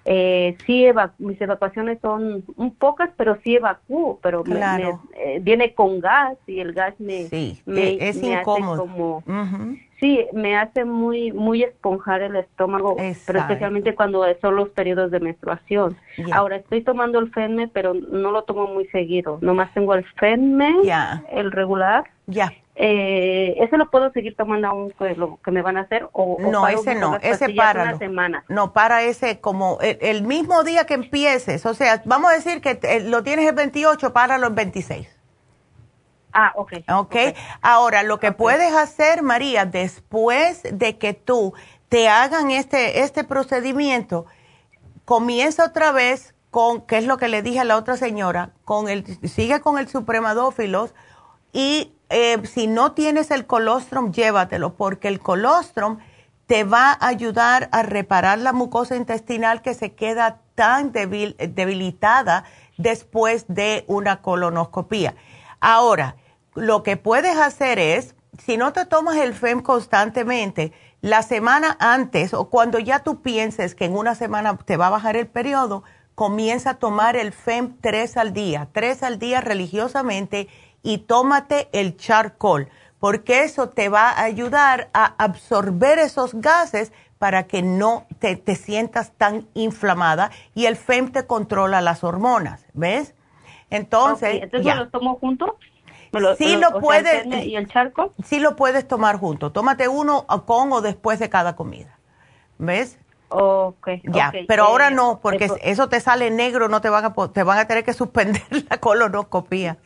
eh, 0.08 0.56
sí 0.64 0.86
mis 1.18 1.40
evacuaciones 1.40 1.98
son 2.00 2.44
un 2.56 2.74
pocas, 2.74 3.10
pero 3.16 3.38
sí 3.42 3.56
evacúo, 3.56 4.20
pero 4.22 4.44
eh, 4.46 5.40
viene 5.42 5.74
con 5.74 6.00
gas 6.00 6.36
y 6.46 6.60
el 6.60 6.72
gas 6.72 6.94
me, 7.00 7.28
me 7.66 8.08
es 8.08 8.22
incómodo. 8.22 8.76
como 8.76 9.24
Sí, 9.98 10.26
me 10.32 10.56
hace 10.56 10.84
muy 10.84 11.32
muy 11.32 11.62
esponjar 11.62 12.20
el 12.22 12.36
estómago, 12.36 12.96
pero 13.26 13.38
especialmente 13.40 13.94
cuando 13.94 14.24
son 14.40 14.56
los 14.56 14.68
periodos 14.68 15.10
de 15.10 15.20
menstruación. 15.20 15.96
Ahora 16.32 16.56
estoy 16.56 16.82
tomando 16.82 17.18
el 17.18 17.32
FENME, 17.32 17.68
pero 17.68 17.94
no 17.94 18.30
lo 18.30 18.44
tomo 18.44 18.66
muy 18.68 18.86
seguido. 18.88 19.38
Nomás 19.40 19.72
tengo 19.74 19.94
el 19.94 20.04
FENME, 20.04 20.76
el 21.32 21.50
regular. 21.50 22.04
Ya. 22.26 22.52
Eh, 22.78 23.54
¿Ese 23.58 23.78
lo 23.78 23.90
puedo 23.90 24.12
seguir 24.12 24.36
tomando 24.36 24.68
aún 24.68 24.90
que 24.98 25.14
lo 25.14 25.38
que 25.42 25.50
me 25.50 25.62
van 25.62 25.78
a 25.78 25.80
hacer? 25.80 26.08
O, 26.12 26.36
no, 26.38 26.68
ese 26.68 26.94
no, 26.94 27.16
ese 27.16 27.48
para. 27.54 27.98
No, 28.48 28.74
para 28.74 29.02
ese 29.02 29.40
como 29.40 29.78
el, 29.80 30.22
mismo 30.22 30.62
día 30.62 30.84
que 30.84 30.92
empieces. 30.92 31.64
O 31.64 31.72
sea, 31.72 32.02
vamos 32.04 32.30
a 32.30 32.34
decir 32.34 32.60
que 32.60 33.00
lo 33.06 33.22
tienes 33.22 33.48
el 33.48 33.54
28, 33.54 34.12
para 34.12 34.36
los 34.36 34.54
26. 34.54 35.08
Ah, 36.34 36.52
ok. 36.54 36.72
Ok. 36.94 37.16
Ahora, 37.62 38.02
lo 38.02 38.20
que 38.20 38.32
puedes 38.32 38.74
hacer, 38.74 39.22
María, 39.22 39.64
después 39.64 40.62
de 40.70 40.98
que 40.98 41.14
tú 41.14 41.54
te 41.88 42.10
hagan 42.10 42.50
este, 42.50 43.00
este 43.00 43.24
procedimiento, 43.24 44.26
comienza 45.06 45.64
otra 45.64 45.92
vez 45.92 46.34
con, 46.50 46.82
¿qué 46.82 46.98
es 46.98 47.06
lo 47.06 47.16
que 47.16 47.28
le 47.28 47.40
dije 47.40 47.60
a 47.60 47.64
la 47.64 47.78
otra 47.78 47.96
señora, 47.96 48.50
con 48.66 48.88
el, 48.88 49.06
sigue 49.26 49.60
con 49.60 49.78
el 49.78 49.88
supremadófilos 49.88 50.94
y 51.54 51.95
eh, 52.08 52.40
si 52.46 52.66
no 52.66 52.92
tienes 52.92 53.30
el 53.30 53.46
colostrum, 53.46 54.12
llévatelo, 54.12 54.74
porque 54.74 55.08
el 55.08 55.20
colostrum 55.20 55.98
te 56.46 56.64
va 56.64 56.92
a 56.92 57.08
ayudar 57.08 57.68
a 57.72 57.82
reparar 57.82 58.38
la 58.38 58.52
mucosa 58.52 58.96
intestinal 58.96 59.62
que 59.62 59.74
se 59.74 59.94
queda 59.94 60.40
tan 60.54 60.92
debilitada 60.92 62.44
después 62.76 63.46
de 63.48 63.84
una 63.88 64.22
colonoscopía. 64.22 65.14
Ahora, 65.60 66.16
lo 66.54 66.82
que 66.82 66.96
puedes 66.96 67.36
hacer 67.36 67.78
es, 67.78 68.14
si 68.38 68.56
no 68.56 68.72
te 68.72 68.86
tomas 68.86 69.16
el 69.16 69.34
FEM 69.34 69.62
constantemente, 69.62 70.72
la 71.00 71.22
semana 71.22 71.76
antes 71.80 72.32
o 72.34 72.48
cuando 72.48 72.78
ya 72.78 73.00
tú 73.00 73.22
pienses 73.22 73.74
que 73.74 73.84
en 73.84 73.96
una 73.96 74.14
semana 74.14 74.56
te 74.56 74.76
va 74.76 74.86
a 74.86 74.90
bajar 74.90 75.16
el 75.16 75.26
periodo, 75.26 75.84
comienza 76.14 76.70
a 76.70 76.78
tomar 76.78 77.16
el 77.16 77.32
FEM 77.32 77.76
tres 77.80 78.16
al 78.16 78.32
día, 78.32 78.68
tres 78.72 79.02
al 79.02 79.18
día 79.18 79.40
religiosamente 79.40 80.48
y 80.86 80.98
tómate 80.98 81.68
el 81.72 81.96
charcoal, 81.96 82.68
porque 83.00 83.42
eso 83.42 83.70
te 83.70 83.88
va 83.88 84.10
a 84.10 84.22
ayudar 84.22 84.88
a 84.94 85.14
absorber 85.18 85.98
esos 85.98 86.32
gases 86.34 86.92
para 87.18 87.48
que 87.48 87.60
no 87.60 88.06
te, 88.20 88.54
sientas 88.54 89.10
tan 89.18 89.48
inflamada 89.54 90.30
y 90.54 90.66
el 90.66 90.76
FEM 90.76 91.10
te 91.10 91.26
controla 91.26 91.80
las 91.80 92.04
hormonas, 92.04 92.64
¿ves? 92.72 93.14
Entonces, 93.68 94.44
¿entonces 94.44 94.76
los 94.76 94.90
tomo 94.92 95.16
juntos? 95.16 95.50
sí 96.38 96.56
lo, 96.56 96.78
puedes. 96.78 97.26
¿Y 97.44 97.56
el 97.56 97.66
charco? 97.66 98.12
Sí 98.24 98.38
lo 98.38 98.54
puedes 98.54 98.86
tomar 98.86 99.18
junto. 99.18 99.50
Tómate 99.50 99.88
uno 99.88 100.24
con 100.46 100.72
o 100.72 100.82
después 100.82 101.18
de 101.18 101.28
cada 101.28 101.56
comida. 101.56 101.98
¿Ves? 102.58 102.96
Ok. 103.28 103.88
Ya, 104.04 104.32
pero 104.46 104.64
ahora 104.64 104.88
eh, 104.88 104.94
no, 104.94 105.20
porque 105.20 105.48
eso 105.62 105.88
te 105.88 106.00
sale 106.00 106.30
negro, 106.30 106.68
no 106.68 106.80
te 106.80 106.88
van 106.88 107.04
a 107.04 107.14
te 107.32 107.42
van 107.42 107.58
a 107.58 107.66
tener 107.66 107.84
que 107.84 107.92
suspender 107.92 108.42
la 108.70 108.78
colonoscopía. 108.78 109.78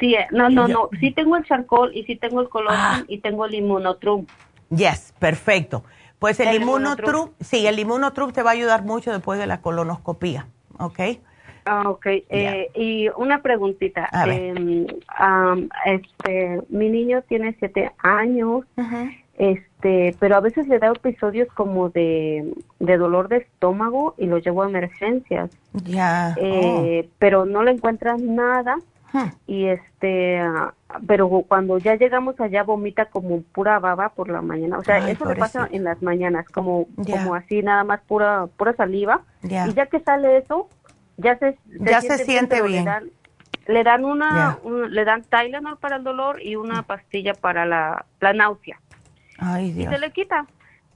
Sí, 0.00 0.14
eh, 0.14 0.26
no, 0.30 0.48
no, 0.48 0.68
no. 0.68 0.88
Sí 0.98 1.10
tengo 1.10 1.36
el 1.36 1.44
charcoal 1.44 1.94
y 1.94 2.04
sí 2.04 2.16
tengo 2.16 2.40
el 2.40 2.48
colostrum 2.48 2.80
ah. 2.82 3.04
y 3.06 3.18
tengo 3.18 3.44
el 3.44 3.54
inmunotrum. 3.54 4.26
Yes, 4.70 5.12
perfecto. 5.18 5.84
Pues 6.18 6.40
el, 6.40 6.48
el 6.48 6.54
sí, 7.40 7.66
el 7.66 7.78
inmunotrum 7.78 8.32
te 8.32 8.42
va 8.42 8.50
a 8.50 8.52
ayudar 8.54 8.84
mucho 8.84 9.12
después 9.12 9.38
de 9.38 9.46
la 9.46 9.60
colonoscopía, 9.60 10.48
¿ok? 10.78 11.00
Ah, 11.64 11.90
ok. 11.90 12.06
Eh, 12.06 12.70
y 12.74 13.08
una 13.16 13.42
preguntita. 13.42 14.08
Eh, 14.26 14.86
este, 15.84 16.62
mi 16.70 16.88
niño 16.88 17.22
tiene 17.22 17.54
siete 17.58 17.92
años, 17.98 18.64
este, 19.38 20.16
pero 20.18 20.36
a 20.36 20.40
veces 20.40 20.66
le 20.66 20.80
da 20.80 20.88
episodios 20.88 21.48
como 21.54 21.90
de, 21.90 22.52
dolor 22.80 23.28
de 23.28 23.38
estómago 23.38 24.14
y 24.18 24.26
lo 24.26 24.38
llevo 24.38 24.64
a 24.64 24.68
emergencias. 24.68 25.50
Ya. 25.72 26.34
Eh, 26.36 27.04
oh. 27.04 27.10
Pero 27.18 27.46
no 27.46 27.62
le 27.62 27.70
encuentran 27.70 28.34
nada. 28.34 28.76
Y 29.46 29.66
este, 29.66 30.42
pero 31.06 31.28
cuando 31.48 31.78
ya 31.78 31.94
llegamos 31.94 32.38
allá 32.40 32.62
vomita 32.62 33.06
como 33.06 33.40
pura 33.40 33.78
baba 33.78 34.10
por 34.10 34.28
la 34.28 34.42
mañana. 34.42 34.78
O 34.78 34.84
sea, 34.84 35.08
eso 35.08 35.24
le 35.24 35.36
pasa 35.36 35.66
en 35.70 35.84
las 35.84 36.02
mañanas, 36.02 36.46
como, 36.48 36.86
como 37.10 37.34
así, 37.34 37.62
nada 37.62 37.84
más 37.84 38.00
pura, 38.02 38.48
pura 38.56 38.74
saliva. 38.74 39.22
Y 39.42 39.72
ya 39.72 39.86
que 39.86 40.00
sale 40.00 40.38
eso, 40.38 40.68
ya 41.16 41.38
se, 41.38 41.56
ya 41.80 42.00
se 42.00 42.18
siente 42.18 42.60
bien. 42.60 42.86
Le 43.66 43.84
dan, 43.84 44.04
una, 44.04 44.58
le 44.88 45.04
dan 45.04 45.22
Tylenol 45.22 45.78
para 45.78 45.96
el 45.96 46.04
dolor 46.04 46.42
y 46.42 46.56
una 46.56 46.82
pastilla 46.82 47.34
para 47.34 47.66
la, 47.66 48.04
la 48.20 48.32
náusea. 48.32 48.80
Ay, 49.38 49.72
Dios. 49.72 49.92
Y 49.92 49.94
se 49.94 50.00
le 50.00 50.10
quita. 50.12 50.46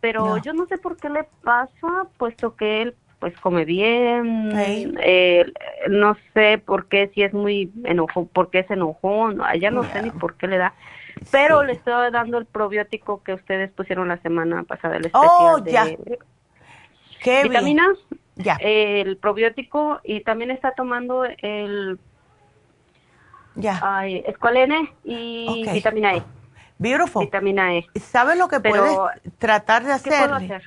Pero 0.00 0.38
yo 0.38 0.52
no 0.52 0.66
sé 0.66 0.78
por 0.78 0.96
qué 0.96 1.08
le 1.08 1.24
pasa, 1.42 2.06
puesto 2.18 2.56
que 2.56 2.82
él 2.82 2.96
pues 3.22 3.38
come 3.38 3.64
bien, 3.64 4.50
eh, 4.56 5.44
no 5.88 6.16
sé 6.34 6.58
por 6.58 6.86
qué, 6.88 7.08
si 7.14 7.22
es 7.22 7.32
muy 7.32 7.70
enojo, 7.84 8.26
por 8.26 8.50
qué 8.50 8.64
se 8.64 8.74
enojó, 8.74 9.30
no, 9.30 9.44
ya 9.54 9.70
no 9.70 9.84
sé 9.84 10.02
ni 10.02 10.10
por 10.10 10.34
qué 10.34 10.48
le 10.48 10.58
da, 10.58 10.74
pero 11.30 11.62
le 11.62 11.74
estoy 11.74 12.10
dando 12.10 12.38
el 12.38 12.46
probiótico 12.46 13.22
que 13.22 13.34
ustedes 13.34 13.70
pusieron 13.70 14.08
la 14.08 14.16
semana 14.22 14.64
pasada, 14.64 14.96
el 14.96 15.08
oh, 15.12 15.58
especial 15.58 15.98
de 16.04 16.18
¿Qué 17.20 17.44
vitaminas, 17.44 17.96
ya. 18.34 18.56
el 18.60 19.16
probiótico 19.18 20.00
y 20.02 20.22
también 20.22 20.50
está 20.50 20.72
tomando 20.72 21.22
el 21.24 22.00
ya. 23.54 24.04
escualene 24.26 24.92
y 25.04 25.64
vitamina 25.72 26.16
E. 26.16 26.22
Beautiful. 26.82 27.24
Vitamina 27.24 27.74
E. 27.74 27.86
¿Sabes 28.00 28.36
lo 28.36 28.48
que 28.48 28.60
puedes 28.60 28.98
tratar 29.38 29.84
de 29.84 29.92
hacer? 29.92 30.12
¿Qué 30.12 30.34
hacer? 30.34 30.62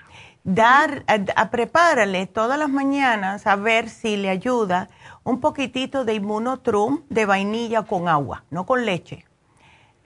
dar, 0.45 1.03
a, 1.07 1.49
prepárale 1.49 2.27
todas 2.27 2.57
las 2.57 2.69
mañanas 2.69 3.47
a 3.47 3.55
ver 3.55 3.89
si 3.89 4.15
le 4.15 4.29
ayuda 4.29 4.87
un 5.23 5.41
poquitito 5.41 6.05
de 6.05 6.13
inmunotrum 6.13 7.01
de 7.09 7.25
vainilla 7.25 7.81
con 7.81 8.07
agua, 8.07 8.45
no 8.51 8.65
con 8.65 8.85
leche. 8.85 9.25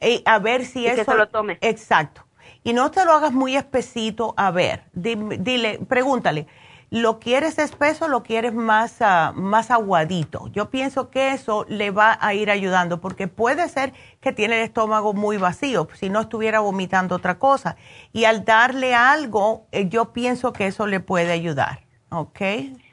Y 0.01 0.23
a 0.25 0.39
ver 0.39 0.65
si 0.65 0.87
eso. 0.87 0.95
Que 0.95 1.11
se 1.11 1.17
lo 1.17 1.27
tome. 1.27 1.57
Exacto. 1.61 2.25
Y 2.63 2.73
no 2.73 2.89
te 2.89 3.05
lo 3.05 3.13
hagas 3.13 3.33
muy 3.33 3.55
espesito, 3.55 4.33
a 4.35 4.51
ver, 4.51 4.83
dile, 4.93 5.79
pregúntale, 5.87 6.47
¿Lo 6.91 7.19
quieres 7.19 7.59
espeso 7.59 8.07
lo 8.07 8.23
quieres 8.23 8.53
más, 8.53 8.99
uh, 8.99 9.33
más 9.39 9.69
aguadito? 9.69 10.47
Yo 10.47 10.71
pienso 10.71 11.11
que 11.11 11.33
eso 11.33 11.65
le 11.69 11.91
va 11.91 12.17
a 12.19 12.33
ir 12.33 12.49
ayudando 12.49 12.99
porque 12.99 13.27
puede 13.27 13.67
ser 13.69 13.93
que 14.21 14.31
tiene 14.31 14.57
el 14.57 14.63
estómago 14.63 15.13
muy 15.13 15.37
vacío, 15.37 15.87
si 15.93 16.09
no 16.09 16.21
estuviera 16.21 16.61
vomitando 16.61 17.15
otra 17.15 17.37
cosa. 17.37 17.75
Y 18.11 18.25
al 18.25 18.43
darle 18.43 18.95
algo, 18.95 19.67
eh, 19.71 19.87
yo 19.87 20.13
pienso 20.13 20.51
que 20.51 20.65
eso 20.65 20.87
le 20.87 20.99
puede 20.99 21.31
ayudar, 21.31 21.81
¿ok? 22.09 22.41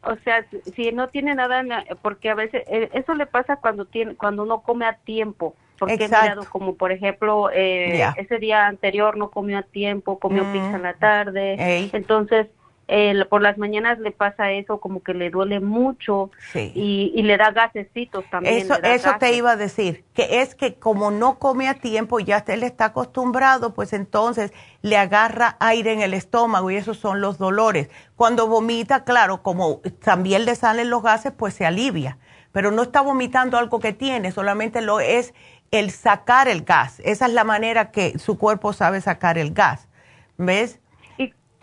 O 0.03 0.15
sea, 0.25 0.45
si 0.75 0.93
no 0.93 1.09
tiene 1.09 1.35
nada, 1.35 1.65
porque 2.03 2.29
a 2.29 2.35
veces 2.35 2.65
eh, 2.67 2.91
eso 2.93 3.15
le 3.15 3.25
pasa 3.25 3.57
cuando 3.57 3.87
tiene, 3.87 4.15
cuando 4.15 4.43
uno 4.43 4.61
come 4.61 4.85
a 4.85 4.93
tiempo. 4.93 5.55
Porque 5.79 6.05
he 6.05 6.09
mirado 6.09 6.45
como, 6.51 6.75
por 6.75 6.93
ejemplo, 6.93 7.51
eh, 7.53 8.03
ese 8.17 8.39
día 8.39 8.67
anterior 8.67 9.17
no 9.17 9.31
comió 9.31 9.59
a 9.59 9.63
tiempo, 9.63 10.19
comió 10.19 10.51
pizza 10.53 10.77
en 10.77 10.83
la 10.83 10.93
mm. 10.93 10.99
tarde. 10.99 11.91
Entonces, 11.93 12.47
por 13.29 13.43
las 13.43 13.59
mañanas 13.59 13.99
le 13.99 14.13
pasa 14.13 14.53
eso, 14.53 14.79
como 14.79 15.03
que 15.03 15.13
le 15.13 15.31
duele 15.31 15.59
mucho 15.59 16.31
y, 16.55 17.21
le 17.23 17.37
da 17.37 17.51
gasecitos 17.51 18.25
también. 18.31 18.59
Eso, 18.59 18.75
eso 18.83 19.15
te 19.19 19.35
iba 19.35 19.53
a 19.53 19.57
decir, 19.57 20.05
que 20.15 20.41
es 20.41 20.55
que 20.55 20.75
como 20.75 21.11
no 21.11 21.39
come 21.39 21.69
a 21.69 21.75
tiempo, 21.75 22.21
ya 22.21 22.45
él 22.47 22.63
está 22.63 22.87
acostumbrado, 22.87 23.75
pues 23.75 23.93
entonces 23.93 24.53
le 24.83 24.97
agarra 24.97 25.57
aire 25.59 25.93
en 25.93 26.01
el 26.01 26.15
estómago 26.15 26.71
y 26.71 26.77
esos 26.77 26.99
son 26.99 27.21
los 27.21 27.39
dolores. 27.39 27.91
Cuando 28.15 28.47
vomita, 28.47 29.05
claro, 29.05 29.43
como 29.43 29.81
también 30.05 30.45
le 30.45 30.55
salen 30.55 30.89
los 30.89 31.03
gases, 31.03 31.33
pues 31.37 31.55
se 31.55 31.67
alivia, 31.67 32.19
pero 32.53 32.71
no 32.71 32.83
está 32.83 33.01
vomitando 33.01 33.59
algo 33.59 33.81
que 33.81 33.93
tiene, 33.93 34.31
solamente 34.31 34.81
lo 34.81 35.01
es 35.01 35.35
el 35.73 35.91
sacar 35.91 36.47
el 36.47 36.63
gas. 36.63 37.01
Esa 37.05 37.27
es 37.27 37.33
la 37.33 37.43
manera 37.43 37.91
que 37.91 38.19
su 38.21 38.39
cuerpo 38.39 38.73
sabe 38.73 39.01
sacar 39.01 39.39
el 39.39 39.53
gas. 39.53 39.89
¿Ves? 40.39 40.79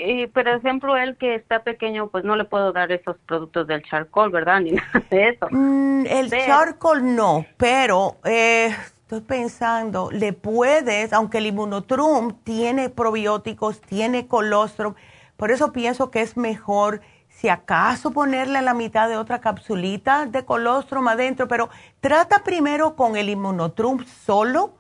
Y 0.06 0.28
por 0.28 0.48
ejemplo, 0.48 0.98
él 0.98 1.16
que 1.18 1.36
está 1.36 1.64
pequeño, 1.64 2.10
pues 2.10 2.24
no 2.24 2.36
le 2.36 2.44
puedo 2.44 2.74
dar 2.74 2.92
esos 2.92 3.18
productos 3.26 3.68
del 3.68 3.84
charcoal, 3.84 4.30
¿verdad? 4.32 4.60
Ni 4.62 4.72
nada 4.72 5.04
de 5.10 5.30
eso. 5.30 5.48
Mm, 5.50 6.06
el 6.08 6.30
charcoal 6.30 7.16
no, 7.16 7.46
pero 7.58 8.18
eh, 8.26 8.76
estoy 9.02 9.22
pensando, 9.22 10.10
le 10.12 10.34
puedes, 10.34 11.14
aunque 11.14 11.38
el 11.38 11.48
inmunotrum 11.48 12.34
tiene 12.44 12.90
probióticos, 12.90 13.82
tiene 13.82 14.28
colostrum, 14.28 14.96
por 15.38 15.52
eso 15.52 15.72
pienso 15.72 16.12
que 16.12 16.22
es 16.22 16.38
mejor 16.38 17.02
si 17.30 17.50
acaso 17.50 18.12
ponerle 18.12 18.62
la 18.62 18.74
mitad 18.74 19.10
de 19.10 19.18
otra 19.18 19.42
capsulita 19.42 20.26
de 20.28 20.46
colostrum 20.46 21.08
adentro, 21.08 21.48
pero 21.48 21.70
trata 22.00 22.44
primero 22.44 22.96
con 22.96 23.16
el 23.16 23.30
inmunotrum 23.30 24.06
solo, 24.06 24.76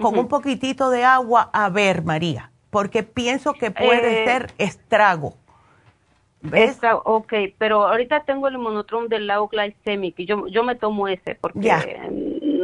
con 0.00 0.18
un 0.18 0.28
poquitito 0.28 0.88
de 0.88 1.04
agua, 1.04 1.50
a 1.52 1.68
ver, 1.68 2.02
María 2.02 2.50
porque 2.76 3.02
pienso 3.02 3.54
que 3.54 3.70
puede 3.70 4.24
eh, 4.24 4.26
ser 4.26 4.52
estrago. 4.58 5.32
¿Ves? 6.42 6.78
ok, 7.04 7.32
pero 7.56 7.86
ahorita 7.86 8.24
tengo 8.24 8.48
el 8.48 8.58
monotrum 8.58 9.08
del 9.08 9.26
Lau 9.26 9.48
Glycemic 9.48 10.18
y 10.18 10.26
yo, 10.26 10.46
yo 10.48 10.62
me 10.62 10.74
tomo 10.74 11.08
ese 11.08 11.36
porque 11.36 11.72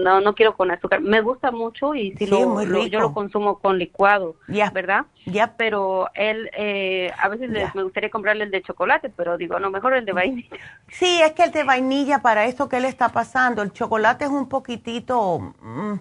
no 0.05 0.21
no 0.21 0.35
quiero 0.35 0.55
con 0.55 0.71
azúcar. 0.71 1.01
Me 1.01 1.23
gusta 1.23 1.51
mucho 1.51 1.95
y 1.95 2.15
si 2.19 2.27
lo, 2.27 2.63
yo 2.89 3.01
lo 3.01 3.15
consumo 3.15 3.59
con 3.59 3.79
licuado, 3.79 4.37
¿verdad? 4.75 5.07
Ya. 5.25 5.55
Pero 5.57 6.11
él, 6.13 6.51
eh, 6.59 7.11
a 7.19 7.31
veces 7.31 7.49
me 7.75 7.83
gustaría 7.83 8.11
comprarle 8.11 8.45
el 8.45 8.51
de 8.51 8.61
chocolate, 8.61 9.09
pero 9.09 9.39
digo, 9.39 9.59
no, 9.61 9.71
mejor 9.71 9.95
el 9.95 10.05
de 10.05 10.13
vainilla. 10.13 10.59
Sí, 10.89 11.23
es 11.23 11.33
que 11.33 11.45
el 11.45 11.53
de 11.53 11.65
vainilla 11.65 12.19
para 12.19 12.45
esto 12.45 12.69
que 12.69 12.81
le 12.81 12.89
está 12.89 13.09
pasando, 13.09 13.63
el 13.63 13.73
chocolate 13.73 14.27
es 14.27 14.31
un 14.31 14.47
poquitito, 14.47 15.55
mm, 15.63 15.95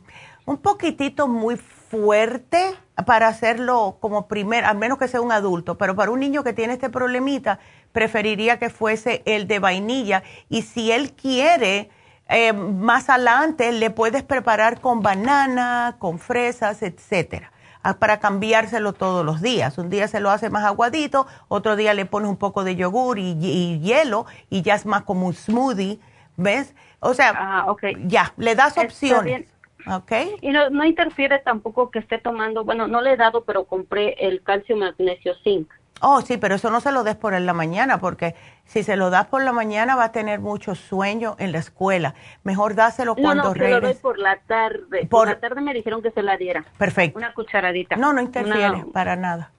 un 0.47 0.57
poquitito 0.57 1.29
muy 1.29 1.55
fuerte 1.55 2.75
para 3.05 3.27
hacerlo 3.27 3.97
como 3.99 4.27
primer, 4.27 4.65
al 4.65 4.77
menos 4.77 4.97
que 4.97 5.07
sea 5.07 5.21
un 5.21 5.31
adulto, 5.31 5.77
pero 5.77 5.95
para 5.95 6.11
un 6.11 6.19
niño 6.19 6.43
que 6.43 6.53
tiene 6.53 6.73
este 6.73 6.89
problemita, 6.89 7.59
preferiría 7.91 8.59
que 8.59 8.69
fuese 8.69 9.21
el 9.25 9.47
de 9.47 9.59
vainilla. 9.59 10.23
Y 10.49 10.63
si 10.63 10.91
él 10.91 11.13
quiere, 11.13 11.89
eh, 12.29 12.53
más 12.53 13.09
adelante 13.09 13.71
le 13.71 13.89
puedes 13.89 14.23
preparar 14.23 14.79
con 14.79 15.01
banana, 15.01 15.95
con 15.99 16.19
fresas, 16.19 16.81
etcétera, 16.81 17.51
para 17.99 18.19
cambiárselo 18.19 18.93
todos 18.93 19.25
los 19.25 19.41
días. 19.41 19.77
Un 19.77 19.89
día 19.89 20.07
se 20.07 20.19
lo 20.19 20.29
hace 20.29 20.49
más 20.49 20.63
aguadito, 20.63 21.27
otro 21.47 21.75
día 21.75 21.93
le 21.93 22.05
pones 22.05 22.29
un 22.29 22.37
poco 22.37 22.63
de 22.63 22.75
yogur 22.75 23.19
y, 23.19 23.79
hielo 23.79 24.25
y 24.49 24.61
ya 24.61 24.75
es 24.75 24.85
más 24.85 25.03
como 25.03 25.27
un 25.27 25.33
smoothie, 25.33 25.99
¿ves? 26.37 26.73
O 26.99 27.13
sea, 27.13 27.33
ah, 27.35 27.75
ya, 28.05 28.33
le 28.37 28.55
das 28.55 28.77
opciones. 28.77 29.47
Okay. 29.85 30.35
Y 30.41 30.49
no, 30.51 30.69
no 30.69 30.85
interfiere 30.85 31.39
tampoco 31.39 31.91
que 31.91 31.99
esté 31.99 32.17
tomando, 32.17 32.63
bueno, 32.63 32.87
no 32.87 33.01
le 33.01 33.13
he 33.13 33.17
dado, 33.17 33.43
pero 33.43 33.65
compré 33.65 34.15
el 34.19 34.41
calcio 34.43 34.77
magnesio 34.77 35.33
zinc. 35.43 35.71
Oh, 36.03 36.21
sí, 36.21 36.37
pero 36.37 36.55
eso 36.55 36.71
no 36.71 36.81
se 36.81 36.91
lo 36.91 37.03
des 37.03 37.15
por 37.15 37.39
la 37.39 37.53
mañana, 37.53 37.99
porque 37.99 38.35
si 38.65 38.81
se 38.81 38.95
lo 38.95 39.11
das 39.11 39.27
por 39.27 39.43
la 39.43 39.51
mañana 39.51 39.95
va 39.95 40.05
a 40.05 40.11
tener 40.11 40.39
mucho 40.39 40.73
sueño 40.73 41.35
en 41.37 41.51
la 41.51 41.59
escuela. 41.59 42.15
Mejor 42.43 42.73
dáselo 42.73 43.15
cuando 43.15 43.43
no, 43.43 43.49
no, 43.49 43.55
se 43.55 43.69
lo 43.69 43.81
doy 43.81 43.93
por 43.93 44.17
la 44.17 44.37
tarde. 44.39 45.05
Por... 45.05 45.27
la 45.27 45.39
tarde 45.39 45.61
me 45.61 45.73
dijeron 45.75 46.01
que 46.01 46.09
se 46.09 46.23
la 46.23 46.37
diera. 46.37 46.65
Perfecto. 46.79 47.19
Una 47.19 47.33
cucharadita. 47.33 47.97
No, 47.97 48.13
no 48.13 48.21
interfiere 48.21 48.83
para 48.91 49.15
nada. 49.15 49.51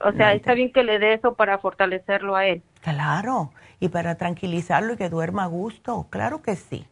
O 0.00 0.10
sea, 0.12 0.34
está 0.34 0.54
bien 0.54 0.72
que 0.72 0.82
le 0.82 0.98
dé 0.98 1.14
eso 1.14 1.34
para 1.34 1.58
fortalecerlo 1.58 2.34
a 2.34 2.46
él. 2.46 2.62
Claro, 2.82 3.52
y 3.78 3.88
para 3.88 4.16
tranquilizarlo 4.16 4.94
y 4.94 4.96
que 4.96 5.08
duerma 5.08 5.44
a 5.44 5.46
gusto. 5.46 6.08
Claro 6.10 6.42
que 6.42 6.56
sí. 6.56 6.86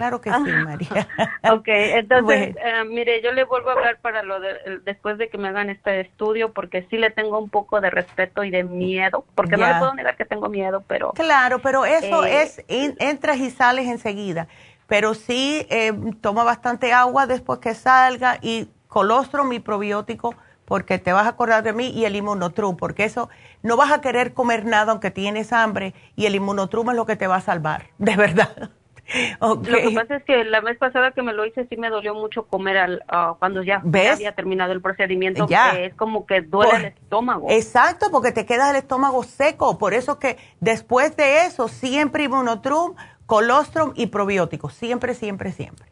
Claro 0.00 0.20
que 0.22 0.30
sí, 0.30 0.36
ah, 0.50 0.64
María. 0.64 1.08
ok, 1.52 1.68
entonces, 1.68 2.56
eh, 2.56 2.84
mire, 2.86 3.20
yo 3.22 3.32
le 3.32 3.44
vuelvo 3.44 3.68
a 3.68 3.72
hablar 3.74 3.98
para 4.00 4.22
lo 4.22 4.40
de, 4.40 4.80
después 4.82 5.18
de 5.18 5.28
que 5.28 5.36
me 5.36 5.48
hagan 5.48 5.68
este 5.68 6.00
estudio, 6.00 6.54
porque 6.54 6.86
sí 6.88 6.96
le 6.96 7.10
tengo 7.10 7.38
un 7.38 7.50
poco 7.50 7.82
de 7.82 7.90
respeto 7.90 8.42
y 8.42 8.50
de 8.50 8.64
miedo, 8.64 9.26
porque 9.34 9.58
no 9.58 9.66
le 9.66 9.74
puedo 9.74 9.92
negar 9.92 10.16
que 10.16 10.24
tengo 10.24 10.48
miedo, 10.48 10.82
pero... 10.86 11.12
Claro, 11.12 11.58
pero 11.58 11.84
eso 11.84 12.24
eh, 12.24 12.44
es, 12.44 12.64
entras 12.66 13.36
y 13.36 13.50
sales 13.50 13.88
enseguida, 13.88 14.48
pero 14.86 15.12
sí 15.12 15.66
eh, 15.68 15.92
toma 16.22 16.44
bastante 16.44 16.94
agua 16.94 17.26
después 17.26 17.58
que 17.58 17.74
salga 17.74 18.38
y 18.40 18.68
colostrum 18.88 19.52
y 19.52 19.60
probiótico, 19.60 20.34
porque 20.64 20.98
te 20.98 21.12
vas 21.12 21.26
a 21.26 21.30
acordar 21.30 21.62
de 21.62 21.74
mí, 21.74 21.90
y 21.90 22.06
el 22.06 22.16
inmunotrum, 22.16 22.78
porque 22.78 23.04
eso 23.04 23.28
no 23.62 23.76
vas 23.76 23.92
a 23.92 24.00
querer 24.00 24.32
comer 24.32 24.64
nada 24.64 24.92
aunque 24.92 25.10
tienes 25.10 25.52
hambre, 25.52 25.92
y 26.16 26.24
el 26.24 26.36
inmunotrum 26.36 26.88
es 26.88 26.96
lo 26.96 27.04
que 27.04 27.16
te 27.16 27.26
va 27.26 27.36
a 27.36 27.40
salvar, 27.42 27.88
de 27.98 28.16
verdad. 28.16 28.70
Lo 29.40 29.60
que 29.62 29.90
pasa 29.94 30.16
es 30.16 30.24
que 30.24 30.44
la 30.44 30.60
vez 30.60 30.78
pasada 30.78 31.12
que 31.12 31.22
me 31.22 31.32
lo 31.32 31.44
hice 31.44 31.66
sí 31.66 31.76
me 31.76 31.90
dolió 31.90 32.14
mucho 32.14 32.46
comer 32.46 32.76
al, 32.78 33.02
ah, 33.08 33.34
cuando 33.38 33.62
ya, 33.62 33.82
había 33.84 34.32
terminado 34.34 34.72
el 34.72 34.80
procedimiento. 34.80 35.46
Ya. 35.48 35.78
es 35.78 35.94
como 35.94 36.26
que 36.26 36.40
duele 36.42 36.76
el 36.76 36.84
estómago. 36.86 37.46
Exacto, 37.50 38.06
porque 38.10 38.32
te 38.32 38.46
queda 38.46 38.70
el 38.70 38.76
estómago 38.76 39.22
seco. 39.22 39.78
Por 39.78 39.94
eso 39.94 40.18
que 40.18 40.36
después 40.60 41.16
de 41.16 41.46
eso 41.46 41.68
siempre 41.68 42.24
inmunotrum, 42.24 42.94
colostrum 43.26 43.92
y 43.96 44.06
probióticos. 44.06 44.74
Siempre, 44.74 45.14
siempre, 45.14 45.52
siempre. 45.52 45.90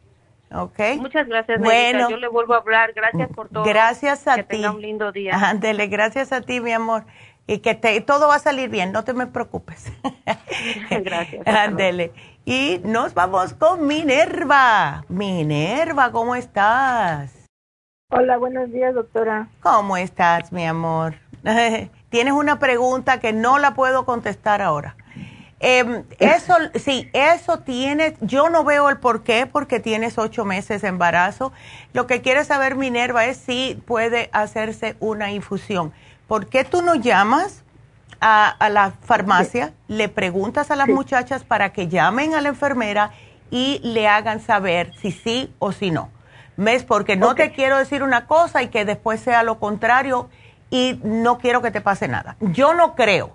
Okay. 0.51 0.99
Muchas 0.99 1.29
gracias. 1.29 1.61
Bueno, 1.61 2.09
yo 2.09 2.17
le 2.17 2.29
vuelvo 2.29 2.55
a 2.55 2.59
hablar. 2.59 2.93
Gracias 2.95 3.29
por 3.35 3.49
todo. 3.49 3.65
Gracias 3.65 4.27
a 4.27 4.37
ti. 4.37 4.41
Que 4.41 4.47
tenga 4.47 4.71
un 4.71 4.81
lindo 4.81 5.13
día. 5.13 5.35
Ándele, 5.35 5.89
gracias 5.89 6.33
a 6.33 6.41
ti, 6.41 6.61
mi 6.61 6.73
amor. 6.73 7.05
Y 7.47 7.59
que 7.61 7.75
te, 7.75 7.99
todo 8.03 8.29
va 8.29 8.37
a 8.37 8.39
salir 8.41 8.69
bien, 8.69 8.93
no 8.93 9.05
te 9.05 9.15
me 9.15 9.27
preocupes. 9.27 9.91
gracias. 10.91 11.47
Ándele. 11.47 12.13
Y 12.51 12.81
nos 12.83 13.13
vamos 13.13 13.53
con 13.53 13.87
Minerva. 13.87 15.05
Minerva, 15.11 16.11
¿cómo 16.11 16.35
estás? 16.35 17.31
Hola, 18.11 18.39
buenos 18.39 18.73
días, 18.73 18.95
doctora. 18.95 19.51
¿Cómo 19.61 19.99
estás, 19.99 20.51
mi 20.51 20.67
amor? 20.67 21.17
Tienes 22.09 22.33
una 22.33 22.59
pregunta 22.59 23.21
que 23.21 23.35
no 23.35 23.59
la 23.59 23.75
puedo 23.75 24.07
contestar 24.07 24.63
ahora. 24.63 24.97
Em, 25.61 26.05
eso, 26.21 26.55
sí, 26.77 27.11
eso 27.13 27.59
tiene, 27.59 28.17
yo 28.23 28.49
no 28.49 28.65
veo 28.65 28.89
el 28.89 28.97
por 28.97 29.25
qué, 29.25 29.45
porque 29.45 29.79
tienes 29.79 30.17
ocho 30.17 30.47
meses 30.47 30.81
de 30.81 30.89
embarazo. 30.89 31.53
Lo 31.93 32.07
que 32.07 32.23
quiere 32.23 32.47
saber 32.47 32.77
Minerva 32.77 33.27
es 33.27 33.37
si 33.37 33.79
puede 33.87 34.31
hacerse 34.33 34.97
una 35.01 35.33
infusión. 35.33 35.93
¿Por 36.27 36.47
qué 36.47 36.65
tú 36.65 36.81
no 36.81 36.95
llamas 36.95 37.63
a, 38.21 38.69
la 38.71 38.93
farmacia, 39.03 39.73
le 39.87 40.09
preguntas 40.09 40.71
a 40.71 40.77
las 40.77 40.89
muchachas 40.89 41.45
para 41.45 41.73
que 41.73 41.89
llamen 41.89 42.35
a 42.35 42.41
la 42.41 42.49
enfermera 42.49 43.11
y 43.51 43.81
le 43.83 44.09
hagan 44.09 44.41
saber 44.41 44.93
si 44.95 45.13
sí 45.13 45.53
o 45.59 45.73
si 45.73 45.91
no. 45.91 46.11
¿Ves? 46.57 46.85
Porque 46.85 47.17
no 47.17 47.35
te 47.35 47.53
quiero 47.53 47.79
decir 47.79 48.03
una 48.03 48.27
cosa 48.27 48.63
y 48.63 48.69
que 48.69 48.85
después 48.85 49.21
sea 49.21 49.43
lo 49.45 49.59
contrario 49.59 50.29
y 50.71 51.01
no 51.05 51.39
quiero 51.39 51.63
que 51.63 51.71
te 51.71 51.81
pase 51.81 52.09
nada. 52.09 52.37
Yo 52.41 52.75
no 52.75 52.95
creo. 52.95 53.31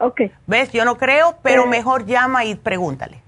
¿Ves? 0.46 0.72
Yo 0.72 0.86
no 0.86 0.98
creo, 0.98 1.38
pero 1.42 1.66
mejor 1.66 2.06
llama 2.06 2.46
y 2.46 2.56
pregúntale. 2.56 3.22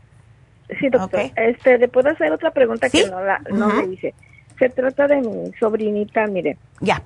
Sí, 0.79 0.89
doctor. 0.89 1.21
Este, 1.35 1.77
¿Le 1.77 1.87
puedo 1.87 2.09
hacer 2.09 2.31
otra 2.31 2.51
pregunta 2.51 2.89
que 2.89 3.07
no, 3.07 3.23
la, 3.23 3.39
no 3.51 3.67
me 3.67 3.93
hice? 3.93 4.13
Se 4.59 4.69
trata 4.69 5.07
de 5.07 5.21
mi 5.21 5.51
sobrinita, 5.59 6.25
mire. 6.27 6.57
Ya. 6.81 7.01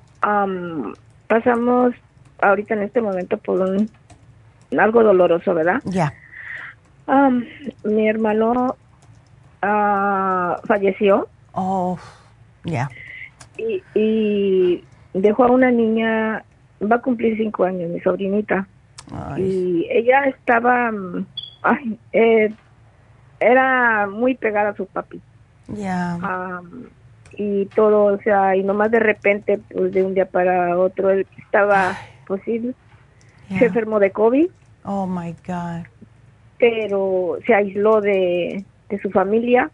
pasamos 1.28 1.94
ahorita 2.40 2.74
en 2.74 2.82
este 2.82 3.00
momento 3.00 3.36
por 3.36 3.60
un 3.60 3.90
algo 4.78 5.02
doloroso, 5.02 5.54
¿verdad? 5.54 5.80
Ya. 5.84 6.12
mi 7.84 8.08
hermano 8.08 8.76
uh, 9.62 10.66
falleció. 10.66 11.28
Oh, 11.52 11.98
ya. 12.64 12.88
Y, 13.56 13.82
y, 13.94 14.84
dejó 15.12 15.44
a 15.44 15.50
una 15.50 15.70
niña, 15.70 16.44
va 16.80 16.96
a 16.96 17.02
cumplir 17.02 17.36
cinco 17.36 17.64
años, 17.64 17.90
mi 17.90 18.00
sobrinita. 18.00 18.66
Y 19.36 19.88
ella 19.90 20.24
estaba, 20.26 20.92
ay, 21.62 21.98
eh, 22.12 22.54
era 23.40 24.06
muy 24.06 24.36
pegada 24.36 24.70
a 24.70 24.76
su 24.76 24.86
papi. 24.86 25.20
Ya. 25.68 26.18
y 27.32 27.66
todo, 27.66 28.14
o 28.14 28.18
sea, 28.22 28.56
y 28.56 28.62
nomás 28.62 28.90
de 28.90 29.00
repente, 29.00 29.60
pues 29.72 29.92
de 29.92 30.04
un 30.04 30.14
día 30.14 30.26
para 30.26 30.78
otro, 30.78 31.10
él 31.10 31.26
estaba, 31.38 31.96
pues 32.26 32.42
sí, 32.44 32.74
se 33.58 33.66
enfermó 33.66 33.98
de 33.98 34.10
COVID. 34.10 34.48
Oh 34.84 35.06
my 35.06 35.34
God. 35.46 35.86
Pero 36.58 37.38
se 37.46 37.54
aisló 37.54 38.00
de, 38.00 38.64
de 38.88 39.00
su 39.00 39.10
familia. 39.10 39.70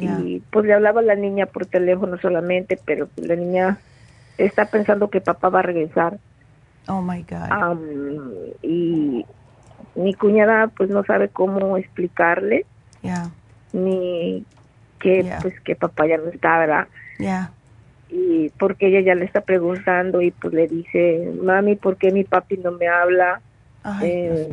Y 0.00 0.40
pues 0.52 0.64
le 0.64 0.74
hablaba 0.74 1.00
a 1.00 1.04
la 1.04 1.16
niña 1.16 1.46
por 1.46 1.66
teléfono 1.66 2.18
solamente, 2.18 2.78
pero 2.84 3.08
la 3.16 3.34
niña 3.34 3.78
está 4.36 4.66
pensando 4.66 5.10
que 5.10 5.20
papá 5.20 5.48
va 5.48 5.58
a 5.58 5.62
regresar. 5.62 6.18
Oh 6.86 7.02
my 7.02 7.22
God. 7.28 7.48
y 8.62 9.26
mi 9.96 10.14
cuñada 10.14 10.68
pues 10.68 10.88
no 10.88 11.02
sabe 11.04 11.28
cómo 11.28 11.76
explicarle. 11.76 12.64
Ni 13.72 14.44
que 15.00 15.22
pues 15.42 15.58
que 15.60 15.74
papá 15.74 16.06
ya 16.06 16.16
no 16.18 16.28
está, 16.30 16.58
¿verdad? 16.58 16.88
Y 18.08 18.50
porque 18.58 18.86
ella 18.86 19.00
ya 19.00 19.14
le 19.14 19.24
está 19.24 19.40
preguntando 19.40 20.22
y 20.22 20.30
pues 20.30 20.54
le 20.54 20.66
dice, 20.68 21.32
mami, 21.42 21.74
¿por 21.76 21.96
qué 21.96 22.10
mi 22.12 22.24
papi 22.24 22.56
no 22.58 22.70
me 22.72 22.86
habla? 22.88 23.40
Eh, 24.02 24.48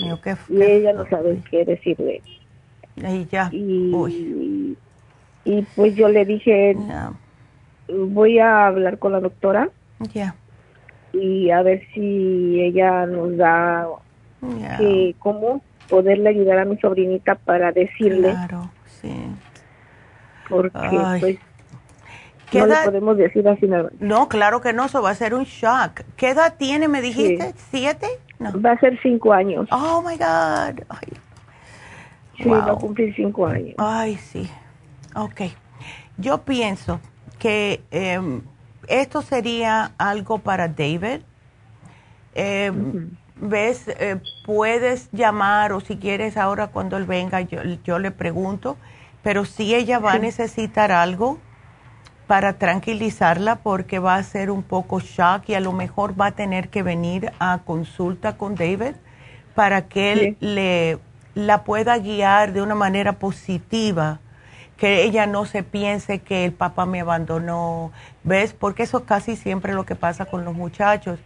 y 0.50 0.62
ella 0.62 0.94
no 0.94 1.08
sabe 1.10 1.42
qué 1.50 1.66
decirle. 1.66 2.22
Y 2.96 3.26
ya. 3.26 3.50
Y, 3.52 4.78
y, 5.44 5.62
pues 5.76 5.96
yo 5.96 6.08
le 6.08 6.26
dije, 6.26 6.76
voy 7.90 8.40
a 8.40 8.68
hablar 8.68 9.00
con 9.00 9.12
la 9.12 9.20
doctora. 9.20 9.70
Ya. 10.14 10.36
Y 11.14 11.50
a 11.50 11.62
ver 11.62 11.84
si 11.94 12.62
ella 12.62 13.06
nos 13.06 13.36
da 13.38 13.88
que 14.78 15.16
cómo 15.20 15.62
poderle 15.90 16.30
ayudar 16.30 16.60
a 16.60 16.66
mi 16.66 16.78
sobrinita 16.78 17.36
para 17.36 17.72
decirle. 17.72 18.32
Claro, 18.32 18.70
sí. 18.86 19.28
Porque 20.50 21.00
pues 21.20 21.40
no 22.54 22.68
le 22.68 22.76
podemos 22.86 23.18
decir 23.18 23.48
así 23.48 23.68
nada. 23.68 23.90
No, 24.00 24.30
claro 24.30 24.62
que 24.62 24.74
no, 24.74 24.86
eso 24.86 25.02
va 25.02 25.12
a 25.12 25.16
ser 25.16 25.34
un 25.34 25.44
shock. 25.44 26.02
¿Qué 26.16 26.30
edad 26.30 26.56
tiene, 26.58 26.88
me 26.88 27.02
dijiste? 27.02 27.54
¿Siete? 27.72 28.08
Va 28.40 28.72
a 28.72 28.80
ser 28.80 29.00
cinco 29.02 29.34
años. 29.34 29.68
Oh, 29.72 30.02
my 30.02 30.18
God. 30.18 30.84
Ay. 30.90 31.14
Sí, 32.38 32.50
va 32.50 32.72
a 32.72 32.76
cumplir 32.76 33.16
cinco 33.16 33.46
años. 33.46 33.76
Ay, 33.78 34.18
sí. 34.18 34.50
Ok. 35.16 35.42
Yo 36.18 36.40
pienso 36.40 37.00
que 37.40 37.82
em, 37.92 38.42
esto 38.88 39.22
sería 39.22 39.92
algo 39.98 40.40
para 40.40 40.68
David. 40.68 41.22
Em, 42.34 43.12
¿Ves? 43.38 43.88
Eh, 43.88 44.18
puedes 44.46 45.10
llamar 45.12 45.74
o 45.74 45.82
si 45.82 45.98
quieres 45.98 46.38
ahora 46.38 46.68
cuando 46.68 46.96
él 46.96 47.06
venga, 47.06 47.42
yo, 47.42 47.62
yo 47.84 48.00
le 48.00 48.12
pregunto. 48.12 48.78
Pero 49.24 49.44
si 49.44 49.74
ella 49.76 50.00
va 50.00 50.14
a 50.14 50.20
necesitar 50.20 50.92
algo 50.92 51.40
para 52.28 52.54
tranquilizarla 52.54 53.58
porque 53.58 54.00
va 54.00 54.16
a 54.16 54.24
ser 54.24 54.52
un 54.52 54.64
poco 54.64 55.00
shock 55.00 55.50
y 55.50 55.56
a 55.56 55.60
lo 55.60 55.72
mejor 55.72 56.20
va 56.20 56.28
a 56.28 56.32
tener 56.32 56.70
que 56.70 56.84
venir 56.84 57.32
a 57.40 57.60
consulta 57.66 58.38
con 58.38 58.56
David 58.56 58.96
para 59.54 59.88
que 59.88 60.14
él 60.14 60.38
le 60.40 61.00
la 61.36 61.66
pueda 61.66 61.98
guiar 61.98 62.54
de 62.54 62.62
una 62.62 62.76
manera 62.76 63.14
positiva, 63.14 64.20
que 64.78 65.04
ella 65.04 65.28
no 65.28 65.46
se 65.46 65.64
piense 65.64 66.20
que 66.20 66.46
el 66.46 66.54
papá 66.54 66.86
me 66.86 67.02
abandonó, 67.02 67.92
¿ves? 68.24 68.54
Porque 68.54 68.84
eso 68.84 69.04
casi 69.04 69.36
siempre 69.36 69.72
es 69.72 69.76
lo 69.76 69.86
que 69.86 69.96
pasa 69.96 70.26
con 70.26 70.46
los 70.46 70.56
muchachos. 70.56 71.20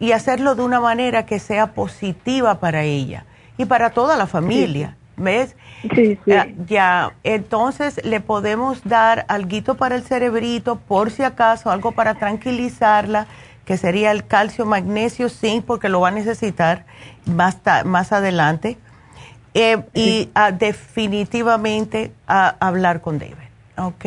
y 0.00 0.12
hacerlo 0.12 0.54
de 0.54 0.62
una 0.62 0.80
manera 0.80 1.26
que 1.26 1.40
sea 1.40 1.72
positiva 1.74 2.60
para 2.60 2.84
ella 2.84 3.26
y 3.56 3.64
para 3.64 3.90
toda 3.90 4.16
la 4.16 4.28
familia. 4.28 4.97
¿Ves? 5.18 5.56
Sí, 5.94 6.18
sí. 6.24 6.32
Ya, 6.66 7.12
entonces 7.24 8.04
le 8.04 8.20
podemos 8.20 8.82
dar 8.84 9.24
algo 9.28 9.74
para 9.74 9.96
el 9.96 10.02
cerebrito, 10.02 10.76
por 10.76 11.10
si 11.10 11.22
acaso, 11.22 11.70
algo 11.70 11.92
para 11.92 12.14
tranquilizarla, 12.14 13.26
que 13.64 13.76
sería 13.76 14.12
el 14.12 14.26
calcio, 14.26 14.64
magnesio, 14.64 15.28
zinc, 15.28 15.64
porque 15.64 15.88
lo 15.88 16.00
va 16.00 16.08
a 16.08 16.12
necesitar 16.12 16.86
más, 17.26 17.58
más 17.84 18.12
adelante. 18.12 18.78
Eh, 19.54 19.78
y 19.94 20.30
ah, 20.34 20.52
definitivamente 20.52 22.12
a 22.26 22.54
hablar 22.60 23.00
con 23.00 23.18
David, 23.18 23.34
¿ok? 23.76 24.04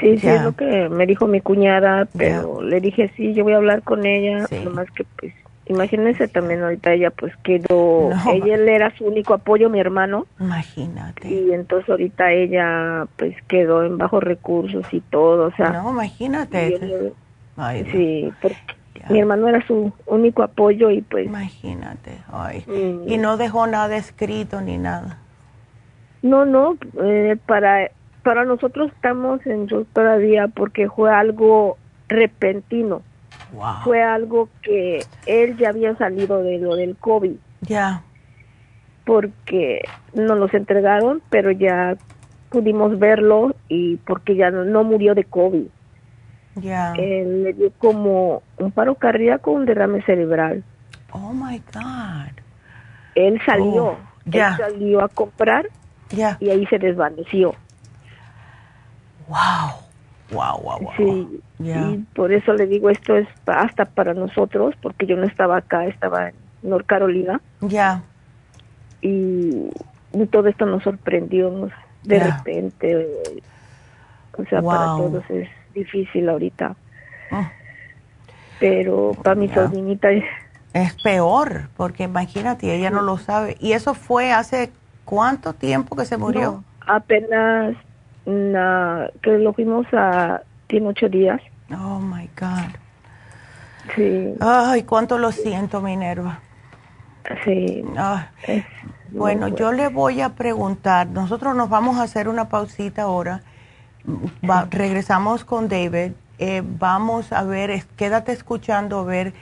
Sí, 0.00 0.18
sí, 0.18 0.26
es 0.26 0.42
lo 0.42 0.52
que 0.52 0.88
me 0.88 1.06
dijo 1.06 1.26
mi 1.26 1.40
cuñada, 1.40 2.08
pero 2.16 2.62
le 2.62 2.80
dije, 2.80 3.12
sí, 3.16 3.34
yo 3.34 3.44
voy 3.44 3.52
a 3.52 3.56
hablar 3.56 3.82
con 3.82 4.06
ella, 4.06 4.46
nomás 4.64 4.90
que 4.90 5.04
pues 5.18 5.34
Imagínense 5.70 6.26
también 6.26 6.64
ahorita 6.64 6.92
ella 6.92 7.12
pues 7.12 7.32
quedó, 7.44 8.10
ella 8.34 8.56
era 8.56 8.92
su 8.96 9.04
único 9.04 9.34
apoyo, 9.34 9.70
mi 9.70 9.78
hermano. 9.78 10.26
Imagínate. 10.40 11.28
Y 11.28 11.52
entonces 11.52 11.88
ahorita 11.88 12.32
ella 12.32 13.06
pues 13.16 13.36
quedó 13.46 13.84
en 13.84 13.96
bajos 13.96 14.20
recursos 14.20 14.84
y 14.90 15.00
todo, 15.00 15.46
o 15.46 15.52
sea. 15.52 15.70
No, 15.70 15.92
imagínate. 15.92 17.12
sí, 17.92 18.32
porque 18.42 18.58
mi 19.10 19.20
hermano 19.20 19.46
era 19.46 19.64
su 19.64 19.92
único 20.06 20.42
apoyo 20.42 20.90
y 20.90 21.02
pues. 21.02 21.26
Imagínate, 21.26 22.18
ay. 22.32 22.64
Mm. 22.66 23.08
Y 23.08 23.18
no 23.18 23.36
dejó 23.36 23.68
nada 23.68 23.96
escrito 23.96 24.60
ni 24.60 24.76
nada. 24.76 25.18
No, 26.22 26.46
no, 26.46 26.76
eh, 27.00 27.36
para, 27.46 27.92
para 28.24 28.44
nosotros 28.44 28.90
estamos 28.92 29.46
en 29.46 29.66
shock 29.66 29.86
todavía 29.92 30.48
porque 30.48 30.88
fue 30.90 31.14
algo 31.14 31.78
repentino. 32.08 33.02
Fue 33.84 34.02
algo 34.02 34.48
que 34.62 35.04
él 35.26 35.56
ya 35.56 35.70
había 35.70 35.96
salido 35.96 36.42
de 36.42 36.58
lo 36.58 36.76
del 36.76 36.96
COVID. 36.96 37.36
Ya. 37.62 38.02
Porque 39.04 39.82
nos 40.14 40.38
los 40.38 40.54
entregaron, 40.54 41.22
pero 41.30 41.50
ya 41.50 41.96
pudimos 42.50 42.98
verlo 42.98 43.54
y 43.68 43.96
porque 43.96 44.36
ya 44.36 44.50
no, 44.50 44.84
murió 44.84 45.14
de 45.14 45.24
COVID. 45.24 45.66
Ya. 46.56 46.92
Él 46.94 47.44
le 47.44 47.52
dio 47.52 47.72
como 47.78 48.42
un 48.58 48.70
paro 48.72 48.94
cardíaco, 48.94 49.52
un 49.52 49.66
derrame 49.66 50.02
cerebral. 50.02 50.62
Oh 51.12 51.32
my 51.32 51.60
God. 51.72 52.32
Él 53.14 53.40
salió. 53.44 53.84
Oh, 53.84 53.96
ya. 54.26 54.56
salió 54.56 55.02
a 55.02 55.08
comprar. 55.08 55.68
Ya. 56.10 56.36
Y 56.40 56.50
ahí 56.50 56.66
se 56.66 56.78
desvaneció. 56.78 57.54
Wow. 59.28 59.89
Wow, 60.30 60.60
wow, 60.62 60.78
wow. 60.80 60.92
Sí, 60.96 61.40
y 61.58 61.96
por 62.14 62.32
eso 62.32 62.52
le 62.52 62.66
digo, 62.66 62.90
esto 62.90 63.16
es 63.16 63.28
hasta 63.46 63.84
para 63.84 64.14
nosotros, 64.14 64.74
porque 64.80 65.06
yo 65.06 65.16
no 65.16 65.24
estaba 65.24 65.56
acá, 65.58 65.86
estaba 65.86 66.28
en 66.28 66.34
North 66.62 66.86
Carolina. 66.86 67.40
Ya. 67.60 68.02
Y, 69.00 69.70
todo 70.30 70.48
esto 70.48 70.66
nos 70.66 70.82
sorprendió 70.82 71.68
de 72.02 72.18
repente. 72.18 73.06
O 74.36 74.44
sea, 74.44 74.62
para 74.62 74.84
todos 74.96 75.24
es 75.30 75.48
difícil 75.74 76.28
ahorita. 76.28 76.74
Ah. 77.30 77.52
Pero 78.58 79.12
para 79.22 79.34
mi 79.34 79.48
sobrinita 79.48 80.10
es... 80.10 80.24
Es 80.72 80.94
peor, 81.02 81.68
porque 81.76 82.04
imagínate, 82.04 82.74
ella 82.74 82.90
no 82.90 83.02
lo 83.02 83.18
sabe. 83.18 83.56
¿Y 83.58 83.72
eso 83.72 83.94
fue 83.94 84.32
hace 84.32 84.70
cuánto 85.04 85.52
tiempo 85.52 85.96
que 85.96 86.04
se 86.04 86.16
murió? 86.16 86.62
apenas 86.86 87.76
que 89.22 89.38
lo 89.38 89.52
fuimos 89.52 89.86
a, 89.92 90.42
tiene 90.66 90.88
ocho 90.88 91.08
días. 91.08 91.40
Oh, 91.72 91.98
my 91.98 92.28
God. 92.38 92.74
Sí. 93.94 94.34
Ay, 94.40 94.82
cuánto 94.84 95.18
lo 95.18 95.32
siento, 95.32 95.80
Minerva. 95.80 96.40
Sí. 97.44 97.84
bueno, 99.10 99.48
yo 99.48 99.72
le 99.72 99.88
voy 99.88 100.20
a 100.20 100.30
preguntar, 100.30 101.06
nosotros 101.06 101.54
nos 101.54 101.68
vamos 101.68 101.98
a 101.98 102.02
hacer 102.02 102.28
una 102.28 102.48
pausita 102.48 103.02
ahora, 103.02 103.42
regresamos 104.70 105.44
con 105.44 105.68
David, 105.68 106.12
eh, 106.38 106.62
vamos 106.64 107.32
a 107.32 107.44
ver, 107.44 107.84
quédate 107.96 108.32
escuchando 108.32 109.00
a 109.00 109.04
ver 109.04 109.32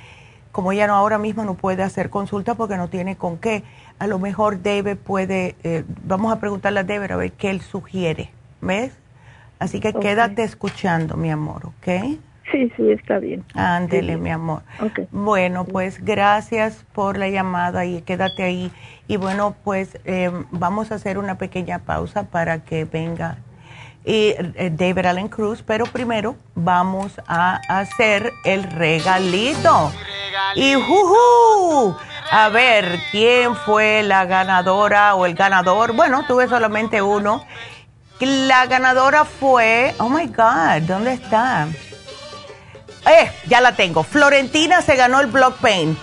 como 0.53 0.73
ella 0.73 0.89
no 0.89 0.95
ahora 0.95 1.19
mismo 1.19 1.45
no 1.45 1.55
puede 1.55 1.85
hacer 1.85 2.11
consulta 2.11 2.57
porque 2.57 2.77
no 2.77 2.89
tiene 2.89 3.17
con 3.17 3.39
qué, 3.39 3.63
a 3.99 4.07
lo 4.07 4.19
mejor 4.19 4.63
David 4.63 4.97
puede, 4.97 5.55
eh, 5.63 5.85
vamos 6.05 6.33
a 6.33 6.41
preguntarle 6.41 6.81
a 6.81 6.85
David 6.85 7.13
a 7.13 7.17
ver 7.17 7.33
qué 7.33 7.51
él 7.51 7.61
sugiere, 7.61 8.33
¿ves? 8.61 8.93
Así 9.59 9.81
que 9.81 9.93
quédate 9.93 10.43
escuchando, 10.45 11.17
mi 11.17 11.31
amor, 11.31 11.67
¿ok? 11.67 12.19
Sí, 12.51 12.73
sí, 12.77 12.91
está 12.91 13.19
bien. 13.19 13.45
Ándele, 13.55 14.17
mi 14.17 14.31
amor. 14.31 14.63
Bueno, 15.11 15.65
pues 15.65 16.03
gracias 16.03 16.87
por 16.93 17.19
la 17.19 17.29
llamada 17.29 17.85
y 17.85 18.01
quédate 18.03 18.43
ahí. 18.43 18.73
Y 19.07 19.17
bueno, 19.17 19.55
pues 19.65 19.99
em, 20.05 20.47
vamos 20.51 20.91
a 20.91 20.95
hacer 20.95 21.19
una 21.19 21.37
pequeña 21.37 21.81
pausa 21.81 22.31
para 22.31 22.65
que 22.65 22.85
venga 22.85 23.39
y, 24.05 24.35
eh, 24.39 24.71
David 24.73 25.05
Allen 25.05 25.29
Cruz, 25.29 25.63
pero 25.63 25.85
primero 25.85 26.37
vamos 26.55 27.21
a 27.27 27.61
hacer 27.69 28.33
el 28.45 28.63
regalito. 28.63 29.93
Y 30.55 30.75
juju, 30.75 31.95
a 32.31 32.49
ver, 32.49 32.99
¿quién 33.11 33.55
fue 33.55 34.03
la 34.03 34.25
ganadora 34.25 35.15
o 35.15 35.27
el 35.27 35.35
ganador? 35.35 35.93
Bueno, 35.95 36.25
tuve 36.27 36.49
solamente 36.49 37.03
uno. 37.03 37.45
La 38.21 38.67
ganadora 38.67 39.25
fue, 39.25 39.95
oh 39.99 40.09
my 40.09 40.27
God, 40.27 40.83
¿dónde 40.89 41.13
está? 41.13 41.69
Eh, 43.07 43.31
ya 43.47 43.61
la 43.61 43.77
tengo. 43.77 44.03
Florentina 44.03 44.83
se 44.83 44.97
ganó 44.97 45.21
el 45.21 45.29
Block 45.29 45.57
Pain. 45.59 45.97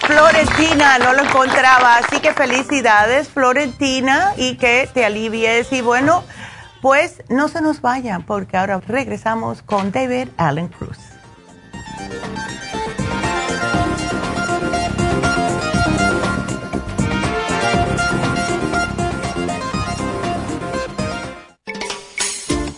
Florentina, 0.00 0.98
no 0.98 1.14
lo 1.14 1.24
encontraba, 1.24 1.96
así 1.96 2.20
que 2.20 2.34
felicidades, 2.34 3.28
Florentina, 3.28 4.34
y 4.36 4.56
que 4.56 4.88
te 4.92 5.06
alivies. 5.06 5.72
Y 5.72 5.80
bueno, 5.80 6.22
pues 6.82 7.22
no 7.30 7.48
se 7.48 7.62
nos 7.62 7.80
vayan, 7.80 8.22
porque 8.24 8.58
ahora 8.58 8.80
regresamos 8.86 9.62
con 9.62 9.90
David 9.90 10.28
Allen 10.36 10.68
Cruz. 10.68 10.98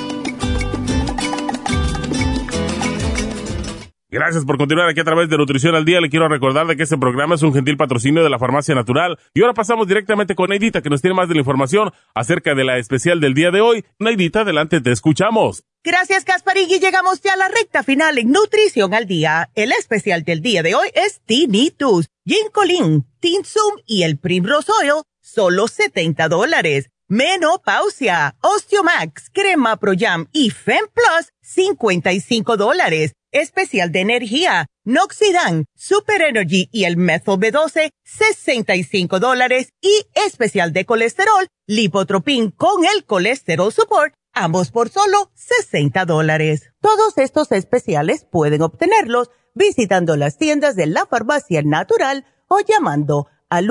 Gracias 4.13 4.45
por 4.45 4.59
continuar 4.59 4.91
aquí 4.91 5.01
a 5.01 5.05
través 5.05 5.31
de 5.31 5.39
Nutrición 5.39 5.75
al 5.75 5.87
Día. 5.87 5.99
Le 5.99 6.11
quiero 6.11 6.29
recordar 6.29 6.67
de 6.67 6.77
que 6.77 6.83
este 6.83 6.99
programa 6.99 7.35
es 7.35 7.43
un 7.43 7.55
gentil 7.55 7.79
patrocinio 7.79 8.23
de 8.23 8.29
la 8.29 8.39
Farmacia 8.39 8.75
Natural. 8.75 9.19
Y 9.33 9.41
ahora 9.41 9.55
pasamos 9.55 9.89
directamente 9.89 10.35
con 10.35 10.51
Neidita, 10.51 10.83
que 10.83 10.91
nos 10.91 11.01
tiene 11.01 11.17
más 11.17 11.29
de 11.29 11.35
la 11.35 11.41
información 11.41 11.91
acerca 12.15 12.55
de 12.55 12.63
la 12.63 12.77
especial 12.77 13.23
del 13.23 13.33
día 13.33 13.51
de 13.51 13.63
hoy. 13.63 13.87
Neidita, 13.99 14.43
adelante, 14.43 14.83
te 14.83 14.93
escuchamos. 14.93 15.65
Gracias, 15.83 16.25
Casparigui. 16.25 16.79
Llegamos 16.79 17.23
ya 17.23 17.33
a 17.33 17.37
la 17.37 17.49
recta 17.49 17.83
final 17.83 18.19
en 18.19 18.31
Nutrición 18.31 18.93
al 18.93 19.07
Día. 19.07 19.49
El 19.55 19.73
especial 19.73 20.25
del 20.25 20.43
día 20.43 20.63
de 20.63 20.75
hoy 20.75 20.89
es 20.95 21.23
Tinnitus, 21.25 22.11
Ginkolin, 22.27 23.07
Tinsum 23.19 23.77
y 23.87 24.03
el 24.03 24.19
Primrose 24.19 24.71
Oil, 24.83 25.03
solo 25.33 25.69
70 25.69 26.29
dólares. 26.29 26.91
Menopausia, 27.09 28.37
Osteomax, 28.41 29.31
Crema 29.33 29.77
Pro 29.77 29.93
Jam 29.99 30.29
y 30.33 30.51
Fem 30.51 30.87
Plus, 30.95 31.29
55 31.43 32.57
dólares 32.57 33.13
especial 33.33 33.91
de 33.91 34.01
energía, 34.01 34.67
Noxidan, 34.85 35.65
Super 35.75 36.23
Energy 36.23 36.69
y 36.71 36.85
el 36.85 36.97
Methyl 36.97 37.39
B12, 37.39 37.91
65 38.05 39.19
dólares 39.19 39.71
y 39.81 40.07
especial 40.15 40.73
de 40.73 40.85
colesterol, 40.85 41.49
Lipotropin 41.67 42.51
con 42.51 42.85
el 42.85 43.05
colesterol 43.05 43.73
support, 43.73 44.15
ambos 44.33 44.71
por 44.71 44.91
solo 44.91 45.31
60 45.35 46.05
dólares. 46.05 46.71
Todos 46.81 47.17
estos 47.19 47.51
especiales 47.53 48.27
pueden 48.31 48.63
obtenerlos 48.63 49.31
visitando 49.55 50.17
las 50.17 50.37
tiendas 50.37 50.77
de 50.77 50.87
la 50.87 51.07
farmacia 51.07 51.63
natural 51.63 52.27
o 52.49 52.61
llamando 52.61 53.29
al 53.49 53.71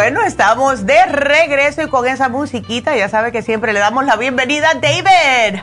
Bueno, 0.00 0.22
estamos 0.22 0.86
de 0.86 1.04
regreso 1.04 1.82
y 1.82 1.88
con 1.88 2.06
esa 2.06 2.30
musiquita, 2.30 2.96
ya 2.96 3.10
sabe 3.10 3.32
que 3.32 3.42
siempre 3.42 3.74
le 3.74 3.80
damos 3.80 4.06
la 4.06 4.16
bienvenida 4.16 4.70
a 4.70 4.74
David. 4.76 5.60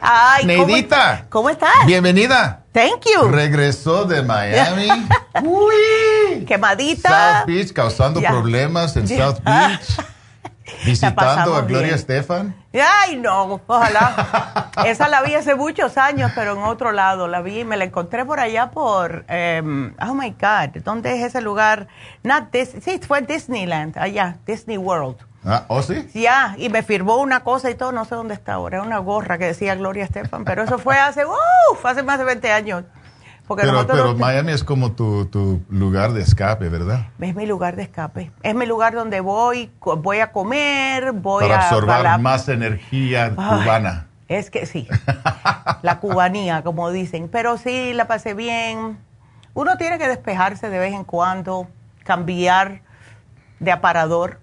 Ay, 0.00 0.46
Neidita. 0.46 1.26
¿cómo, 1.28 1.50
estás? 1.50 1.84
Bienvenida. 1.84 2.62
Thank 2.72 3.04
you. 3.04 3.28
Regresó 3.28 4.06
de 4.06 4.22
Miami. 4.22 4.88
Uy. 5.44 6.46
Quemadita. 6.46 7.40
South 7.40 7.46
Beach 7.48 7.70
causando 7.74 8.22
problemas 8.22 8.96
en 8.96 9.08
South 9.08 9.40
Beach. 9.44 10.00
Visitando 10.84 11.54
a 11.54 11.62
Gloria 11.62 11.94
Estefan. 11.94 12.54
Ay, 12.72 13.16
no, 13.16 13.60
ojalá. 13.66 14.70
Esa 14.86 15.08
la 15.08 15.22
vi 15.22 15.34
hace 15.34 15.54
muchos 15.54 15.98
años, 15.98 16.32
pero 16.34 16.52
en 16.52 16.62
otro 16.62 16.92
lado 16.92 17.28
la 17.28 17.42
vi. 17.42 17.64
Me 17.64 17.76
la 17.76 17.84
encontré 17.84 18.24
por 18.24 18.40
allá 18.40 18.70
por, 18.70 19.26
um, 19.28 19.92
oh 20.00 20.14
my 20.14 20.30
God, 20.30 20.82
¿dónde 20.82 21.14
es 21.14 21.22
ese 21.24 21.40
lugar? 21.40 21.88
Not 22.22 22.50
this, 22.50 22.74
sí, 22.82 22.98
fue 23.06 23.20
Disneyland, 23.22 23.98
allá, 23.98 24.38
Disney 24.46 24.78
World. 24.78 25.16
Ah, 25.44 25.64
¿oh 25.68 25.82
sí? 25.82 26.08
Ya, 26.14 26.54
y 26.56 26.70
me 26.70 26.82
firmó 26.82 27.18
una 27.18 27.44
cosa 27.44 27.70
y 27.70 27.74
todo, 27.74 27.92
no 27.92 28.06
sé 28.06 28.14
dónde 28.14 28.32
está 28.32 28.54
ahora, 28.54 28.80
una 28.80 28.98
gorra 28.98 29.36
que 29.36 29.44
decía 29.44 29.74
Gloria 29.74 30.04
Estefan, 30.04 30.44
pero 30.44 30.62
eso 30.62 30.78
fue 30.78 30.96
hace, 30.96 31.26
uh, 31.26 31.32
hace 31.84 32.02
más 32.02 32.18
de 32.18 32.24
20 32.24 32.50
años 32.50 32.84
pero, 33.46 34.14
Miami 34.16 34.52
es 34.52 34.64
como 34.64 34.92
tu, 34.92 35.62
lugar 35.68 36.12
de 36.12 36.22
escape, 36.22 36.68
¿verdad? 36.68 37.08
Es 37.20 37.34
mi 37.34 37.46
lugar 37.46 37.76
de 37.76 37.82
escape. 37.82 38.32
Es 38.42 38.54
mi 38.54 38.66
lugar 38.66 38.94
donde 38.94 39.20
voy, 39.20 39.70
voy 39.80 40.20
a 40.20 40.32
comer, 40.32 41.12
voy 41.12 41.50
a... 41.50 41.56
absorber 41.56 42.18
más 42.18 42.48
energía 42.48 43.34
cubana. 43.34 44.06
Es 44.28 44.50
que 44.50 44.64
sí, 44.64 44.88
la 45.82 46.00
cubanía, 46.00 46.62
como 46.62 46.90
dicen. 46.90 47.28
Pero 47.28 47.58
sí, 47.58 47.92
la 47.92 48.06
pasé 48.06 48.32
bien. 48.32 48.98
Uno 49.52 49.76
tiene 49.76 49.98
que 49.98 50.08
despejarse 50.08 50.70
de 50.70 50.78
vez 50.78 50.94
en 50.94 51.04
cuando, 51.04 51.68
cambiar 52.04 52.80
de 53.60 53.70
aparador. 53.70 54.40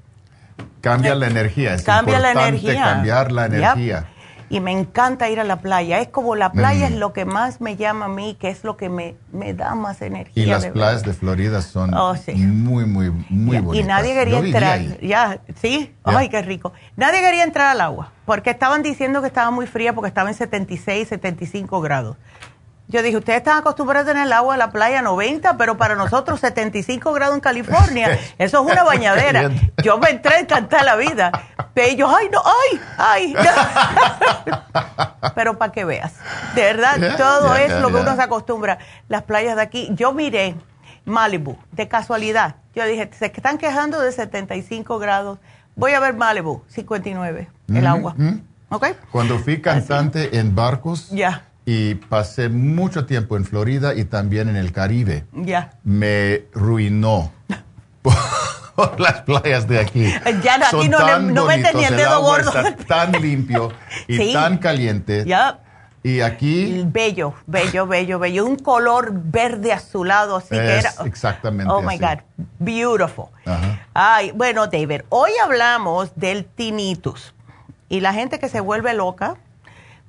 Cambia 0.81 1.15
la 1.15 1.27
energía, 1.27 1.73
es 1.73 1.83
Cambia 1.83 2.19
la 2.19 2.31
energía. 2.31 2.83
cambiar 2.83 3.31
la 3.31 3.45
energía 3.47 4.05
y 4.51 4.59
me 4.59 4.73
encanta 4.73 5.29
ir 5.29 5.39
a 5.39 5.45
la 5.45 5.61
playa. 5.61 6.01
Es 6.01 6.09
como 6.09 6.35
la 6.35 6.51
playa 6.51 6.87
es 6.87 6.95
mm. 6.95 6.97
lo 6.97 7.13
que 7.13 7.23
más 7.23 7.61
me 7.61 7.77
llama 7.77 8.05
a 8.05 8.07
mí, 8.09 8.35
que 8.37 8.49
es 8.49 8.65
lo 8.65 8.75
que 8.75 8.89
me, 8.89 9.15
me 9.31 9.53
da 9.53 9.75
más 9.75 10.01
energía. 10.01 10.43
Y 10.43 10.45
las 10.45 10.65
playas 10.67 11.03
de 11.03 11.13
Florida 11.13 11.61
son 11.61 11.93
oh, 11.93 12.13
muy, 12.35 12.85
muy, 12.85 13.11
muy 13.29 13.59
bonitas. 13.59 13.85
Y 13.85 13.87
nadie 13.87 14.13
quería 14.13 14.39
entrar. 14.39 14.99
Ya, 14.99 15.39
sí, 15.61 15.95
ay, 16.03 16.27
qué 16.27 16.41
rico. 16.41 16.73
Nadie 16.97 17.21
quería 17.21 17.45
entrar 17.45 17.67
al 17.67 17.79
agua 17.79 18.11
porque 18.25 18.49
estaban 18.49 18.83
diciendo 18.83 19.21
que 19.21 19.27
estaba 19.27 19.51
muy 19.51 19.67
fría 19.67 19.93
porque 19.93 20.09
estaba 20.09 20.29
en 20.29 20.35
76, 20.35 21.07
75 21.07 21.79
grados. 21.79 22.17
Yo 22.91 23.01
dije, 23.01 23.15
ustedes 23.15 23.37
están 23.37 23.57
acostumbrados 23.57 24.05
a 24.05 24.11
tener 24.11 24.27
el 24.27 24.33
agua 24.33 24.55
de 24.55 24.57
la 24.57 24.69
playa 24.69 25.01
90, 25.01 25.55
pero 25.55 25.77
para 25.77 25.95
nosotros 25.95 26.41
75 26.41 27.13
grados 27.13 27.35
en 27.35 27.39
California, 27.39 28.19
eso 28.37 28.61
es 28.61 28.71
una 28.71 28.83
bañadera. 28.83 29.49
Yo 29.81 29.97
me 29.97 30.09
entré 30.09 30.35
a 30.35 30.39
encantar 30.39 30.83
la 30.83 30.97
vida. 30.97 31.31
Pero 31.73 31.95
yo, 31.95 32.13
ay, 32.13 32.27
no, 32.29 32.41
ay, 32.43 32.81
ay. 32.97 33.35
pero 35.35 35.57
para 35.57 35.71
que 35.71 35.85
veas, 35.85 36.15
de 36.53 36.63
verdad, 36.63 37.15
todo 37.15 37.55
es 37.55 37.71
lo 37.79 37.87
que 37.87 37.95
uno 37.95 38.13
se 38.13 38.23
acostumbra. 38.23 38.77
Las 39.07 39.23
playas 39.23 39.55
de 39.55 39.61
aquí, 39.61 39.89
yo 39.93 40.11
miré 40.11 40.55
Malibu, 41.05 41.57
de 41.71 41.87
casualidad. 41.87 42.57
Yo 42.75 42.85
dije, 42.85 43.09
se 43.17 43.27
están 43.27 43.57
quejando 43.57 44.01
de 44.01 44.11
75 44.11 44.99
grados. 44.99 45.39
Voy 45.77 45.93
a 45.93 46.01
ver 46.01 46.13
Malibu, 46.13 46.63
59, 46.67 47.49
el 47.73 47.87
agua. 47.87 48.15
¿Ok? 48.67 48.87
Cuando 49.13 49.39
fui 49.39 49.61
cantante 49.61 50.37
en 50.37 50.53
barcos. 50.53 51.09
Ya 51.09 51.45
y 51.65 51.95
pasé 51.95 52.49
mucho 52.49 53.05
tiempo 53.05 53.37
en 53.37 53.45
Florida 53.45 53.93
y 53.93 54.05
también 54.05 54.49
en 54.49 54.55
el 54.55 54.71
Caribe. 54.71 55.25
Ya. 55.31 55.71
Me 55.83 56.45
ruinó 56.53 57.31
por 58.01 58.99
las 58.99 59.21
playas 59.21 59.67
de 59.67 59.79
aquí. 59.79 60.13
Ya 60.43 60.55
aquí 60.55 60.89
no, 60.89 61.19
no 61.19 61.45
mete 61.45 61.73
ni 61.73 61.83
el 61.83 61.95
dedo 61.95 62.21
gordo. 62.21 62.51
Está 62.51 62.75
tan 62.85 63.11
limpio 63.21 63.71
y 64.07 64.33
tan 64.33 64.57
caliente. 64.57 65.23
Ya. 65.25 65.59
Y 66.03 66.21
aquí. 66.21 66.83
Bello, 66.87 67.35
bello, 67.45 67.85
bello, 67.85 68.17
bello. 68.17 68.45
Un 68.45 68.55
color 68.55 69.11
verde 69.13 69.71
azulado, 69.71 70.37
así 70.37 70.49
que 70.49 70.79
era. 70.79 70.91
Exactamente. 71.05 71.71
Oh 71.71 71.81
my 71.81 71.97
God. 71.97 72.19
Beautiful. 72.57 73.25
Ay, 73.93 74.31
bueno, 74.31 74.65
David, 74.65 75.01
hoy 75.09 75.31
hablamos 75.43 76.11
del 76.15 76.45
tinnitus. 76.45 77.35
Y 77.87 77.99
la 77.99 78.13
gente 78.13 78.39
que 78.39 78.49
se 78.49 78.61
vuelve 78.61 78.93
loca 78.95 79.35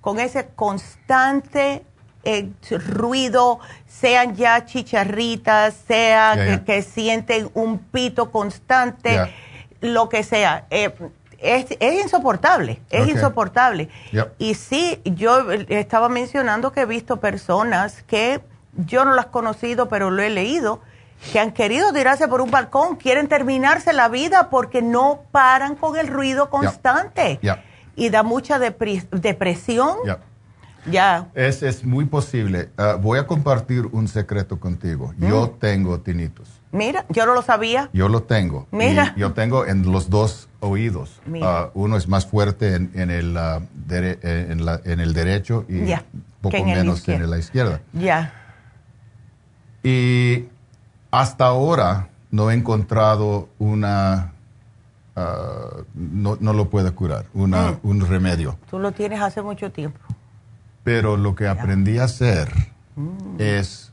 con 0.03 0.19
ese 0.19 0.49
constante 0.55 1.85
eh, 2.25 2.51
ruido, 2.71 3.61
sean 3.87 4.37
ya 4.37 4.67
chicharritas, 4.67 5.75
sea 5.87 6.61
Que, 6.67 6.83
sienten 6.83 7.51
un 7.55 7.79
pito 7.79 8.31
constante, 8.31 9.33
lo 9.81 10.09
que 10.09 10.25
sea. 10.25 10.67
Eh, 10.71 10.93
es, 11.39 11.71
insoportable, 11.81 12.81
es 12.91 13.09
insoportable. 13.09 13.89
Y 14.39 14.55
sí, 14.55 15.01
yo 15.05 15.51
estaba 15.51 16.09
mencionando 16.09 16.73
que 16.73 16.83
he 16.83 16.87
visto 16.87 17.19
personas 17.21 18.03
que 18.03 18.41
yo 18.75 19.05
no 19.05 19.15
las 19.15 19.27
he 19.27 19.31
conocido, 19.31 19.89
pero 19.89 20.11
lo 20.11 20.23
he 20.23 20.31
leído, 20.31 20.81
que 21.33 21.39
han 21.39 21.53
querido 21.53 21.93
tirarse 21.93 22.27
por 22.27 22.41
un 22.41 22.51
balcón, 22.51 22.97
quieren 22.97 23.29
terminarse 23.29 23.93
la 23.93 24.09
vida 24.09 24.51
porque 24.51 24.83
no 24.83 25.23
paran 25.31 25.77
con 25.77 25.97
el 25.97 26.09
ruido 26.09 26.51
constante 26.51 27.39
y 27.97 28.11
da 28.11 28.23
mucha 28.23 28.59
depresión. 28.59 29.97
Ya. 30.91 31.29
Es, 31.35 31.63
es 31.63 31.85
muy 31.85 32.07
posible. 32.07 32.71
Ah, 32.77 32.97
voy 33.01 33.19
a 33.19 33.27
compartir 33.27 33.87
un 33.93 34.09
secreto 34.09 34.59
contigo. 34.59 35.15
Yo 35.17 35.47
mm. 35.47 35.59
tengo 35.61 36.01
tinnitus. 36.01 36.49
Mira, 36.73 37.05
yo 37.11 37.27
no 37.27 37.35
lo 37.35 37.43
sabía. 37.43 37.91
Yo 37.93 38.09
lo 38.09 38.23
tengo. 38.23 38.67
Mira. 38.73 39.15
yo 39.17 39.33
tengo 39.33 39.67
en 39.67 39.93
los 39.93 40.11
dos 40.11 40.49
oídos. 40.61 41.21
Uh, 41.27 41.71
uno 41.75 41.97
es 41.97 42.09
más 42.09 42.27
fuerte 42.27 42.75
en, 42.75 42.91
en 42.95 43.11
el, 43.11 43.37
uh, 43.37 43.63
en, 43.91 44.65
la, 44.65 44.81
en, 44.85 45.01
el 45.01 45.13
derecho 45.13 45.67
y 45.69 45.93
poco 46.41 46.65
menos 46.65 47.07
en 47.09 47.31
la 47.31 47.39
izquierda. 47.39 47.81
Ya. 47.93 48.33
Y 49.83 50.47
hasta 51.11 51.47
ahora 51.47 52.09
no 52.31 52.51
he 52.51 52.55
encontrado 52.55 53.51
una 53.59 54.32
Ah, 55.15 55.83
no, 55.95 56.39
no, 56.41 56.53
lo 56.55 56.71
puede 56.71 56.91
curar, 56.93 57.27
una, 57.35 57.73
mm. 57.73 57.79
un 57.83 58.07
remedio. 58.07 58.59
Tú 58.71 58.79
lo 58.79 58.93
tienes 58.93 59.21
hace 59.21 59.43
mucho 59.43 59.71
tiempo. 59.71 60.01
Pero 60.85 61.17
lo 61.17 61.35
que 61.35 61.49
aprendí 61.49 61.99
a 61.99 62.05
hacer 62.05 62.51
mm. 62.97 63.37
es 63.39 63.93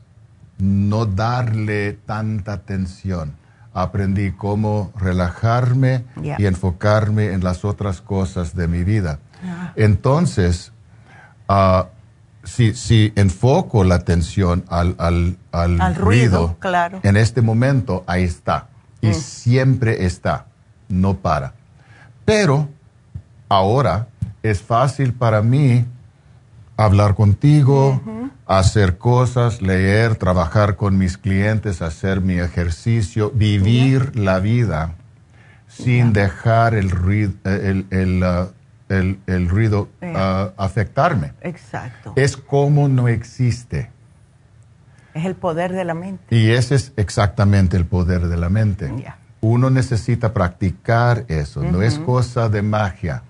no 0.58 1.04
darle 1.04 1.92
tanta 1.92 2.54
atención. 2.54 3.34
Aprendí 3.72 4.32
cómo 4.32 4.92
relajarme 4.96 6.04
y 6.38 6.46
enfocarme 6.46 7.32
en 7.32 7.44
las 7.44 7.64
otras 7.64 8.00
cosas 8.00 8.56
de 8.56 8.66
mi 8.66 8.82
vida. 8.82 9.20
Ah. 9.44 9.72
Entonces, 9.76 10.72
uh, 11.48 11.84
si, 12.42 12.74
si, 12.74 13.12
enfoco 13.14 13.84
la 13.84 13.94
atención 13.94 14.64
al, 14.68 14.96
al, 14.98 15.36
al, 15.52 15.94
ruido, 15.94 16.56
claro. 16.58 16.98
en 17.04 17.16
este 17.16 17.42
momento, 17.42 18.02
ahí 18.08 18.24
está. 18.24 18.68
Y 19.02 19.10
mm. 19.10 19.14
siempre 19.14 20.04
está 20.04 20.46
no 20.90 21.16
para. 21.16 21.54
Pero 22.24 22.68
ahora 23.48 24.08
es 24.42 24.62
fácil 24.62 25.12
para 25.12 25.42
mí 25.42 25.84
hablar 26.76 27.14
contigo, 27.14 28.00
hacer 28.46 28.98
cosas, 28.98 29.62
leer, 29.62 30.16
trabajar 30.16 30.76
con 30.76 30.98
mis 30.98 31.18
clientes, 31.18 31.82
hacer 31.82 32.20
mi 32.20 32.38
ejercicio, 32.38 33.30
vivir 33.30 34.16
la 34.16 34.40
vida 34.40 34.94
sin 35.68 36.12
dejar 36.12 36.74
el 36.74 36.90
ruido, 36.90 37.32
el, 37.44 37.86
el, 37.90 38.24
uh, 38.24 39.48
ruido 39.48 39.88
uh, 40.02 40.50
afectarme. 40.56 41.32
Exacto. 41.42 42.12
Es 42.16 42.36
como 42.36 42.88
no 42.88 43.08
existe. 43.08 43.90
Es 45.14 45.24
el 45.24 45.34
poder 45.34 45.72
de 45.72 45.84
la 45.84 45.94
mente. 45.94 46.34
Y 46.34 46.50
ese 46.50 46.74
es 46.76 46.92
exactamente 46.96 47.76
el 47.76 47.84
poder 47.84 48.28
de 48.28 48.36
la 48.36 48.48
mente 48.48 48.92
uno 49.40 49.70
necesita 49.70 50.32
practicar 50.32 51.24
eso, 51.28 51.62
no 51.62 51.82
es 51.82 51.98
cosa 51.98 52.48
de 52.48 52.62
magia, 52.62 53.22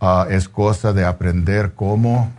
ah, 0.00 0.26
es 0.28 0.48
cosa 0.48 0.92
de 0.92 1.04
aprender 1.04 1.72
cómo 1.74 2.30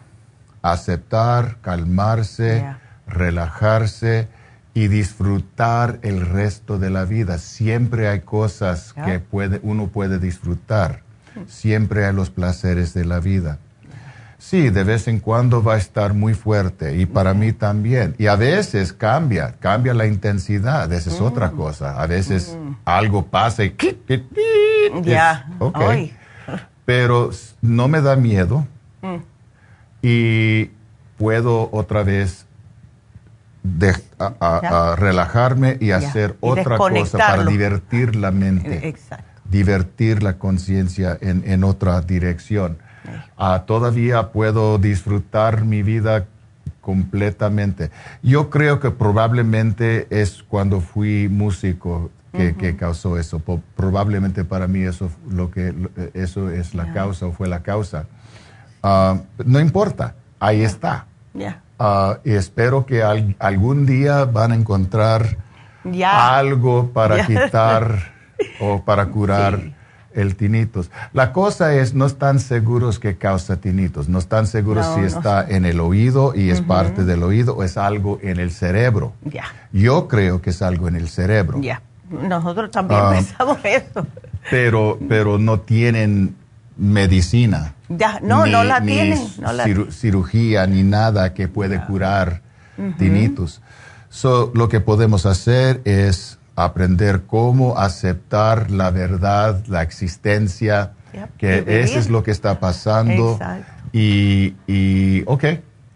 aceptar, 0.62 1.58
calmarse, 1.62 2.66
relajarse 3.08 4.28
y 4.74 4.88
disfrutar 4.88 6.00
el 6.02 6.22
resto 6.26 6.80
de 6.80 6.90
la 6.90 7.06
vida. 7.06 7.38
Siempre 7.38 8.08
hay 8.08 8.22
cosas 8.22 8.94
que 8.94 9.20
puede, 9.20 9.60
uno 9.64 9.88
puede 9.88 10.20
disfrutar, 10.20 11.02
siempre 11.48 12.06
hay 12.06 12.14
los 12.14 12.30
placeres 12.30 12.94
de 12.94 13.06
la 13.06 13.20
vida. 13.20 13.58
Sí, 14.44 14.70
de 14.70 14.84
vez 14.84 15.08
en 15.08 15.22
cuando 15.22 15.64
va 15.64 15.76
a 15.76 15.78
estar 15.78 16.14
muy 16.14 16.34
fuerte 16.34 16.98
y 16.98 17.06
para 17.06 17.34
mí 17.34 17.54
también. 17.54 18.14
Y 18.18 18.28
a 18.28 18.36
veces 18.36 18.92
cambia, 18.92 19.56
cambia 19.58 19.94
la 19.94 20.06
intensidad, 20.06 20.92
esa 20.92 21.10
es 21.10 21.22
otra 21.22 21.52
cosa. 21.52 22.02
A 22.02 22.08
veces 22.08 22.58
mm. 22.60 22.74
algo 22.84 23.26
pasa 23.26 23.64
y... 23.64 23.74
Ya, 25.02 25.48
Pero 26.84 27.32
no 27.62 27.88
me 27.88 28.02
da 28.02 28.18
miedo 28.18 28.68
mm. 29.02 29.16
y 30.02 30.72
puedo 31.18 31.70
otra 31.72 32.04
vez 32.04 32.46
relajarme 34.98 35.78
y 35.80 35.92
hacer 35.92 36.36
otra 36.42 36.78
cosa 36.78 37.18
para 37.18 37.46
divertir 37.46 38.18
la 38.18 38.32
mente. 38.32 38.90
Exacto. 38.90 39.24
Divertir 39.46 40.22
la 40.22 40.34
conciencia 40.38 41.18
en, 41.22 41.44
en 41.46 41.64
otra 41.64 42.02
dirección 42.02 42.83
Ah, 43.38 43.64
todavía 43.66 44.32
puedo 44.32 44.78
disfrutar 44.78 45.66
mi 45.66 45.84
vida 45.84 46.26
completamente. 46.82 47.92
Yo 48.22 48.50
creo 48.50 48.80
que 48.80 48.92
probablemente 48.92 50.08
es 50.10 50.44
cuando 50.44 50.82
fui 50.82 51.30
músico 51.30 52.12
que, 52.32 52.76
causó 52.76 53.18
eso. 53.18 53.42
Probablemente 53.76 54.44
para 54.44 54.68
mí 54.68 54.82
eso, 54.82 55.10
lo 55.30 55.52
que, 55.52 55.74
eso 56.14 56.50
es 56.50 56.74
la 56.76 56.92
causa 56.94 57.28
o 57.28 57.32
fue 57.32 57.48
la 57.48 57.62
causa. 57.62 58.06
Ah, 58.82 59.22
no 59.46 59.60
importa, 59.60 60.16
ahí 60.40 60.62
está. 60.62 61.06
Ah, 61.80 62.20
y 62.24 62.32
espero 62.32 62.86
que 62.86 63.02
algún 63.04 63.86
día 63.86 64.26
van 64.26 64.52
a 64.52 64.56
encontrar 64.56 65.38
algo 66.06 66.92
para 66.92 67.26
quitar 67.26 68.14
o 68.60 68.84
para 68.84 69.08
curar 69.08 69.74
el 70.16 70.36
tinitos. 70.36 70.92
La 71.14 71.32
cosa 71.34 71.76
es, 71.76 71.94
no 71.94 72.06
están 72.06 72.40
seguros 72.40 73.00
que 73.00 73.18
causa 73.18 73.58
tinitos, 73.58 74.10
no 74.10 74.20
están 74.20 74.48
seguros 74.48 74.86
si 74.96 75.02
está 75.02 75.46
en 75.48 75.66
el 75.66 75.80
oído 75.80 76.34
y 76.36 76.50
es 76.50 76.62
parte 76.62 77.04
del 77.04 77.24
oído 77.24 77.56
o 77.56 77.64
es 77.64 77.78
algo 77.78 78.20
en 78.22 78.40
el 78.40 78.52
cerebro. 78.52 79.14
Ya. 79.24 79.46
Yo 79.72 80.08
creo 80.08 80.42
que 80.42 80.52
es 80.52 80.62
algo 80.62 80.88
en 80.88 80.96
el 80.96 81.10
cerebro. 81.10 81.60
Ya, 81.62 81.82
nosotros 82.10 82.72
también 82.72 83.00
ah, 83.04 83.12
pensamos 83.12 83.58
eso. 83.64 84.06
Pero, 84.50 85.00
pero 85.08 85.38
no 85.38 85.60
tienen 85.62 86.36
medicina. 86.78 87.76
Ya, 87.90 88.20
no, 88.22 88.46
no 88.46 88.64
la 88.64 88.82
tienen. 88.82 89.20
cirugía 89.92 90.66
ni 90.68 90.84
nada 90.84 91.34
que 91.34 91.48
puede 91.48 91.82
curar 91.86 92.42
tinitos. 92.98 93.62
So, 94.10 94.52
lo 94.54 94.70
que 94.70 94.80
podemos 94.80 95.26
hacer 95.26 95.82
es 95.86 96.38
aprender 96.56 97.24
cómo 97.26 97.78
aceptar 97.78 98.70
la 98.70 98.92
verdad, 98.92 99.64
la 99.68 99.82
existencia, 99.82 100.94
que 101.38 101.64
eso 101.68 102.00
es 102.00 102.10
lo 102.10 102.24
que 102.24 102.32
está 102.32 102.60
pasando. 102.60 103.40
Y, 103.92 104.56
y, 104.68 105.24
ok, 105.26 105.46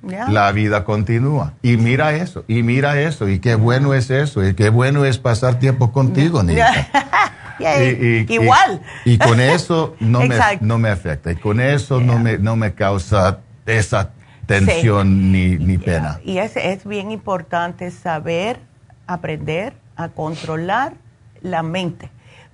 la 0.01 0.51
vida 0.51 0.83
continúa. 0.83 1.53
Y 1.61 1.77
mira 1.77 2.13
eso, 2.13 2.43
y 2.47 2.63
mira 2.63 2.99
eso, 2.99 3.27
y 3.29 3.39
qué 3.39 3.55
bueno 3.55 3.93
es 3.93 4.09
eso, 4.09 4.45
y 4.45 4.53
qué 4.53 4.69
bueno 4.69 5.05
es 5.05 5.17
pasar 5.17 5.59
tiempo 5.59 5.91
contigo, 5.91 6.43
Nita. 6.43 6.87
Igual. 8.29 8.81
Y, 9.05 9.17
con 9.17 9.39
eso 9.39 9.95
no 9.99 10.21
me, 10.21 10.37
no 10.61 10.77
me 10.77 10.89
afecta, 10.89 11.31
y 11.31 11.35
con 11.35 11.59
eso 11.59 11.99
no 11.99 12.19
me, 12.19 12.37
no 12.37 12.55
me 12.55 12.73
causa 12.73 13.39
esa 13.65 14.11
tensión 14.45 15.31
ni, 15.31 15.57
ni, 15.57 15.77
pena. 15.77 16.19
Y 16.23 16.37
es, 16.37 16.55
es 16.55 16.85
bien 16.85 17.11
importante 17.11 17.91
saber, 17.91 18.59
aprender 19.07 19.73
a 19.97 20.09
controlar 20.09 20.93
la 21.41 21.63
mente, 21.63 22.09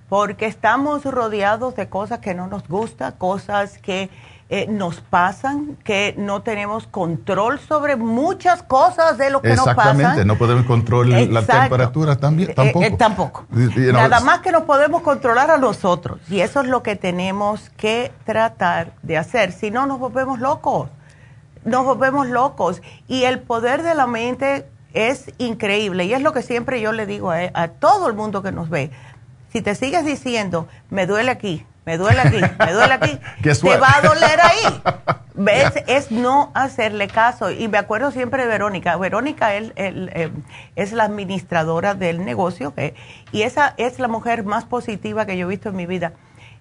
porque 0.09 0.47
estamos 0.47 1.05
rodeados 1.05 1.75
de 1.75 1.89
cosas 1.89 2.19
que 2.19 2.33
no 2.33 2.47
nos 2.47 2.67
gustan, 2.67 3.13
cosas 3.17 3.77
que 3.77 4.09
eh, 4.49 4.67
nos 4.67 5.01
pasan, 5.01 5.77
que 5.83 6.13
no 6.17 6.43
tenemos 6.43 6.85
control 6.85 7.59
sobre 7.59 7.95
muchas 7.95 8.61
cosas 8.61 9.17
de 9.17 9.29
lo 9.29 9.41
que 9.41 9.55
nos 9.55 9.65
pasa. 9.65 9.91
Exactamente, 9.91 10.25
no 10.25 10.37
podemos 10.37 10.65
controlar 10.65 11.23
la 11.23 11.43
temperatura 11.43 12.17
también, 12.17 12.51
eh, 12.51 12.53
tampoco. 12.53 12.85
Eh, 12.85 12.91
tampoco. 12.91 13.45
Nada 13.49 14.19
más 14.19 14.41
que 14.41 14.51
nos 14.51 14.63
podemos 14.63 15.01
controlar 15.01 15.49
a 15.49 15.57
nosotros. 15.57 16.19
Y 16.29 16.41
eso 16.41 16.61
es 16.61 16.67
lo 16.67 16.83
que 16.83 16.95
tenemos 16.95 17.71
que 17.77 18.11
tratar 18.25 18.93
de 19.01 19.17
hacer. 19.17 19.53
Si 19.53 19.71
no, 19.71 19.87
nos 19.87 19.97
volvemos 19.97 20.39
locos. 20.39 20.89
Nos 21.65 21.85
volvemos 21.85 22.27
locos. 22.27 22.81
Y 23.07 23.23
el 23.23 23.39
poder 23.39 23.81
de 23.81 23.95
la 23.95 24.05
mente 24.05 24.67
es 24.93 25.31
increíble. 25.37 26.05
Y 26.05 26.13
es 26.13 26.21
lo 26.21 26.33
que 26.33 26.41
siempre 26.41 26.81
yo 26.81 26.91
le 26.91 27.05
digo 27.05 27.31
a, 27.31 27.49
a 27.53 27.67
todo 27.67 28.07
el 28.07 28.13
mundo 28.13 28.41
que 28.41 28.51
nos 28.51 28.69
ve. 28.69 28.91
Si 29.51 29.61
te 29.61 29.75
sigues 29.75 30.05
diciendo, 30.05 30.67
me 30.89 31.05
duele 31.05 31.29
aquí, 31.29 31.65
me 31.85 31.97
duele 31.97 32.21
aquí, 32.21 32.39
me 32.59 32.73
duele 32.73 32.93
aquí, 32.93 33.19
te 33.43 33.77
va 33.77 33.97
a 33.97 34.01
doler 34.01 34.39
ahí. 34.41 34.81
¿Ves? 35.35 35.73
Es 35.87 36.11
no 36.11 36.51
hacerle 36.53 37.07
caso. 37.07 37.51
Y 37.51 37.67
me 37.67 37.77
acuerdo 37.77 38.11
siempre 38.11 38.43
de 38.43 38.47
Verónica. 38.47 38.95
Verónica 38.97 39.55
él, 39.55 39.73
eh, 39.75 40.31
es 40.75 40.93
la 40.93 41.05
administradora 41.05 41.95
del 41.95 42.23
negocio 42.23 42.73
y 43.31 43.41
esa 43.41 43.73
es 43.77 43.99
la 43.99 44.07
mujer 44.07 44.43
más 44.43 44.65
positiva 44.65 45.25
que 45.25 45.35
yo 45.37 45.47
he 45.47 45.49
visto 45.49 45.69
en 45.69 45.75
mi 45.75 45.87
vida. 45.87 46.13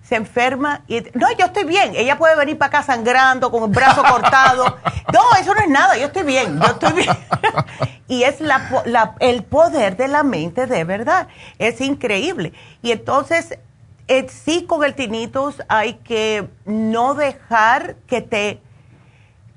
Se 0.02 0.16
enferma 0.16 0.82
y, 0.88 1.00
no, 1.14 1.30
yo 1.38 1.46
estoy 1.46 1.64
bien. 1.64 1.92
Ella 1.94 2.18
puede 2.18 2.36
venir 2.36 2.58
para 2.58 2.68
acá 2.68 2.82
sangrando, 2.82 3.50
con 3.50 3.64
el 3.64 3.70
brazo 3.70 4.02
cortado. 4.10 4.78
No, 5.12 5.20
eso 5.40 5.54
no 5.54 5.60
es 5.60 5.68
nada, 5.68 5.96
yo 5.96 6.06
estoy 6.06 6.24
bien, 6.24 6.60
yo 6.60 6.66
estoy 6.66 6.92
bien. 6.92 7.16
y 8.08 8.24
es 8.24 8.40
la, 8.40 9.14
el 9.20 9.44
poder 9.44 9.96
de 9.96 10.08
la 10.08 10.22
mente 10.22 10.66
de 10.66 10.84
verdad. 10.84 11.28
Es 11.58 11.80
increíble. 11.80 12.52
Y 12.82 12.90
entonces 12.90 13.58
eh, 14.08 14.26
sí 14.28 14.66
con 14.66 14.84
el 14.84 14.94
tinnitus 14.94 15.62
hay 15.68 15.94
que 15.94 16.48
no 16.64 17.14
dejar 17.14 17.94
que 18.06 18.20
te, 18.20 18.60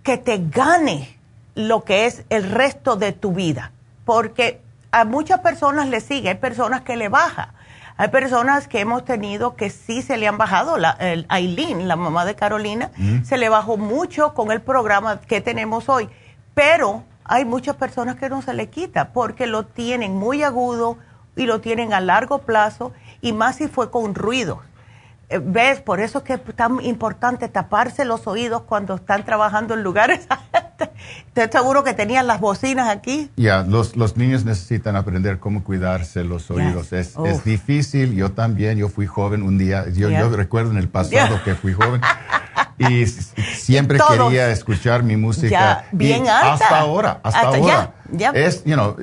que 0.03 0.17
te 0.17 0.39
gane 0.39 1.17
lo 1.55 1.83
que 1.83 2.05
es 2.05 2.23
el 2.29 2.51
resto 2.51 2.95
de 2.95 3.11
tu 3.11 3.33
vida, 3.33 3.71
porque 4.05 4.61
a 4.91 5.03
muchas 5.03 5.39
personas 5.39 5.89
le 5.89 5.99
sigue, 5.99 6.29
hay 6.29 6.35
personas 6.35 6.81
que 6.81 6.95
le 6.95 7.09
baja. 7.09 7.54
Hay 7.97 8.09
personas 8.09 8.67
que 8.67 8.81
hemos 8.81 9.05
tenido 9.05 9.55
que 9.55 9.69
sí 9.69 10.01
se 10.01 10.17
le 10.17 10.27
han 10.27 10.37
bajado. 10.37 10.77
La, 10.77 10.91
el 10.99 11.25
Aileen, 11.29 11.87
la 11.87 11.95
mamá 11.95 12.25
de 12.25 12.35
Carolina, 12.35 12.91
mm. 12.97 13.23
se 13.23 13.37
le 13.37 13.47
bajó 13.49 13.77
mucho 13.77 14.33
con 14.33 14.51
el 14.51 14.61
programa 14.61 15.21
que 15.21 15.39
tenemos 15.39 15.87
hoy. 15.87 16.09
Pero 16.53 17.03
hay 17.23 17.45
muchas 17.45 17.75
personas 17.75 18.17
que 18.17 18.29
no 18.29 18.41
se 18.41 18.53
le 18.53 18.69
quita 18.69 19.13
porque 19.13 19.47
lo 19.47 19.65
tienen 19.65 20.15
muy 20.15 20.43
agudo 20.43 20.97
y 21.35 21.45
lo 21.45 21.61
tienen 21.61 21.93
a 21.93 22.01
largo 22.01 22.39
plazo 22.39 22.93
y 23.21 23.33
más 23.33 23.57
si 23.57 23.67
fue 23.67 23.91
con 23.91 24.13
ruido. 24.13 24.61
Eh, 25.29 25.39
¿Ves? 25.43 25.81
Por 25.81 25.99
eso 25.99 26.19
es 26.19 26.23
que 26.23 26.33
es 26.33 26.41
tan 26.55 26.83
importante 26.83 27.47
taparse 27.47 28.05
los 28.05 28.27
oídos 28.27 28.63
cuando 28.63 28.95
están 28.95 29.25
trabajando 29.25 29.73
en 29.73 29.83
lugares. 29.83 30.27
Estoy 31.27 31.47
seguro 31.51 31.83
que 31.83 31.93
tenían 31.93 32.27
las 32.27 32.39
bocinas 32.39 32.89
aquí. 32.89 33.29
Ya, 33.35 33.63
los, 33.63 33.95
los 33.95 34.17
niños 34.17 34.45
necesitan 34.45 34.95
aprender 34.95 35.39
cómo 35.39 35.63
cuidarse 35.63 36.23
los 36.23 36.49
oídos. 36.51 36.93
Es, 36.93 37.15
es, 37.25 37.43
difícil. 37.43 38.13
Yo 38.15 38.31
también, 38.31 38.77
yo 38.77 38.89
fui 38.89 39.05
joven 39.05 39.41
un 39.41 39.57
día. 39.57 39.85
Yo, 39.89 40.09
yo 40.09 40.29
recuerdo 40.29 40.71
en 40.71 40.77
el 40.77 40.89
pasado 40.89 41.41
que 41.43 41.55
fui 41.55 41.73
joven. 41.73 42.01
y 42.77 43.05
siempre 43.05 43.99
quería 44.07 44.49
escuchar 44.51 45.03
mi 45.03 45.17
música. 45.17 45.85
bien 45.91 46.27
alta. 46.27 46.53
Hasta 46.53 46.79
ahora, 46.79 47.19
hasta, 47.23 47.39
ahora. 47.41 47.93
Es, 48.33 48.63
you 48.65 48.73
know, 48.73 48.95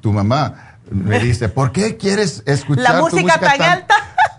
tu 0.00 0.12
mamá 0.12 0.78
me 0.90 1.18
dice, 1.18 1.48
¿por 1.48 1.72
qué 1.72 1.96
quieres 1.96 2.42
escuchar 2.46 2.94
la 2.94 3.00
música, 3.00 3.38
tan, 3.38 3.62
alta? 3.62 3.94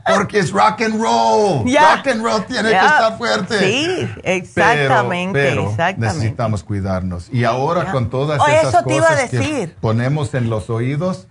Porque 0.06 0.40
es 0.40 0.52
rock 0.52 0.82
and 0.82 1.02
roll. 1.02 1.64
Rock 1.64 2.08
and 2.08 2.24
roll 2.24 2.46
tiene 2.46 2.70
que 2.70 2.76
estar 2.76 3.18
fuerte. 3.18 3.60
Sí, 3.60 4.10
exactamente, 4.24 5.40
pero, 5.40 5.74
necesitamos 5.98 6.64
cuidarnos. 6.64 7.30
Y 7.32 7.44
ahora 7.46 7.92
con 7.92 8.10
todas 8.10 8.42
oh, 8.42 8.48
esas 8.48 8.84
cosas 8.84 9.30
que 9.30 9.74
ponemos 9.80 10.34
en 10.34 10.50
los 10.50 10.70
oídos, 10.70 11.28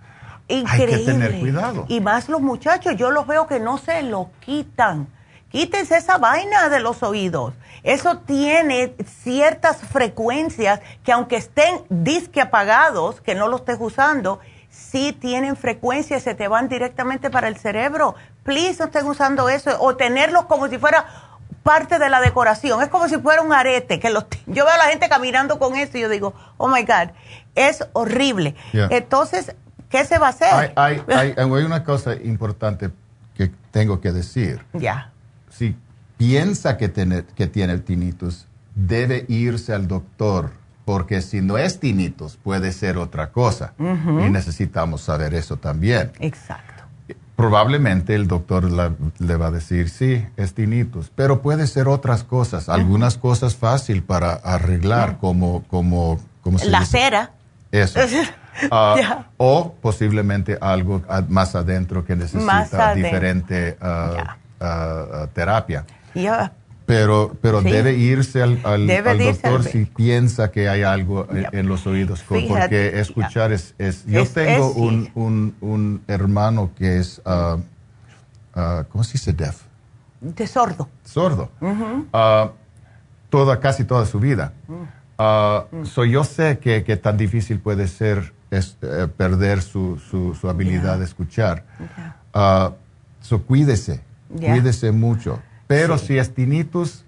Increíble. 0.47 0.95
hay 0.95 0.99
que 0.99 1.11
tener 1.11 1.39
cuidado. 1.39 1.85
Y 1.87 2.01
más 2.01 2.29
los 2.29 2.41
muchachos, 2.41 2.95
yo 2.97 3.11
los 3.11 3.27
veo 3.27 3.47
que 3.47 3.59
no 3.59 3.77
se 3.77 4.01
lo 4.01 4.29
quitan. 4.39 5.07
Quítense 5.49 5.97
esa 5.97 6.17
vaina 6.17 6.67
de 6.69 6.79
los 6.79 7.03
oídos. 7.03 7.53
Eso 7.83 8.17
tiene 8.19 8.95
ciertas 9.21 9.77
frecuencias 9.77 10.79
que 11.03 11.11
aunque 11.11 11.35
estén 11.35 11.83
disque 11.89 12.41
apagados, 12.41 13.21
que 13.21 13.35
no 13.35 13.47
los 13.47 13.59
estés 13.59 13.77
usando, 13.79 14.39
sí 14.69 15.13
tienen 15.13 15.55
frecuencia 15.55 16.19
se 16.19 16.33
te 16.33 16.47
van 16.47 16.69
directamente 16.69 17.29
para 17.29 17.47
el 17.47 17.57
cerebro. 17.57 18.15
Please 18.43 18.79
no 18.79 18.85
estén 18.85 19.05
usando 19.05 19.49
eso 19.49 19.71
o 19.79 19.95
tenerlos 19.95 20.45
como 20.45 20.67
si 20.67 20.77
fuera 20.77 21.05
parte 21.63 21.97
de 21.97 22.09
la 22.09 22.21
decoración. 22.21 22.81
Es 22.81 22.89
como 22.89 23.07
si 23.07 23.17
fuera 23.17 23.41
un 23.41 23.53
arete. 23.53 23.99
que 23.99 24.09
los, 24.09 24.25
Yo 24.47 24.65
veo 24.65 24.73
a 24.73 24.77
la 24.77 24.85
gente 24.85 25.09
caminando 25.09 25.57
con 25.59 25.75
eso 25.75 25.97
y 25.97 26.01
yo 26.01 26.09
digo, 26.09 26.33
oh 26.57 26.67
my 26.67 26.81
God, 26.83 27.11
es 27.55 27.85
horrible. 27.93 28.55
Entonces, 28.73 29.55
¿qué 29.89 30.05
se 30.05 30.19
va 30.19 30.27
a 30.27 30.29
hacer? 30.29 30.73
Hay, 30.75 31.01
hay, 31.07 31.33
hay, 31.37 31.45
una 31.45 31.83
cosa 31.83 32.15
importante 32.15 32.91
que 33.35 33.51
tengo 33.71 34.01
que 34.01 34.11
decir. 34.11 34.63
Ya. 34.73 35.11
Si 35.49 35.75
piensa 36.17 36.77
que, 36.77 36.89
tiene, 36.89 37.23
que 37.35 37.47
tiene 37.47 37.73
el 37.73 37.83
tinnitus, 37.83 38.47
debe 38.75 39.25
irse 39.27 39.73
al 39.73 39.87
doctor 39.87 40.51
porque 40.85 41.21
si 41.21 41.41
no 41.41 41.57
es 41.57 41.79
tinnitus 41.79 42.35
puede 42.35 42.71
ser 42.73 42.97
otra 42.97 43.31
cosa 43.31 43.73
y 43.79 44.29
necesitamos 44.29 45.01
saber 45.01 45.33
eso 45.33 45.55
también. 45.57 46.11
Exacto. 46.19 46.72
Probablemente 47.35 48.13
el 48.13 48.27
doctor 48.27 48.71
le 48.71 49.35
va 49.35 49.47
a 49.47 49.51
decir, 49.51 49.89
sí, 49.89 50.25
es 50.37 50.53
tinnitus, 50.53 51.11
pero 51.15 51.41
puede 51.41 51.65
ser 51.65 51.87
otras 51.87 52.23
cosas, 52.23 52.69
algunas 52.69 53.17
cosas 53.17 53.55
fácil 53.55 54.03
para 54.03 54.33
arreglar, 54.33 55.17
como, 55.17 55.63
como, 55.63 56.19
como 56.41 56.59
La 56.65 56.85
cera. 56.85 57.31
Eso. 57.71 57.99
Ah, 58.69 59.25
o 59.37 59.73
posiblemente 59.81 60.59
algo 60.61 61.01
más 61.27 61.55
adentro 61.55 62.05
que 62.05 62.15
necesita 62.15 62.93
diferente 62.93 63.75
ah, 63.81 64.37
ah, 64.59 65.27
terapia. 65.33 65.85
Pero, 66.85 67.35
pero 67.41 67.61
debe 67.61 67.93
irse 67.93 68.41
al, 68.41 68.59
al, 68.63 68.87
doctor 68.87 69.63
si 69.63 69.85
piensa 69.85 70.51
que 70.51 70.67
hay 70.67 70.83
algo 70.83 71.27
en, 71.29 71.67
los 71.67 71.87
oídos, 71.87 72.23
porque 72.27 72.99
escuchar 72.99 73.53
es, 73.53 73.73
es... 73.77 74.05
Yo 74.05 74.25
tengo 74.25 74.71
un, 74.71 75.09
un, 75.15 75.55
un, 75.61 76.03
hermano 76.07 76.71
que 76.75 76.99
es, 76.99 77.21
uh, 77.25 77.59
uh, 78.59 78.83
¿cómo 78.89 79.03
se 79.03 79.13
dice 79.13 79.31
deaf? 79.31 79.61
De 80.19 80.45
sordo. 80.45 80.89
Sordo. 81.05 81.49
Uh, 81.61 82.49
toda, 83.29 83.59
casi 83.59 83.85
toda 83.85 84.05
su 84.05 84.19
vida. 84.19 84.51
Mm. 84.67 84.73
Mm. 85.17 85.85
So 85.85 86.05
yo 86.05 86.23
sé 86.23 86.59
que, 86.59 86.83
que, 86.83 86.97
tan 86.97 87.17
difícil 87.17 87.59
puede 87.59 87.87
ser 87.87 88.33
es, 88.51 88.77
eh, 88.81 89.07
perder 89.15 89.61
su, 89.61 89.97
su, 89.97 90.33
su, 90.33 90.49
habilidad 90.49 90.99
de 90.99 91.05
escuchar. 91.05 91.63
so 93.21 93.41
cuídese, 93.43 94.01
cuídese 94.29 94.91
mucho. 94.91 95.39
Pero 95.67 95.97
si 95.97 96.17
es 96.17 96.33
tinnitus, 96.33 97.05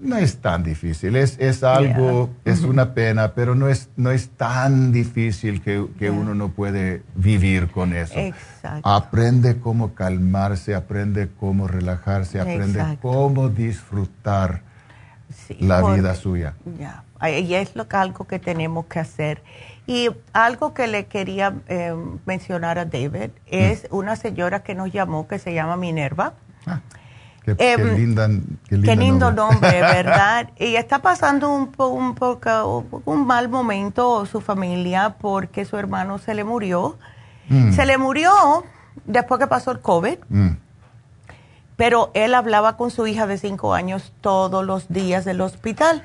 no 0.00 0.16
es 0.16 0.38
tan 0.38 0.62
difícil. 0.62 1.14
Es, 1.14 1.38
es 1.38 1.62
algo, 1.62 2.30
es 2.44 2.62
una 2.62 2.94
pena, 2.94 3.34
pero 3.34 3.54
no 3.54 3.68
es, 3.68 3.90
no 3.96 4.10
es 4.10 4.30
tan 4.30 4.92
difícil 4.92 5.60
que, 5.62 5.86
que 5.98 6.10
uno 6.10 6.34
no 6.34 6.48
puede 6.48 7.02
vivir 7.14 7.70
con 7.70 7.94
eso. 7.94 8.18
Exacto. 8.18 8.88
Aprende 8.88 9.60
cómo 9.60 9.94
calmarse, 9.94 10.74
aprende 10.74 11.28
cómo 11.38 11.68
relajarse, 11.68 12.40
aprende 12.40 12.98
cómo 13.02 13.48
disfrutar 13.48 14.62
la 15.58 15.94
vida 15.94 16.14
suya. 16.14 16.54
Ya, 16.78 17.04
y 17.28 17.54
es 17.54 17.76
lo, 17.76 17.86
algo 17.90 18.26
que 18.26 18.38
tenemos 18.38 18.86
que 18.86 18.98
hacer. 18.98 19.42
Y 19.86 20.08
algo 20.32 20.72
que 20.72 20.86
le 20.86 21.06
quería 21.06 21.54
eh, 21.68 21.94
mencionar 22.24 22.78
a 22.78 22.84
David 22.84 23.30
es 23.46 23.88
mm. 23.90 23.94
una 23.94 24.16
señora 24.16 24.62
que 24.62 24.74
nos 24.74 24.92
llamó 24.92 25.26
que 25.28 25.38
se 25.38 25.52
llama 25.52 25.76
Minerva. 25.76 26.34
Ah 26.64 26.80
Qué, 27.44 27.56
em, 27.58 27.96
linda, 27.96 28.28
qué, 28.68 28.76
lindo 28.76 29.32
nombre, 29.32 29.70
¿verdad? 29.80 30.50
y 30.58 30.76
está 30.76 31.00
pasando 31.00 31.48
un, 31.48 31.72
un, 31.78 33.02
un 33.04 33.26
mal 33.26 33.48
momento 33.48 34.26
su 34.26 34.40
familia 34.40 35.16
porque 35.18 35.64
su 35.64 35.76
hermano 35.76 36.18
se 36.18 36.34
le 36.34 36.44
murió. 36.44 36.98
Mm. 37.48 37.72
Se 37.72 37.86
le 37.86 37.98
murió 37.98 38.30
después 39.06 39.40
que 39.40 39.46
pasó 39.46 39.70
el 39.70 39.80
COVID. 39.80 40.18
Mm. 40.28 40.50
Pero 41.76 42.10
él 42.12 42.34
hablaba 42.34 42.76
con 42.76 42.90
su 42.90 43.06
hija 43.06 43.26
de 43.26 43.38
cinco 43.38 43.72
años 43.72 44.12
todos 44.20 44.64
los 44.66 44.88
días 44.88 45.24
del 45.24 45.40
hospital. 45.40 46.02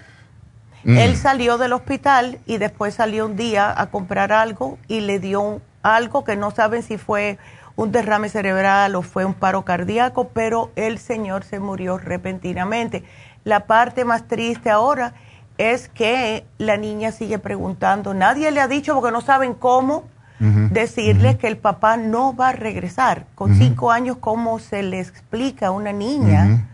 Mm. 0.86 0.98
Él 0.98 1.18
salió 1.18 1.58
del 1.58 1.74
hospital 1.74 2.40
y 2.46 2.58
después 2.58 2.94
salió 2.94 3.26
un 3.26 3.36
día 3.36 3.74
a 3.76 3.88
comprar 3.88 4.32
algo 4.32 4.78
y 4.88 5.02
le 5.02 5.20
dio 5.20 5.62
algo 5.84 6.24
que 6.24 6.36
no 6.36 6.52
saben 6.52 6.82
si 6.82 6.98
fue 6.98 7.38
un 7.76 7.92
derrame 7.92 8.30
cerebral 8.30 8.96
o 8.96 9.02
fue 9.02 9.26
un 9.26 9.34
paro 9.34 9.66
cardíaco, 9.66 10.30
pero 10.30 10.72
el 10.76 10.98
señor 10.98 11.44
se 11.44 11.60
murió 11.60 11.98
repentinamente. 11.98 13.04
La 13.44 13.68
parte 13.68 14.06
más 14.06 14.28
triste 14.28 14.70
ahora 14.70 15.14
es 15.58 15.90
que 15.90 16.46
la 16.58 16.78
niña 16.78 17.12
sigue 17.12 17.40
preguntando. 17.40 18.14
Nadie 18.14 18.52
le 18.52 18.62
ha 18.62 18.68
dicho 18.68 18.94
porque 18.94 19.12
no 19.12 19.22
saben 19.22 19.54
cómo 19.54 20.04
decirle 20.40 21.38
que 21.38 21.48
el 21.48 21.58
papá 21.58 21.96
no 21.96 22.36
va 22.36 22.50
a 22.50 22.52
regresar. 22.52 23.26
Con 23.36 23.56
cinco 23.56 23.92
años, 23.92 24.18
¿cómo 24.20 24.60
se 24.60 24.84
le 24.84 25.00
explica 25.00 25.68
a 25.68 25.72
una 25.72 25.94
niña? 25.94 26.68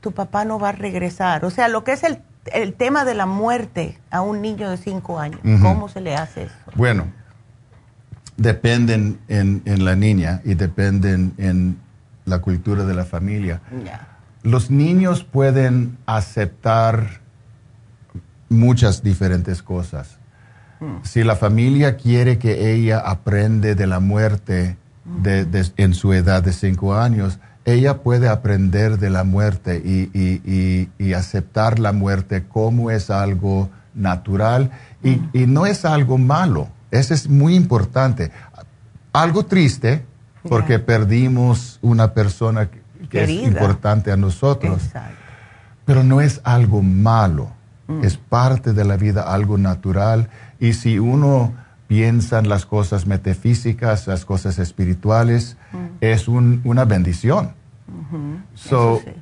Tu 0.00 0.12
papá 0.12 0.44
no 0.44 0.58
va 0.58 0.70
a 0.70 0.72
regresar. 0.72 1.44
O 1.44 1.50
sea, 1.50 1.68
lo 1.68 1.84
que 1.84 1.92
es 1.92 2.02
el, 2.02 2.22
el 2.52 2.74
tema 2.74 3.04
de 3.04 3.14
la 3.14 3.26
muerte 3.26 3.98
a 4.10 4.20
un 4.22 4.40
niño 4.40 4.70
de 4.70 4.78
cinco 4.78 5.18
años, 5.18 5.40
¿cómo 5.62 5.88
se 5.88 6.00
le 6.00 6.16
hace 6.16 6.44
eso? 6.44 6.54
Bueno, 6.76 7.06
dependen 8.38 9.18
en, 9.28 9.60
en 9.66 9.84
la 9.84 9.94
niña 9.94 10.40
y 10.44 10.54
dependen 10.54 11.34
en 11.36 11.76
la 12.24 12.38
cultura 12.38 12.84
de 12.84 12.94
la 12.94 13.04
familia. 13.04 13.60
Los 14.42 14.70
niños 14.70 15.24
pueden 15.24 15.98
aceptar 16.06 17.20
muchas 18.48 19.02
diferentes 19.02 19.62
cosas. 19.62 20.18
Hmm. 20.80 20.98
Si 21.02 21.24
la 21.24 21.36
familia 21.36 21.96
quiere 21.96 22.38
que 22.38 22.72
ella 22.72 23.00
aprende 23.00 23.74
de 23.74 23.86
la 23.86 24.00
muerte 24.00 24.76
en 25.24 25.94
su 25.94 26.12
edad 26.12 26.42
de 26.42 26.52
cinco 26.52 26.94
años, 26.94 27.38
ella 27.64 27.98
puede 27.98 28.28
aprender 28.28 28.98
de 28.98 29.10
la 29.10 29.24
muerte 29.24 29.82
y, 29.84 31.12
aceptar 31.14 31.78
la 31.78 31.92
muerte 31.92 32.44
como 32.44 32.90
es 32.90 33.10
algo 33.10 33.70
natural 33.94 34.70
y, 35.02 35.16
hmm. 35.16 35.30
y, 35.32 35.46
no 35.46 35.66
es 35.66 35.84
algo 35.84 36.16
malo. 36.18 36.68
Eso 36.90 37.14
es 37.14 37.28
muy 37.28 37.54
importante. 37.54 38.30
Algo 39.12 39.44
triste, 39.44 40.04
porque 40.48 40.78
perdimos 40.78 41.78
una 41.82 42.14
persona 42.14 42.68
que 43.10 43.24
es 43.24 43.30
importante 43.30 44.12
a 44.12 44.16
nosotros. 44.16 44.82
Pero 45.84 46.02
no 46.02 46.20
es 46.20 46.40
algo 46.44 46.82
malo, 46.82 47.50
mm. 47.86 48.04
es 48.04 48.16
parte 48.16 48.72
de 48.72 48.84
la 48.84 48.96
vida, 48.96 49.22
algo 49.22 49.56
natural. 49.58 50.28
Y 50.60 50.74
si 50.74 50.98
uno 50.98 51.54
piensa 51.86 52.38
en 52.38 52.48
las 52.48 52.66
cosas 52.66 53.06
metafísicas, 53.06 54.06
las 54.06 54.24
cosas 54.24 54.58
espirituales, 54.58 55.56
mm. 55.72 55.86
es 56.00 56.28
una 56.28 56.84
bendición. 56.84 57.54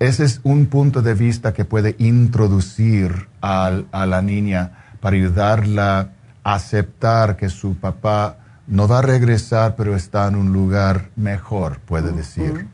Ese 0.00 0.24
es 0.24 0.40
un 0.42 0.66
punto 0.66 1.02
de 1.02 1.14
vista 1.14 1.52
que 1.54 1.64
puede 1.64 1.94
introducir 1.98 3.28
a 3.40 3.70
la 3.92 4.22
niña 4.22 4.72
para 5.00 5.16
ayudarla 5.16 6.00
a 6.00 6.08
aceptar 6.54 7.36
que 7.36 7.48
su 7.48 7.74
papá 7.74 8.38
no 8.68 8.86
va 8.86 9.00
a 9.00 9.02
regresar, 9.02 9.74
pero 9.74 9.96
está 9.96 10.28
en 10.28 10.36
un 10.36 10.52
lugar 10.52 11.10
mejor, 11.16 11.80
puede 11.80 12.12
decir. 12.12 12.68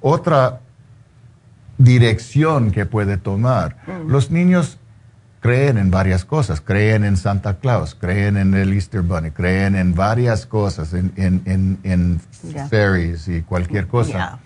Otra 0.00 0.60
dirección 1.76 2.70
que 2.70 2.86
puede 2.86 3.16
tomar. 3.16 3.76
Mm. 3.86 4.10
Los 4.10 4.30
niños 4.30 4.78
creen 5.40 5.76
en 5.78 5.90
varias 5.90 6.24
cosas, 6.24 6.60
creen 6.60 7.02
en 7.02 7.16
Santa 7.16 7.58
Claus, 7.58 7.96
creen 7.96 8.36
en 8.36 8.54
el 8.54 8.72
Easter 8.72 9.02
Bunny, 9.02 9.32
creen 9.32 9.74
en 9.74 9.92
varias 9.94 10.46
cosas, 10.46 10.94
en, 10.94 11.12
en, 11.16 12.20
fairies 12.68 13.26
y 13.26 13.42
cualquier 13.42 13.88
cosa. 13.88 14.38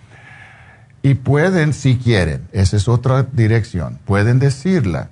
Y 1.02 1.16
pueden, 1.16 1.74
si 1.74 1.98
quieren, 1.98 2.48
esa 2.52 2.78
es 2.78 2.88
otra 2.88 3.24
dirección, 3.24 3.98
pueden 4.06 4.38
decirla 4.38 5.10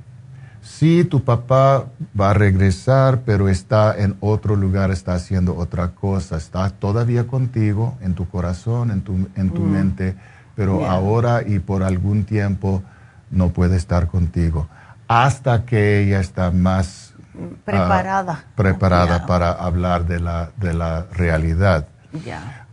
sí, 0.79 1.05
tu 1.05 1.23
papá 1.23 1.85
va 2.19 2.31
a 2.31 2.35
regresar, 2.35 3.21
pero 3.25 3.49
está 3.49 3.97
en 3.97 4.17
otro 4.21 4.57
lugar, 4.57 4.91
está 4.91 5.15
haciendo 5.15 5.57
otra 5.57 5.89
cosa, 5.89 6.37
está 6.37 6.71
todavía 6.71 7.27
contigo, 7.27 7.99
en 8.01 8.15
tu 8.15 8.29
corazón, 8.29 8.91
en 8.91 9.03
tu, 9.03 9.29
en 9.37 9.51
tu 9.51 9.63
mm. 9.63 9.71
mente, 9.71 10.17
pero 10.57 10.87
ahora 10.87 11.43
y 11.47 11.59
por 11.59 11.83
algún 11.83 12.25
tiempo 12.25 12.83
no 13.31 13.51
puede 13.51 13.77
estar 13.77 14.09
contigo, 14.09 14.69
hasta 15.09 15.65
que 15.65 16.03
ella 16.03 16.21
está 16.21 16.51
más 16.51 17.15
ah, 17.35 17.39
preparada, 17.65 18.45
preparada 18.55 19.27
para 19.27 19.53
hablar 19.53 20.07
de 20.07 20.21
la, 20.21 20.51
de 20.57 20.75
la 20.75 21.07
realidad. 21.13 21.87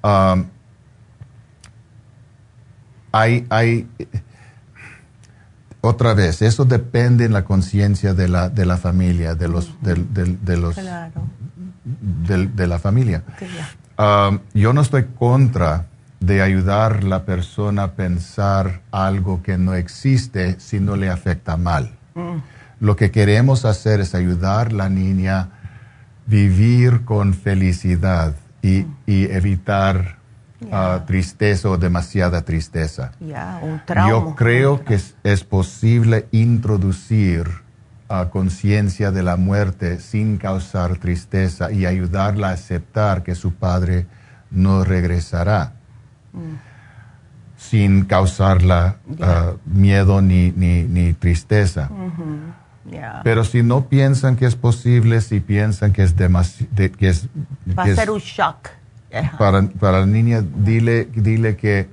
Um, 0.04 0.46
hay, 3.12 3.46
hay 3.50 3.88
otra 5.82 6.14
vez, 6.14 6.42
eso 6.42 6.66
depende 6.66 7.26
en 7.26 7.34
la 7.34 7.46
conciencia 7.46 8.14
de 8.14 8.28
la, 8.28 8.50
de 8.50 8.66
la 8.66 8.78
familia, 8.78 9.36
de 9.36 9.48
los, 9.48 9.72
de, 9.82 9.96
los, 10.58 10.76
de, 10.76 12.68
la 12.68 12.80
familia. 12.80 13.24
Um, 13.98 14.40
yo 14.54 14.74
no 14.74 14.82
estoy 14.82 15.06
contra 15.06 15.86
de 16.20 16.42
ayudar 16.42 16.98
a 16.98 17.02
la 17.02 17.24
persona 17.24 17.84
a 17.84 17.92
pensar 17.94 18.82
algo 18.92 19.42
que 19.42 19.58
no 19.58 19.74
existe 19.74 20.60
si 20.60 20.82
no 20.82 20.98
le 20.98 21.10
afecta 21.10 21.56
mal. 21.56 21.92
Mm. 22.14 22.40
Lo 22.82 22.98
que 22.98 23.12
queremos 23.12 23.64
hacer 23.64 24.02
es 24.02 24.16
ayudar 24.16 24.68
a 24.68 24.74
la 24.74 24.90
niña 24.90 25.40
a 25.40 25.50
vivir 26.28 27.06
con 27.06 27.34
felicidad 27.34 28.36
y, 28.62 28.82
mm. 28.82 28.96
y 29.06 29.24
evitar 29.32 30.19
tristeza 31.06 31.70
o 31.70 31.78
demasiada 31.78 32.42
tristeza. 32.42 33.12
Yo 34.08 34.36
creo 34.36 34.84
que 34.84 35.00
es, 35.24 35.44
posible 35.44 36.28
introducir 36.32 37.48
a 38.08 38.30
conciencia 38.30 39.12
de 39.12 39.24
la 39.24 39.38
muerte 39.38 40.00
sin 40.00 40.38
causar 40.38 40.98
tristeza 40.98 41.72
y 41.72 41.86
ayudarla 41.86 42.50
a 42.50 42.54
aceptar 42.54 43.24
que 43.24 43.36
su 43.36 43.54
padre 43.54 44.08
no 44.52 44.84
regresará. 44.84 45.74
Mm. 46.32 46.70
sin 47.58 48.06
causarla 48.06 48.98
ah, 49.20 49.54
miedo 49.66 50.22
ni, 50.22 50.52
ni, 50.52 51.14
tristeza. 51.14 51.90
Pero 53.24 53.44
si 53.44 53.64
no 53.64 53.88
piensan 53.90 54.36
que 54.36 54.46
es 54.46 54.56
posible, 54.56 55.22
si 55.22 55.40
piensan 55.40 55.92
que 55.92 56.04
es 56.04 56.16
demasiado... 56.16 56.70
Va 57.76 57.84
a 57.84 57.96
ser 57.96 58.12
un 58.12 58.20
shock 58.20 58.70
para, 59.38 59.64
para, 59.64 60.00
la 60.02 60.06
niña, 60.06 60.44
dile, 60.56 61.08
dile 61.14 61.56
que 61.56 61.88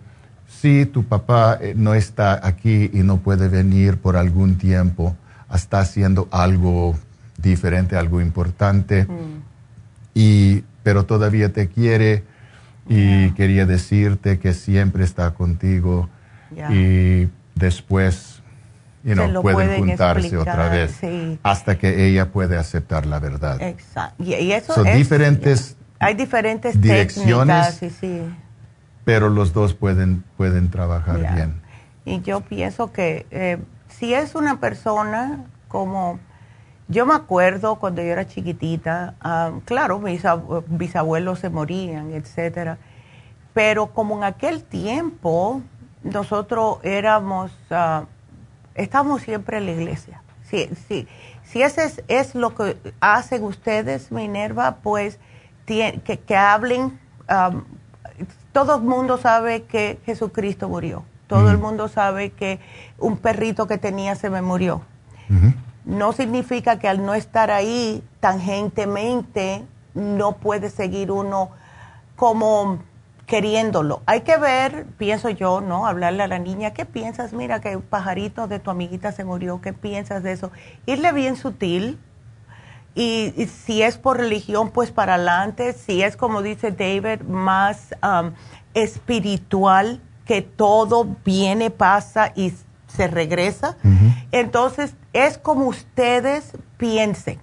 si 0.47 0.87
tu 0.87 1.05
papá 1.05 1.59
eh, 1.61 1.75
no 1.77 1.95
está 1.95 2.47
aquí 2.47 2.91
y 2.93 2.99
no 2.99 3.19
puede 3.19 3.49
venir 3.49 3.99
por 3.99 4.17
algún 4.17 4.59
tiempo, 4.59 5.17
está 5.53 5.81
haciendo 5.81 6.29
algo 6.31 6.97
diferente, 7.39 7.97
algo 7.97 8.21
importante, 8.21 9.05
mm. 9.05 9.43
y, 10.15 10.65
pero 10.83 11.05
todavía 11.05 11.53
te 11.53 11.69
quiere 11.69 12.25
y 12.89 13.31
quería 13.33 13.67
decirte 13.67 14.39
que 14.39 14.55
siempre 14.55 15.05
está 15.05 15.33
contigo 15.35 16.09
y 16.71 17.29
después 17.55 18.43
pueden, 19.43 19.79
juntarse 19.79 20.37
otra 20.37 20.69
vez 20.69 21.01
hasta 21.43 21.79
que 21.79 22.07
ella 22.07 22.31
puede 22.31 22.57
aceptar 22.57 23.07
la 23.07 23.19
verdad. 23.19 23.61
Exacto. 23.61 24.23
Y, 24.23 24.53
eso 24.53 24.75
Son 24.75 24.85
diferentes 24.93 25.76
hay 25.99 26.15
diferentes 26.15 26.81
direcciones, 26.81 27.81
sí. 28.01 28.23
pero 29.05 29.29
los 29.31 29.53
dos 29.53 29.75
pueden, 29.75 30.25
pueden 30.37 30.71
trabajar 30.71 31.19
bien. 31.35 31.61
Y 32.05 32.21
yo 32.21 32.41
pienso 32.41 32.93
que 32.93 33.27
eh, 33.31 33.59
si 33.89 34.15
es 34.15 34.35
una 34.35 34.61
persona 34.61 35.45
como, 35.69 36.21
yo 36.89 37.07
me 37.07 37.15
acuerdo 37.15 37.77
cuando 37.77 38.03
yo 38.03 38.09
era 38.09 38.27
chiquitita, 38.27 39.15
ah, 39.21 39.53
claro, 39.65 39.99
mis 39.99 40.23
bisabuelos 40.69 41.41
se 41.41 41.51
morían, 41.51 42.13
etcétera, 42.13 42.79
pero 43.55 43.89
como 43.89 44.19
en 44.19 44.25
aquel 44.25 44.63
tiempo 44.63 45.63
nosotros 46.03 46.79
éramos, 46.83 47.51
uh, 47.71 48.05
estábamos 48.75 49.23
siempre 49.23 49.59
en 49.59 49.67
la 49.67 49.73
iglesia. 49.73 50.23
Si, 50.43 50.69
si, 50.87 51.09
si 51.43 51.63
ese 51.63 51.85
es, 51.85 52.03
es 52.07 52.35
lo 52.35 52.55
que 52.55 52.77
hacen 53.01 53.43
ustedes, 53.43 54.13
Minerva, 54.13 54.77
pues 54.83 55.19
que, 55.67 56.37
hablen. 56.37 56.99
Um, 57.29 57.65
todo 58.53 58.77
el 58.77 58.83
mundo 58.83 59.19
sabe 59.19 59.65
que 59.65 60.01
Jesucristo 60.07 60.69
murió. 60.69 61.05
Todo 61.27 61.51
el 61.51 61.59
mundo 61.59 61.89
sabe 61.89 62.31
que 62.31 62.61
un 62.99 63.17
perrito 63.17 63.67
que 63.67 63.79
tenía 63.79 64.15
se 64.15 64.31
me 64.31 64.43
murió. 64.43 64.83
No 65.85 66.13
significa 66.13 66.79
que 66.79 66.89
al 66.89 67.05
no 67.05 67.15
estar 67.15 67.51
ahí 67.51 68.03
tangentemente 68.21 69.65
no 69.95 70.37
puede 70.37 70.71
seguir 70.71 71.11
uno 71.11 71.51
como 72.15 72.79
queriéndolo. 73.27 74.03
Hay 74.07 74.21
que 74.21 74.37
ver, 74.37 74.87
pienso 74.99 75.29
yo, 75.31 75.61
¿no? 75.61 75.87
Hablarle 75.87 76.23
a 76.23 76.29
la 76.29 76.39
niña, 76.39 76.73
¿qué 76.73 76.85
piensas? 76.85 77.33
Mira 77.33 77.61
que 77.61 77.77
un 77.77 77.83
pajarito 77.83 78.47
de 78.47 78.61
tu 78.61 78.71
amiguita 78.71 79.13
se 79.13 79.25
murió, 79.25 79.61
¿qué 79.61 79.73
piensas 79.73 80.23
de 80.23 80.33
eso? 80.33 80.53
Irle 80.87 81.13
bien 81.13 81.37
sutil, 81.37 81.99
y, 82.97 83.47
si 83.47 83.83
es 83.83 83.99
por 83.99 84.17
religión, 84.17 84.71
pues 84.71 84.91
para 84.91 85.17
adelante. 85.17 85.75
Si 85.75 86.03
es, 86.03 86.17
como 86.17 86.41
dice 86.41 86.73
David, 86.73 87.21
más 87.29 87.95
um, 88.03 88.33
espiritual, 88.73 90.01
que 90.25 90.41
todo 90.41 91.07
viene, 91.23 91.71
pasa 91.71 92.33
y 92.35 92.55
se 92.87 93.07
regresa. 93.07 93.77
Entonces, 94.33 94.95
es 95.13 95.37
como 95.37 95.67
ustedes 95.67 96.53
piensen. 96.79 97.39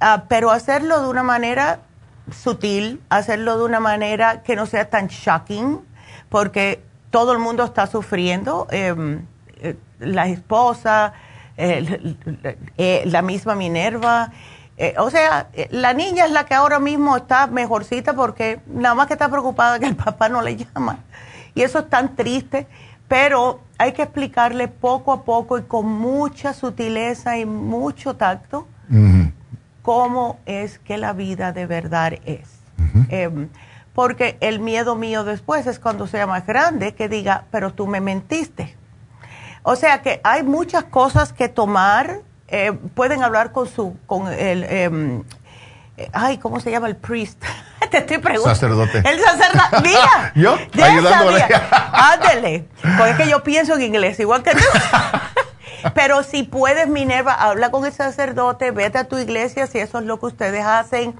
Ah, 0.00 0.24
pero 0.28 0.50
hacerlo 0.50 1.00
de 1.00 1.08
una 1.08 1.22
manera 1.22 1.80
sutil, 2.30 3.00
hacerlo 3.08 3.56
de 3.56 3.64
una 3.64 3.80
manera 3.80 4.42
que 4.42 4.54
no 4.54 4.66
sea 4.66 4.90
tan 4.90 5.08
shocking, 5.08 5.80
porque 6.28 6.82
todo 7.08 7.32
el 7.32 7.38
mundo 7.38 7.64
está 7.64 7.86
sufriendo. 7.86 8.66
Em, 8.70 9.24
eh, 9.62 9.76
la 9.98 10.28
esposa, 10.28 11.14
eh, 11.56 13.02
la 13.06 13.22
misma 13.22 13.54
Minerva. 13.54 14.30
Eh, 14.76 14.94
o 14.98 15.08
sea, 15.10 15.48
la 15.70 15.92
niña 15.92 16.24
es 16.24 16.32
la 16.32 16.46
que 16.46 16.54
ahora 16.54 16.80
mismo 16.80 17.16
está 17.16 17.46
mejorcita 17.46 18.14
porque 18.14 18.60
nada 18.66 18.94
más 18.94 19.06
que 19.06 19.12
está 19.12 19.28
preocupada 19.28 19.78
que 19.78 19.86
el 19.86 19.96
papá 20.04 20.28
no 20.28 20.42
le 20.42 20.56
llama. 20.56 20.98
Y 21.54 21.62
eso 21.62 21.80
es 21.80 21.88
tan 21.88 22.16
triste, 22.16 22.66
pero 23.06 23.60
hay 23.78 23.92
que 23.92 24.02
explicarle 24.02 24.68
poco 24.68 25.12
a 25.12 25.24
poco 25.24 25.58
y 25.58 25.62
con 25.62 25.86
mucha 25.86 26.52
sutileza 26.52 27.38
y 27.38 27.46
mucho 27.46 28.16
tacto 28.16 28.66
cómo 29.84 30.38
es 30.46 30.78
que 30.78 30.96
la 30.96 31.12
vida 31.12 31.52
de 31.52 31.66
verdad 31.66 32.14
es. 32.24 32.48
Em, 33.10 33.50
porque 33.92 34.38
el 34.40 34.58
miedo 34.58 34.96
mío 34.96 35.24
después 35.24 35.66
es 35.66 35.78
cuando 35.78 36.06
sea 36.06 36.26
más 36.26 36.46
grande 36.46 36.94
que 36.94 37.08
diga, 37.08 37.44
pero 37.50 37.72
tú 37.74 37.86
me 37.86 38.00
mentiste. 38.00 38.74
O 39.62 39.76
sea 39.76 40.00
que 40.00 40.22
hay 40.24 40.42
muchas 40.42 40.84
cosas 40.84 41.34
que 41.34 41.48
tomar. 41.50 42.20
Eh, 42.56 42.72
pueden 42.94 43.24
hablar 43.24 43.50
con 43.50 43.68
su, 43.68 43.96
con 44.06 44.32
el, 44.32 44.62
em, 44.62 45.24
ay, 46.12 46.38
¿cómo 46.38 46.60
se 46.60 46.70
llama 46.70 46.86
el 46.86 46.94
priest? 46.94 47.42
Te 47.90 47.98
estoy 47.98 48.18
preguntando. 48.18 48.54
Sacerdote. 48.54 48.98
El 48.98 49.20
sacerdote. 49.20 49.82
Mira. 49.82 50.32
yo, 50.36 50.56
ayudándole. 50.80 51.44
Ándele. 51.92 52.68
Porque 52.96 53.10
es 53.10 53.16
que 53.16 53.28
yo 53.28 53.42
pienso 53.42 53.74
en 53.74 53.82
inglés, 53.82 54.20
igual 54.20 54.44
que 54.44 54.52
tú. 54.52 54.62
Pero 55.94 56.22
si 56.22 56.44
puedes, 56.44 56.86
Minerva, 56.86 57.34
habla 57.34 57.72
con 57.72 57.86
el 57.86 57.92
sacerdote, 57.92 58.70
vete 58.70 58.98
a 58.98 59.08
tu 59.08 59.18
iglesia 59.18 59.66
si 59.66 59.80
eso 59.80 59.98
es 59.98 60.04
lo 60.04 60.20
que 60.20 60.26
ustedes 60.26 60.64
hacen 60.64 61.14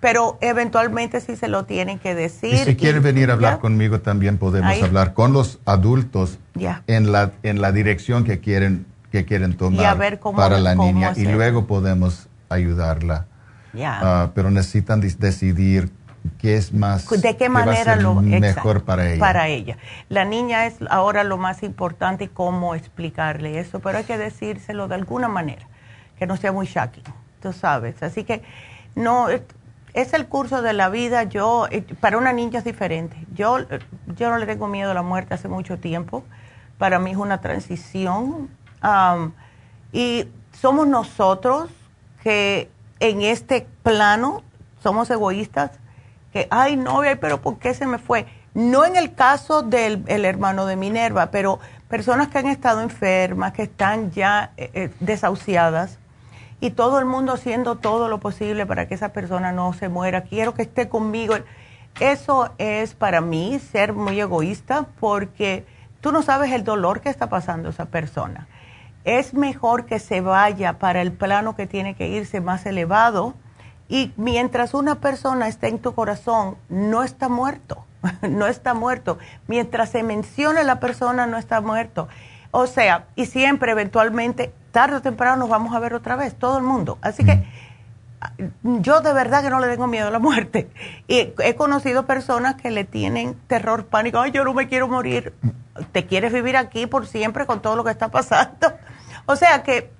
pero 0.00 0.36
eventualmente 0.42 1.22
sí 1.22 1.34
se 1.34 1.48
lo 1.48 1.64
tienen 1.64 1.98
que 1.98 2.14
decir. 2.14 2.52
Y 2.52 2.58
si 2.58 2.76
quieren 2.76 3.02
venir 3.02 3.30
a 3.30 3.32
hablar 3.32 3.58
conmigo 3.58 4.02
también 4.02 4.36
podemos 4.36 4.82
hablar 4.82 5.14
con 5.14 5.32
los 5.32 5.60
adultos 5.64 6.38
en 6.86 7.10
la 7.10 7.32
en 7.42 7.62
la 7.62 7.72
dirección 7.72 8.24
que 8.24 8.38
quieren 8.38 8.84
que 9.14 9.24
quieren 9.24 9.56
tomar 9.56 9.96
para 10.34 10.58
la 10.58 10.74
niña 10.74 11.12
y 11.14 11.24
luego 11.24 11.68
podemos 11.68 12.28
ayudarla. 12.48 13.26
Uh, 13.72 14.30
pero 14.34 14.50
necesitan 14.50 15.00
decidir 15.00 15.92
qué 16.38 16.56
es 16.56 16.72
más 16.72 17.08
de 17.08 17.36
qué 17.36 17.48
manera 17.48 17.94
lo 17.94 18.16
mejor 18.16 18.82
para 18.84 19.12
ella. 19.12 19.20
Para 19.20 19.46
ella. 19.46 19.76
La 20.08 20.24
niña 20.24 20.66
es 20.66 20.74
ahora 20.90 21.22
lo 21.22 21.38
más 21.38 21.62
importante 21.62 22.28
cómo 22.28 22.74
explicarle 22.74 23.60
eso, 23.60 23.78
pero 23.78 23.98
hay 23.98 24.04
que 24.04 24.18
decírselo 24.18 24.88
de 24.88 24.96
alguna 24.96 25.28
manera 25.28 25.68
que 26.18 26.26
no 26.26 26.36
sea 26.36 26.50
muy 26.50 26.66
shocking, 26.66 27.04
tú 27.40 27.52
sabes. 27.52 28.02
Así 28.02 28.24
que 28.24 28.42
no 28.96 29.28
es 29.28 30.12
el 30.12 30.26
curso 30.26 30.60
de 30.60 30.72
la 30.72 30.88
vida. 30.88 31.22
Yo, 31.22 31.68
eh, 31.70 31.82
para 32.00 32.18
una 32.18 32.32
niña 32.32 32.58
es 32.58 32.64
diferente. 32.64 33.16
Yo, 33.32 33.58
yo 34.16 34.30
no 34.30 34.38
le 34.38 34.46
tengo 34.46 34.66
miedo 34.66 34.90
a 34.90 34.94
la 34.94 35.02
muerte 35.02 35.34
hace 35.34 35.46
mucho 35.46 35.78
tiempo. 35.78 36.24
Para 36.78 36.98
mí 36.98 37.12
es 37.12 37.16
una 37.16 37.40
transición. 37.40 38.50
Y 39.92 40.28
somos 40.60 40.86
nosotros 40.86 41.70
que 42.22 42.70
en 43.00 43.22
este 43.22 43.66
plano 43.82 44.42
somos 44.82 45.10
egoístas. 45.10 45.72
Que, 46.32 46.48
ay, 46.50 46.76
no, 46.76 47.02
pero 47.20 47.40
¿por 47.40 47.58
qué 47.58 47.74
se 47.74 47.86
me 47.86 47.98
fue? 47.98 48.26
No 48.54 48.84
en 48.84 48.96
el 48.96 49.14
caso 49.14 49.62
del 49.62 50.04
el 50.06 50.24
hermano 50.24 50.66
de 50.66 50.76
Minerva, 50.76 51.30
pero 51.30 51.60
personas 51.88 52.28
que 52.28 52.38
han 52.38 52.46
estado 52.46 52.80
enfermas, 52.80 53.52
que 53.52 53.62
están 53.62 54.10
ya 54.10 54.52
eh, 54.56 54.70
eh, 54.74 54.90
desahuciadas 55.00 55.98
y 56.60 56.70
todo 56.70 56.98
el 56.98 57.04
mundo 57.04 57.34
haciendo 57.34 57.76
todo 57.76 58.08
lo 58.08 58.18
posible 58.18 58.66
para 58.66 58.88
que 58.88 58.94
esa 58.94 59.10
persona 59.10 59.52
no 59.52 59.72
se 59.74 59.88
muera. 59.88 60.22
Quiero 60.22 60.54
que 60.54 60.62
esté 60.62 60.88
conmigo. 60.88 61.34
Eso 62.00 62.50
es 62.58 62.94
para 62.94 63.20
mí 63.20 63.58
ser 63.58 63.92
muy 63.92 64.20
egoísta 64.20 64.86
porque 64.98 65.66
tú 66.00 66.10
no 66.10 66.22
sabes 66.22 66.52
el 66.52 66.64
dolor 66.64 67.00
que 67.00 67.10
está 67.10 67.28
pasando 67.28 67.68
esa 67.68 67.86
persona. 67.86 68.48
Es 69.04 69.34
mejor 69.34 69.86
que 69.86 69.98
se 69.98 70.20
vaya 70.20 70.78
para 70.78 71.02
el 71.02 71.12
plano 71.12 71.56
que 71.56 71.66
tiene 71.66 71.94
que 71.94 72.08
irse 72.08 72.40
más 72.40 72.64
elevado 72.66 73.34
y 73.88 74.12
mientras 74.16 74.74
una 74.74 74.96
persona 74.96 75.46
esté 75.46 75.68
en 75.68 75.78
tu 75.78 75.94
corazón, 75.94 76.56
no 76.68 77.02
está 77.02 77.28
muerto, 77.28 77.84
no 78.22 78.46
está 78.46 78.74
muerto. 78.74 79.18
Mientras 79.46 79.90
se 79.90 80.02
mencione 80.02 80.64
la 80.64 80.80
persona, 80.80 81.26
no 81.26 81.36
está 81.36 81.60
muerto. 81.60 82.08
O 82.50 82.66
sea, 82.66 83.06
y 83.14 83.26
siempre 83.26 83.72
eventualmente 83.72 84.54
tarde 84.70 84.96
o 84.96 85.02
temprano 85.02 85.36
nos 85.36 85.48
vamos 85.48 85.74
a 85.74 85.80
ver 85.80 85.94
otra 85.94 86.16
vez, 86.16 86.34
todo 86.34 86.56
el 86.56 86.64
mundo. 86.64 86.98
Así 87.02 87.24
que 87.24 87.44
yo 88.62 89.00
de 89.00 89.12
verdad 89.12 89.42
que 89.42 89.50
no 89.50 89.60
le 89.60 89.68
tengo 89.68 89.86
miedo 89.86 90.08
a 90.08 90.10
la 90.10 90.18
muerte. 90.18 90.70
Y 91.08 91.32
he 91.38 91.54
conocido 91.56 92.06
personas 92.06 92.54
que 92.56 92.70
le 92.70 92.84
tienen 92.84 93.34
terror, 93.46 93.86
pánico, 93.86 94.18
ay, 94.18 94.30
yo 94.30 94.44
no 94.44 94.54
me 94.54 94.68
quiero 94.68 94.88
morir. 94.88 95.34
¿Te 95.92 96.06
quieres 96.06 96.32
vivir 96.32 96.56
aquí 96.56 96.86
por 96.86 97.06
siempre 97.06 97.46
con 97.46 97.60
todo 97.60 97.76
lo 97.76 97.84
que 97.84 97.90
está 97.90 98.10
pasando? 98.10 98.72
O 99.26 99.36
sea 99.36 99.62
que 99.62 99.90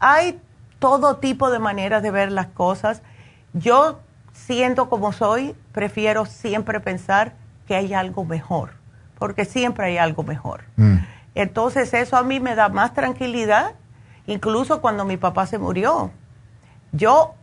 hay 0.00 0.40
todo 0.78 1.16
tipo 1.16 1.50
de 1.50 1.58
maneras 1.58 2.02
de 2.02 2.10
ver 2.10 2.32
las 2.32 2.48
cosas. 2.48 3.02
Yo, 3.52 4.00
siendo 4.32 4.88
como 4.88 5.12
soy, 5.12 5.54
prefiero 5.72 6.26
siempre 6.26 6.80
pensar 6.80 7.34
que 7.66 7.76
hay 7.76 7.94
algo 7.94 8.24
mejor, 8.24 8.70
porque 9.18 9.44
siempre 9.44 9.86
hay 9.86 9.98
algo 9.98 10.22
mejor. 10.22 10.64
Mm. 10.76 10.96
Entonces 11.34 11.94
eso 11.94 12.16
a 12.16 12.22
mí 12.22 12.40
me 12.40 12.54
da 12.54 12.68
más 12.68 12.94
tranquilidad 12.94 13.74
Incluso 14.26 14.80
cuando 14.80 15.04
mi 15.04 15.16
papá 15.16 15.46
se 15.46 15.58
murió, 15.58 16.10
yo 16.92 17.34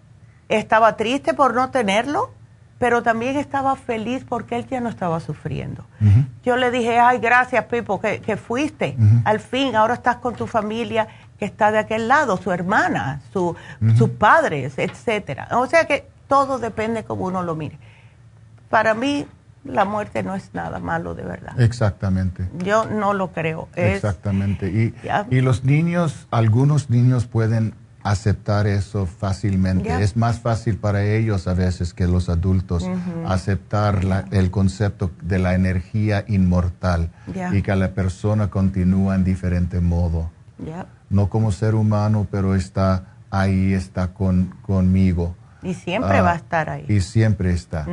estaba 0.58 0.98
triste 0.98 1.34
por 1.34 1.54
no 1.54 1.72
tenerlo, 1.72 2.32
pero 2.78 3.04
también 3.04 3.38
estaba 3.38 3.76
feliz 3.76 4.26
porque 4.28 4.58
él 4.58 4.68
ya 4.68 4.82
no 4.82 4.90
estaba 4.90 5.20
sufriendo. 5.20 5.86
Yo 6.44 6.58
le 6.58 6.72
dije, 6.72 7.00
ay, 7.00 7.20
gracias, 7.20 7.66
Pipo, 7.66 8.02
que, 8.02 8.38
fuiste. 8.38 8.98
Al 9.24 9.40
fin, 9.40 9.76
ahora 9.76 9.94
estás 9.94 10.18
con 10.18 10.36
tu 10.36 10.48
familia 10.48 11.08
que 11.38 11.46
está 11.46 11.72
de 11.72 11.80
aquel 11.80 12.08
lado, 12.08 12.38
su 12.38 12.52
hermana, 12.52 13.22
sus 13.32 14.10
padres, 14.18 14.78
etcétera. 14.78 15.48
O 15.52 15.68
sea 15.68 15.86
que 15.86 16.08
todo 16.28 16.60
depende 16.60 17.04
como 17.04 17.26
uno 17.26 17.44
lo 17.44 17.56
mire. 17.56 17.78
Para 18.70 18.94
mí, 18.94 19.28
la 19.64 19.86
muerte 19.86 20.24
no 20.24 20.34
es 20.34 20.54
nada 20.54 20.80
malo 20.80 21.14
de 21.14 21.24
verdad. 21.24 21.60
Exactamente. 21.60 22.50
Yo 22.64 22.86
no 22.86 23.14
lo 23.14 23.32
creo. 23.32 23.68
Exactamente. 23.76 24.70
Y, 24.70 24.96
y, 25.30 25.42
los 25.42 25.64
niños, 25.64 26.28
algunos 26.32 26.90
niños 26.90 27.26
pueden 27.26 27.76
aceptar 28.04 28.68
eso 28.68 29.06
fácilmente. 29.06 30.02
Es 30.02 30.18
más 30.18 30.40
fácil 30.40 30.78
para 30.78 31.04
ellos 31.04 31.48
a 31.48 31.54
veces 31.54 31.94
que 31.94 32.08
los 32.08 32.30
adultos 32.30 32.90
aceptar 33.28 34.26
el 34.32 34.52
concepto 34.52 35.12
de 35.22 35.40
la 35.40 35.54
energía 35.54 36.26
inmortal 36.28 37.12
y 37.54 37.62
que 37.62 37.76
la 37.76 37.94
persona 37.94 38.50
continúa 38.50 39.16
en 39.16 39.24
diferente 39.24 39.80
modo. 39.80 40.30
No 41.10 41.30
como 41.30 41.52
ser 41.52 41.76
humano, 41.76 42.28
pero 42.30 42.56
está 42.56 43.16
ahí, 43.30 43.74
está 43.74 44.14
con, 44.14 44.56
conmigo. 44.62 45.36
Y 45.64 45.74
siempre 45.74 46.18
ah, 46.18 46.22
va 46.24 46.32
a 46.32 46.36
estar 46.36 46.70
ahí. 46.70 46.86
Y 46.88 47.02
siempre 47.02 47.52
está. 47.52 47.86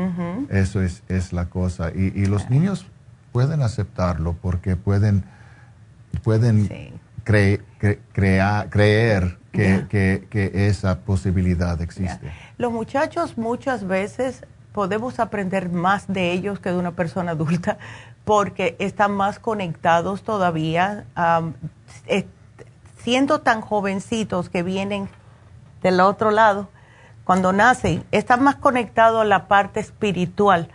Eso 0.49 0.83
es, 0.83 1.03
es 1.09 1.33
la 1.33 1.47
cosa. 1.47 1.91
Y, 1.91 2.27
los 2.27 2.49
niños 2.51 2.87
pueden 3.33 3.63
aceptarlo 3.63 4.35
porque 4.41 4.77
pueden, 4.77 5.25
pueden 6.23 6.69
creer 8.13 9.39
que, 9.89 10.27
que, 10.31 10.67
esa 10.69 11.01
posibilidad 11.01 11.81
existe. 11.83 12.33
Los 12.59 12.73
muchachos 12.73 13.37
muchas 13.37 13.87
veces 13.87 14.45
podemos 14.73 15.19
aprender 15.19 15.71
más 15.71 16.07
de 16.07 16.33
ellos 16.33 16.61
que 16.61 16.71
de 16.71 16.77
una 16.77 16.93
persona 16.93 17.33
adulta 17.33 17.79
porque 18.25 18.77
están 18.79 19.13
más 19.13 19.39
conectados 19.39 20.23
todavía, 20.23 21.07
siendo 22.99 23.41
tan 23.41 23.61
jovencitos 23.63 24.51
que 24.51 24.63
vienen 24.63 25.09
del 25.83 26.01
otro 26.01 26.31
lado 26.31 26.69
cuando 27.25 27.53
nacen, 27.53 28.05
están 28.11 28.43
más 28.43 28.57
conectados 28.57 29.23
a 29.23 29.25
la 29.25 29.49
parte 29.49 29.81
espiritual 29.81 30.69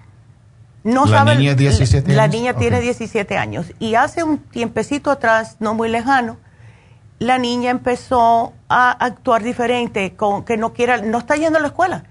No 0.84 1.06
la 1.06 1.24
niña 1.36 1.54
17 1.54 2.14
La 2.14 2.28
niña 2.28 2.56
tiene 2.56 2.82
17 2.82 3.38
años. 3.38 3.72
Y 3.80 3.96
hace 3.96 4.24
un 4.24 4.40
tiempecito 4.40 5.12
atrás, 5.12 5.58
no 5.60 5.76
muy 5.76 5.90
lejano, 5.90 6.38
la 7.20 7.38
niña 7.38 7.70
empezó 7.70 8.54
a 8.68 8.92
actuar 8.92 9.44
diferente, 9.44 10.16
con 10.16 10.44
que 10.44 10.58
no 10.58 10.74
quiera, 10.74 10.98
no 10.98 11.20
está 11.20 11.36
yendo 11.36 11.60
a 11.60 11.62
la 11.62 11.68
escuela, 11.68 12.04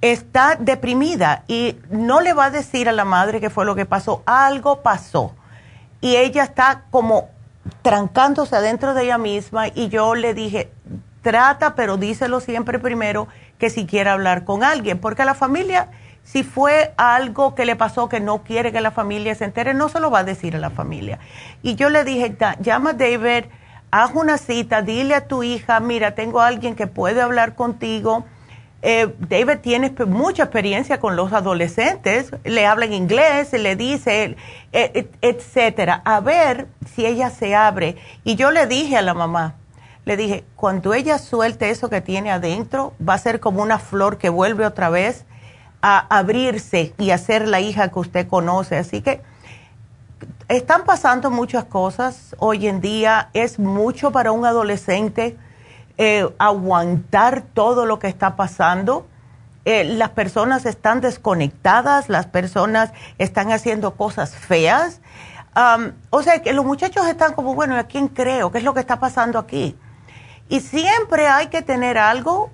está 0.00 0.56
deprimida 0.56 1.44
y 1.48 1.76
no 1.90 2.20
le 2.20 2.32
va 2.32 2.46
a 2.46 2.50
decir 2.50 2.88
a 2.88 2.92
la 2.92 3.04
madre 3.04 3.40
qué 3.40 3.50
fue 3.50 3.64
lo 3.64 3.74
que 3.74 3.86
pasó, 3.86 4.22
algo 4.26 4.82
pasó. 4.82 5.34
Y 6.00 6.16
ella 6.16 6.44
está 6.44 6.84
como 6.90 7.28
trancándose 7.82 8.54
adentro 8.56 8.94
de 8.94 9.04
ella 9.04 9.18
misma 9.18 9.68
y 9.68 9.88
yo 9.88 10.14
le 10.14 10.34
dije, 10.34 10.70
trata, 11.22 11.74
pero 11.74 11.96
díselo 11.96 12.40
siempre 12.40 12.78
primero 12.78 13.28
que 13.58 13.70
si 13.70 13.86
quiere 13.86 14.10
hablar 14.10 14.44
con 14.44 14.62
alguien, 14.62 14.98
porque 14.98 15.22
a 15.22 15.24
la 15.24 15.34
familia, 15.34 15.88
si 16.22 16.44
fue 16.44 16.94
algo 16.96 17.54
que 17.54 17.64
le 17.64 17.74
pasó 17.74 18.08
que 18.08 18.20
no 18.20 18.44
quiere 18.44 18.72
que 18.72 18.80
la 18.80 18.92
familia 18.92 19.34
se 19.34 19.44
entere, 19.44 19.74
no 19.74 19.88
se 19.88 19.98
lo 19.98 20.10
va 20.10 20.20
a 20.20 20.24
decir 20.24 20.54
a 20.54 20.60
la 20.60 20.70
familia. 20.70 21.18
Y 21.62 21.74
yo 21.74 21.90
le 21.90 22.04
dije, 22.04 22.36
llama 22.60 22.90
a 22.90 22.92
David 22.94 23.46
haz 23.90 24.10
una 24.14 24.38
cita, 24.38 24.82
dile 24.82 25.14
a 25.14 25.26
tu 25.26 25.42
hija, 25.42 25.80
mira, 25.80 26.14
tengo 26.14 26.40
a 26.40 26.46
alguien 26.46 26.74
que 26.74 26.86
puede 26.86 27.20
hablar 27.20 27.54
contigo. 27.54 28.24
Eh, 28.80 29.12
David 29.18 29.58
tiene 29.60 29.92
mucha 30.06 30.44
experiencia 30.44 31.00
con 31.00 31.16
los 31.16 31.32
adolescentes, 31.32 32.30
le 32.44 32.64
habla 32.64 32.84
en 32.84 32.92
inglés, 32.92 33.52
le 33.52 33.74
dice, 33.74 34.36
eh, 34.72 35.08
etcétera. 35.20 36.00
A 36.04 36.20
ver 36.20 36.68
si 36.94 37.04
ella 37.04 37.30
se 37.30 37.56
abre. 37.56 37.96
Y 38.24 38.36
yo 38.36 38.50
le 38.52 38.66
dije 38.66 38.96
a 38.96 39.02
la 39.02 39.14
mamá, 39.14 39.56
le 40.04 40.16
dije, 40.16 40.44
cuando 40.54 40.94
ella 40.94 41.18
suelte 41.18 41.70
eso 41.70 41.90
que 41.90 42.00
tiene 42.00 42.30
adentro, 42.30 42.94
va 43.06 43.14
a 43.14 43.18
ser 43.18 43.40
como 43.40 43.62
una 43.62 43.78
flor 43.78 44.16
que 44.16 44.28
vuelve 44.28 44.64
otra 44.64 44.90
vez 44.90 45.24
a 45.82 45.98
abrirse 46.16 46.94
y 46.98 47.10
a 47.10 47.18
ser 47.18 47.48
la 47.48 47.60
hija 47.60 47.88
que 47.88 47.98
usted 47.98 48.28
conoce. 48.28 48.76
Así 48.76 49.02
que 49.02 49.20
están 50.48 50.84
pasando 50.84 51.30
muchas 51.30 51.64
cosas 51.64 52.36
hoy 52.38 52.68
en 52.68 52.80
día. 52.80 53.30
Es 53.34 53.58
mucho 53.58 54.12
para 54.12 54.32
un 54.32 54.46
adolescente 54.46 55.36
eh, 55.98 56.28
aguantar 56.38 57.42
todo 57.42 57.84
lo 57.84 57.98
que 57.98 58.06
está 58.06 58.36
pasando. 58.36 59.06
Eh, 59.64 59.84
las 59.84 60.10
personas 60.10 60.64
están 60.64 61.00
desconectadas, 61.00 62.08
las 62.08 62.26
personas 62.26 62.92
están 63.18 63.52
haciendo 63.52 63.94
cosas 63.94 64.34
feas. 64.34 65.00
o 66.10 66.22
sea, 66.22 66.40
que 66.40 66.52
los 66.52 66.64
muchachos 66.64 67.06
están 67.06 67.34
como, 67.34 67.54
bueno, 67.54 67.76
¿a 67.76 67.84
quién 67.84 68.08
creo? 68.08 68.50
¿Qué 68.52 68.58
es 68.58 68.64
lo 68.64 68.74
que 68.74 68.80
está 68.80 69.00
pasando 69.00 69.38
aquí? 69.38 69.76
Y 70.48 70.60
siempre 70.60 71.26
hay 71.26 71.48
que 71.48 71.62
tener 71.62 71.98
algo 71.98 72.50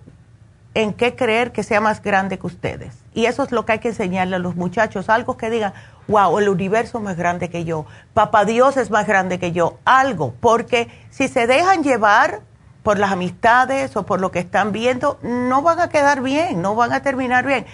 en 0.74 0.92
qué 0.92 1.14
creer 1.14 1.52
que 1.52 1.62
sea 1.62 1.81
más 1.81 2.02
grande 2.02 2.39
que 2.39 2.47
ustedes. 2.47 2.97
Y 3.14 3.26
eso 3.26 3.44
es 3.44 3.52
lo 3.52 3.64
que 3.64 3.73
hay 3.73 3.78
que 3.78 3.89
enseñarle 3.89 4.36
a 4.36 4.40
los 4.40 4.56
muchachos, 4.56 5.08
algo 5.08 5.36
que 5.36 5.50
digan, 5.50 5.73
wow, 6.08 6.39
el 6.39 6.48
universo 6.48 6.98
es 6.98 7.05
más 7.05 7.16
grande 7.16 7.48
que 7.48 7.64
yo, 7.64 7.86
papá 8.12 8.44
Dios 8.44 8.76
es 8.76 8.90
más 8.90 9.06
grande 9.06 9.39
que 9.39 9.52
yo, 9.52 9.78
algo, 9.84 10.34
porque 10.40 10.89
si 11.10 11.28
se 11.28 11.47
dejan 11.47 11.84
llevar 11.84 12.40
por 12.85 12.99
las 12.99 13.11
amistades 13.11 13.97
o 13.97 14.05
por 14.05 14.21
lo 14.21 14.31
que 14.31 14.39
están 14.39 14.71
viendo, 14.71 15.19
no 15.23 15.63
van 15.63 15.81
a 15.81 15.89
quedar 15.89 16.21
bien, 16.21 16.63
no 16.63 16.77
van 16.77 16.93
a 16.93 17.03
terminar 17.03 17.45
bien. 17.45 17.67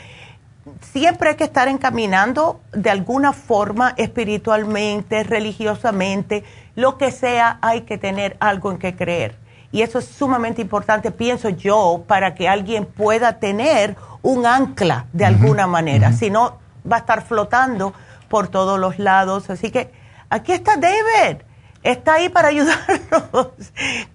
Siempre 0.80 1.30
hay 1.30 1.36
que 1.36 1.44
estar 1.44 1.66
encaminando 1.68 2.60
de 2.72 2.90
alguna 2.90 3.32
forma 3.32 3.92
espiritualmente, 3.96 5.24
religiosamente, 5.24 6.44
lo 6.76 6.96
que 6.96 7.10
sea, 7.10 7.58
hay 7.60 7.82
que 7.82 7.98
tener 7.98 8.36
algo 8.38 8.70
en 8.70 8.78
que 8.78 8.94
creer. 8.94 9.36
Y 9.72 9.82
eso 9.82 9.98
es 9.98 10.04
sumamente 10.04 10.62
importante, 10.62 11.10
pienso 11.10 11.48
yo, 11.48 12.04
para 12.06 12.34
que 12.34 12.48
alguien 12.48 12.86
pueda 12.86 13.40
tener 13.40 13.96
un 14.22 14.46
ancla 14.46 15.06
de 15.12 15.24
alguna 15.24 15.66
manera. 15.66 16.12
Si 16.12 16.30
no, 16.30 16.58
va 16.90 16.96
a 16.96 17.00
estar 17.00 17.22
flotando 17.22 17.92
por 18.28 18.46
todos 18.46 18.78
los 18.78 19.00
lados. 19.00 19.50
Así 19.50 19.72
que 19.72 19.90
aquí 20.28 20.52
está 20.52 20.76
David. 20.76 21.42
Está 21.82 22.14
ahí 22.14 22.28
para 22.28 22.48
ayudarnos. 22.48 23.50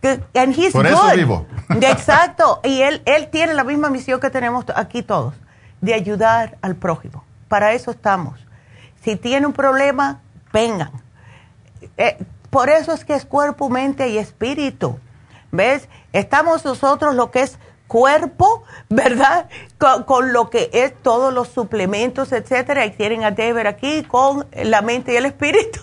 And 0.34 0.58
he's 0.58 0.72
por 0.72 0.86
eso 0.86 1.02
vivo. 1.16 1.48
Exacto. 1.70 2.60
Y 2.64 2.82
él, 2.82 3.02
él 3.06 3.30
tiene 3.30 3.54
la 3.54 3.64
misma 3.64 3.90
misión 3.90 4.20
que 4.20 4.30
tenemos 4.30 4.66
aquí 4.76 5.02
todos, 5.02 5.34
de 5.82 5.94
ayudar 5.94 6.58
al 6.62 6.76
prójimo. 6.76 7.24
Para 7.48 7.74
eso 7.74 7.92
estamos. 7.92 8.40
Si 9.04 9.16
tiene 9.16 9.48
un 9.48 9.54
problema, 9.54 10.22
vengan. 10.54 10.92
Eh, 11.98 12.18
por 12.50 12.70
eso 12.70 12.94
es 12.94 13.04
que 13.04 13.14
es 13.14 13.26
cuerpo, 13.26 13.70
mente 13.70 14.10
y 14.10 14.18
espíritu. 14.18 15.00
¿Ves? 15.52 15.88
Estamos 16.14 16.64
nosotros 16.66 17.16
lo 17.16 17.32
que 17.32 17.42
es 17.42 17.60
cuerpo, 17.88 18.64
¿verdad? 18.90 19.50
Con, 19.78 20.34
lo 20.34 20.50
que 20.50 20.70
es 20.74 20.94
todos 21.02 21.34
los 21.34 21.50
suplementos, 21.50 22.32
etcétera, 22.32 22.86
y 22.86 22.92
tienen 22.92 23.24
a 23.24 23.32
Deber 23.32 23.68
aquí 23.68 24.04
con 24.04 24.48
la 24.54 24.82
mente 24.82 25.14
y 25.14 25.18
el 25.18 25.26
espíritu. 25.26 25.82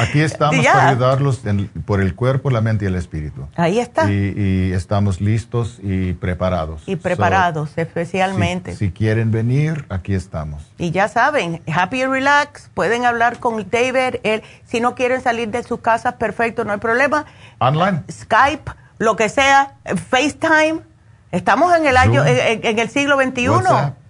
Aquí 0.00 0.20
estamos 0.20 0.64
para 0.64 0.88
ayudarlos 0.88 1.42
por 1.84 2.00
el 2.00 2.14
cuerpo, 2.14 2.50
la 2.50 2.60
mente 2.60 2.84
y 2.84 2.88
el 2.88 2.96
espíritu. 2.96 3.46
Ahí 3.56 3.78
está. 3.78 4.10
Y, 4.10 4.72
estamos 4.72 5.20
listos 5.20 5.78
y 5.82 6.14
preparados. 6.14 6.82
Y 6.86 6.96
preparados, 6.96 7.70
especialmente. 7.76 8.74
Si, 8.76 8.90
quieren 8.90 9.30
venir, 9.30 9.84
aquí 9.88 10.14
estamos. 10.14 10.62
Y 10.78 10.90
ya 10.90 11.08
saben, 11.08 11.62
Happy 11.72 12.04
Relax, 12.04 12.70
pueden 12.74 13.04
hablar 13.04 13.38
con 13.38 13.68
David. 13.70 14.20
Él, 14.22 14.42
si 14.64 14.80
no 14.80 14.94
quieren 14.94 15.20
salir 15.20 15.50
de 15.50 15.62
sus 15.62 15.80
casas, 15.80 16.14
perfecto, 16.14 16.64
no 16.64 16.72
hay 16.72 16.78
problema. 16.78 17.26
Online. 17.58 18.02
Skype, 18.10 18.72
lo 18.98 19.16
que 19.16 19.28
sea, 19.28 19.74
FaceTime 20.10 20.90
Estamos 21.32 21.74
en 21.76 21.86
el 21.86 21.96
año, 21.96 22.24
en, 22.26 22.78
el 22.78 22.90
siglo 22.90 23.16
XXI. 23.16 23.50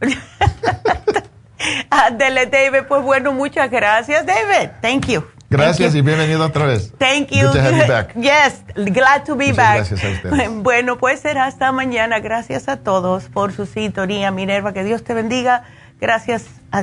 Dele, 2.17 2.47
David. 2.47 2.85
Pues 2.89 3.03
bueno, 3.03 3.33
muchas 3.33 3.71
gracias, 3.71 4.25
David. 4.25 4.71
Thank 4.81 5.07
you. 5.07 5.23
Gracias 5.51 5.97
y 5.97 6.01
bienvenido 6.03 6.47
otra 6.47 6.65
vez. 6.65 6.93
Thank 6.99 7.31
you. 7.31 7.49
Good 7.49 7.55
to 7.55 7.61
have 7.61 7.77
you 7.77 7.87
back. 7.89 8.15
Yes, 8.15 8.63
glad 8.77 9.25
to 9.25 9.35
be 9.35 9.47
muchas 9.47 9.57
back. 9.57 9.77
Gracias 9.77 10.05
a 10.05 10.09
ustedes. 10.09 10.51
Bueno, 10.63 10.97
pues 10.97 11.21
será 11.21 11.47
hasta 11.47 11.73
mañana. 11.73 12.21
Gracias 12.21 12.69
a 12.69 12.77
todos 12.77 13.25
por 13.25 13.53
su 13.53 13.67
sintonía, 13.67 14.31
Minerva. 14.31 14.73
Que 14.73 14.85
Dios 14.85 15.03
te 15.03 15.13
bendiga. 15.13 15.65
Gracias 16.01 16.47
a 16.71 16.83